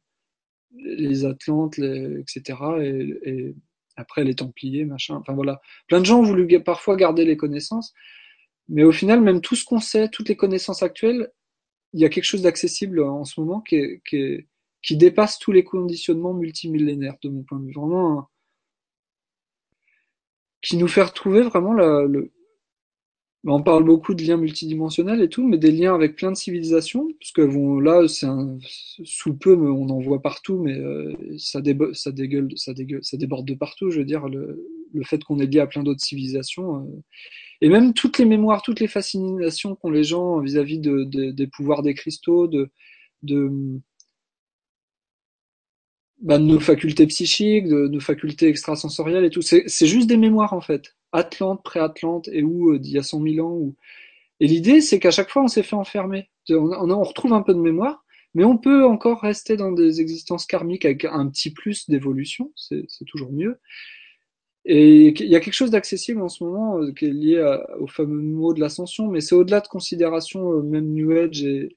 les 0.77 1.25
Atlantes, 1.25 1.79
etc. 1.79 2.59
Et, 2.81 3.31
et, 3.31 3.55
après 3.97 4.25
les 4.25 4.35
Templiers, 4.35 4.85
machin. 4.85 5.15
Enfin 5.15 5.35
voilà, 5.35 5.61
plein 5.87 6.01
de 6.01 6.05
gens 6.05 6.19
ont 6.19 6.25
voulu 6.25 6.49
parfois 6.65 6.97
garder 6.97 7.25
les 7.25 7.37
connaissances, 7.37 7.95
mais 8.69 8.85
au 8.85 8.93
final, 8.93 9.21
même 9.21 9.41
tout 9.41 9.57
ce 9.57 9.65
qu'on 9.65 9.81
sait, 9.81 10.09
toutes 10.09 10.29
les 10.29 10.37
connaissances 10.37 10.83
actuelles, 10.83 11.31
il 11.93 12.01
y 12.01 12.05
a 12.05 12.09
quelque 12.09 12.25
chose 12.25 12.43
d'accessible 12.43 13.03
en 13.03 13.25
ce 13.25 13.41
moment 13.41 13.61
qui 13.61 13.77
est, 13.77 14.03
qui 14.05 14.17
est 14.17 14.49
qui 14.85 14.97
dépasse 14.97 15.39
tous 15.39 15.51
les 15.51 15.65
conditionnements 15.65 16.35
multimillénaires 16.35 17.17
de 17.23 17.31
mon 17.31 17.43
point 17.43 17.59
de 17.59 17.67
vue. 17.67 17.73
Vraiment, 17.73 18.29
qui 20.63 20.77
nous 20.77 20.89
fait 20.89 21.03
retrouver 21.03 21.43
vraiment 21.43 21.73
le. 21.73 22.31
On 23.47 23.63
parle 23.63 23.85
beaucoup 23.85 24.15
de 24.15 24.23
liens 24.23 24.39
multidimensionnels 24.39 25.21
et 25.21 25.29
tout, 25.29 25.47
mais 25.47 25.59
des 25.59 25.71
liens 25.71 25.95
avec 25.95 26.17
plein 26.17 26.31
de 26.33 26.37
civilisations, 26.37 27.09
parce 27.21 27.33
que 27.33 27.43
bon, 27.43 27.79
là, 27.79 28.09
c'est 28.09 28.25
un 28.25 28.59
sous 29.05 29.35
peu, 29.35 29.55
on 29.55 29.91
en 29.91 30.01
voit 30.01 30.23
partout, 30.23 30.59
mais 30.63 30.73
euh, 30.79 31.13
ça 31.37 31.61
dégueule, 31.61 31.95
ça 31.95 32.13
déborde 32.13 33.47
de 33.47 33.55
partout. 33.55 33.91
Je 33.91 33.99
veux 33.99 34.07
dire, 34.07 34.29
le, 34.29 34.67
le 34.95 35.05
fait 35.05 35.23
qu'on 35.23 35.39
est 35.41 35.47
lié 35.47 35.61
à 35.61 35.67
plein 35.67 35.83
d'autres 35.83 36.03
civilisations, 36.03 36.77
euh, 36.77 37.03
et 37.65 37.71
même 37.71 37.95
toutes 37.95 38.19
les 38.19 38.27
mémoires, 38.27 38.61
toutes 38.61 38.81
les 38.81 38.89
fascinations 38.89 39.75
qu'ont 39.75 39.89
les 39.89 40.05
gens 40.05 40.39
vis-à-vis 40.39 40.79
de, 40.79 41.05
de, 41.05 41.31
des 41.31 41.47
pouvoirs 41.47 41.81
des 41.81 41.95
cristaux, 41.95 42.47
bah, 46.21 46.37
de 46.37 46.45
nos 46.45 46.61
facultés 46.61 47.07
psychiques, 47.07 47.67
de 47.67 47.89
nos 47.89 48.01
facultés 48.01 48.49
extrasensorielles 48.49 49.25
et 49.25 49.31
tout. 49.31 49.41
C'est 49.41 49.87
juste 49.87 50.09
des 50.09 50.19
mémoires 50.19 50.53
en 50.53 50.61
fait. 50.61 50.95
Atlante, 51.13 51.63
pré-Atlante 51.65 52.29
et 52.31 52.43
où 52.43 52.73
euh, 52.73 52.79
d'il 52.79 52.93
y 52.93 52.99
a 52.99 53.03
100 53.03 53.23
000 53.23 53.49
ans. 53.49 53.73
Et 54.41 54.47
l'idée, 54.47 54.83
c'est 54.83 54.99
qu'à 54.99 55.11
chaque 55.11 55.31
fois, 55.31 55.43
on 55.43 55.49
s'est 55.49 55.63
fait 55.63 55.75
enfermer. 55.75 56.29
On, 56.51 57.03
retrouve 57.03 57.33
un 57.33 57.41
peu 57.41 57.55
de 57.55 57.61
mémoire, 57.61 58.05
mais 58.35 58.45
on 58.45 58.59
peut 58.59 58.85
encore 58.85 59.23
rester 59.23 59.57
dans 59.57 59.73
des 59.73 60.03
existences 60.03 60.45
karmiques 60.45 60.85
avec 60.85 61.07
un 61.07 61.31
petit 61.31 61.51
plus 61.51 61.89
d'évolution, 61.89 62.53
c'est 62.57 62.85
toujours 63.07 63.33
mieux. 63.33 63.59
Et 64.67 65.09
il 65.09 65.29
y 65.29 65.37
a 65.37 65.41
quelque 65.41 65.55
chose 65.55 65.71
d'accessible 65.71 66.23
en 66.23 66.29
ce 66.29 66.43
moment 66.43 66.79
euh, 66.81 66.93
qui 66.93 67.07
est 67.07 67.13
lié 67.13 67.57
au 67.79 67.87
fameux 67.87 68.23
mot 68.23 68.55
de 68.55 68.61
l'ascension, 68.61 69.09
mais 69.09 69.21
c'est 69.21 69.35
au-delà 69.35 69.61
de 69.61 69.69
considérations 69.69 70.53
euh, 70.53 70.63
même 70.63 70.93
New 70.93 71.11
Age 71.13 71.45
et, 71.45 71.77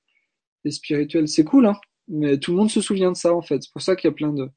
et 0.65 0.71
spirituelles. 0.71 1.27
C'est 1.27 1.43
cool, 1.43 1.67
hein, 1.67 1.75
mais 2.07 2.37
tout 2.37 2.51
le 2.51 2.57
monde 2.57 2.71
se 2.71 2.81
souvient 2.81 3.11
de 3.11 3.17
ça 3.17 3.33
en 3.33 3.41
fait. 3.41 3.63
C'est 3.63 3.73
pour 3.73 3.81
ça 3.81 3.95
qu'il 3.95 4.07
y 4.09 4.11
a 4.13 4.15
plein 4.15 4.33
de 4.33 4.49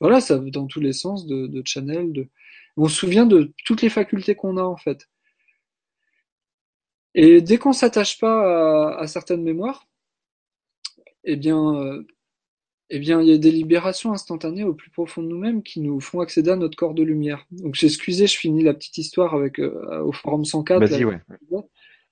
voilà, 0.00 0.20
ça 0.20 0.38
dans 0.38 0.66
tous 0.66 0.80
les 0.80 0.92
sens 0.92 1.26
de, 1.26 1.46
de 1.46 1.62
channel. 1.64 2.28
On 2.76 2.88
se 2.88 2.96
souvient 2.96 3.26
de 3.26 3.52
toutes 3.64 3.82
les 3.82 3.88
facultés 3.90 4.34
qu'on 4.34 4.56
a 4.56 4.62
en 4.62 4.76
fait. 4.76 5.08
Et 7.14 7.40
dès 7.40 7.58
qu'on 7.58 7.72
s'attache 7.72 8.18
pas 8.18 8.96
à, 8.96 9.06
certaines 9.06 9.42
mémoires, 9.42 9.86
eh 11.24 11.36
bien, 11.36 11.74
euh, 11.76 12.06
eh 12.94 12.98
bien, 12.98 13.22
il 13.22 13.28
y 13.28 13.32
a 13.32 13.38
des 13.38 13.50
libérations 13.50 14.12
instantanées 14.12 14.64
au 14.64 14.74
plus 14.74 14.90
profond 14.90 15.22
de 15.22 15.28
nous-mêmes 15.28 15.62
qui 15.62 15.80
nous 15.80 15.98
font 15.98 16.20
accéder 16.20 16.50
à 16.50 16.56
notre 16.56 16.76
corps 16.76 16.92
de 16.92 17.02
lumière. 17.02 17.46
Donc, 17.50 17.74
j'ai 17.74 17.86
excusé, 17.86 18.26
je 18.26 18.36
finis 18.36 18.62
la 18.62 18.74
petite 18.74 18.98
histoire 18.98 19.34
avec 19.34 19.58
euh, 19.58 20.02
au 20.02 20.12
forum 20.12 20.44
104. 20.44 20.78
Vas-y, 20.78 21.04
ouais. 21.06 21.18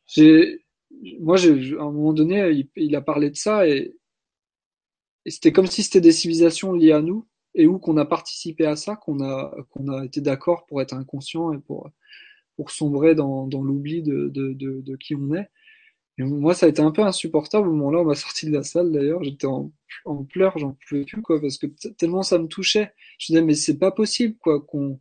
J'ai, 0.07 0.65
moi, 1.21 1.37
j'ai, 1.37 1.77
à 1.77 1.83
un 1.83 1.93
moment 1.93 2.15
donné, 2.15 2.67
il, 2.77 2.97
a 2.97 3.03
parlé 3.03 3.29
de 3.29 3.37
ça 3.37 3.69
et, 3.69 3.95
et 5.27 5.31
c'était 5.31 5.53
comme 5.53 5.67
si 5.67 5.83
c'était 5.83 6.01
des 6.01 6.13
civilisations 6.13 6.73
liées 6.73 6.93
à 6.93 7.03
nous 7.03 7.27
et 7.55 7.67
où 7.67 7.79
qu'on 7.79 7.99
a 7.99 8.07
participé 8.07 8.65
à 8.65 8.75
ça, 8.75 8.97
qu'on 8.97 9.23
a, 9.23 9.55
qu'on 9.69 9.89
a 9.89 10.03
été 10.07 10.23
d'accord 10.23 10.65
pour 10.65 10.81
être 10.81 10.95
inconscient 10.95 11.53
et 11.53 11.59
pour, 11.59 11.91
pour 12.57 12.71
sombrer 12.71 13.15
dans, 13.15 13.47
dans 13.47 13.63
l'oubli 13.63 14.03
de, 14.03 14.29
de, 14.29 14.55
de, 14.55 14.81
de, 14.81 14.97
qui 14.97 15.15
on 15.15 15.35
est. 15.35 15.51
Moi, 16.25 16.55
ça 16.55 16.67
a 16.67 16.69
été 16.69 16.83
un 16.83 16.91
peu 16.91 17.03
insupportable 17.03 17.69
au 17.69 17.73
moment-là, 17.73 18.01
on 18.01 18.05
m'a 18.05 18.15
sorti 18.15 18.47
de 18.47 18.53
la 18.53 18.63
salle 18.63 18.93
d'ailleurs, 18.93 19.23
j'étais 19.23 19.47
en, 19.47 19.71
pleurs, 20.29 20.59
j'en 20.59 20.77
pouvais 20.89 21.05
plus, 21.05 21.23
quoi, 21.23 21.41
parce 21.41 21.59
que 21.59 21.67
tellement 21.99 22.23
ça 22.23 22.39
me 22.39 22.47
touchait. 22.47 22.93
Je 23.19 23.27
disais, 23.29 23.43
mais 23.43 23.55
c'est 23.55 23.79
pas 23.79 23.91
possible, 23.93 24.37
quoi, 24.39 24.61
qu'on 24.61 25.01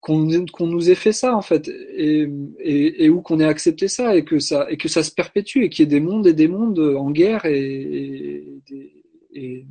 qu'on 0.00 0.46
qu'on 0.46 0.66
nous 0.66 0.90
ait 0.90 0.94
fait 0.94 1.12
ça 1.12 1.36
en 1.36 1.42
fait 1.42 1.68
et, 1.68 2.26
et, 2.58 3.10
où 3.10 3.20
qu'on 3.20 3.38
ait 3.38 3.44
accepté 3.44 3.86
ça 3.86 4.16
et 4.16 4.24
que 4.24 4.38
ça 4.38 4.66
et 4.70 4.78
que 4.78 4.88
ça 4.88 5.02
se 5.02 5.12
perpétue 5.12 5.62
et 5.62 5.68
qu'il 5.68 5.84
y 5.84 5.86
ait 5.86 5.90
des 5.90 6.00
mondes 6.00 6.26
et 6.26 6.32
des 6.32 6.48
mondes 6.48 6.78
en 6.78 7.10
guerre 7.10 7.44
et, 7.44 8.62
et, 8.70 8.92
et 9.34 9.66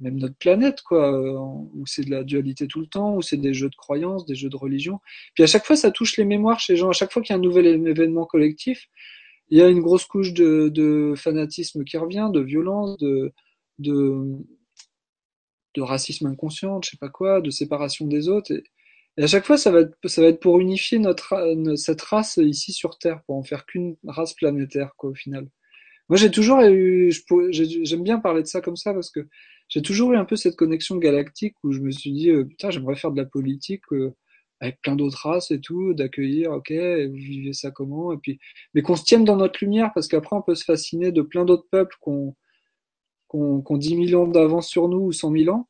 même 0.00 0.18
notre 0.18 0.36
planète, 0.36 0.82
quoi, 0.82 1.20
où 1.20 1.86
c'est 1.86 2.04
de 2.04 2.10
la 2.10 2.24
dualité 2.24 2.66
tout 2.66 2.80
le 2.80 2.86
temps, 2.86 3.16
où 3.16 3.22
c'est 3.22 3.36
des 3.36 3.54
jeux 3.54 3.70
de 3.70 3.76
croyances, 3.76 4.26
des 4.26 4.34
jeux 4.34 4.48
de 4.48 4.56
religion. 4.56 5.00
Puis 5.34 5.44
à 5.44 5.46
chaque 5.46 5.64
fois, 5.64 5.76
ça 5.76 5.90
touche 5.90 6.16
les 6.16 6.24
mémoires 6.24 6.60
chez 6.60 6.74
les 6.74 6.78
gens. 6.78 6.90
À 6.90 6.92
chaque 6.92 7.12
fois 7.12 7.22
qu'il 7.22 7.32
y 7.32 7.36
a 7.36 7.38
un 7.38 7.42
nouvel 7.42 7.66
événement 7.86 8.26
collectif, 8.26 8.88
il 9.50 9.58
y 9.58 9.62
a 9.62 9.68
une 9.68 9.80
grosse 9.80 10.06
couche 10.06 10.32
de, 10.32 10.68
de 10.68 11.14
fanatisme 11.16 11.84
qui 11.84 11.96
revient, 11.96 12.30
de 12.32 12.40
violence, 12.40 12.96
de, 12.98 13.32
de, 13.78 14.38
de 15.74 15.82
racisme 15.82 16.26
inconscient, 16.26 16.80
je 16.82 16.90
sais 16.90 16.96
pas 16.96 17.08
quoi, 17.08 17.40
de 17.40 17.50
séparation 17.50 18.06
des 18.06 18.28
autres. 18.28 18.52
Et, 18.52 19.22
à 19.22 19.26
chaque 19.28 19.46
fois, 19.46 19.56
ça 19.56 19.70
va 19.70 19.80
être, 19.80 19.96
ça 20.06 20.22
va 20.22 20.28
être 20.28 20.40
pour 20.40 20.58
unifier 20.58 20.98
notre, 20.98 21.36
cette 21.76 22.02
race 22.02 22.38
ici 22.38 22.72
sur 22.72 22.98
Terre, 22.98 23.22
pour 23.26 23.36
en 23.36 23.44
faire 23.44 23.64
qu'une 23.66 23.96
race 24.04 24.34
planétaire, 24.34 24.94
quoi, 24.96 25.10
au 25.10 25.14
final. 25.14 25.48
Moi, 26.08 26.18
j'ai 26.18 26.30
toujours 26.30 26.60
eu, 26.62 27.12
j'aime 27.50 28.02
bien 28.02 28.18
parler 28.18 28.42
de 28.42 28.46
ça 28.46 28.60
comme 28.60 28.76
ça 28.76 28.92
parce 28.92 29.10
que 29.10 29.26
j'ai 29.68 29.82
toujours 29.82 30.12
eu 30.12 30.16
un 30.16 30.24
peu 30.24 30.36
cette 30.36 30.56
connexion 30.56 30.96
galactique 30.96 31.54
où 31.62 31.72
je 31.72 31.80
me 31.80 31.90
suis 31.90 32.12
dit, 32.12 32.30
euh, 32.30 32.44
putain, 32.44 32.70
j'aimerais 32.70 32.96
faire 32.96 33.12
de 33.12 33.20
la 33.20 33.26
politique 33.26 33.84
euh, 33.92 34.14
avec 34.60 34.80
plein 34.82 34.96
d'autres 34.96 35.18
races 35.28 35.50
et 35.50 35.60
tout, 35.60 35.94
d'accueillir, 35.94 36.52
ok, 36.52 36.72
vous 36.72 37.14
vivez 37.14 37.52
ça 37.52 37.70
comment, 37.70 38.12
et 38.12 38.18
puis, 38.18 38.38
mais 38.74 38.82
qu'on 38.82 38.96
se 38.96 39.04
tienne 39.04 39.24
dans 39.24 39.36
notre 39.36 39.58
lumière 39.64 39.92
parce 39.94 40.08
qu'après 40.08 40.36
on 40.36 40.42
peut 40.42 40.54
se 40.54 40.64
fasciner 40.64 41.12
de 41.12 41.22
plein 41.22 41.44
d'autres 41.44 41.66
peuples 41.70 41.96
qu'on 42.00 42.34
qu'on 43.28 43.62
qu'on 43.62 43.76
10 43.78 44.08
000 44.10 44.22
ans 44.22 44.28
d'avance 44.28 44.68
sur 44.68 44.88
nous 44.88 44.98
ou 45.00 45.12
100 45.12 45.32
000 45.32 45.54
ans, 45.56 45.68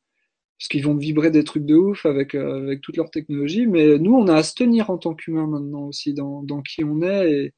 parce 0.59 0.69
qu'ils 0.69 0.83
vont 0.85 0.95
vibrer 0.97 1.31
des 1.31 1.43
trucs 1.45 1.65
de 1.65 1.75
ouf 1.75 2.05
avec 2.05 2.35
euh, 2.35 2.63
avec 2.63 2.81
toute 2.81 2.97
leur 2.97 3.11
technologie, 3.11 3.67
mais 3.67 3.99
nous 3.99 4.15
on 4.15 4.27
a 4.27 4.35
à 4.37 4.43
se 4.43 4.55
tenir 4.55 4.89
en 4.91 4.97
tant 4.99 5.15
qu'humain 5.15 5.47
maintenant 5.47 5.87
aussi 5.87 6.13
dans 6.13 6.43
dans 6.43 6.61
qui 6.61 6.83
on 6.85 7.01
est 7.03 7.31
et 7.31 7.53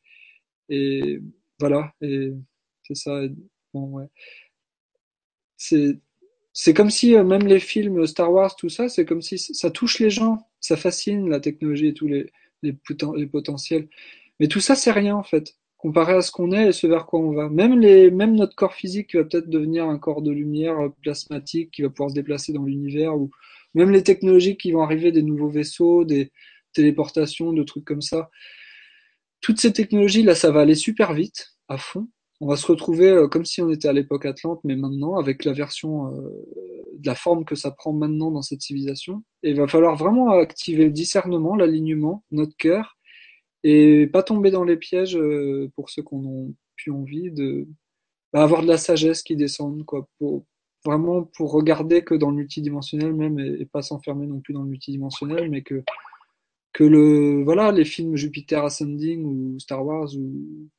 et 0.69 1.21
voilà 1.59 1.93
et 2.01 2.33
c'est 2.83 2.95
ça. 2.95 3.21
Bon 3.73 3.85
ouais. 3.91 4.07
C'est 5.59 5.99
c'est 6.59 6.73
comme 6.73 6.89
si 6.89 7.15
euh, 7.15 7.23
même 7.23 7.45
les 7.45 7.59
films 7.59 8.07
Star 8.07 8.33
Wars, 8.33 8.55
tout 8.55 8.67
ça, 8.67 8.89
c'est 8.89 9.05
comme 9.05 9.21
si 9.21 9.37
ça 9.37 9.69
touche 9.69 9.99
les 9.99 10.09
gens, 10.09 10.39
ça 10.59 10.75
fascine 10.75 11.29
la 11.29 11.39
technologie 11.39 11.85
et 11.89 11.93
tous 11.93 12.07
les, 12.07 12.31
potentiels. 13.31 13.87
Mais 14.39 14.47
tout 14.47 14.59
ça, 14.59 14.73
c'est 14.73 14.91
rien 14.91 15.15
en 15.15 15.21
fait, 15.21 15.53
comparé 15.77 16.13
à 16.13 16.23
ce 16.23 16.31
qu'on 16.31 16.51
est 16.51 16.69
et 16.69 16.71
ce 16.71 16.87
vers 16.87 17.05
quoi 17.05 17.19
on 17.19 17.31
va. 17.31 17.47
Même, 17.47 17.79
les, 17.79 18.09
même 18.09 18.33
notre 18.35 18.55
corps 18.55 18.73
physique 18.73 19.11
qui 19.11 19.17
va 19.17 19.25
peut-être 19.25 19.51
devenir 19.51 19.85
un 19.85 19.99
corps 19.99 20.23
de 20.23 20.31
lumière 20.31 20.79
euh, 20.79 20.89
plasmatique 21.03 21.69
qui 21.69 21.83
va 21.83 21.91
pouvoir 21.91 22.09
se 22.09 22.15
déplacer 22.15 22.53
dans 22.53 22.63
l'univers, 22.63 23.15
ou 23.15 23.29
même 23.75 23.91
les 23.91 24.01
technologies 24.01 24.57
qui 24.57 24.71
vont 24.71 24.81
arriver, 24.81 25.11
des 25.11 25.21
nouveaux 25.21 25.49
vaisseaux, 25.49 26.05
des 26.05 26.31
téléportations, 26.73 27.53
de 27.53 27.61
trucs 27.61 27.85
comme 27.85 28.01
ça. 28.01 28.31
Toutes 29.41 29.61
ces 29.61 29.73
technologies, 29.73 30.23
là, 30.23 30.33
ça 30.33 30.49
va 30.49 30.61
aller 30.61 30.73
super 30.73 31.13
vite, 31.13 31.53
à 31.67 31.77
fond 31.77 32.07
on 32.39 32.47
va 32.47 32.55
se 32.55 32.67
retrouver 32.67 33.09
euh, 33.09 33.27
comme 33.27 33.45
si 33.45 33.61
on 33.61 33.69
était 33.69 33.87
à 33.87 33.93
l'époque 33.93 34.25
Atlante, 34.25 34.61
mais 34.63 34.75
maintenant 34.75 35.15
avec 35.17 35.43
la 35.43 35.53
version 35.53 36.13
euh, 36.13 36.29
de 36.93 37.07
la 37.07 37.15
forme 37.15 37.45
que 37.45 37.55
ça 37.55 37.71
prend 37.71 37.93
maintenant 37.93 38.31
dans 38.31 38.41
cette 38.41 38.61
civilisation. 38.61 39.23
Et 39.43 39.51
il 39.51 39.57
va 39.57 39.67
falloir 39.67 39.95
vraiment 39.95 40.29
activer 40.31 40.85
le 40.85 40.91
discernement, 40.91 41.55
l'alignement, 41.55 42.23
notre 42.31 42.55
cœur, 42.57 42.97
et 43.63 44.07
pas 44.07 44.23
tomber 44.23 44.51
dans 44.51 44.63
les 44.63 44.77
pièges 44.77 45.17
euh, 45.17 45.71
pour 45.75 45.89
ceux 45.89 46.03
qu'on 46.03 46.25
ont 46.25 46.55
plus 46.75 46.91
envie 46.91 47.31
de 47.31 47.67
bah, 48.33 48.43
avoir 48.43 48.61
de 48.61 48.67
la 48.67 48.77
sagesse 48.77 49.23
qui 49.23 49.35
descende, 49.35 49.83
quoi, 49.85 50.07
pour 50.19 50.45
vraiment 50.85 51.23
pour 51.23 51.51
regarder 51.51 52.03
que 52.03 52.13
dans 52.15 52.29
le 52.29 52.37
multidimensionnel 52.37 53.13
même 53.13 53.39
et, 53.39 53.65
pas 53.65 53.81
s'enfermer 53.81 54.27
non 54.27 54.39
plus 54.41 54.53
dans 54.53 54.61
le 54.61 54.69
multidimensionnel, 54.69 55.49
mais 55.49 55.63
que 55.63 55.83
que 56.73 56.83
le 56.83 57.43
voilà 57.43 57.71
les 57.71 57.85
films 57.85 58.15
Jupiter 58.15 58.63
Ascending 58.63 59.25
ou 59.25 59.59
Star 59.59 59.85
Wars 59.85 60.15
ou 60.15 60.69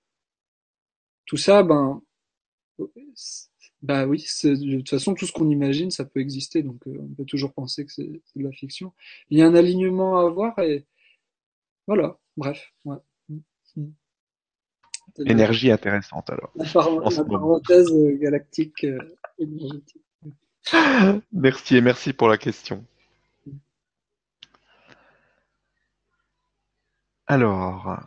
tout 1.29 1.37
ça, 1.37 1.63
ben, 1.63 2.01
bah 3.83 4.07
oui, 4.07 4.25
de 4.45 4.79
toute 4.79 4.89
façon, 4.89 5.15
tout 5.15 5.27
ce 5.27 5.33
qu'on 5.33 5.51
imagine, 5.51 5.91
ça 5.91 6.07
peut 6.07 6.21
exister, 6.21 6.63
donc 6.63 6.81
euh, 6.87 6.99
on 7.01 7.15
peut 7.15 7.27
toujours 7.27 7.53
penser 7.53 7.85
que 7.85 7.93
c'est 7.93 8.09
de 8.09 8.43
la 8.43 8.51
fiction. 8.51 8.93
Il 9.29 9.39
y 9.39 9.43
a 9.43 9.47
un 9.47 9.55
alignement 9.55 10.19
à 10.19 10.23
avoir 10.25 10.59
et 10.59 10.87
voilà, 11.87 12.19
bref. 12.37 12.73
Ouais. 12.87 12.97
Mm, 13.29 13.39
mm. 13.77 13.93
Énergie 15.27 15.71
intéressante 15.71 16.31
alors. 16.31 16.51
La, 16.57 16.65
parenthèse 16.65 17.93
euh, 17.93 18.17
galactique 18.19 18.85
euh, 18.85 18.99
énergétique. 19.39 20.03
Merci 21.33 21.77
et 21.77 21.81
merci 21.81 22.13
pour 22.13 22.29
la 22.29 22.37
question. 22.37 22.85
Alors, 27.27 28.01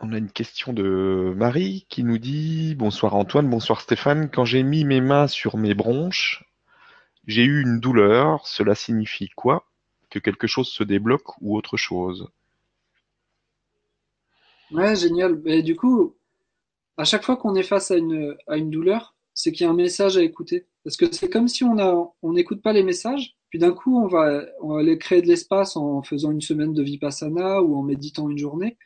on 0.00 0.12
a 0.12 0.18
une 0.18 0.30
question 0.30 0.72
de 0.72 1.32
Marie 1.36 1.86
qui 1.88 2.04
nous 2.04 2.18
dit 2.18 2.74
Bonsoir 2.74 3.14
Antoine, 3.14 3.48
bonsoir 3.48 3.80
Stéphane. 3.82 4.30
Quand 4.30 4.44
j'ai 4.44 4.62
mis 4.62 4.84
mes 4.84 5.00
mains 5.00 5.26
sur 5.26 5.58
mes 5.58 5.74
bronches, 5.74 6.44
j'ai 7.26 7.44
eu 7.44 7.62
une 7.62 7.80
douleur. 7.80 8.46
Cela 8.46 8.74
signifie 8.74 9.28
quoi? 9.28 9.66
Que 10.08 10.18
quelque 10.18 10.46
chose 10.46 10.68
se 10.68 10.82
débloque 10.82 11.40
ou 11.42 11.56
autre 11.56 11.76
chose? 11.76 12.28
Ouais, 14.72 14.96
génial. 14.96 15.42
Du 15.62 15.76
coup, 15.76 16.16
à 16.96 17.04
chaque 17.04 17.24
fois 17.24 17.36
qu'on 17.36 17.54
est 17.54 17.62
face 17.62 17.90
à 17.90 17.96
une, 17.96 18.36
douleur, 18.70 19.14
c'est 19.34 19.52
qu'il 19.52 19.64
y 19.64 19.68
a 19.68 19.70
un 19.70 19.76
message 19.76 20.16
à 20.16 20.22
écouter. 20.22 20.66
Parce 20.82 20.96
que 20.96 21.12
c'est 21.12 21.28
comme 21.28 21.48
si 21.48 21.62
on 21.62 22.32
n'écoute 22.32 22.62
pas 22.62 22.72
les 22.72 22.82
messages, 22.82 23.36
puis 23.50 23.58
d'un 23.58 23.72
coup, 23.72 24.02
on 24.02 24.06
va 24.06 24.46
aller 24.78 24.96
créer 24.96 25.20
de 25.20 25.26
l'espace 25.26 25.76
en 25.76 26.02
faisant 26.02 26.30
une 26.30 26.40
semaine 26.40 26.72
de 26.72 26.82
vipassana 26.82 27.60
ou 27.60 27.76
en 27.76 27.82
méditant 27.82 28.30
une 28.30 28.38
journée. 28.38 28.78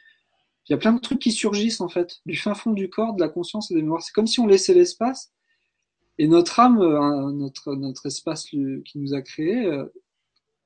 Il 0.68 0.72
y 0.72 0.74
a 0.74 0.78
plein 0.78 0.92
de 0.92 1.00
trucs 1.00 1.18
qui 1.18 1.32
surgissent 1.32 1.80
en 1.80 1.88
fait, 1.88 2.20
du 2.26 2.36
fin 2.36 2.54
fond 2.54 2.72
du 2.72 2.88
corps, 2.88 3.14
de 3.14 3.20
la 3.20 3.28
conscience 3.28 3.70
et 3.70 3.74
des 3.74 3.82
mémoires. 3.82 4.02
C'est 4.02 4.14
comme 4.14 4.26
si 4.26 4.40
on 4.40 4.46
laissait 4.46 4.74
l'espace 4.74 5.32
et 6.18 6.28
notre 6.28 6.60
âme, 6.60 6.80
euh, 6.80 7.32
notre, 7.32 7.74
notre 7.74 8.06
espace 8.06 8.44
qui 8.46 8.82
nous 8.94 9.14
a 9.14 9.22
créé, 9.22 9.66
euh, 9.66 9.86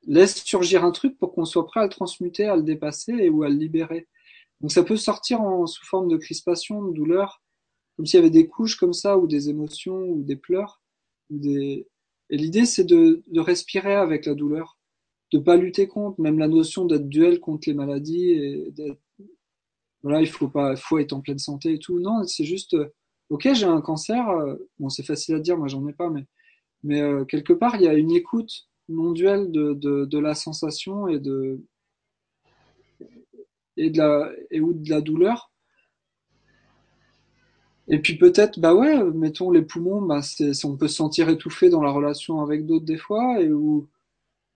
laisse 0.07 0.45
surgir 0.45 0.85
un 0.85 0.91
truc 0.93 1.19
pour 1.19 1.33
qu'on 1.33 1.45
soit 1.45 1.67
prêt 1.67 1.81
à 1.81 1.85
le 1.85 1.89
transmuter, 1.89 2.47
à 2.47 2.57
le 2.57 2.63
dépasser 2.63 3.29
ou 3.29 3.43
à 3.43 3.49
le 3.49 3.55
libérer. 3.57 4.09
Donc 4.61 4.73
ça 4.73 4.83
peut 4.83 4.97
sortir 4.97 5.41
en, 5.41 5.67
sous 5.67 5.85
forme 5.85 6.09
de 6.09 6.17
crispation, 6.17 6.83
de 6.83 6.93
douleur, 6.93 7.43
comme 7.97 8.07
s'il 8.07 8.19
y 8.19 8.23
avait 8.23 8.31
des 8.31 8.49
couches 8.49 8.77
comme 8.77 8.93
ça, 8.93 9.19
ou 9.19 9.27
des 9.27 9.49
émotions, 9.49 9.99
ou 9.99 10.23
des 10.23 10.37
pleurs. 10.37 10.83
Ou 11.31 11.39
des... 11.39 11.89
Et 12.31 12.37
l'idée, 12.37 12.67
c'est 12.67 12.85
de, 12.85 13.23
de 13.27 13.41
respirer 13.41 13.95
avec 13.95 14.27
la 14.27 14.35
douleur, 14.35 14.79
de 15.33 15.39
pas 15.39 15.57
lutter 15.57 15.89
contre, 15.89 16.21
même 16.21 16.39
la 16.39 16.49
notion 16.49 16.85
d'être 16.85 17.09
duel 17.09 17.41
contre 17.41 17.69
les 17.69 17.75
maladies 17.75 18.31
et 18.31 18.71
d'être 18.73 19.01
voilà, 20.09 20.23
il 20.23 20.27
faut 20.29 20.49
pas, 20.49 20.75
être 21.01 21.13
en 21.13 21.21
pleine 21.21 21.39
santé 21.39 21.75
et 21.75 21.79
tout. 21.79 22.01
Non, 22.01 22.25
c'est 22.25 22.45
juste, 22.45 22.73
euh, 22.73 22.89
ok, 23.29 23.53
j'ai 23.53 23.67
un 23.67 23.83
cancer. 23.83 24.27
Euh, 24.31 24.57
bon, 24.79 24.89
c'est 24.89 25.03
facile 25.03 25.35
à 25.35 25.39
dire, 25.39 25.59
moi 25.59 25.69
j'en 25.69 25.87
ai 25.87 25.93
pas, 25.93 26.11
mais, 26.83 27.03
euh, 27.03 27.25
quelque 27.27 27.53
part, 27.53 27.77
il 27.77 27.83
y 27.83 27.89
a 27.89 27.95
une 27.95 28.13
écoute 28.13 28.69
non 28.89 29.13
duelle 29.13 29.51
de, 29.53 30.19
la 30.19 30.35
sensation 30.35 31.09
et 31.09 31.19
de 31.19 31.61
et 33.77 33.91
la 33.93 34.31
ou 34.55 34.73
de 34.73 34.89
la 34.89 35.01
douleur 35.03 35.53
Et 37.89 38.01
puis 38.01 38.17
peut-être, 38.17 38.59
bah 38.61 38.75
ouais, 38.75 39.05
mettons 39.13 39.51
les 39.51 39.63
poumons, 39.63 40.01
bah 40.01 40.23
c'est, 40.23 40.65
on 40.65 40.77
peut 40.79 40.89
se 40.89 40.97
sentir 40.97 41.29
étouffé 41.29 41.69
dans 41.69 41.83
la 41.83 41.91
relation 41.91 42.41
avec 42.41 42.65
d'autres 42.67 42.87
des 42.87 42.97
fois, 42.97 43.43
et 43.43 43.53
où, 43.53 43.89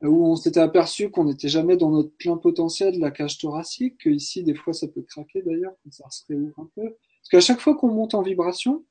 où 0.02 0.26
on 0.26 0.36
s'était 0.36 0.60
aperçu 0.60 1.10
qu'on 1.10 1.24
n'était 1.24 1.48
jamais 1.48 1.76
dans 1.76 1.90
notre 1.90 2.10
plein 2.16 2.36
potentiel 2.36 2.94
de 2.94 3.00
la 3.00 3.10
cage 3.10 3.38
thoracique, 3.38 3.98
que 3.98 4.10
ici 4.10 4.42
des 4.42 4.54
fois 4.54 4.72
ça 4.72 4.88
peut 4.88 5.02
craquer 5.02 5.42
d'ailleurs, 5.42 5.74
ça 5.90 6.08
se 6.10 6.24
réouvre 6.28 6.58
un 6.58 6.68
peu. 6.74 6.82
Parce 6.82 7.28
qu'à 7.30 7.40
chaque 7.40 7.60
fois 7.60 7.76
qu'on 7.76 7.88
monte 7.88 8.14
en 8.14 8.22
vibration, 8.22 8.84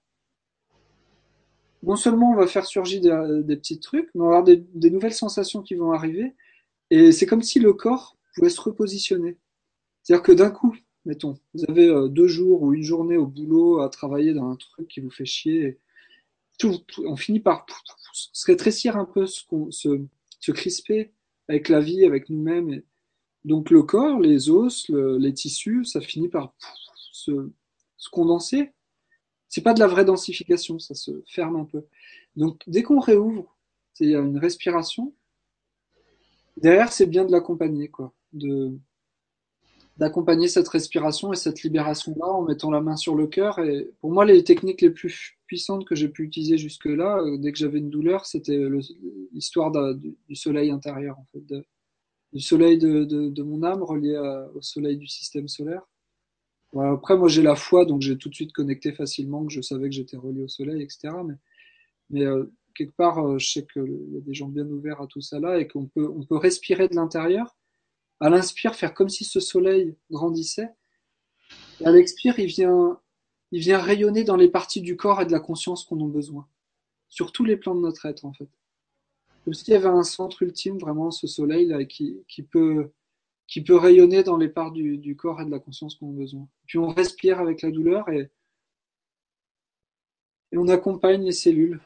non 1.83 1.95
seulement 1.95 2.31
on 2.31 2.35
va 2.35 2.47
faire 2.47 2.65
surgir 2.65 3.01
des, 3.43 3.55
petits 3.57 3.79
trucs, 3.79 4.09
mais 4.13 4.21
on 4.21 4.29
va 4.29 4.37
avoir 4.37 4.43
des, 4.43 4.89
nouvelles 4.89 5.13
sensations 5.13 5.61
qui 5.61 5.75
vont 5.75 5.91
arriver, 5.91 6.33
et 6.89 7.11
c'est 7.11 7.25
comme 7.25 7.41
si 7.41 7.59
le 7.59 7.73
corps 7.73 8.17
pouvait 8.35 8.49
se 8.49 8.61
repositionner. 8.61 9.37
C'est-à-dire 10.03 10.23
que 10.23 10.31
d'un 10.31 10.51
coup, 10.51 10.75
mettons, 11.05 11.37
vous 11.53 11.63
avez 11.67 11.87
euh, 11.87 12.07
deux 12.07 12.27
jours 12.27 12.61
ou 12.61 12.73
une 12.73 12.83
journée 12.83 13.17
au 13.17 13.25
boulot 13.27 13.79
à 13.81 13.89
travailler 13.89 14.33
dans 14.33 14.49
un 14.49 14.55
truc 14.55 14.87
qui 14.87 14.99
vous 14.99 15.09
fait 15.09 15.25
chier, 15.25 15.79
tout, 16.57 16.79
on 17.05 17.15
finit 17.15 17.39
par 17.39 17.65
se 18.13 18.45
rétrécir 18.45 18.97
un 18.97 19.05
peu, 19.05 19.25
se, 19.25 19.43
se, 19.71 20.01
se 20.41 20.51
crisper 20.51 21.13
avec 21.47 21.69
la 21.69 21.79
vie, 21.79 22.03
avec 22.05 22.29
nous-mêmes. 22.29 22.81
Donc 23.45 23.69
le 23.69 23.83
corps, 23.83 24.19
les 24.19 24.49
os, 24.49 24.89
le, 24.89 25.17
les 25.17 25.33
tissus, 25.33 25.85
ça 25.85 26.01
finit 26.01 26.27
par 26.27 26.53
se, 27.11 27.49
se 27.97 28.09
condenser. 28.09 28.71
C'est 29.47 29.61
pas 29.61 29.73
de 29.73 29.79
la 29.79 29.87
vraie 29.87 30.05
densification, 30.05 30.79
ça 30.79 30.95
se 30.95 31.23
ferme 31.27 31.55
un 31.55 31.65
peu. 31.65 31.85
Donc 32.35 32.61
dès 32.67 32.83
qu'on 32.83 32.99
réouvre, 32.99 33.57
a 34.01 34.03
une 34.03 34.37
respiration. 34.37 35.13
Derrière, 36.57 36.91
c'est 36.91 37.05
bien 37.05 37.25
de 37.25 37.31
l'accompagner, 37.31 37.87
quoi. 37.87 38.13
De, 38.33 38.71
d'accompagner 40.01 40.47
cette 40.47 40.67
respiration 40.67 41.31
et 41.31 41.35
cette 41.35 41.61
libération-là 41.61 42.25
en 42.25 42.41
mettant 42.41 42.71
la 42.71 42.81
main 42.81 42.95
sur 42.95 43.13
le 43.13 43.27
cœur. 43.27 43.59
Et 43.59 43.91
pour 44.01 44.11
moi, 44.11 44.25
les 44.25 44.43
techniques 44.43 44.81
les 44.81 44.89
plus 44.89 45.37
puissantes 45.45 45.85
que 45.85 45.93
j'ai 45.93 46.09
pu 46.09 46.23
utiliser 46.23 46.57
jusque-là, 46.57 47.19
euh, 47.19 47.37
dès 47.37 47.51
que 47.51 47.59
j'avais 47.59 47.77
une 47.77 47.91
douleur, 47.91 48.25
c'était 48.25 48.59
l'histoire 49.31 49.71
du 49.71 50.35
soleil 50.35 50.71
intérieur, 50.71 51.19
en 51.19 51.27
fait, 51.31 51.55
du 52.33 52.41
soleil 52.41 52.79
de, 52.79 53.03
de, 53.03 53.43
mon 53.43 53.61
âme 53.61 53.83
relié 53.83 54.17
au 54.55 54.61
soleil 54.63 54.97
du 54.97 55.05
système 55.05 55.47
solaire. 55.47 55.83
Après, 56.75 57.15
moi, 57.15 57.27
j'ai 57.27 57.43
la 57.43 57.55
foi, 57.55 57.85
donc 57.85 58.01
j'ai 58.01 58.17
tout 58.17 58.29
de 58.29 58.33
suite 58.33 58.53
connecté 58.53 58.93
facilement 58.93 59.45
que 59.45 59.53
je 59.53 59.61
savais 59.61 59.87
que 59.87 59.95
j'étais 59.95 60.17
relié 60.17 60.41
au 60.41 60.47
soleil, 60.47 60.81
etc. 60.81 61.13
Mais, 61.23 61.35
mais 62.09 62.25
euh, 62.25 62.51
quelque 62.73 62.95
part, 62.95 63.19
euh, 63.19 63.37
je 63.37 63.51
sais 63.51 63.67
qu'il 63.71 64.13
y 64.13 64.17
a 64.17 64.21
des 64.21 64.33
gens 64.33 64.47
bien 64.47 64.65
ouverts 64.65 65.01
à 65.01 65.05
tout 65.05 65.21
ça 65.21 65.39
là 65.39 65.59
et 65.59 65.67
qu'on 65.67 65.85
peut, 65.85 66.09
on 66.09 66.23
peut 66.23 66.37
respirer 66.37 66.87
de 66.87 66.95
l'intérieur 66.95 67.55
à 68.21 68.29
l'inspire, 68.29 68.75
faire 68.75 68.93
comme 68.93 69.09
si 69.09 69.25
ce 69.25 69.39
soleil 69.39 69.95
grandissait. 70.11 70.69
À 71.83 71.91
l'expire, 71.91 72.37
il 72.37 72.45
vient, 72.45 73.01
il 73.51 73.59
vient 73.59 73.79
rayonner 73.79 74.23
dans 74.23 74.35
les 74.35 74.47
parties 74.47 74.81
du 74.81 74.95
corps 74.95 75.21
et 75.21 75.25
de 75.25 75.31
la 75.31 75.39
conscience 75.39 75.83
qu'on 75.83 76.05
a 76.05 76.07
besoin. 76.07 76.47
Sur 77.09 77.31
tous 77.31 77.43
les 77.43 77.57
plans 77.57 77.75
de 77.75 77.81
notre 77.81 78.05
être, 78.05 78.23
en 78.23 78.31
fait. 78.31 78.47
Comme 79.43 79.55
s'il 79.55 79.73
y 79.73 79.75
avait 79.75 79.87
un 79.87 80.03
centre 80.03 80.43
ultime, 80.43 80.77
vraiment, 80.77 81.09
ce 81.09 81.25
soleil-là, 81.25 81.83
qui, 81.85 82.23
peut, 82.51 82.91
qui 83.47 83.63
peut 83.63 83.75
rayonner 83.75 84.21
dans 84.21 84.37
les 84.37 84.49
parts 84.49 84.71
du, 84.71 84.99
du 84.99 85.15
corps 85.15 85.41
et 85.41 85.45
de 85.45 85.51
la 85.51 85.59
conscience 85.59 85.95
qu'on 85.95 86.11
a 86.11 86.15
besoin. 86.15 86.47
Puis 86.67 86.77
on 86.77 86.89
respire 86.89 87.39
avec 87.39 87.63
la 87.63 87.71
douleur 87.71 88.07
et, 88.09 88.29
et 90.51 90.57
on 90.59 90.67
accompagne 90.67 91.23
les 91.23 91.31
cellules. 91.31 91.81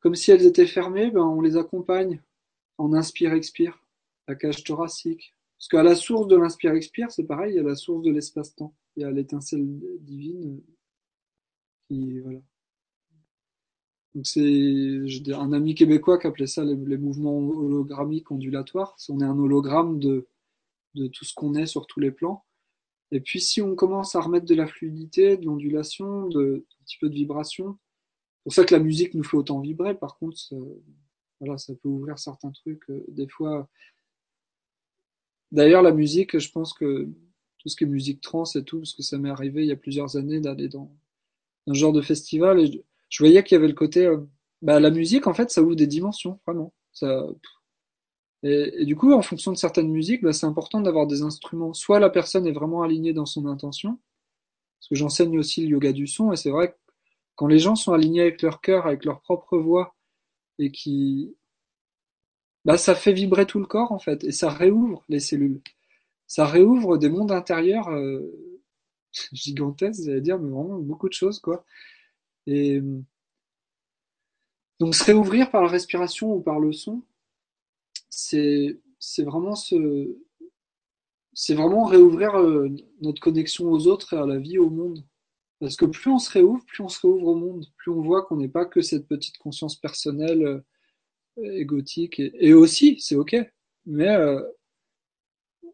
Comme 0.00 0.14
si 0.14 0.30
elles 0.30 0.44
étaient 0.44 0.66
fermées, 0.66 1.10
ben 1.10 1.22
on 1.22 1.40
les 1.40 1.56
accompagne 1.56 2.20
en 2.76 2.92
inspire-expire, 2.92 3.82
la 4.28 4.34
cage 4.34 4.62
thoracique, 4.62 5.34
parce 5.58 5.68
qu'à 5.68 5.82
la 5.82 5.96
source 5.96 6.28
de 6.28 6.36
l'inspire-expire, 6.36 7.10
c'est 7.10 7.24
pareil, 7.24 7.54
il 7.54 7.56
y 7.56 7.60
a 7.60 7.64
la 7.64 7.74
source 7.74 8.02
de 8.02 8.12
l'espace-temps. 8.12 8.74
Il 8.96 9.02
y 9.02 9.04
a 9.04 9.10
l'étincelle 9.10 9.66
divine 10.00 10.62
voilà. 11.90 12.40
Donc 14.14 14.26
c'est 14.26 15.32
un 15.32 15.52
ami 15.52 15.74
québécois 15.74 16.18
qui 16.18 16.26
appelait 16.26 16.46
ça 16.46 16.64
les, 16.64 16.96
mouvements 16.96 17.38
hologrammiques 17.38 18.30
ondulatoires. 18.30 18.96
On 19.08 19.20
est 19.20 19.24
un 19.24 19.38
hologramme 19.38 19.98
de, 19.98 20.26
tout 20.94 21.24
ce 21.24 21.34
qu'on 21.34 21.54
est 21.54 21.66
sur 21.66 21.86
tous 21.86 22.00
les 22.00 22.10
plans. 22.10 22.44
Et 23.10 23.20
puis 23.20 23.40
si 23.40 23.62
on 23.62 23.74
commence 23.74 24.14
à 24.16 24.20
remettre 24.20 24.46
de 24.46 24.54
la 24.54 24.66
fluidité, 24.66 25.36
de 25.36 25.46
l'ondulation, 25.46 26.26
un 26.26 26.30
petit 26.30 26.98
peu 27.00 27.08
de 27.08 27.14
vibration, 27.14 27.78
c'est 28.38 28.42
pour 28.44 28.52
ça 28.54 28.64
que 28.64 28.74
la 28.74 28.82
musique 28.82 29.14
nous 29.14 29.24
fait 29.24 29.36
autant 29.36 29.60
vibrer. 29.60 29.94
Par 29.94 30.18
contre, 30.18 30.36
ça 30.36 31.74
peut 31.74 31.88
ouvrir 31.88 32.18
certains 32.18 32.50
trucs. 32.50 32.88
Euh, 32.90 33.04
des 33.08 33.28
fois, 33.28 33.68
D'ailleurs, 35.52 35.82
la 35.82 35.92
musique, 35.92 36.38
je 36.38 36.50
pense 36.50 36.72
que 36.74 37.08
tout 37.58 37.68
ce 37.68 37.76
qui 37.76 37.84
est 37.84 37.86
musique 37.86 38.20
trans 38.20 38.44
et 38.54 38.64
tout, 38.64 38.78
parce 38.78 38.94
que 38.94 39.02
ça 39.02 39.18
m'est 39.18 39.30
arrivé 39.30 39.62
il 39.62 39.68
y 39.68 39.72
a 39.72 39.76
plusieurs 39.76 40.16
années 40.16 40.40
d'aller 40.40 40.68
dans 40.68 40.90
un 41.66 41.74
genre 41.74 41.92
de 41.92 42.02
festival 42.02 42.60
et 42.60 42.84
je, 43.08 43.22
voyais 43.22 43.42
qu'il 43.42 43.56
y 43.56 43.58
avait 43.58 43.68
le 43.68 43.74
côté, 43.74 44.06
euh, 44.06 44.18
bah, 44.62 44.80
la 44.80 44.90
musique, 44.90 45.26
en 45.26 45.34
fait, 45.34 45.50
ça 45.50 45.62
ouvre 45.62 45.76
des 45.76 45.86
dimensions, 45.86 46.40
vraiment. 46.46 46.72
Et, 48.42 48.84
du 48.84 48.96
coup, 48.96 49.12
en 49.12 49.22
fonction 49.22 49.52
de 49.52 49.56
certaines 49.56 49.90
musiques, 49.90 50.22
bah, 50.22 50.32
c'est 50.32 50.46
important 50.46 50.80
d'avoir 50.80 51.06
des 51.06 51.22
instruments. 51.22 51.74
Soit 51.74 52.00
la 52.00 52.10
personne 52.10 52.46
est 52.46 52.52
vraiment 52.52 52.82
alignée 52.82 53.12
dans 53.12 53.26
son 53.26 53.46
intention, 53.46 53.98
parce 54.78 54.88
que 54.88 54.94
j'enseigne 54.94 55.38
aussi 55.38 55.62
le 55.62 55.70
yoga 55.70 55.92
du 55.92 56.06
son, 56.06 56.32
et 56.32 56.36
c'est 56.36 56.50
vrai 56.50 56.72
que 56.72 56.76
quand 57.36 57.46
les 57.46 57.58
gens 57.58 57.76
sont 57.76 57.92
alignés 57.92 58.22
avec 58.22 58.42
leur 58.42 58.60
cœur, 58.60 58.86
avec 58.86 59.04
leur 59.04 59.20
propre 59.22 59.58
voix, 59.58 59.96
et 60.58 60.70
qui, 60.72 61.36
bah, 62.64 62.78
ça 62.78 62.94
fait 62.94 63.12
vibrer 63.12 63.46
tout 63.46 63.60
le 63.60 63.66
corps 63.66 63.92
en 63.92 63.98
fait, 63.98 64.24
et 64.24 64.32
ça 64.32 64.50
réouvre 64.50 65.04
les 65.08 65.20
cellules. 65.20 65.60
Ça 66.26 66.46
réouvre 66.46 66.98
des 66.98 67.08
mondes 67.08 67.32
intérieurs 67.32 67.88
euh, 67.90 68.22
gigantesques, 69.32 70.02
j'allais 70.04 70.20
dire, 70.20 70.38
mais 70.38 70.50
vraiment 70.50 70.78
beaucoup 70.78 71.08
de 71.08 71.14
choses 71.14 71.40
quoi. 71.40 71.64
Et 72.46 72.82
donc 74.80 74.94
se 74.94 75.04
réouvrir 75.04 75.50
par 75.50 75.62
la 75.62 75.68
respiration 75.68 76.32
ou 76.34 76.40
par 76.40 76.60
le 76.60 76.72
son, 76.72 77.02
c'est 78.10 78.78
c'est 78.98 79.24
vraiment 79.24 79.54
ce 79.54 80.16
c'est 81.34 81.54
vraiment 81.54 81.84
réouvrir 81.84 82.36
euh, 82.36 82.68
notre 83.00 83.20
connexion 83.20 83.70
aux 83.70 83.86
autres 83.86 84.14
et 84.14 84.16
à 84.18 84.26
la 84.26 84.38
vie, 84.38 84.58
au 84.58 84.70
monde. 84.70 85.04
Parce 85.60 85.76
que 85.76 85.86
plus 85.86 86.10
on 86.10 86.18
se 86.18 86.30
réouvre, 86.32 86.64
plus 86.66 86.82
on 86.82 86.88
se 86.88 87.00
réouvre 87.00 87.28
au 87.28 87.34
monde, 87.36 87.66
plus 87.76 87.92
on 87.92 88.00
voit 88.00 88.24
qu'on 88.24 88.36
n'est 88.36 88.48
pas 88.48 88.64
que 88.64 88.80
cette 88.80 89.06
petite 89.06 89.38
conscience 89.38 89.76
personnelle 89.76 90.44
euh, 90.44 90.60
Et, 91.42 91.66
et 92.48 92.52
aussi, 92.52 93.00
c'est 93.00 93.16
ok. 93.16 93.36
Mais 93.86 94.08
euh, 94.08 94.42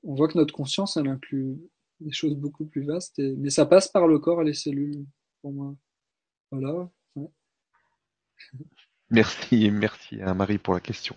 on 0.03 0.15
voit 0.15 0.29
que 0.29 0.39
notre 0.39 0.55
conscience, 0.55 0.97
elle 0.97 1.09
inclut 1.09 1.59
des 2.01 2.13
choses 2.13 2.37
beaucoup 2.37 2.67
plus 2.67 2.85
vastes. 2.85 3.19
Mais 3.19 3.51
ça 3.51 3.67
passe 3.67 3.89
par 3.89 4.07
le 4.07 4.19
corps 4.19 4.43
et 4.43 4.45
les 4.45 4.55
cellules, 4.55 5.05
pour 5.43 5.53
moi. 5.53 5.75
Voilà. 6.51 6.91
Merci, 9.11 9.71
merci 9.71 10.21
à 10.23 10.35
Marie 10.35 10.59
pour 10.59 10.75
la 10.75 10.81
question. 10.81 11.15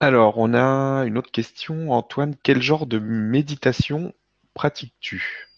Alors, 0.00 0.38
on 0.38 0.54
a 0.54 1.04
une 1.04 1.18
autre 1.18 1.30
question. 1.30 1.92
Antoine, 1.92 2.34
quel 2.42 2.62
genre 2.62 2.86
de 2.86 2.98
méditation 2.98 4.14
pratiques-tu? 4.54 5.48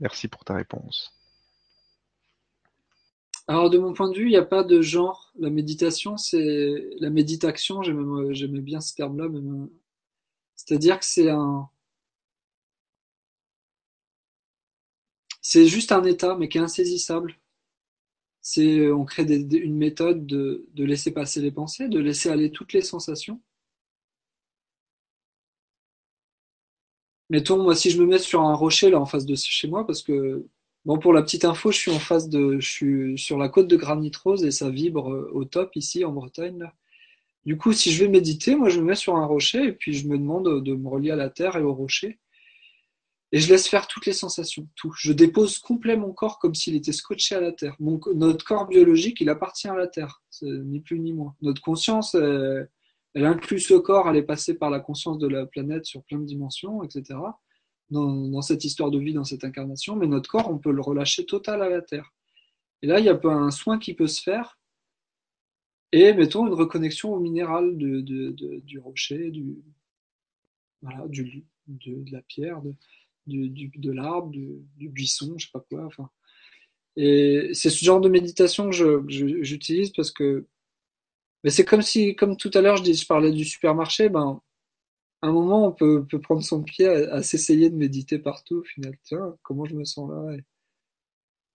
Merci 0.00 0.28
pour 0.28 0.44
ta 0.44 0.54
réponse. 0.54 1.15
Alors, 3.48 3.70
de 3.70 3.78
mon 3.78 3.92
point 3.92 4.08
de 4.10 4.16
vue, 4.16 4.26
il 4.26 4.30
n'y 4.30 4.36
a 4.36 4.44
pas 4.44 4.62
de 4.64 4.80
genre. 4.80 5.32
La 5.38 5.50
méditation, 5.50 6.16
c'est 6.16 6.90
la 7.00 7.10
méditation. 7.10 7.82
J'aimais 7.82 8.60
bien 8.60 8.80
ce 8.80 8.94
terme-là. 8.94 9.28
C'est-à-dire 10.56 10.98
que 10.98 11.04
c'est 11.06 11.30
un. 11.30 11.70
C'est 15.40 15.66
juste 15.66 15.92
un 15.92 16.04
état, 16.04 16.36
mais 16.36 16.50
qui 16.50 16.58
est 16.58 16.60
insaisissable. 16.60 17.38
C'est, 18.40 18.90
on 18.90 19.04
crée 19.04 19.24
une 19.24 19.76
méthode 19.76 20.26
de, 20.26 20.66
de 20.72 20.84
laisser 20.84 21.10
passer 21.12 21.42
les 21.42 21.50
pensées, 21.52 21.88
de 21.90 21.98
laisser 21.98 22.30
aller 22.30 22.50
toutes 22.50 22.72
les 22.72 22.80
sensations. 22.80 23.42
Mettons, 27.30 27.62
moi, 27.62 27.74
si 27.76 27.90
je 27.90 28.00
me 28.00 28.06
mets 28.06 28.18
sur 28.18 28.40
un 28.42 28.54
rocher 28.54 28.90
là 28.90 29.00
en 29.00 29.06
face 29.06 29.26
de 29.26 29.34
chez 29.36 29.68
moi, 29.68 29.86
parce 29.86 30.02
que 30.02 30.46
Bon, 30.86 30.98
pour 30.98 31.12
la 31.12 31.22
petite 31.22 31.44
info, 31.44 31.72
je 31.72 31.78
suis 31.78 31.90
en 31.90 31.98
face 31.98 32.28
de, 32.28 32.60
je 32.60 32.70
suis 32.70 33.18
sur 33.18 33.38
la 33.38 33.48
côte 33.48 33.66
de 33.66 33.74
Granit 33.74 34.12
Rose 34.22 34.44
et 34.44 34.52
ça 34.52 34.70
vibre 34.70 35.12
euh, 35.12 35.28
au 35.34 35.44
top 35.44 35.74
ici 35.74 36.04
en 36.04 36.12
Bretagne. 36.12 36.70
Du 37.44 37.58
coup, 37.58 37.72
si 37.72 37.90
je 37.90 38.04
vais 38.04 38.08
méditer, 38.08 38.54
moi 38.54 38.68
je 38.68 38.78
me 38.78 38.84
mets 38.84 38.94
sur 38.94 39.16
un 39.16 39.26
rocher 39.26 39.64
et 39.64 39.72
puis 39.72 39.94
je 39.94 40.06
me 40.06 40.16
demande 40.16 40.62
de 40.62 40.74
me 40.76 40.88
relier 40.88 41.10
à 41.10 41.16
la 41.16 41.28
terre 41.28 41.56
et 41.56 41.62
au 41.62 41.74
rocher. 41.74 42.20
Et 43.32 43.40
je 43.40 43.48
laisse 43.48 43.66
faire 43.66 43.88
toutes 43.88 44.06
les 44.06 44.12
sensations, 44.12 44.68
tout. 44.76 44.92
Je 44.96 45.12
dépose 45.12 45.58
complet 45.58 45.96
mon 45.96 46.12
corps 46.12 46.38
comme 46.38 46.54
s'il 46.54 46.76
était 46.76 46.92
scotché 46.92 47.34
à 47.34 47.40
la 47.40 47.50
terre. 47.50 47.74
Notre 47.80 48.44
corps 48.44 48.68
biologique, 48.68 49.20
il 49.20 49.28
appartient 49.28 49.66
à 49.66 49.74
la 49.74 49.88
terre, 49.88 50.22
ni 50.42 50.78
plus 50.78 51.00
ni 51.00 51.12
moins. 51.12 51.34
Notre 51.42 51.60
conscience, 51.62 52.14
elle 52.14 52.68
inclut 53.26 53.58
ce 53.58 53.74
corps, 53.74 54.08
elle 54.08 54.16
est 54.16 54.22
passée 54.22 54.54
par 54.54 54.70
la 54.70 54.78
conscience 54.78 55.18
de 55.18 55.26
la 55.26 55.46
planète 55.46 55.84
sur 55.84 56.04
plein 56.04 56.20
de 56.20 56.26
dimensions, 56.26 56.84
etc 56.84 57.18
dans, 57.90 58.28
dans, 58.28 58.42
cette 58.42 58.64
histoire 58.64 58.90
de 58.90 58.98
vie, 58.98 59.12
dans 59.12 59.24
cette 59.24 59.44
incarnation, 59.44 59.96
mais 59.96 60.06
notre 60.06 60.30
corps, 60.30 60.50
on 60.50 60.58
peut 60.58 60.72
le 60.72 60.80
relâcher 60.80 61.24
total 61.26 61.62
à 61.62 61.68
la 61.68 61.82
terre. 61.82 62.12
Et 62.82 62.86
là, 62.86 62.98
il 62.98 63.06
y 63.06 63.08
a 63.08 63.18
un 63.24 63.50
soin 63.50 63.78
qui 63.78 63.94
peut 63.94 64.06
se 64.06 64.22
faire, 64.22 64.58
et 65.92 66.12
mettons 66.12 66.46
une 66.46 66.54
reconnexion 66.54 67.14
au 67.14 67.20
minéral 67.20 67.78
de, 67.78 68.00
de, 68.00 68.30
de, 68.32 68.60
du 68.60 68.78
rocher, 68.78 69.30
du, 69.30 69.62
voilà, 70.82 71.06
du, 71.08 71.44
de, 71.68 72.04
la 72.12 72.22
pierre. 72.22 72.60
de 73.26 73.90
l'arbre, 73.92 74.30
du, 74.30 74.48
du, 74.76 74.88
buisson, 74.88 75.34
je 75.38 75.46
sais 75.46 75.52
pas 75.52 75.64
quoi. 75.68 75.86
Enfin, 75.86 76.10
et 76.96 77.50
c'est 77.52 77.70
ce 77.70 77.84
genre 77.84 78.00
de 78.00 78.08
méditation 78.08 78.70
que 78.70 79.04
j'utilise 79.42 79.90
parce 79.90 80.10
que 80.10 80.46
mais 81.44 81.50
c'est 81.50 81.64
comme 81.64 81.82
si, 81.82 82.16
comme 82.16 82.36
tout 82.36 82.50
à 82.54 82.60
l'heure, 82.60 82.76
je, 82.76 82.92
je 82.92 83.06
parlais 83.06 83.30
du 83.30 83.44
supermarché, 83.44 84.08
ben, 84.08 84.40
un 85.26 85.32
moment, 85.32 85.66
on 85.66 85.72
peut, 85.72 86.06
prendre 86.22 86.42
son 86.42 86.62
pied 86.62 86.86
à, 86.86 87.22
s'essayer 87.22 87.70
de 87.70 87.76
méditer 87.76 88.18
partout, 88.18 88.56
au 88.58 88.64
final. 88.64 88.96
Tiens, 89.04 89.36
comment 89.42 89.64
je 89.64 89.74
me 89.74 89.84
sens 89.84 90.10
là 90.10 90.36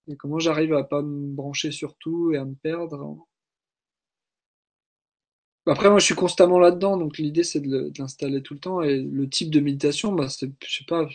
et, 0.07 0.15
comment 0.17 0.39
j'arrive 0.39 0.73
à 0.73 0.83
pas 0.83 1.01
me 1.01 1.33
brancher 1.33 1.71
sur 1.71 1.95
tout 1.97 2.33
et 2.33 2.37
à 2.37 2.45
me 2.45 2.55
perdre. 2.55 3.17
Après, 5.67 5.89
moi, 5.89 5.99
je 5.99 6.05
suis 6.05 6.15
constamment 6.15 6.59
là-dedans, 6.59 6.97
donc 6.97 7.17
l'idée, 7.17 7.43
c'est 7.43 7.61
de 7.61 7.91
l'installer 7.97 8.41
tout 8.41 8.55
le 8.55 8.59
temps. 8.59 8.81
Et 8.81 8.99
le 9.01 9.29
type 9.29 9.51
de 9.51 9.59
méditation, 9.59 10.11
bah, 10.13 10.27
c'est, 10.27 10.51
je 10.65 10.77
sais 10.77 10.85
pas, 10.85 11.07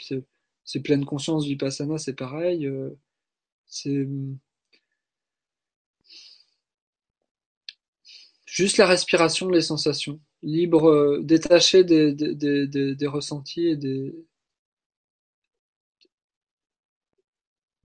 c'est 0.64 0.80
pleine 0.80 1.04
conscience 1.04 1.46
vipassana, 1.46 1.98
c'est 1.98 2.14
pareil. 2.14 2.66
Euh, 2.66 2.90
c'est 3.66 4.06
juste 8.46 8.78
la 8.78 8.86
respiration, 8.86 9.48
les 9.50 9.60
sensations, 9.60 10.20
libre, 10.46 10.88
euh, 10.88 11.20
détaché 11.22 11.84
des, 11.84 12.14
des, 12.14 12.34
des, 12.34 12.94
des, 12.94 13.06
ressentis 13.06 13.66
et 13.68 13.76
des. 13.76 14.14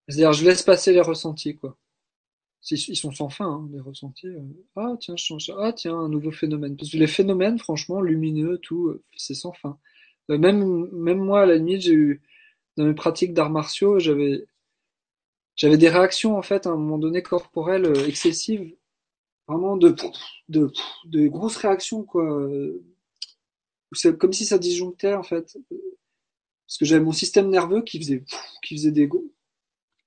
C'est-à-dire, 0.07 0.33
je 0.33 0.45
laisse 0.45 0.61
passer 0.63 0.93
les 0.93 1.01
ressentis, 1.01 1.57
quoi. 1.57 1.77
Ils 2.69 2.95
sont 2.95 3.11
sans 3.11 3.29
fin, 3.29 3.47
hein, 3.47 3.69
les 3.73 3.79
ressentis. 3.79 4.27
Euh. 4.27 4.41
Ah 4.75 4.95
tiens, 4.99 5.15
je 5.17 5.23
change. 5.25 5.51
Ah 5.57 5.73
tiens, 5.73 5.97
un 5.97 6.09
nouveau 6.09 6.31
phénomène. 6.31 6.77
Parce 6.77 6.91
que 6.91 6.97
les 6.97 7.07
phénomènes, 7.07 7.57
franchement, 7.59 8.01
lumineux, 8.01 8.59
tout, 8.59 8.89
euh, 8.89 9.03
c'est 9.17 9.33
sans 9.33 9.53
fin. 9.53 9.79
Même, 10.29 10.87
même 10.93 11.19
moi, 11.19 11.41
à 11.41 11.45
la 11.45 11.55
limite, 11.57 11.81
j'ai 11.81 11.93
eu 11.93 12.21
dans 12.77 12.85
mes 12.85 12.93
pratiques 12.93 13.33
d'arts 13.33 13.49
martiaux, 13.49 13.99
j'avais 13.99 14.45
j'avais 15.55 15.77
des 15.77 15.89
réactions 15.89 16.37
en 16.37 16.41
fait 16.41 16.65
à 16.65 16.71
un 16.71 16.75
moment 16.77 16.97
donné 16.97 17.21
corporelles 17.21 17.93
excessives, 18.07 18.73
vraiment 19.51 19.77
de 19.77 21.27
grosses 21.27 21.57
réactions 21.57 22.03
quoi. 22.03 22.49
Comme 24.19 24.33
si 24.33 24.45
ça 24.45 24.57
disjonctait 24.57 25.13
en 25.13 25.23
fait, 25.23 25.57
parce 26.65 26.77
que 26.79 26.85
j'avais 26.85 27.03
mon 27.03 27.11
système 27.11 27.49
nerveux 27.49 27.81
qui 27.81 27.99
faisait 27.99 28.23
qui 28.63 28.77
faisait 28.77 28.91
des 28.91 29.09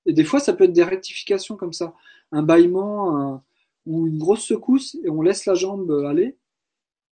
et 0.06 0.12
des 0.12 0.24
fois 0.24 0.40
ça 0.40 0.54
peut 0.54 0.64
être 0.64 0.72
des 0.72 0.84
rectifications 0.84 1.56
comme 1.56 1.74
ça, 1.74 1.94
un 2.32 2.42
bâillement 2.42 3.44
ou 3.84 4.06
une 4.06 4.18
grosse 4.18 4.44
secousse 4.46 4.96
et 5.04 5.10
on 5.10 5.20
laisse 5.20 5.44
la 5.44 5.54
jambe 5.54 5.90
aller. 6.06 6.38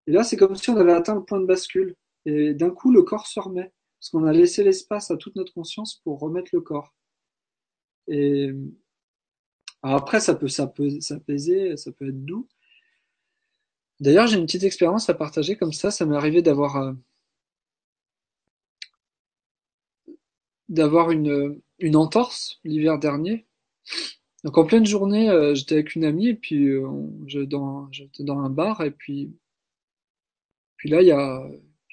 Et 0.06 0.12
là 0.12 0.24
c'est 0.24 0.36
comme 0.38 0.56
si 0.56 0.70
on 0.70 0.76
avait 0.78 0.92
atteint 0.92 1.14
le 1.14 1.24
point 1.24 1.40
de 1.40 1.46
bascule 1.46 1.94
et 2.24 2.54
d'un 2.54 2.70
coup 2.70 2.90
le 2.90 3.02
corps 3.02 3.26
se 3.26 3.38
remet 3.38 3.70
parce 4.00 4.10
qu'on 4.10 4.24
a 4.24 4.32
laissé 4.32 4.64
l'espace 4.64 5.10
à 5.10 5.16
toute 5.16 5.36
notre 5.36 5.52
conscience 5.52 6.00
pour 6.02 6.18
remettre 6.20 6.50
le 6.54 6.60
corps. 6.62 6.94
Et 8.08 8.50
après, 9.82 10.20
ça 10.20 10.34
peut, 10.34 10.48
s'apaiser, 10.48 11.76
ça 11.76 11.92
peut 11.92 12.08
être 12.08 12.24
doux. 12.24 12.48
D'ailleurs, 14.00 14.26
j'ai 14.26 14.38
une 14.38 14.46
petite 14.46 14.64
expérience 14.64 15.08
à 15.08 15.14
partager 15.14 15.56
comme 15.56 15.72
ça. 15.72 15.90
Ça 15.90 16.06
m'est 16.06 16.16
arrivé 16.16 16.42
d'avoir 16.42 16.76
euh, 16.76 16.92
d'avoir 20.68 21.10
une, 21.10 21.60
une 21.78 21.96
entorse 21.96 22.60
l'hiver 22.64 22.98
dernier. 22.98 23.46
Donc 24.44 24.58
en 24.58 24.64
pleine 24.64 24.86
journée, 24.86 25.30
euh, 25.30 25.54
j'étais 25.54 25.74
avec 25.74 25.94
une 25.94 26.04
amie 26.04 26.28
et 26.28 26.34
puis 26.34 26.66
euh, 26.68 26.88
j'étais 27.26 27.46
dans, 27.46 28.38
un 28.40 28.50
bar 28.50 28.82
et 28.82 28.90
puis 28.90 29.32
puis 30.76 30.88
là 30.90 31.00
il 31.02 31.08
y 31.08 31.12
a 31.12 31.48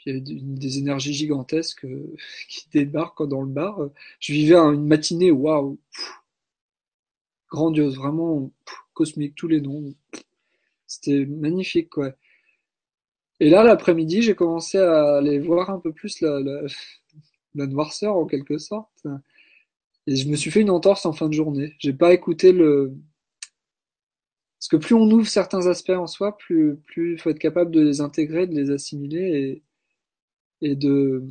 des 0.08 0.80
énergies 0.80 1.14
gigantesques 1.14 1.86
qui 2.50 2.70
débarquent 2.72 3.28
dans 3.28 3.42
le 3.42 3.50
bar. 3.50 3.90
Je 4.20 4.34
vivais 4.34 4.56
une 4.56 4.88
matinée, 4.88 5.32
waouh, 5.32 5.78
grandiose, 7.50 7.96
vraiment 7.98 8.52
cosmique, 8.94 9.36
tous 9.36 9.48
les 9.48 9.62
noms. 9.62 9.94
C'était 10.88 11.26
magnifique, 11.26 11.90
quoi. 11.90 12.14
Et 13.40 13.50
là, 13.50 13.64
l'après-midi, 13.64 14.22
j'ai 14.22 14.36
commencé 14.36 14.78
à 14.78 15.18
aller 15.18 15.40
voir 15.40 15.70
un 15.70 15.80
peu 15.80 15.94
plus 15.94 16.22
la, 16.22 17.68
noirceur, 17.68 18.16
en 18.16 18.26
quelque 18.26 18.58
sorte. 18.58 19.06
Et 20.08 20.16
je 20.16 20.28
me 20.30 20.36
suis 20.36 20.52
fait 20.52 20.62
une 20.62 20.70
entorse 20.70 21.06
en 21.06 21.14
fin 21.14 21.28
de 21.28 21.34
journée. 21.34 21.76
J'ai 21.80 21.94
pas 21.94 22.14
écouté 22.14 22.52
le. 22.52 22.94
Parce 24.58 24.68
que 24.68 24.78
plus 24.78 24.96
on 24.96 25.10
ouvre 25.10 25.28
certains 25.28 25.68
aspects 25.68 25.92
en 25.92 26.08
soi, 26.08 26.38
plus 26.38 26.76
plus 26.86 27.14
il 27.14 27.20
faut 27.20 27.30
être 27.30 27.40
capable 27.40 27.72
de 27.72 27.82
les 27.82 28.02
intégrer, 28.02 28.46
de 28.46 28.56
les 28.56 28.72
assimiler 28.72 29.62
et 30.62 30.70
et 30.72 30.76
de 30.76 31.24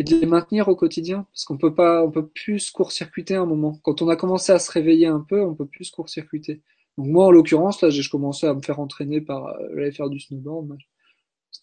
et 0.00 0.02
de 0.02 0.16
les 0.16 0.26
maintenir 0.26 0.68
au 0.68 0.76
quotidien 0.76 1.26
parce 1.30 1.44
qu'on 1.44 1.58
peut 1.58 1.74
pas 1.74 2.02
on 2.02 2.10
peut 2.10 2.26
plus 2.26 2.70
court-circuiter 2.70 3.34
un 3.34 3.44
moment. 3.44 3.78
Quand 3.82 4.00
on 4.00 4.08
a 4.08 4.16
commencé 4.16 4.50
à 4.50 4.58
se 4.58 4.72
réveiller 4.72 5.06
un 5.06 5.20
peu 5.20 5.42
on 5.42 5.54
peut 5.54 5.66
plus 5.66 5.90
court-circuiter. 5.90 6.62
Donc 6.96 7.08
moi 7.08 7.26
en 7.26 7.30
l'occurrence 7.30 7.82
là 7.82 7.90
j'ai 7.90 8.08
commencé 8.08 8.46
à 8.46 8.54
me 8.54 8.62
faire 8.62 8.80
entraîner 8.80 9.20
par 9.20 9.48
euh, 9.48 9.76
aller 9.76 9.92
faire 9.92 10.08
du 10.08 10.18
snowboard 10.18 10.78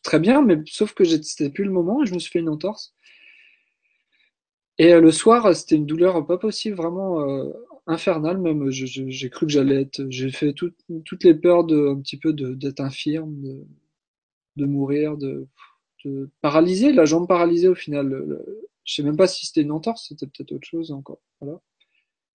très 0.04 0.20
bien 0.20 0.44
mais 0.44 0.58
sauf 0.68 0.94
que 0.94 1.04
c'était 1.04 1.50
plus 1.50 1.64
le 1.64 1.72
moment 1.72 2.04
et 2.04 2.06
je 2.06 2.14
me 2.14 2.20
suis 2.20 2.32
fait 2.32 2.40
une 2.40 2.50
entorse. 2.50 2.94
Et 4.78 4.94
euh, 4.94 5.02
le 5.02 5.12
soir 5.12 5.56
c'était 5.56 5.76
une 5.76 5.88
douleur 5.88 6.24
pas 6.28 6.38
possible 6.38 6.76
vraiment 6.76 7.22
euh, 7.22 7.52
infernale 7.88 8.38
même. 8.38 8.70
J'ai 8.70 9.30
cru 9.32 9.48
que 9.48 9.52
j'allais 9.52 9.82
être 9.82 10.06
j'ai 10.10 10.30
fait 10.30 10.54
toutes 10.54 11.24
les 11.24 11.34
peurs 11.34 11.64
de 11.64 11.88
un 11.88 12.00
petit 12.00 12.18
peu 12.18 12.34
d'être 12.34 12.82
infirme 12.82 13.42
de, 13.42 13.66
de 14.58 14.66
mourir 14.68 15.18
de 15.18 15.48
paralysé, 16.41 16.91
la 16.94 17.06
jambe 17.06 17.28
paralysée 17.28 17.68
au 17.68 17.76
final. 17.76 18.40
je 18.84 18.94
sais 18.94 19.03
même 19.03 19.18
pas 19.18 19.28
si 19.28 19.45
c'était 19.45 19.61
une 19.61 19.72
entorse, 19.72 20.07
c'était 20.10 20.28
peut-être 20.28 20.52
autre 20.53 20.68
chose 20.68 20.91
encore. 20.91 21.19
Voilà. 21.41 21.60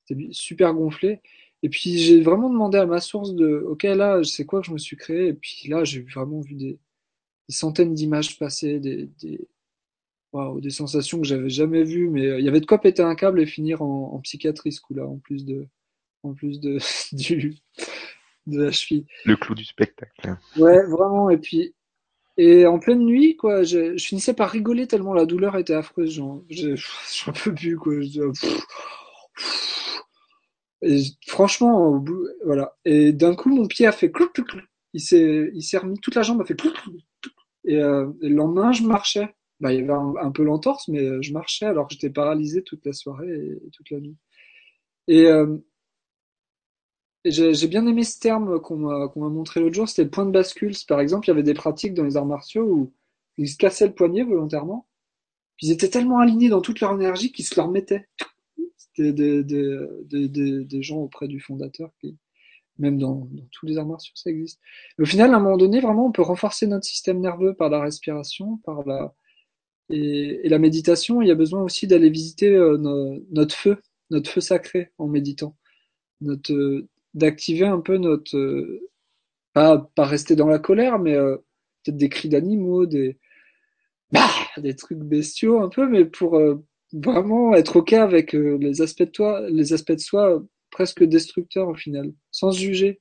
C'était 0.04 0.28
super 0.32 0.74
gonflé. 0.74 1.20
Et 1.62 1.68
puis 1.68 1.98
j'ai 1.98 2.20
vraiment 2.20 2.50
demandé 2.50 2.78
à 2.78 2.86
ma 2.86 3.00
source 3.00 3.34
de, 3.34 3.64
ok 3.68 3.84
là, 3.84 4.22
c'est 4.24 4.44
quoi 4.44 4.60
que 4.60 4.66
je 4.66 4.72
me 4.72 4.78
suis 4.78 4.96
créé? 4.96 5.28
Et 5.28 5.34
puis 5.34 5.68
là, 5.68 5.84
j'ai 5.84 6.02
vraiment 6.02 6.40
vu 6.40 6.54
des, 6.54 6.78
centaines 7.48 7.94
d'images 7.94 8.38
passer, 8.38 8.80
des, 8.80 9.08
des, 9.20 9.46
des 10.60 10.70
sensations 10.70 11.20
que 11.20 11.26
j'avais 11.26 11.50
jamais 11.50 11.84
vues. 11.84 12.08
Mais 12.08 12.26
euh, 12.26 12.38
il 12.40 12.44
y 12.44 12.48
avait 12.48 12.60
de 12.60 12.66
quoi 12.66 12.80
péter 12.80 13.02
un 13.02 13.14
câble 13.14 13.40
et 13.40 13.46
finir 13.46 13.82
en, 13.82 14.18
psychiatrie 14.20 14.72
ce 14.72 14.80
coup-là, 14.80 15.06
en 15.06 15.18
plus 15.18 15.44
de, 15.44 15.66
en 16.22 16.34
plus 16.34 16.60
de 16.60 16.78
du 17.12 17.56
de 18.46 18.60
la 18.60 18.72
cheville. 18.72 19.06
Le 19.24 19.36
clou 19.36 19.54
du 19.54 19.64
spectacle. 19.64 20.36
Ouais, 20.56 20.82
vraiment. 20.86 21.30
Et 21.30 21.38
puis 21.38 21.74
et 22.36 22.66
en 22.66 22.78
pleine 22.78 23.04
nuit, 23.04 23.36
quoi, 23.36 23.62
je, 23.62 23.96
je, 23.96 24.04
finissais 24.04 24.34
par 24.34 24.50
rigoler 24.50 24.86
tellement 24.86 25.12
la 25.12 25.26
douleur 25.26 25.56
était 25.56 25.74
affreuse. 25.74 26.12
Genre, 26.14 26.42
j'en 26.50 27.32
peux 27.32 27.54
plus, 27.54 27.76
quoi. 27.76 27.94
et 30.82 31.02
franchement, 31.26 31.88
au 31.88 31.98
bout, 32.00 32.26
voilà. 32.44 32.76
Et 32.84 33.12
d'un 33.12 33.34
coup, 33.34 33.50
mon 33.50 33.66
pied 33.66 33.86
a 33.86 33.92
fait 33.92 34.10
clouc, 34.10 34.32
clouc, 34.32 34.46
clouc. 34.46 34.62
Il 34.94 35.00
s'est, 35.00 35.50
il 35.54 35.62
s'est 35.62 35.78
remis, 35.78 35.98
toute 36.00 36.14
la 36.14 36.22
jambe 36.22 36.40
a 36.42 36.44
fait 36.44 36.54
clouc, 36.54 36.74
clouc, 36.74 36.94
et, 37.64 37.76
euh, 37.76 38.10
et, 38.22 38.28
le 38.28 38.36
lendemain, 38.36 38.72
je 38.72 38.82
marchais. 38.82 39.34
Bah, 39.60 39.72
il 39.72 39.80
y 39.80 39.82
avait 39.82 39.92
un, 39.92 40.32
peu 40.32 40.42
l'entorse, 40.42 40.88
mais 40.88 41.22
je 41.22 41.32
marchais 41.32 41.66
alors 41.66 41.86
que 41.86 41.94
j'étais 41.94 42.10
paralysé 42.10 42.62
toute 42.62 42.84
la 42.84 42.92
soirée 42.92 43.28
et, 43.30 43.70
toute 43.72 43.90
la 43.90 44.00
nuit. 44.00 44.16
Et, 45.08 45.26
euh, 45.26 45.56
j'ai 47.24 47.68
bien 47.68 47.86
aimé 47.86 48.04
ce 48.04 48.18
terme 48.18 48.60
qu'on 48.60 48.76
m'a 48.76 49.08
montré 49.14 49.60
l'autre 49.60 49.74
jour, 49.74 49.88
c'était 49.88 50.04
le 50.04 50.10
point 50.10 50.26
de 50.26 50.32
bascule. 50.32 50.74
Par 50.88 51.00
exemple, 51.00 51.26
il 51.26 51.30
y 51.30 51.32
avait 51.32 51.42
des 51.42 51.54
pratiques 51.54 51.94
dans 51.94 52.04
les 52.04 52.16
arts 52.16 52.26
martiaux 52.26 52.64
où 52.64 52.92
ils 53.38 53.48
se 53.48 53.56
cassaient 53.56 53.86
le 53.86 53.94
poignet 53.94 54.24
volontairement. 54.24 54.88
Ils 55.60 55.70
étaient 55.70 55.88
tellement 55.88 56.18
alignés 56.18 56.48
dans 56.48 56.60
toute 56.60 56.80
leur 56.80 56.92
énergie 56.92 57.32
qu'ils 57.32 57.44
se 57.44 57.54
leur 57.54 57.68
mettaient. 57.68 58.08
C'était 58.76 59.12
des, 59.12 59.44
des, 59.44 60.28
des, 60.28 60.64
des, 60.64 60.82
gens 60.82 60.98
auprès 60.98 61.28
du 61.28 61.40
fondateur, 61.40 61.90
qui, 62.00 62.16
même 62.78 62.98
dans, 62.98 63.28
dans, 63.30 63.46
tous 63.52 63.66
les 63.66 63.78
arts 63.78 63.86
martiaux, 63.86 64.12
ça 64.16 64.30
existe. 64.30 64.60
au 64.98 65.04
final, 65.04 65.32
à 65.32 65.36
un 65.36 65.40
moment 65.40 65.56
donné, 65.56 65.80
vraiment, 65.80 66.06
on 66.06 66.12
peut 66.12 66.22
renforcer 66.22 66.66
notre 66.66 66.84
système 66.84 67.20
nerveux 67.20 67.54
par 67.54 67.70
la 67.70 67.80
respiration, 67.80 68.58
par 68.64 68.84
la 68.84 69.14
et, 69.90 70.40
et 70.44 70.48
la 70.48 70.58
méditation. 70.58 71.22
Il 71.22 71.28
y 71.28 71.30
a 71.30 71.36
besoin 71.36 71.62
aussi 71.62 71.86
d'aller 71.86 72.10
visiter 72.10 72.48
euh, 72.48 72.76
notre 73.30 73.54
feu, 73.54 73.80
notre 74.10 74.30
feu 74.30 74.40
sacré 74.40 74.92
en 74.98 75.06
méditant. 75.06 75.56
Notre, 76.20 76.86
d'activer 77.14 77.66
un 77.66 77.80
peu 77.80 77.98
notre 77.98 78.36
euh, 78.36 78.88
pas 79.52 79.78
pas 79.94 80.06
rester 80.06 80.36
dans 80.36 80.48
la 80.48 80.58
colère 80.58 80.98
mais 80.98 81.14
euh, 81.14 81.36
peut-être 81.84 81.96
des 81.96 82.08
cris 82.08 82.28
d'animaux 82.28 82.86
des 82.86 83.18
bah, 84.12 84.28
des 84.58 84.76
trucs 84.76 84.98
bestiaux 84.98 85.60
un 85.62 85.68
peu 85.68 85.88
mais 85.88 86.04
pour 86.04 86.36
euh, 86.38 86.64
vraiment 86.92 87.54
être 87.54 87.76
ok 87.76 87.94
avec 87.94 88.32
les 88.34 88.82
aspects 88.82 89.02
de 89.02 89.10
toi 89.10 89.48
les 89.50 89.72
aspects 89.72 89.92
de 89.92 89.98
soi 89.98 90.42
presque 90.70 91.04
destructeurs 91.04 91.68
au 91.68 91.74
final 91.74 92.12
sans 92.30 92.52
se 92.52 92.60
juger. 92.60 93.00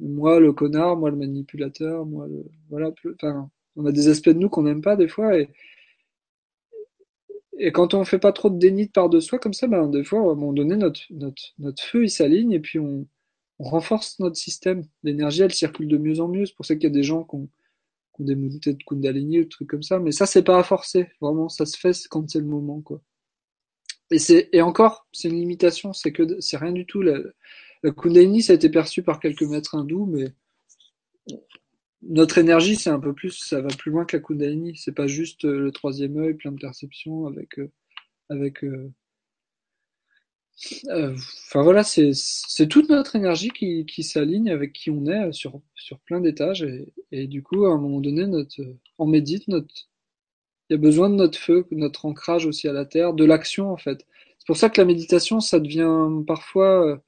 Moi 0.00 0.40
le 0.40 0.52
connard 0.52 0.96
moi 0.96 1.10
le 1.10 1.16
manipulateur 1.16 2.06
moi 2.06 2.26
le 2.28 2.44
voilà 2.70 2.92
enfin 3.14 3.50
on 3.76 3.86
a 3.86 3.92
des 3.92 4.08
aspects 4.08 4.30
de 4.30 4.38
nous 4.38 4.48
qu'on 4.48 4.62
n'aime 4.62 4.82
pas 4.82 4.96
des 4.96 5.08
fois 5.08 5.38
et 5.38 5.50
et 7.58 7.72
quand 7.72 7.94
on 7.94 8.04
fait 8.04 8.18
pas 8.18 8.32
trop 8.32 8.50
de 8.50 8.58
déni 8.58 8.86
de 8.86 8.92
part 8.92 9.08
de 9.08 9.20
soi 9.20 9.38
comme 9.38 9.54
ça, 9.54 9.66
ben, 9.66 9.88
des 9.88 10.04
fois, 10.04 10.20
à 10.20 10.22
un 10.22 10.34
moment 10.34 10.52
donné, 10.52 10.76
notre, 10.76 11.00
notre, 11.10 11.42
notre 11.58 11.82
feu, 11.82 12.04
il 12.04 12.10
s'aligne 12.10 12.52
et 12.52 12.60
puis 12.60 12.78
on, 12.78 13.06
on 13.58 13.64
renforce 13.64 14.18
notre 14.18 14.36
système. 14.36 14.84
L'énergie, 15.02 15.42
elle 15.42 15.52
circule 15.52 15.88
de 15.88 15.96
mieux 15.96 16.20
en 16.20 16.28
mieux. 16.28 16.46
C'est 16.46 16.54
pour 16.54 16.66
ça 16.66 16.74
qu'il 16.74 16.84
y 16.84 16.86
a 16.86 16.90
des 16.90 17.02
gens 17.02 17.24
qui 17.24 17.36
ont, 17.36 17.48
des 18.18 18.34
montées 18.34 18.72
de 18.72 18.82
Kundalini 18.82 19.40
ou 19.40 19.42
des 19.42 19.48
trucs 19.48 19.68
comme 19.68 19.82
ça. 19.82 19.98
Mais 19.98 20.12
ça, 20.12 20.26
c'est 20.26 20.42
pas 20.42 20.58
à 20.58 20.62
forcer. 20.62 21.08
Vraiment, 21.20 21.48
ça 21.48 21.66
se 21.66 21.76
fait 21.76 21.94
quand 22.10 22.28
c'est 22.30 22.40
le 22.40 22.46
moment, 22.46 22.80
quoi. 22.80 23.00
Et 24.10 24.18
c'est, 24.18 24.48
et 24.52 24.62
encore, 24.62 25.06
c'est 25.12 25.28
une 25.28 25.40
limitation. 25.40 25.92
C'est 25.92 26.12
que, 26.12 26.40
c'est 26.40 26.56
rien 26.56 26.72
du 26.72 26.86
tout. 26.86 27.02
La, 27.02 27.18
la 27.82 27.90
Kundalini, 27.90 28.42
ça 28.42 28.52
a 28.52 28.56
été 28.56 28.68
perçu 28.68 29.02
par 29.02 29.20
quelques 29.20 29.42
maîtres 29.42 29.74
hindous, 29.74 30.06
mais 30.06 30.32
notre 32.02 32.38
énergie, 32.38 32.76
c'est 32.76 32.90
un 32.90 33.00
peu 33.00 33.14
plus, 33.14 33.32
ça 33.32 33.60
va 33.60 33.68
plus 33.68 33.90
loin 33.90 34.04
que 34.04 34.16
la 34.16 34.22
Kundalini. 34.22 34.76
C'est 34.76 34.94
pas 34.94 35.06
juste 35.06 35.44
euh, 35.44 35.58
le 35.58 35.72
troisième 35.72 36.16
œil, 36.18 36.34
plein 36.34 36.52
de 36.52 36.60
perceptions 36.60 37.26
avec, 37.26 37.58
euh, 37.58 37.70
avec, 38.28 38.64
euh, 38.64 38.92
enfin 40.88 41.62
voilà, 41.62 41.82
c'est, 41.84 42.12
toute 42.68 42.88
notre 42.88 43.16
énergie 43.16 43.50
qui, 43.50 44.02
s'aligne 44.02 44.50
avec 44.50 44.72
qui 44.72 44.90
on 44.90 45.06
est 45.06 45.32
sur, 45.32 45.60
sur 45.74 45.98
plein 46.00 46.20
d'étages 46.20 46.66
et, 47.12 47.26
du 47.26 47.42
coup, 47.42 47.66
à 47.66 47.70
un 47.70 47.78
moment 47.78 48.00
donné, 48.00 48.26
notre, 48.26 48.60
on 48.98 49.06
médite, 49.06 49.48
notre, 49.48 49.88
il 50.70 50.74
y 50.74 50.76
a 50.76 50.78
besoin 50.78 51.10
de 51.10 51.14
notre 51.16 51.38
feu, 51.38 51.66
notre 51.70 52.06
ancrage 52.06 52.46
aussi 52.46 52.68
à 52.68 52.72
la 52.72 52.84
terre, 52.86 53.12
de 53.14 53.24
l'action 53.24 53.70
en 53.70 53.76
fait. 53.76 54.06
C'est 54.38 54.46
pour 54.46 54.56
ça 54.56 54.70
que 54.70 54.80
la 54.80 54.86
méditation, 54.86 55.40
ça 55.40 55.60
devient 55.60 56.08
parfois 56.26 57.02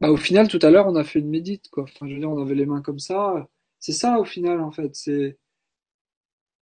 bah, 0.00 0.10
au 0.10 0.16
final, 0.16 0.48
tout 0.48 0.58
à 0.62 0.70
l'heure, 0.70 0.86
on 0.86 0.94
a 0.96 1.04
fait 1.04 1.18
une 1.18 1.28
médite, 1.28 1.68
quoi. 1.70 1.84
Enfin, 1.84 2.06
je 2.08 2.14
veux 2.14 2.20
dire, 2.20 2.30
on 2.30 2.40
avait 2.40 2.54
les 2.54 2.66
mains 2.66 2.82
comme 2.82 2.98
ça. 3.00 3.48
C'est 3.80 3.92
ça, 3.92 4.18
au 4.20 4.24
final, 4.24 4.60
en 4.60 4.70
fait. 4.70 4.94
C'est 4.94 5.38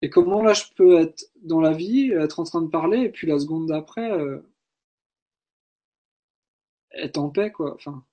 et 0.01 0.09
comment 0.09 0.43
là, 0.43 0.53
je 0.53 0.63
peux 0.75 0.99
être 0.99 1.25
dans 1.41 1.59
la 1.61 1.71
vie, 1.73 2.11
être 2.11 2.39
en 2.39 2.43
train 2.43 2.61
de 2.61 2.67
parler, 2.69 2.99
et 2.99 3.09
puis 3.09 3.27
la 3.27 3.39
seconde 3.39 3.67
d'après, 3.67 4.11
euh, 4.11 4.39
être 6.97 7.17
en 7.17 7.29
paix, 7.29 7.51
quoi. 7.51 7.73
Enfin, 7.75 8.03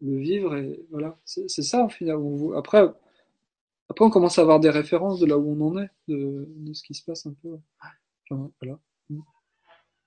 le 0.00 0.18
vivre, 0.18 0.56
et 0.56 0.84
voilà. 0.90 1.18
C'est 1.24 1.48
ça, 1.48 1.84
au 1.84 1.88
final. 1.88 2.18
Après, 2.56 2.84
après, 3.88 4.04
on 4.04 4.10
commence 4.10 4.38
à 4.38 4.42
avoir 4.42 4.60
des 4.60 4.70
références 4.70 5.18
de 5.20 5.26
là 5.26 5.38
où 5.38 5.50
on 5.50 5.68
en 5.68 5.82
est, 5.82 5.90
de, 6.08 6.46
de 6.48 6.72
ce 6.72 6.82
qui 6.82 6.94
se 6.94 7.04
passe 7.04 7.26
un 7.26 7.34
peu. 7.42 7.58
Enfin, 8.30 8.50
voilà. 8.60 8.78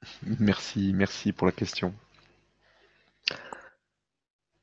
Merci, 0.39 0.93
merci 0.93 1.31
pour 1.31 1.45
la 1.45 1.51
question. 1.53 1.93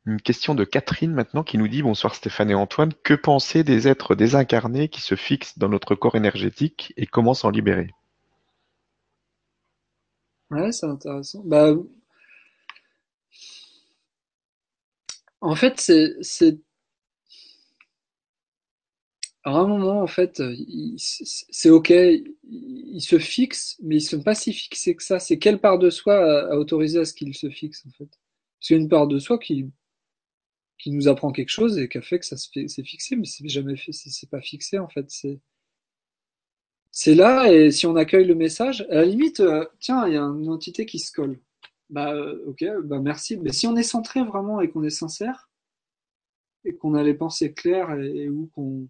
Une 0.07 0.21
question 0.21 0.55
de 0.57 0.65
Catherine 0.65 1.13
maintenant 1.13 1.45
qui 1.45 1.59
nous 1.59 1.69
dit 1.69 1.83
Bonsoir 1.83 2.15
Stéphane 2.15 2.51
et 2.51 2.55
Antoine, 2.55 2.93
que 3.05 3.15
penser 3.15 3.63
des 3.63 3.87
êtres 3.87 4.15
désincarnés 4.15 4.89
qui 4.89 5.01
se 5.01 5.15
fixent 5.15 5.59
dans 5.59 5.69
notre 5.69 5.95
corps 5.95 6.17
énergétique 6.17 6.93
et 6.97 7.07
comment 7.07 7.35
s'en 7.35 7.51
libérer? 7.51 7.95
Ouais, 10.51 10.73
c'est 10.73 10.87
intéressant. 10.87 11.43
Bah, 11.45 11.73
en 15.41 15.55
fait, 15.57 15.81
c'est. 15.81 16.59
À 19.45 19.51
un 19.53 19.67
moment, 19.67 20.03
en 20.03 20.07
fait, 20.07 20.43
c'est 20.99 21.71
ok, 21.71 21.91
ils 21.91 23.01
se 23.01 23.19
fixent, 23.19 23.77
mais 23.83 23.97
ils 23.97 24.03
ne 24.05 24.09
sont 24.09 24.23
pas 24.23 24.35
si 24.35 24.53
fixés 24.53 24.95
que 24.95 25.03
ça. 25.03 25.19
C'est 25.21 25.39
quelle 25.39 25.61
part 25.61 25.79
de 25.79 25.91
soi 25.91 26.15
a 26.53 26.57
autorisé 26.57 26.99
à 27.01 27.05
ce 27.05 27.15
qu'ils 27.15 27.35
se 27.35 27.49
fixent, 27.51 27.85
en 27.87 27.91
fait? 27.93 28.07
Parce 28.59 28.67
qu'il 28.69 28.77
une 28.77 28.89
part 28.89 29.07
de 29.07 29.19
soi 29.19 29.39
qui 29.39 29.71
qui 30.79 30.91
nous 30.91 31.07
apprend 31.09 31.31
quelque 31.33 31.51
chose 31.51 31.79
et 31.79 31.89
qui 31.89 31.99
a 31.99 32.03
fait 32.03 32.19
que 32.19 32.27
ça 32.27 32.37
s'est 32.37 32.67
fixé, 32.85 33.15
mais 33.17 33.25
c'est 33.27 33.49
jamais 33.49 33.77
fait, 33.77 33.93
c'est 33.93 34.31
pas 34.31 34.41
fixé 34.41 34.79
en 34.79 34.89
fait. 34.89 35.05
C'est 35.11 35.41
c'est 36.91 37.15
là 37.15 37.51
et 37.51 37.71
si 37.71 37.87
on 37.87 37.97
accueille 37.97 38.27
le 38.27 38.35
message, 38.35 38.87
à 38.91 38.97
la 38.97 39.05
limite, 39.07 39.41
euh, 39.41 39.65
tiens, 39.81 40.07
il 40.07 40.13
y 40.13 40.17
a 40.19 40.23
une 40.23 40.51
entité 40.51 40.85
qui 40.85 40.99
se 40.99 41.11
colle. 41.13 41.41
Bah 41.91 42.13
euh, 42.15 42.45
ok, 42.47 42.65
bah 42.85 43.01
merci. 43.01 43.39
Mais 43.39 43.53
si 43.53 43.67
on 43.67 43.77
est 43.77 43.83
centré 43.83 44.23
vraiment 44.23 44.61
et 44.61 44.71
qu'on 44.71 44.83
est 44.83 44.91
sincère 44.91 45.51
et 46.65 46.77
qu'on 46.77 46.95
a 46.95 47.03
les 47.03 47.15
pensées 47.15 47.55
claires 47.55 47.93
et, 47.99 48.29
où 48.29 48.51
qu'on 48.55 48.89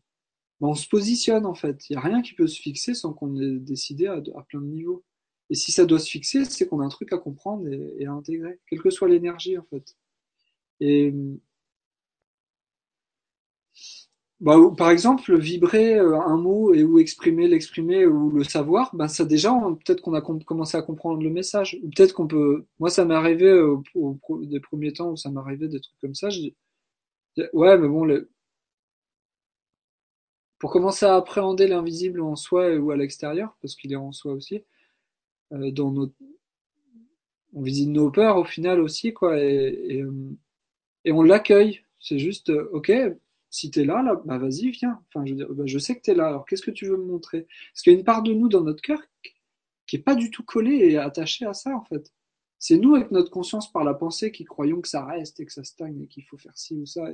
bah, 0.60 0.68
on 0.68 0.74
se 0.74 0.88
positionne 0.88 1.46
en 1.46 1.54
fait. 1.54 1.88
Il 1.88 1.92
n'y 1.92 1.98
a 1.98 2.00
rien 2.00 2.22
qui 2.22 2.34
peut 2.34 2.48
se 2.48 2.60
fixer 2.60 2.94
sans 2.94 3.12
qu'on 3.12 3.36
ait 3.40 3.58
décidé 3.60 4.06
à, 4.06 4.14
à, 4.14 4.42
plein 4.42 4.60
de 4.60 4.66
niveaux. 4.66 5.04
Et 5.50 5.54
si 5.54 5.72
ça 5.72 5.86
doit 5.86 6.00
se 6.00 6.10
fixer, 6.10 6.44
c'est 6.44 6.66
qu'on 6.66 6.80
a 6.80 6.84
un 6.84 6.88
truc 6.88 7.12
à 7.12 7.18
comprendre 7.18 7.68
et, 7.68 7.94
et 7.98 8.06
à 8.06 8.12
intégrer, 8.12 8.60
quelle 8.68 8.82
que 8.82 8.90
soit 8.90 9.08
l'énergie 9.08 9.56
en 9.58 9.64
fait. 9.64 9.96
Et 10.80 11.14
bah, 14.40 14.56
par 14.76 14.90
exemple, 14.90 15.36
vibrer 15.36 15.94
euh, 15.98 16.18
un 16.20 16.36
mot 16.36 16.72
et 16.74 16.84
ou 16.84 16.98
exprimer, 16.98 17.48
l'exprimer 17.48 18.06
ou 18.06 18.30
le 18.30 18.44
savoir, 18.44 18.94
ben 18.94 19.08
ça 19.08 19.24
déjà, 19.24 19.52
peut-être 19.84 20.00
qu'on 20.00 20.14
a 20.14 20.20
commencé 20.20 20.76
à 20.76 20.82
comprendre 20.82 21.22
le 21.22 21.30
message. 21.30 21.78
Ou 21.82 21.90
peut-être 21.90 22.12
qu'on 22.14 22.28
peut. 22.28 22.66
Moi, 22.78 22.90
ça 22.90 23.04
m'est 23.04 23.14
arrivé 23.14 23.52
au, 23.52 23.82
des 24.42 24.60
premiers 24.60 24.92
temps 24.92 25.10
où 25.10 25.16
ça 25.16 25.30
arrivé 25.36 25.68
des 25.68 25.80
trucs 25.80 25.98
comme 26.00 26.14
ça. 26.14 26.30
Je 26.30 26.40
dis, 26.40 26.54
ouais, 27.52 27.78
mais 27.78 27.88
bon, 27.88 28.04
le... 28.04 28.30
pour 30.58 30.70
commencer 30.70 31.06
à 31.06 31.16
appréhender 31.16 31.66
l'invisible 31.66 32.20
en 32.20 32.36
soi 32.36 32.76
ou 32.76 32.90
à 32.90 32.96
l'extérieur, 32.96 33.56
parce 33.60 33.74
qu'il 33.76 33.92
est 33.92 33.96
en 33.96 34.12
soi 34.12 34.32
aussi, 34.32 34.62
euh, 35.52 35.70
dans 35.72 35.92
notre, 35.92 36.14
on 37.54 37.62
visite 37.62 37.88
nos 37.90 38.10
peurs 38.10 38.36
au 38.38 38.44
final 38.44 38.80
aussi, 38.80 39.12
quoi, 39.12 39.38
et, 39.38 39.74
et, 39.88 40.02
euh, 40.02 40.36
et 41.04 41.12
on 41.12 41.22
l'accueille. 41.22 41.82
C'est 42.00 42.18
juste, 42.18 42.50
ok, 42.50 42.92
si 43.50 43.70
tu 43.70 43.80
es 43.80 43.84
là, 43.84 44.02
là 44.02 44.20
bah 44.24 44.38
vas-y, 44.38 44.70
viens. 44.70 45.00
Enfin, 45.08 45.24
je, 45.26 45.34
bah, 45.34 45.64
je 45.66 45.78
sais 45.78 45.96
que 45.96 46.02
tu 46.02 46.10
es 46.10 46.14
là, 46.14 46.28
alors 46.28 46.46
qu'est-ce 46.46 46.62
que 46.62 46.70
tu 46.70 46.86
veux 46.86 46.96
me 46.96 47.04
montrer? 47.06 47.46
Parce 47.72 47.82
qu'il 47.82 47.92
y 47.92 47.96
a 47.96 47.98
une 47.98 48.04
part 48.04 48.22
de 48.22 48.32
nous 48.32 48.48
dans 48.48 48.62
notre 48.62 48.82
cœur 48.82 49.00
qui 49.86 49.96
est 49.96 50.00
pas 50.00 50.14
du 50.14 50.30
tout 50.30 50.44
collée 50.44 50.90
et 50.90 50.98
attachée 50.98 51.46
à 51.46 51.54
ça, 51.54 51.74
en 51.74 51.84
fait. 51.84 52.12
C'est 52.58 52.76
nous, 52.76 52.94
avec 52.94 53.10
notre 53.10 53.30
conscience 53.30 53.72
par 53.72 53.84
la 53.84 53.94
pensée, 53.94 54.32
qui 54.32 54.44
croyons 54.44 54.80
que 54.80 54.88
ça 54.88 55.04
reste 55.04 55.40
et 55.40 55.46
que 55.46 55.52
ça 55.52 55.64
stagne 55.64 56.02
et 56.02 56.06
qu'il 56.08 56.24
faut 56.24 56.36
faire 56.36 56.56
ci 56.56 56.74
ou 56.74 56.86
ça. 56.86 57.08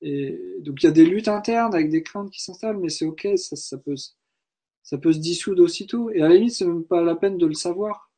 Et, 0.00 0.56
donc 0.60 0.82
il 0.82 0.86
y 0.86 0.88
a 0.88 0.92
des 0.92 1.06
luttes 1.06 1.28
internes 1.28 1.74
avec 1.74 1.90
des 1.90 2.02
craintes 2.02 2.30
qui 2.30 2.42
s'installent, 2.42 2.78
mais 2.78 2.88
c'est 2.88 3.04
ok, 3.06 3.28
ça, 3.36 3.78
peut, 3.78 3.94
ça 4.82 4.98
peut 4.98 5.12
se 5.12 5.18
dissoudre 5.18 5.62
aussitôt. 5.62 6.10
Et 6.10 6.22
à 6.22 6.28
la 6.28 6.34
limite, 6.36 6.54
c'est 6.54 6.66
même 6.66 6.84
pas 6.84 7.02
la 7.02 7.16
peine 7.16 7.38
de 7.38 7.46
le 7.46 7.54
savoir. 7.54 8.10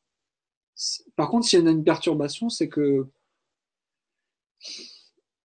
Par 1.15 1.29
contre, 1.29 1.47
s'il 1.47 1.63
y 1.63 1.67
a 1.67 1.71
une 1.71 1.83
perturbation, 1.83 2.49
c'est 2.49 2.69
que 2.69 3.07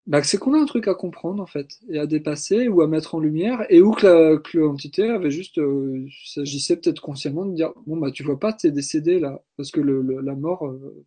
bah, 0.07 0.23
c'est 0.23 0.37
qu'on 0.37 0.53
a 0.55 0.59
un 0.59 0.65
truc 0.65 0.87
à 0.87 0.95
comprendre 0.95 1.43
en 1.43 1.45
fait 1.45 1.79
et 1.89 1.99
à 1.99 2.07
dépasser 2.07 2.67
ou 2.67 2.81
à 2.81 2.87
mettre 2.87 3.13
en 3.15 3.19
lumière 3.19 3.65
et 3.69 3.81
où 3.81 3.91
que 3.91 4.57
l'entité 4.57 5.09
avait 5.09 5.29
juste 5.29 5.59
euh, 5.59 6.07
s'agissait 6.25 6.77
peut-être 6.77 7.01
consciemment 7.01 7.45
de 7.45 7.53
dire 7.53 7.71
bon 7.85 7.97
bah 7.97 8.11
tu 8.11 8.23
vois 8.23 8.39
pas 8.39 8.51
t'es 8.53 8.71
décédé 8.71 9.19
là 9.19 9.43
parce 9.57 9.69
que 9.71 9.79
le, 9.79 10.01
la 10.21 10.35
mort 10.35 10.65
euh, 10.67 11.05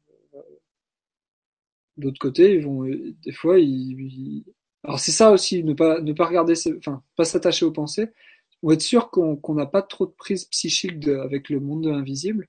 d'autre 1.96 2.18
côté 2.20 2.54
ils 2.54 2.64
vont 2.64 2.84
des 2.84 3.32
fois 3.32 3.58
ils, 3.58 4.44
alors 4.84 5.00
c'est 5.00 5.12
ça 5.12 5.32
aussi 5.32 5.64
ne 5.64 5.74
pas 5.74 6.00
ne 6.00 6.12
pas 6.12 6.26
regarder 6.26 6.54
enfin 6.78 7.02
pas 7.16 7.24
s'attacher 7.24 7.64
aux 7.66 7.72
pensées. 7.72 8.10
Ou 8.62 8.72
être 8.72 8.80
sûr 8.80 9.10
qu'on 9.10 9.54
n'a 9.54 9.66
pas 9.66 9.82
trop 9.82 10.06
de 10.06 10.12
prise 10.12 10.46
psychique 10.46 11.06
avec 11.08 11.50
le 11.50 11.60
monde 11.60 11.84
de 11.84 11.90
l'invisible 11.90 12.48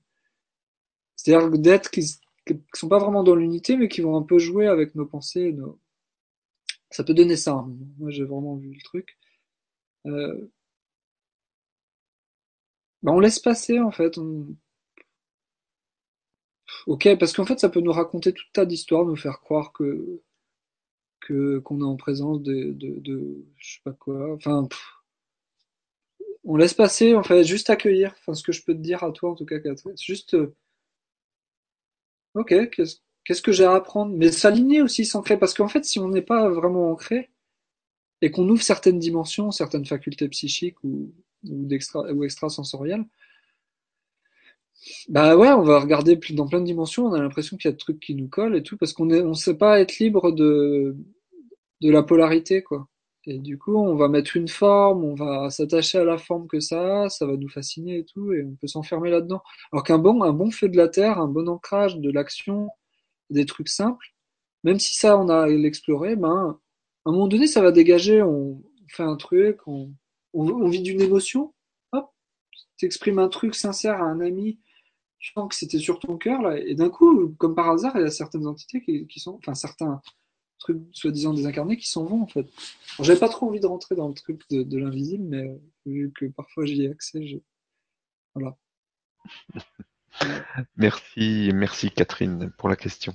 c'est-à-dire 1.16 1.50
d'être 1.50 1.90
qui, 1.90 2.02
qui 2.46 2.54
sont 2.74 2.88
pas 2.88 2.98
vraiment 2.98 3.24
dans 3.24 3.34
l'unité 3.36 3.76
mais 3.76 3.88
qui 3.88 4.00
vont 4.00 4.16
un 4.16 4.22
peu 4.22 4.38
jouer 4.38 4.66
avec 4.66 4.94
nos 4.94 5.06
pensées 5.06 5.52
nos 5.52 5.78
ça 6.90 7.04
peut 7.04 7.14
donner 7.14 7.36
ça. 7.36 7.52
Hein. 7.52 7.76
Moi, 7.98 8.10
j'ai 8.10 8.24
vraiment 8.24 8.56
vu 8.56 8.72
le 8.72 8.82
truc. 8.82 9.18
Euh... 10.06 10.50
Bah, 13.02 13.12
on 13.12 13.20
laisse 13.20 13.38
passer, 13.38 13.80
en 13.80 13.90
fait. 13.90 14.18
Ok, 16.86 17.08
parce 17.18 17.32
qu'en 17.32 17.44
fait, 17.46 17.60
ça 17.60 17.68
peut 17.68 17.80
nous 17.80 17.92
raconter 17.92 18.32
tout 18.32 18.44
tas 18.52 18.66
d'histoires, 18.66 19.04
nous 19.04 19.16
faire 19.16 19.40
croire 19.40 19.72
que 19.72 20.20
que 21.20 21.58
qu'on 21.60 21.80
est 21.80 21.84
en 21.84 21.96
présence 21.96 22.42
de, 22.42 22.72
de, 22.72 23.00
de, 23.00 23.44
je 23.58 23.74
sais 23.74 23.80
pas 23.84 23.92
quoi. 23.92 24.34
Enfin, 24.34 24.68
on 26.44 26.56
laisse 26.56 26.72
passer, 26.74 27.14
en 27.14 27.22
fait, 27.22 27.44
juste 27.44 27.68
accueillir. 27.70 28.14
Enfin, 28.20 28.32
ce 28.34 28.42
que 28.42 28.52
je 28.52 28.62
peux 28.64 28.72
te 28.74 28.78
dire 28.80 29.02
à 29.04 29.12
toi, 29.12 29.30
en 29.30 29.34
tout 29.34 29.44
cas, 29.46 29.58
Catherine, 29.60 29.96
juste. 29.98 30.34
Euh, 30.34 30.54
ok, 32.34 32.70
qu'est-ce 32.70 33.00
Qu'est-ce 33.26 33.42
que 33.42 33.52
j'ai 33.52 33.64
à 33.64 33.74
apprendre? 33.74 34.14
Mais 34.16 34.30
s'aligner 34.32 34.82
aussi, 34.82 35.04
s'ancrer. 35.04 35.38
Parce 35.38 35.54
qu'en 35.54 35.68
fait, 35.68 35.84
si 35.84 35.98
on 35.98 36.08
n'est 36.08 36.22
pas 36.22 36.48
vraiment 36.48 36.90
ancré, 36.90 37.30
et 38.22 38.30
qu'on 38.30 38.48
ouvre 38.48 38.62
certaines 38.62 38.98
dimensions, 38.98 39.50
certaines 39.50 39.84
facultés 39.84 40.28
psychiques 40.28 40.82
ou, 40.84 41.12
ou, 41.48 41.68
extra, 41.70 42.00
ou 42.12 42.24
extrasensorielles, 42.24 43.04
bah 45.08 45.36
ouais, 45.36 45.48
on 45.50 45.62
va 45.62 45.80
regarder 45.80 46.18
dans 46.30 46.46
plein 46.46 46.60
de 46.60 46.64
dimensions, 46.66 47.06
on 47.06 47.12
a 47.14 47.20
l'impression 47.20 47.56
qu'il 47.56 47.68
y 47.68 47.70
a 47.70 47.72
des 47.72 47.78
trucs 47.78 48.00
qui 48.00 48.14
nous 48.14 48.28
collent 48.28 48.56
et 48.56 48.62
tout, 48.62 48.76
parce 48.76 48.92
qu'on 48.92 49.06
ne 49.06 49.34
sait 49.34 49.56
pas 49.56 49.80
être 49.80 49.98
libre 49.98 50.32
de, 50.32 50.96
de 51.80 51.90
la 51.90 52.02
polarité, 52.02 52.62
quoi. 52.62 52.88
Et 53.28 53.38
du 53.38 53.58
coup, 53.58 53.76
on 53.76 53.96
va 53.96 54.08
mettre 54.08 54.36
une 54.36 54.46
forme, 54.46 55.04
on 55.04 55.14
va 55.14 55.50
s'attacher 55.50 55.98
à 55.98 56.04
la 56.04 56.16
forme 56.16 56.46
que 56.46 56.60
ça 56.60 57.02
a, 57.04 57.08
ça 57.08 57.26
va 57.26 57.36
nous 57.36 57.48
fasciner 57.48 57.98
et 57.98 58.04
tout, 58.04 58.32
et 58.32 58.44
on 58.44 58.54
peut 58.54 58.68
s'enfermer 58.68 59.10
là-dedans. 59.10 59.42
Alors 59.72 59.82
qu'un 59.82 59.98
bon, 59.98 60.22
un 60.22 60.32
bon 60.32 60.52
feu 60.52 60.68
de 60.68 60.76
la 60.76 60.88
terre, 60.88 61.18
un 61.18 61.26
bon 61.26 61.48
ancrage 61.48 61.98
de 61.98 62.10
l'action, 62.12 62.68
des 63.30 63.46
trucs 63.46 63.68
simples, 63.68 64.14
même 64.64 64.78
si 64.78 64.94
ça, 64.94 65.18
on 65.18 65.28
a 65.28 65.46
l'exploré, 65.46 66.16
ben, 66.16 66.58
à 67.04 67.10
un 67.10 67.12
moment 67.12 67.28
donné, 67.28 67.46
ça 67.46 67.62
va 67.62 67.72
dégager, 67.72 68.22
on 68.22 68.62
fait 68.88 69.02
un 69.02 69.16
truc, 69.16 69.58
on, 69.66 69.92
vit 70.68 70.82
d'une 70.82 71.00
émotion, 71.00 71.54
hop, 71.92 72.10
t'exprimes 72.78 73.18
un 73.18 73.28
truc 73.28 73.54
sincère 73.54 74.02
à 74.02 74.06
un 74.06 74.20
ami, 74.20 74.58
tu 75.18 75.32
sens 75.32 75.48
que 75.48 75.54
c'était 75.54 75.78
sur 75.78 75.98
ton 75.98 76.18
cœur, 76.18 76.42
là, 76.42 76.58
et 76.58 76.74
d'un 76.74 76.90
coup, 76.90 77.34
comme 77.38 77.54
par 77.54 77.70
hasard, 77.70 77.92
il 77.96 78.02
y 78.02 78.04
a 78.04 78.10
certaines 78.10 78.46
entités 78.46 78.82
qui, 78.82 79.20
sont, 79.20 79.36
enfin, 79.36 79.54
certains, 79.54 80.00
trucs 80.58 80.82
soi-disant 80.92 81.34
désincarnés 81.34 81.76
qui 81.76 81.88
s'en 81.88 82.04
vont 82.04 82.22
en 82.22 82.26
fait. 82.26 82.46
J'avais 83.00 83.18
pas 83.18 83.28
trop 83.28 83.46
envie 83.46 83.60
de 83.60 83.66
rentrer 83.66 83.94
dans 83.94 84.08
le 84.08 84.14
truc 84.14 84.42
de, 84.50 84.78
l'invisible, 84.78 85.24
mais 85.24 85.60
vu 85.84 86.12
que 86.14 86.26
parfois 86.26 86.64
j'y 86.64 86.82
ai 86.82 86.90
accès, 86.90 87.26
je... 87.26 87.36
voilà. 88.34 88.56
Merci, 90.76 91.50
merci 91.54 91.90
Catherine 91.90 92.50
pour 92.58 92.68
la 92.68 92.76
question. 92.76 93.14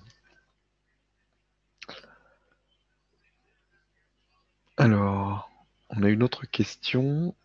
Alors, 4.77 5.49
on 5.89 6.03
a 6.03 6.09
une 6.09 6.23
autre 6.23 6.45
question. 6.45 7.35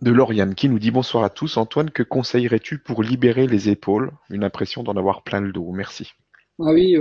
de 0.00 0.12
Lauriane 0.12 0.54
qui 0.54 0.68
nous 0.68 0.78
dit 0.78 0.90
bonsoir 0.90 1.24
à 1.24 1.30
tous. 1.30 1.56
Antoine, 1.56 1.90
que 1.90 2.02
conseillerais-tu 2.02 2.78
pour 2.78 3.02
libérer 3.02 3.46
les 3.46 3.68
épaules? 3.68 4.12
Une 4.30 4.44
impression 4.44 4.82
d'en 4.82 4.96
avoir 4.96 5.22
plein 5.22 5.40
le 5.40 5.52
dos. 5.52 5.72
Merci. 5.72 6.12
Ah 6.60 6.72
oui. 6.72 6.96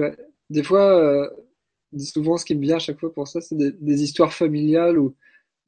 Des 0.49 0.63
fois, 0.63 0.99
euh, 0.99 1.29
souvent 1.99 2.37
ce 2.37 2.45
qui 2.45 2.55
me 2.55 2.61
vient 2.61 2.77
à 2.77 2.79
chaque 2.79 2.99
fois 2.99 3.13
pour 3.13 3.27
ça, 3.27 3.41
c'est 3.41 3.55
des, 3.55 3.71
des 3.71 4.03
histoires 4.03 4.33
familiales 4.33 4.97
ou 4.97 5.15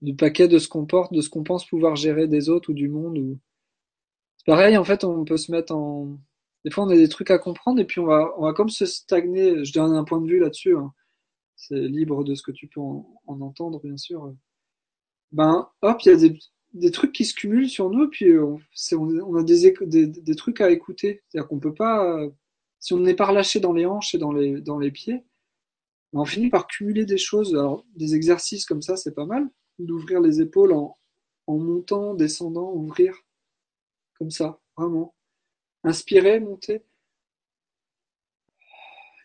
du 0.02 0.16
paquet 0.16 0.48
de 0.48 0.60
ce 0.60 0.68
qu'on 0.68 0.86
porte, 0.86 1.14
de 1.14 1.22
ce 1.22 1.30
qu'on 1.30 1.44
pense 1.44 1.66
pouvoir 1.66 1.96
gérer 1.96 2.28
des 2.28 2.50
autres 2.50 2.72
ou 2.72 2.74
du 2.74 2.88
monde. 2.88 3.18
Ou... 3.18 3.40
Pareil, 4.46 4.78
en 4.78 4.84
fait, 4.84 5.04
on 5.04 5.26
peut 5.26 5.38
se 5.38 5.52
mettre 5.52 5.74
en. 5.76 6.18
Des 6.66 6.72
fois, 6.72 6.84
on 6.86 6.90
a 6.90 6.96
des 6.96 7.10
trucs 7.10 7.32
à 7.32 7.40
comprendre 7.40 7.80
et 7.80 7.86
puis 7.86 8.00
on 8.00 8.06
va, 8.06 8.34
on 8.38 8.44
va 8.44 8.54
comme 8.54 8.70
se 8.70 8.86
stagner. 8.86 9.64
Je 9.64 9.74
donne 9.74 9.94
un 9.94 10.04
point 10.04 10.22
de 10.22 10.28
vue 10.28 10.40
là-dessus. 10.40 10.76
Hein. 10.76 10.94
C'est 11.56 11.80
libre 11.80 12.24
de 12.24 12.36
ce 12.36 12.44
que 12.44 12.52
tu 12.52 12.68
peux 12.68 12.82
en, 12.82 13.22
en 13.28 13.42
entendre, 13.42 13.82
bien 13.82 13.98
sûr. 13.98 14.34
Ben, 15.32 15.70
hop, 15.82 16.02
il 16.06 16.10
y 16.10 16.12
a 16.12 16.16
des, 16.18 16.40
des 16.74 16.92
trucs 16.92 17.12
qui 17.12 17.26
se 17.26 17.34
cumulent 17.34 17.70
sur 17.70 17.90
nous, 17.90 18.10
puis 18.10 18.38
on, 18.38 18.60
on 18.94 19.36
a 19.36 19.44
des, 19.44 19.74
des, 19.82 20.08
des, 20.08 20.36
trucs 20.36 20.62
à 20.62 20.72
écouter. 20.72 21.22
C'est-à-dire 21.28 21.48
qu'on 21.48 21.60
peut 21.60 21.74
pas, 21.74 22.28
si 22.80 22.94
on 22.94 23.00
n'est 23.00 23.16
pas 23.16 23.28
relâché 23.28 23.60
dans 23.60 23.74
les 23.74 23.86
hanches 23.86 24.16
et 24.16 24.18
dans 24.18 24.32
les, 24.32 24.62
dans 24.62 24.80
les 24.80 24.92
pieds, 24.92 25.24
on 26.14 26.26
finit 26.26 26.50
par 26.50 26.68
cumuler 26.68 27.06
des 27.06 27.18
choses. 27.18 27.54
Alors, 27.56 27.86
des 27.96 28.16
exercices 28.16 28.66
comme 28.66 28.82
ça, 28.82 28.98
c'est 28.98 29.14
pas 29.14 29.26
mal. 29.26 29.50
D'ouvrir 29.80 30.22
les 30.22 30.42
épaules 30.42 30.74
en, 30.74 30.98
montant, 31.48 32.14
descendant, 32.14 32.72
ouvrir. 32.74 33.16
Comme 34.16 34.30
ça, 34.30 34.60
vraiment. 34.78 35.16
Inspirer, 35.84 36.40
monter. 36.40 36.84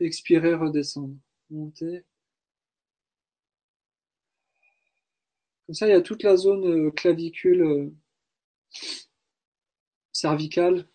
Expirer, 0.01 0.55
redescendre. 0.55 1.17
Monter. 1.51 2.05
Comme 5.67 5.75
ça, 5.75 5.87
il 5.89 5.91
y 5.91 5.95
a 5.95 6.01
toute 6.01 6.23
la 6.23 6.37
zone 6.37 6.65
euh, 6.67 6.91
clavicule 6.91 7.63
euh, 7.63 7.91
cervicale. 10.13 10.87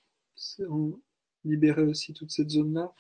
Libérer 1.44 1.84
aussi 1.84 2.14
toute 2.14 2.32
cette 2.32 2.50
zone-là. 2.50 2.94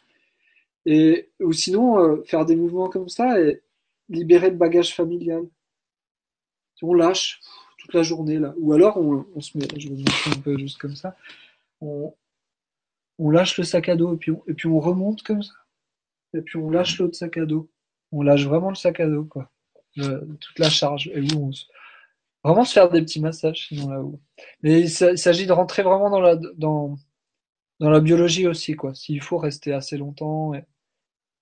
Et, 0.85 1.31
ou 1.39 1.53
sinon, 1.53 1.99
euh, 1.99 2.23
faire 2.23 2.45
des 2.45 2.55
mouvements 2.55 2.89
comme 2.89 3.09
ça 3.09 3.41
et 3.41 3.61
libérer 4.09 4.49
le 4.49 4.57
bagage 4.57 4.95
familial. 4.95 5.47
On 6.81 6.93
lâche 6.93 7.39
toute 7.77 7.93
la 7.93 8.03
journée 8.03 8.39
là. 8.39 8.53
Ou 8.57 8.73
alors 8.73 8.97
on, 8.97 9.41
se 9.41 9.57
met, 9.57 9.67
je 9.77 9.89
vais 9.89 9.95
vous 9.95 10.01
montrer 10.01 10.31
un 10.31 10.41
peu 10.41 10.57
juste 10.57 10.77
comme 10.77 10.95
ça. 10.95 11.15
On, 11.81 12.13
on 13.17 13.29
lâche 13.29 13.57
le 13.57 13.63
sac 13.63 13.89
à 13.89 13.95
dos 13.95 14.13
et 14.13 14.17
puis, 14.17 14.31
on, 14.31 14.43
on 14.75 14.79
remonte 14.79 15.23
comme 15.23 15.43
ça. 15.43 15.53
Et 16.33 16.41
puis 16.41 16.57
on 16.57 16.69
lâche 16.69 16.99
l'autre 16.99 17.15
sac 17.15 17.37
à 17.37 17.45
dos. 17.45 17.69
On 18.11 18.21
lâche 18.21 18.45
vraiment 18.45 18.69
le 18.69 18.75
sac 18.75 18.99
à 18.99 19.07
dos, 19.07 19.25
quoi 19.25 19.49
toute 19.95 20.59
la 20.59 20.69
charge. 20.69 21.09
Et 21.13 21.21
où 21.33 21.51
Vraiment 22.43 22.63
se 22.63 22.73
faire 22.73 22.89
des 22.89 23.01
petits 23.01 23.19
massages, 23.19 23.67
sinon 23.67 23.89
là 23.89 24.01
où. 24.01 24.19
Mais 24.63 24.81
il 24.81 24.89
s'agit 24.89 25.45
de 25.45 25.51
rentrer 25.51 25.83
vraiment 25.83 26.09
dans 26.09 26.21
la, 26.21 26.35
dans, 26.35 26.97
la 27.79 27.99
biologie 27.99 28.47
aussi, 28.47 28.75
quoi. 28.75 28.93
S'il 28.95 29.21
faut 29.21 29.37
rester 29.37 29.73
assez 29.73 29.97
longtemps 29.97 30.53
et, 30.53 30.65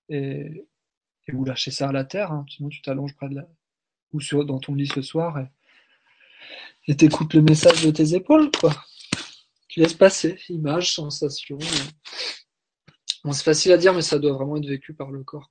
et, 0.08 1.32
ou 1.32 1.44
lâcher 1.44 1.70
ça 1.70 1.88
à 1.88 1.92
la 1.92 2.04
terre, 2.04 2.32
hein. 2.32 2.46
sinon 2.48 2.68
tu 2.68 2.82
t'allonges 2.82 3.14
près 3.14 3.28
de 3.28 3.36
la, 3.36 3.48
ou 4.12 4.20
sur, 4.20 4.44
dans 4.44 4.58
ton 4.58 4.74
lit 4.74 4.88
ce 4.88 5.02
soir 5.02 5.38
et 6.88 6.96
t'écoutes 6.96 7.34
le 7.34 7.42
message 7.42 7.84
de 7.84 7.90
tes 7.90 8.14
épaules, 8.14 8.50
quoi. 8.58 8.74
Tu 9.68 9.80
laisses 9.80 9.94
passer, 9.94 10.40
images, 10.48 10.94
sensations. 10.94 11.58
Bon, 13.22 13.32
c'est 13.32 13.44
facile 13.44 13.72
à 13.72 13.76
dire, 13.76 13.92
mais 13.92 14.00
ça 14.00 14.18
doit 14.18 14.32
vraiment 14.32 14.56
être 14.56 14.66
vécu 14.66 14.94
par 14.94 15.10
le 15.10 15.22
corps. 15.22 15.50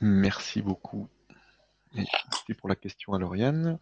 Merci 0.00 0.62
beaucoup. 0.62 1.08
merci 1.92 2.54
pour 2.56 2.68
la 2.68 2.76
question 2.76 3.12
à 3.14 3.18
Lauriane. 3.18 3.78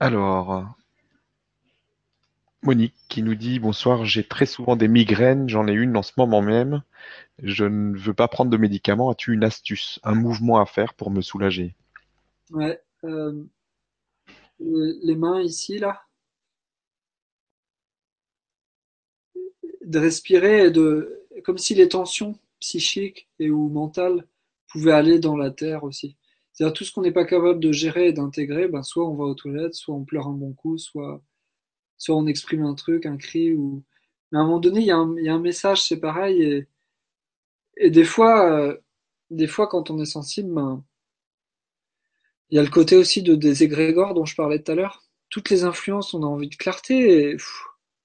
Alors, 0.00 0.76
Monique 2.64 2.94
qui 3.08 3.22
nous 3.22 3.34
dit 3.34 3.58
bonsoir, 3.58 4.06
j'ai 4.06 4.24
très 4.24 4.46
souvent 4.46 4.74
des 4.74 4.88
migraines, 4.88 5.48
j'en 5.50 5.68
ai 5.68 5.72
une 5.72 5.96
en 5.96 6.02
ce 6.02 6.12
moment 6.16 6.40
même. 6.40 6.82
Je 7.42 7.64
ne 7.66 7.96
veux 7.96 8.14
pas 8.14 8.26
prendre 8.26 8.50
de 8.50 8.56
médicaments. 8.56 9.10
As-tu 9.10 9.34
une 9.34 9.44
astuce, 9.44 10.00
un 10.02 10.14
mouvement 10.14 10.58
à 10.58 10.64
faire 10.64 10.94
pour 10.94 11.10
me 11.10 11.20
soulager? 11.20 11.74
Ouais. 12.50 12.80
Euh, 13.04 13.44
les 14.58 15.14
mains 15.14 15.42
ici, 15.42 15.78
là. 15.78 16.02
De 19.84 19.98
respirer 19.98 20.66
et 20.66 20.70
de. 20.70 21.20
Comme 21.44 21.58
si 21.58 21.74
les 21.74 21.88
tensions 21.88 22.38
psychique 22.60 23.28
et 23.38 23.50
ou 23.50 23.68
mental 23.68 24.26
pouvait 24.68 24.92
aller 24.92 25.18
dans 25.18 25.36
la 25.36 25.50
terre 25.50 25.84
aussi. 25.84 26.16
C'est-à-dire 26.52 26.72
tout 26.72 26.84
ce 26.84 26.92
qu'on 26.92 27.02
n'est 27.02 27.12
pas 27.12 27.26
capable 27.26 27.60
de 27.60 27.72
gérer 27.72 28.08
et 28.08 28.12
d'intégrer, 28.12 28.68
ben 28.68 28.82
soit 28.82 29.06
on 29.06 29.14
va 29.16 29.24
aux 29.24 29.34
toilettes, 29.34 29.74
soit 29.74 29.94
on 29.94 30.04
pleure 30.04 30.28
un 30.28 30.32
bon 30.32 30.52
coup, 30.54 30.78
soit, 30.78 31.20
soit 31.98 32.16
on 32.16 32.26
exprime 32.26 32.64
un 32.64 32.74
truc, 32.74 33.06
un 33.06 33.16
cri. 33.16 33.52
Ou... 33.54 33.82
Mais 34.32 34.38
à 34.38 34.42
un 34.42 34.44
moment 34.44 34.60
donné, 34.60 34.80
il 34.80 34.86
y 34.86 34.90
a 34.90 34.96
un, 34.96 35.16
y 35.18 35.28
a 35.28 35.34
un 35.34 35.40
message, 35.40 35.82
c'est 35.82 36.00
pareil. 36.00 36.42
Et, 36.42 36.68
et 37.76 37.90
des 37.90 38.04
fois, 38.04 38.50
euh, 38.50 38.76
des 39.30 39.46
fois, 39.46 39.68
quand 39.68 39.90
on 39.90 40.00
est 40.00 40.06
sensible, 40.06 40.52
ben, 40.54 40.84
il 42.50 42.56
y 42.56 42.58
a 42.58 42.62
le 42.62 42.70
côté 42.70 42.96
aussi 42.96 43.22
de 43.22 43.34
des 43.34 43.62
égrégores 43.64 44.14
dont 44.14 44.24
je 44.24 44.36
parlais 44.36 44.62
tout 44.62 44.72
à 44.72 44.74
l'heure. 44.74 45.04
Toutes 45.30 45.50
les 45.50 45.64
influences, 45.64 46.14
on 46.14 46.22
a 46.22 46.26
envie 46.26 46.48
de 46.48 46.56
clarté 46.56 47.36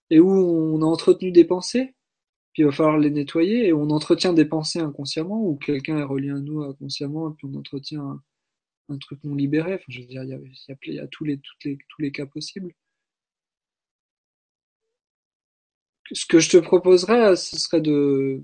et, 0.09 0.19
où 0.19 0.31
on 0.31 0.81
a 0.81 0.85
entretenu 0.85 1.31
des 1.31 1.45
pensées 1.45 1.93
il 2.59 2.65
va 2.65 2.71
falloir 2.73 2.97
les 2.97 3.09
nettoyer 3.09 3.67
et 3.67 3.73
on 3.73 3.89
entretient 3.89 4.33
des 4.33 4.43
pensées 4.43 4.79
inconsciemment 4.79 5.41
ou 5.41 5.55
quelqu'un 5.55 5.97
est 5.97 6.03
relié 6.03 6.31
à 6.31 6.39
nous 6.39 6.61
inconsciemment 6.61 7.31
et 7.31 7.33
puis 7.33 7.47
on 7.49 7.57
entretient 7.57 8.21
un, 8.89 8.97
truc 8.97 9.23
non 9.23 9.35
libéré. 9.35 9.75
Enfin, 9.75 9.85
je 9.87 10.01
veux 10.01 10.07
dire, 10.07 10.23
il 10.23 10.29
y 10.29 10.33
a, 10.33 10.39
y 10.93 10.99
a, 10.99 11.07
tous, 11.07 11.23
les, 11.23 11.37
toutes 11.37 11.63
les, 11.63 11.77
tous 11.77 12.01
les 12.01 12.11
cas 12.11 12.25
possibles. 12.25 12.73
Ce 16.11 16.25
que 16.27 16.39
je 16.39 16.51
te 16.51 16.57
proposerais, 16.57 17.35
ce 17.35 17.57
serait 17.57 17.81
de, 17.81 18.43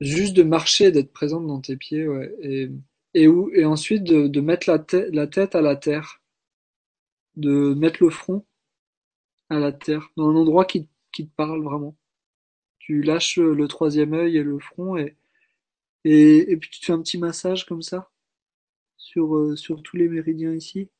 juste 0.00 0.34
de 0.34 0.42
marcher, 0.42 0.90
d'être 0.90 1.12
présente 1.12 1.46
dans 1.46 1.60
tes 1.60 1.76
pieds, 1.76 2.08
ouais, 2.08 2.34
et, 2.40 2.70
et, 3.14 3.28
et 3.54 3.64
ensuite 3.66 4.04
de, 4.04 4.26
de 4.26 4.40
mettre 4.40 4.70
la, 4.70 4.78
tête 4.78 5.14
la 5.14 5.26
tête 5.26 5.54
à 5.54 5.60
la 5.60 5.76
terre 5.76 6.22
de 7.36 7.72
mettre 7.72 8.02
le 8.02 8.10
front 8.10 8.44
à 9.50 9.58
la 9.58 9.72
terre, 9.72 10.08
dans 10.16 10.28
un 10.30 10.36
endroit 10.36 10.64
qui, 10.64 10.88
qui 11.12 11.26
te 11.28 11.34
parle 11.34 11.62
vraiment. 11.64 11.96
Tu 12.78 13.02
lâches 13.02 13.38
le 13.38 13.68
troisième 13.68 14.14
œil 14.14 14.38
et 14.38 14.44
le 14.44 14.58
front 14.60 14.96
et, 14.98 15.16
et, 16.04 16.52
et 16.52 16.56
puis 16.58 16.70
tu 16.70 16.80
te 16.80 16.86
fais 16.86 16.92
un 16.94 17.02
petit 17.02 17.18
massage 17.18 17.66
comme 17.66 17.82
ça 17.82 18.10
sur, 19.06 19.36
euh, 19.36 19.56
sur 19.56 19.82
tous 19.82 19.96
les 19.96 20.08
méridiens 20.08 20.52
ici. 20.52 20.90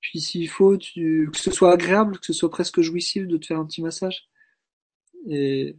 Puis 0.00 0.20
s'il 0.20 0.48
faut, 0.48 0.76
que 0.78 1.36
ce 1.36 1.50
soit 1.50 1.72
agréable, 1.72 2.18
que 2.18 2.26
ce 2.26 2.32
soit 2.32 2.50
presque 2.50 2.80
jouissif 2.80 3.26
de 3.26 3.36
te 3.36 3.46
faire 3.46 3.58
un 3.58 3.66
petit 3.66 3.82
massage. 3.82 4.28
Et, 5.28 5.76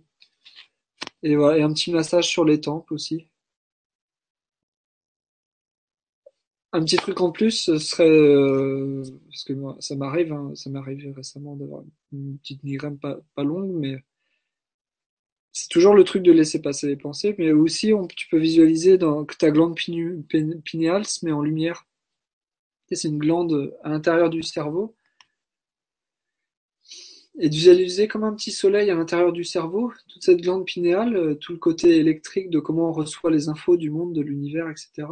et 1.23 1.35
voilà, 1.35 1.57
et 1.59 1.61
un 1.63 1.73
petit 1.73 1.91
massage 1.91 2.27
sur 2.27 2.45
les 2.45 2.61
tempes 2.61 2.91
aussi. 2.91 3.27
Un 6.71 6.83
petit 6.83 6.97
truc 6.97 7.19
en 7.21 7.31
plus, 7.31 7.51
ce 7.51 7.77
serait 7.79 8.07
euh, 8.09 9.03
parce 9.29 9.43
que 9.43 9.53
moi, 9.53 9.75
ça 9.79 9.95
m'arrive, 9.95 10.31
hein, 10.33 10.51
ça 10.55 10.69
m'est 10.69 10.77
arrivé 10.79 11.11
récemment 11.11 11.55
d'avoir 11.55 11.83
une 12.11 12.37
petite 12.37 12.63
migraine 12.63 12.99
pas, 12.99 13.19
pas 13.35 13.43
longue, 13.43 13.71
mais 13.73 14.03
c'est 15.51 15.69
toujours 15.69 15.95
le 15.95 16.03
truc 16.03 16.23
de 16.23 16.31
laisser 16.31 16.61
passer 16.61 16.87
les 16.87 16.95
pensées, 16.95 17.35
mais 17.37 17.51
aussi 17.51 17.93
tu 18.15 18.27
peux 18.29 18.37
visualiser 18.37 18.97
que 18.97 19.37
ta 19.37 19.51
glande 19.51 19.75
pinéale 19.75 21.05
se 21.05 21.25
met 21.25 21.31
en 21.31 21.41
lumière. 21.41 21.85
C'est 22.91 23.07
une 23.07 23.19
glande 23.19 23.75
à 23.83 23.89
l'intérieur 23.89 24.29
du 24.29 24.41
cerveau. 24.43 24.95
Et 27.41 27.47
de 27.47 27.53
visualiser 27.53 28.07
comme 28.07 28.23
un 28.25 28.33
petit 28.33 28.51
soleil 28.51 28.89
à 28.89 28.95
l'intérieur 28.95 29.31
du 29.31 29.43
cerveau, 29.45 29.93
toute 30.09 30.23
cette 30.23 30.41
glande 30.41 30.65
pinéale, 30.65 31.15
euh, 31.15 31.35
tout 31.35 31.53
le 31.53 31.57
côté 31.57 31.97
électrique 31.97 32.49
de 32.49 32.59
comment 32.59 32.89
on 32.89 32.91
reçoit 32.91 33.31
les 33.31 33.47
infos 33.47 33.77
du 33.77 33.89
monde, 33.89 34.13
de 34.13 34.21
l'univers, 34.21 34.69
etc 34.69 35.07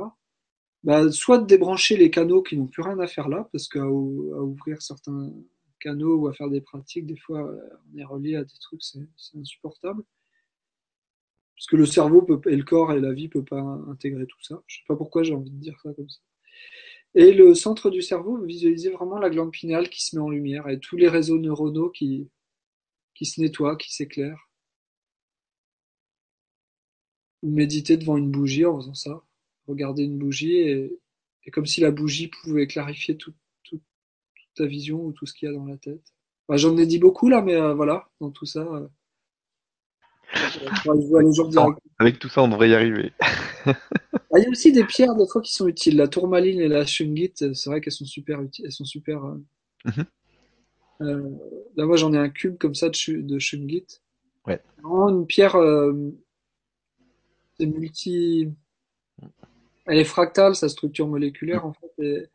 bah, 0.83 1.11
soit 1.11 1.39
de 1.39 1.45
débrancher 1.45 1.97
les 1.97 2.09
canaux 2.09 2.41
qui 2.41 2.57
n'ont 2.57 2.67
plus 2.67 2.81
rien 2.81 2.99
à 2.99 3.07
faire 3.07 3.29
là, 3.29 3.49
parce 3.51 3.67
qu'à 3.67 3.85
ouvrir 3.85 4.81
certains 4.81 5.33
canaux 5.79 6.15
ou 6.15 6.27
à 6.27 6.33
faire 6.33 6.49
des 6.49 6.61
pratiques, 6.61 7.05
des 7.05 7.17
fois, 7.17 7.53
on 7.93 7.97
est 7.97 8.05
relié 8.05 8.35
à 8.37 8.43
des 8.43 8.57
trucs, 8.61 8.81
c'est 8.83 9.37
insupportable. 9.37 10.03
Parce 11.57 11.65
que 11.67 11.75
le 11.75 11.87
cerveau 11.87 12.21
peut, 12.21 12.39
et 12.51 12.55
le 12.55 12.63
corps 12.63 12.93
et 12.93 12.99
la 13.01 13.11
vie 13.11 13.29
peut 13.29 13.43
pas 13.43 13.59
intégrer 13.89 14.27
tout 14.27 14.41
ça. 14.43 14.61
Je 14.67 14.77
sais 14.77 14.83
pas 14.87 14.95
pourquoi 14.95 15.23
j'ai 15.23 15.33
envie 15.33 15.49
de 15.49 15.59
dire 15.59 15.75
ça 15.81 15.91
comme 15.93 16.07
ça. 16.07 16.19
Et 17.15 17.33
le 17.33 17.55
centre 17.55 17.89
du 17.89 18.03
cerveau, 18.03 18.37
vous 18.37 18.45
visualisez 18.45 18.91
vraiment 18.91 19.17
la 19.17 19.31
glande 19.31 19.51
pinéale 19.51 19.89
qui 19.89 20.05
se 20.05 20.15
met 20.15 20.21
en 20.21 20.29
lumière 20.29 20.69
et 20.69 20.79
tous 20.79 20.97
les 20.97 21.09
réseaux 21.09 21.39
neuronaux 21.39 21.89
qui, 21.89 22.29
qui 23.15 23.25
se 23.25 23.41
nettoient, 23.41 23.75
qui 23.75 23.91
s'éclairent. 23.91 24.51
Ou 27.41 27.49
méditer 27.49 27.97
devant 27.97 28.17
une 28.17 28.29
bougie 28.29 28.65
en 28.65 28.77
faisant 28.77 28.93
ça. 28.93 29.23
Regarder 29.67 30.03
une 30.03 30.19
bougie 30.19 30.57
et, 30.59 30.99
comme 31.51 31.65
si 31.65 31.81
la 31.81 31.91
bougie 31.91 32.27
pouvait 32.27 32.67
clarifier 32.67 33.17
toute 33.17 33.35
ta 34.55 34.65
vision 34.65 35.03
ou 35.05 35.11
tout 35.11 35.25
ce 35.25 35.33
qu'il 35.33 35.47
y 35.47 35.51
a 35.51 35.55
dans 35.55 35.65
la 35.65 35.77
tête. 35.77 36.13
J'en 36.49 36.77
ai 36.77 36.85
dit 36.85 36.99
beaucoup 36.99 37.29
là, 37.29 37.41
mais 37.41 37.55
euh, 37.55 37.73
voilà, 37.73 38.09
dans 38.19 38.31
tout 38.31 38.45
ça. 38.45 38.61
Euh, 38.61 38.87
avec 41.99 42.19
tout 42.19 42.29
ça, 42.29 42.43
on 42.43 42.47
devrait 42.47 42.69
y 42.69 42.75
arriver. 42.75 43.13
Ah, 43.65 44.39
il 44.39 44.43
y 44.43 44.45
a 44.45 44.49
aussi 44.49 44.71
des 44.71 44.83
pierres 44.83 45.15
des 45.15 45.25
fois 45.27 45.41
qui 45.41 45.53
sont 45.53 45.67
utiles. 45.67 45.95
La 45.95 46.07
tourmaline 46.07 46.59
et 46.59 46.67
la 46.67 46.85
shungite, 46.85 47.53
c'est 47.53 47.69
vrai 47.69 47.81
qu'elles 47.81 47.93
sont 47.93 48.05
super 48.05 48.41
utiles. 48.41 48.65
Elles 48.65 48.71
sont 48.73 48.85
super. 48.85 49.23
Euh, 49.23 49.35
mhm. 49.85 51.39
là, 51.75 51.85
moi, 51.85 51.95
j'en 51.95 52.13
ai 52.13 52.17
un 52.17 52.29
cube 52.29 52.57
comme 52.57 52.75
ça 52.75 52.89
de, 52.89 53.21
de 53.21 53.39
shungite. 53.39 54.01
Ouais. 54.45 54.61
une 54.83 55.25
pierre. 55.25 55.55
c'est 57.57 57.65
multi. 57.65 58.49
Elle 59.85 59.97
est 59.97 60.05
fractale, 60.05 60.55
sa 60.55 60.67
structure 60.67 61.07
moléculaire 61.07 61.65
en 61.65 61.73
fait. 61.73 62.27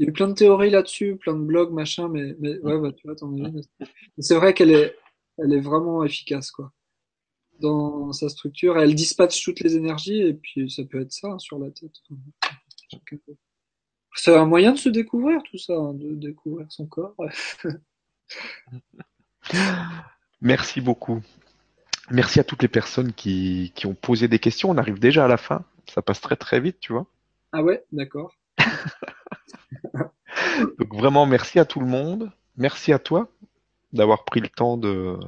Il 0.00 0.04
y 0.04 0.06
a 0.06 0.08
eu 0.08 0.12
plein 0.12 0.28
de 0.28 0.34
théories 0.34 0.70
là-dessus, 0.70 1.16
plein 1.16 1.34
de 1.34 1.44
blogs, 1.44 1.72
machin, 1.72 2.08
mais, 2.08 2.34
mais 2.38 2.58
ouais, 2.60 2.80
bah, 2.80 2.90
tu 2.90 3.06
vois, 3.06 3.14
t'en 3.14 3.34
as 3.44 3.50
C'est 4.18 4.34
vrai 4.34 4.54
qu'elle 4.54 4.70
est, 4.70 4.96
elle 5.36 5.52
est 5.52 5.60
vraiment 5.60 6.02
efficace, 6.04 6.50
quoi. 6.50 6.72
Dans 7.60 8.12
sa 8.12 8.28
structure, 8.28 8.78
elle 8.78 8.94
dispatche 8.94 9.42
toutes 9.44 9.60
les 9.60 9.76
énergies, 9.76 10.20
et 10.20 10.34
puis 10.34 10.70
ça 10.70 10.84
peut 10.84 11.00
être 11.00 11.12
ça, 11.12 11.28
hein, 11.28 11.38
sur 11.38 11.58
la 11.58 11.70
tête. 11.70 11.92
C'est 14.14 14.36
un 14.36 14.46
moyen 14.46 14.72
de 14.72 14.78
se 14.78 14.88
découvrir, 14.88 15.42
tout 15.50 15.58
ça, 15.58 15.74
hein, 15.74 15.94
de 15.94 16.14
découvrir 16.14 16.66
son 16.70 16.86
corps. 16.86 17.14
Merci 20.40 20.80
beaucoup. 20.80 21.20
Merci 22.10 22.40
à 22.40 22.44
toutes 22.44 22.62
les 22.62 22.68
personnes 22.68 23.12
qui, 23.12 23.72
qui 23.74 23.86
ont 23.86 23.94
posé 23.94 24.26
des 24.26 24.38
questions. 24.38 24.70
On 24.70 24.78
arrive 24.78 24.98
déjà 24.98 25.26
à 25.26 25.28
la 25.28 25.36
fin. 25.36 25.64
Ça 25.86 26.02
passe 26.02 26.20
très 26.20 26.36
très 26.36 26.60
vite, 26.60 26.78
tu 26.80 26.92
vois. 26.92 27.06
Ah 27.52 27.62
ouais, 27.62 27.84
d'accord. 27.92 28.34
Donc 30.78 30.94
vraiment, 30.94 31.26
merci 31.26 31.58
à 31.58 31.64
tout 31.64 31.80
le 31.80 31.86
monde. 31.86 32.30
Merci 32.56 32.92
à 32.92 32.98
toi 32.98 33.28
d'avoir 33.92 34.24
pris 34.24 34.40
le 34.40 34.48
temps 34.48 34.76
de, 34.76 35.18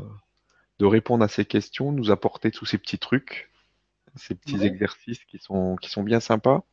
de 0.83 0.87
répondre 0.87 1.23
à 1.25 1.29
ces 1.29 1.45
questions, 1.45 1.93
nous 1.93 2.11
apporter 2.11 2.51
tous 2.51 2.67
ces 2.67 2.77
petits 2.77 2.99
trucs, 2.99 3.49
ces 4.17 4.35
petits 4.35 4.65
exercices 4.65 5.25
qui 5.27 5.39
sont, 5.39 5.77
qui 5.77 5.89
sont 5.89 6.03
bien 6.03 6.19
sympas. 6.19 6.65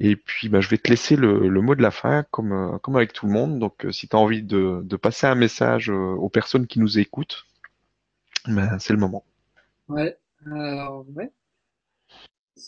Et 0.00 0.16
puis, 0.16 0.48
bah, 0.48 0.60
je 0.60 0.68
vais 0.68 0.78
te 0.78 0.90
laisser 0.90 1.14
le, 1.14 1.48
le, 1.48 1.60
mot 1.60 1.76
de 1.76 1.82
la 1.82 1.92
fin, 1.92 2.24
comme, 2.32 2.80
comme 2.82 2.96
avec 2.96 3.12
tout 3.12 3.26
le 3.26 3.32
monde. 3.32 3.60
Donc, 3.60 3.86
euh, 3.86 3.92
si 3.92 4.08
tu 4.08 4.16
as 4.16 4.18
envie 4.18 4.42
de, 4.42 4.80
de, 4.82 4.96
passer 4.96 5.28
un 5.28 5.36
message 5.36 5.88
euh, 5.88 5.94
aux 5.94 6.28
personnes 6.28 6.66
qui 6.66 6.80
nous 6.80 6.98
écoutent, 6.98 7.46
ben, 8.48 8.76
c'est 8.80 8.92
le 8.92 8.98
moment. 8.98 9.24
Ouais, 9.86 10.18
alors, 10.44 11.06
ouais. 11.14 11.30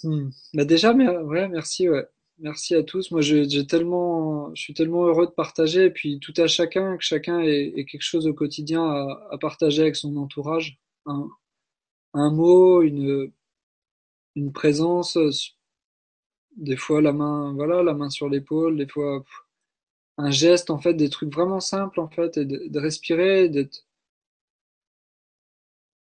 Hmm. 0.05 0.29
Bah 0.55 0.65
déjà, 0.65 0.95
mais, 0.95 1.09
ouais, 1.09 1.49
merci. 1.49 1.89
Ouais. 1.89 2.07
Merci 2.41 2.75
à 2.75 2.83
tous. 2.83 3.11
Moi, 3.11 3.21
je 3.21 3.45
suis 3.45 3.67
tellement 3.67 5.05
heureux 5.07 5.27
de 5.27 5.33
partager. 5.33 5.87
Et 5.87 5.91
puis, 5.91 6.19
tout 6.21 6.33
à 6.39 6.47
chacun, 6.47 6.97
que 6.97 7.05
chacun 7.05 7.41
ait, 7.41 7.85
quelque 7.85 8.03
chose 8.03 8.27
au 8.27 8.33
quotidien 8.33 8.83
à, 8.83 9.39
partager 9.39 9.83
avec 9.83 9.97
son 9.97 10.17
entourage. 10.17 10.79
Un, 11.07 12.31
mot, 12.31 12.83
une, 12.83 13.33
présence. 14.55 15.19
Des 16.57 16.77
fois, 16.77 17.03
la 17.03 17.13
main, 17.13 17.53
voilà, 17.55 17.83
la 17.83 17.95
main 17.95 18.09
sur 18.09 18.29
l'épaule. 18.29 18.79
Des 18.79 18.89
fois, 18.89 19.23
un 20.17 20.31
geste, 20.31 20.71
en 20.71 20.79
fait, 20.79 20.95
des 20.95 21.11
trucs 21.11 21.33
vraiment 21.35 21.61
simples, 21.61 22.01
en 22.01 22.09
fait, 22.09 22.39
et 22.39 22.47
de, 22.47 22.69
de 22.69 22.81
respirer, 22.81 23.51
d'être 23.51 23.85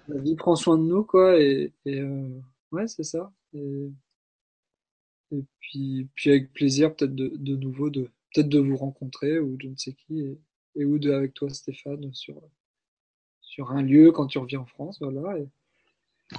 la 0.07 0.21
vie 0.21 0.35
prend 0.35 0.55
soin 0.55 0.77
de 0.77 0.83
nous 0.83 1.03
quoi 1.03 1.39
et, 1.39 1.73
et 1.85 1.99
euh, 1.99 2.29
ouais 2.71 2.87
c'est 2.87 3.03
ça 3.03 3.31
et, 3.53 3.91
et, 5.31 5.43
puis 5.59 6.07
puis 6.15 6.29
avec 6.29 6.53
plaisir 6.53 6.95
peut-être 6.95 7.15
de, 7.15 7.33
de 7.35 7.55
nouveau 7.55 7.89
de 7.89 8.09
peut-être 8.33 8.49
de 8.49 8.59
vous 8.59 8.77
rencontrer 8.77 9.39
ou 9.39 9.57
je 9.59 9.67
ne 9.67 9.75
sais 9.75 9.93
qui 9.93 10.21
et, 10.21 10.39
et 10.75 10.85
ou 10.85 10.99
de 10.99 11.11
avec 11.11 11.33
toi 11.33 11.49
Stéphane 11.49 12.13
sur 12.13 12.41
sur 13.41 13.71
un 13.71 13.81
lieu 13.81 14.11
quand 14.11 14.27
tu 14.27 14.37
reviens 14.37 14.61
en 14.61 14.65
France 14.65 14.97
voilà 14.99 15.37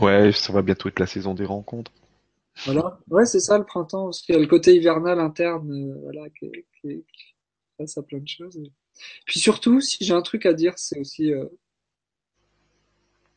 ouais 0.01 0.33
ça 0.33 0.53
va 0.53 0.63
bientôt 0.63 0.89
être 0.89 1.01
la 1.01 1.07
saison 1.07 1.35
des 1.35 1.45
rencontres. 1.45 1.93
Voilà. 2.65 2.99
Ouais 3.09 3.27
c'est 3.27 3.41
ça 3.41 3.59
le 3.59 3.65
printemps 3.65 4.05
parce 4.07 4.23
qu'il 4.23 4.35
y 4.35 4.39
a 4.39 4.41
le 4.41 4.47
côté 4.47 4.75
hivernal 4.75 5.19
interne 5.19 5.71
euh, 5.73 5.99
voilà 6.03 6.29
qui, 6.31 6.51
qui, 6.81 7.05
qui 7.13 7.35
passe 7.79 7.97
à 7.97 8.03
plein 8.03 8.19
de 8.19 8.29
choses. 8.29 8.57
Et... 8.57 8.71
puis 9.25 9.41
surtout 9.41 9.81
si 9.81 10.05
j'ai 10.05 10.15
un 10.15 10.23
truc 10.23 10.47
à 10.47 10.53
dire 10.53 10.75
c'est 10.77 10.99
aussi 10.99 11.33
euh... 11.33 11.47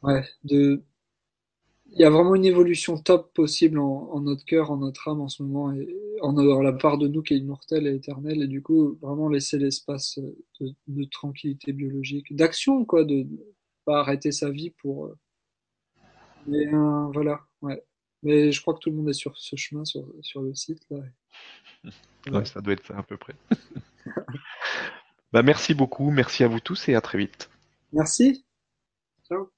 ouais 0.01 0.23
de 0.43 0.83
il 1.95 2.01
y 2.01 2.05
a 2.05 2.09
vraiment 2.09 2.35
une 2.35 2.45
évolution 2.45 2.97
top 2.97 3.33
possible 3.33 3.77
en, 3.79 4.09
en, 4.11 4.21
notre 4.21 4.45
cœur, 4.45 4.71
en 4.71 4.77
notre 4.77 5.07
âme 5.07 5.21
en 5.21 5.29
ce 5.29 5.43
moment, 5.43 5.71
et 5.71 5.87
en, 6.21 6.33
dans 6.33 6.61
la 6.61 6.73
part 6.73 6.97
de 6.97 7.07
nous 7.07 7.21
qui 7.21 7.35
est 7.35 7.37
immortelle 7.37 7.87
et 7.87 7.95
éternelle, 7.95 8.41
et 8.41 8.47
du 8.47 8.61
coup, 8.61 8.97
vraiment 9.01 9.29
laisser 9.29 9.57
l'espace 9.59 10.19
de, 10.59 10.73
de, 10.87 11.03
tranquillité 11.05 11.71
biologique, 11.71 12.35
d'action, 12.35 12.83
quoi, 12.85 13.03
de, 13.03 13.23
de 13.23 13.55
pas 13.85 13.99
arrêter 13.99 14.31
sa 14.31 14.49
vie 14.49 14.71
pour. 14.71 15.05
Euh, 15.05 15.17
mais 16.47 16.73
euh, 16.73 17.07
voilà, 17.13 17.41
ouais. 17.61 17.83
Mais 18.23 18.51
je 18.51 18.61
crois 18.61 18.73
que 18.73 18.79
tout 18.79 18.89
le 18.89 18.95
monde 18.95 19.09
est 19.09 19.13
sur 19.13 19.37
ce 19.37 19.55
chemin, 19.55 19.85
sur, 19.85 20.05
sur 20.21 20.41
le 20.41 20.53
site, 20.53 20.83
là. 20.89 20.97
Ouais, 22.31 22.45
ça 22.45 22.61
doit 22.61 22.71
être 22.71 22.85
ça 22.85 22.97
à 22.97 23.03
peu 23.03 23.17
près. 23.17 23.35
bah, 25.33 25.43
merci 25.43 25.73
beaucoup, 25.73 26.09
merci 26.09 26.45
à 26.45 26.47
vous 26.47 26.61
tous 26.61 26.87
et 26.87 26.95
à 26.95 27.01
très 27.01 27.17
vite. 27.17 27.49
Merci. 27.91 28.45
Ciao. 29.27 29.51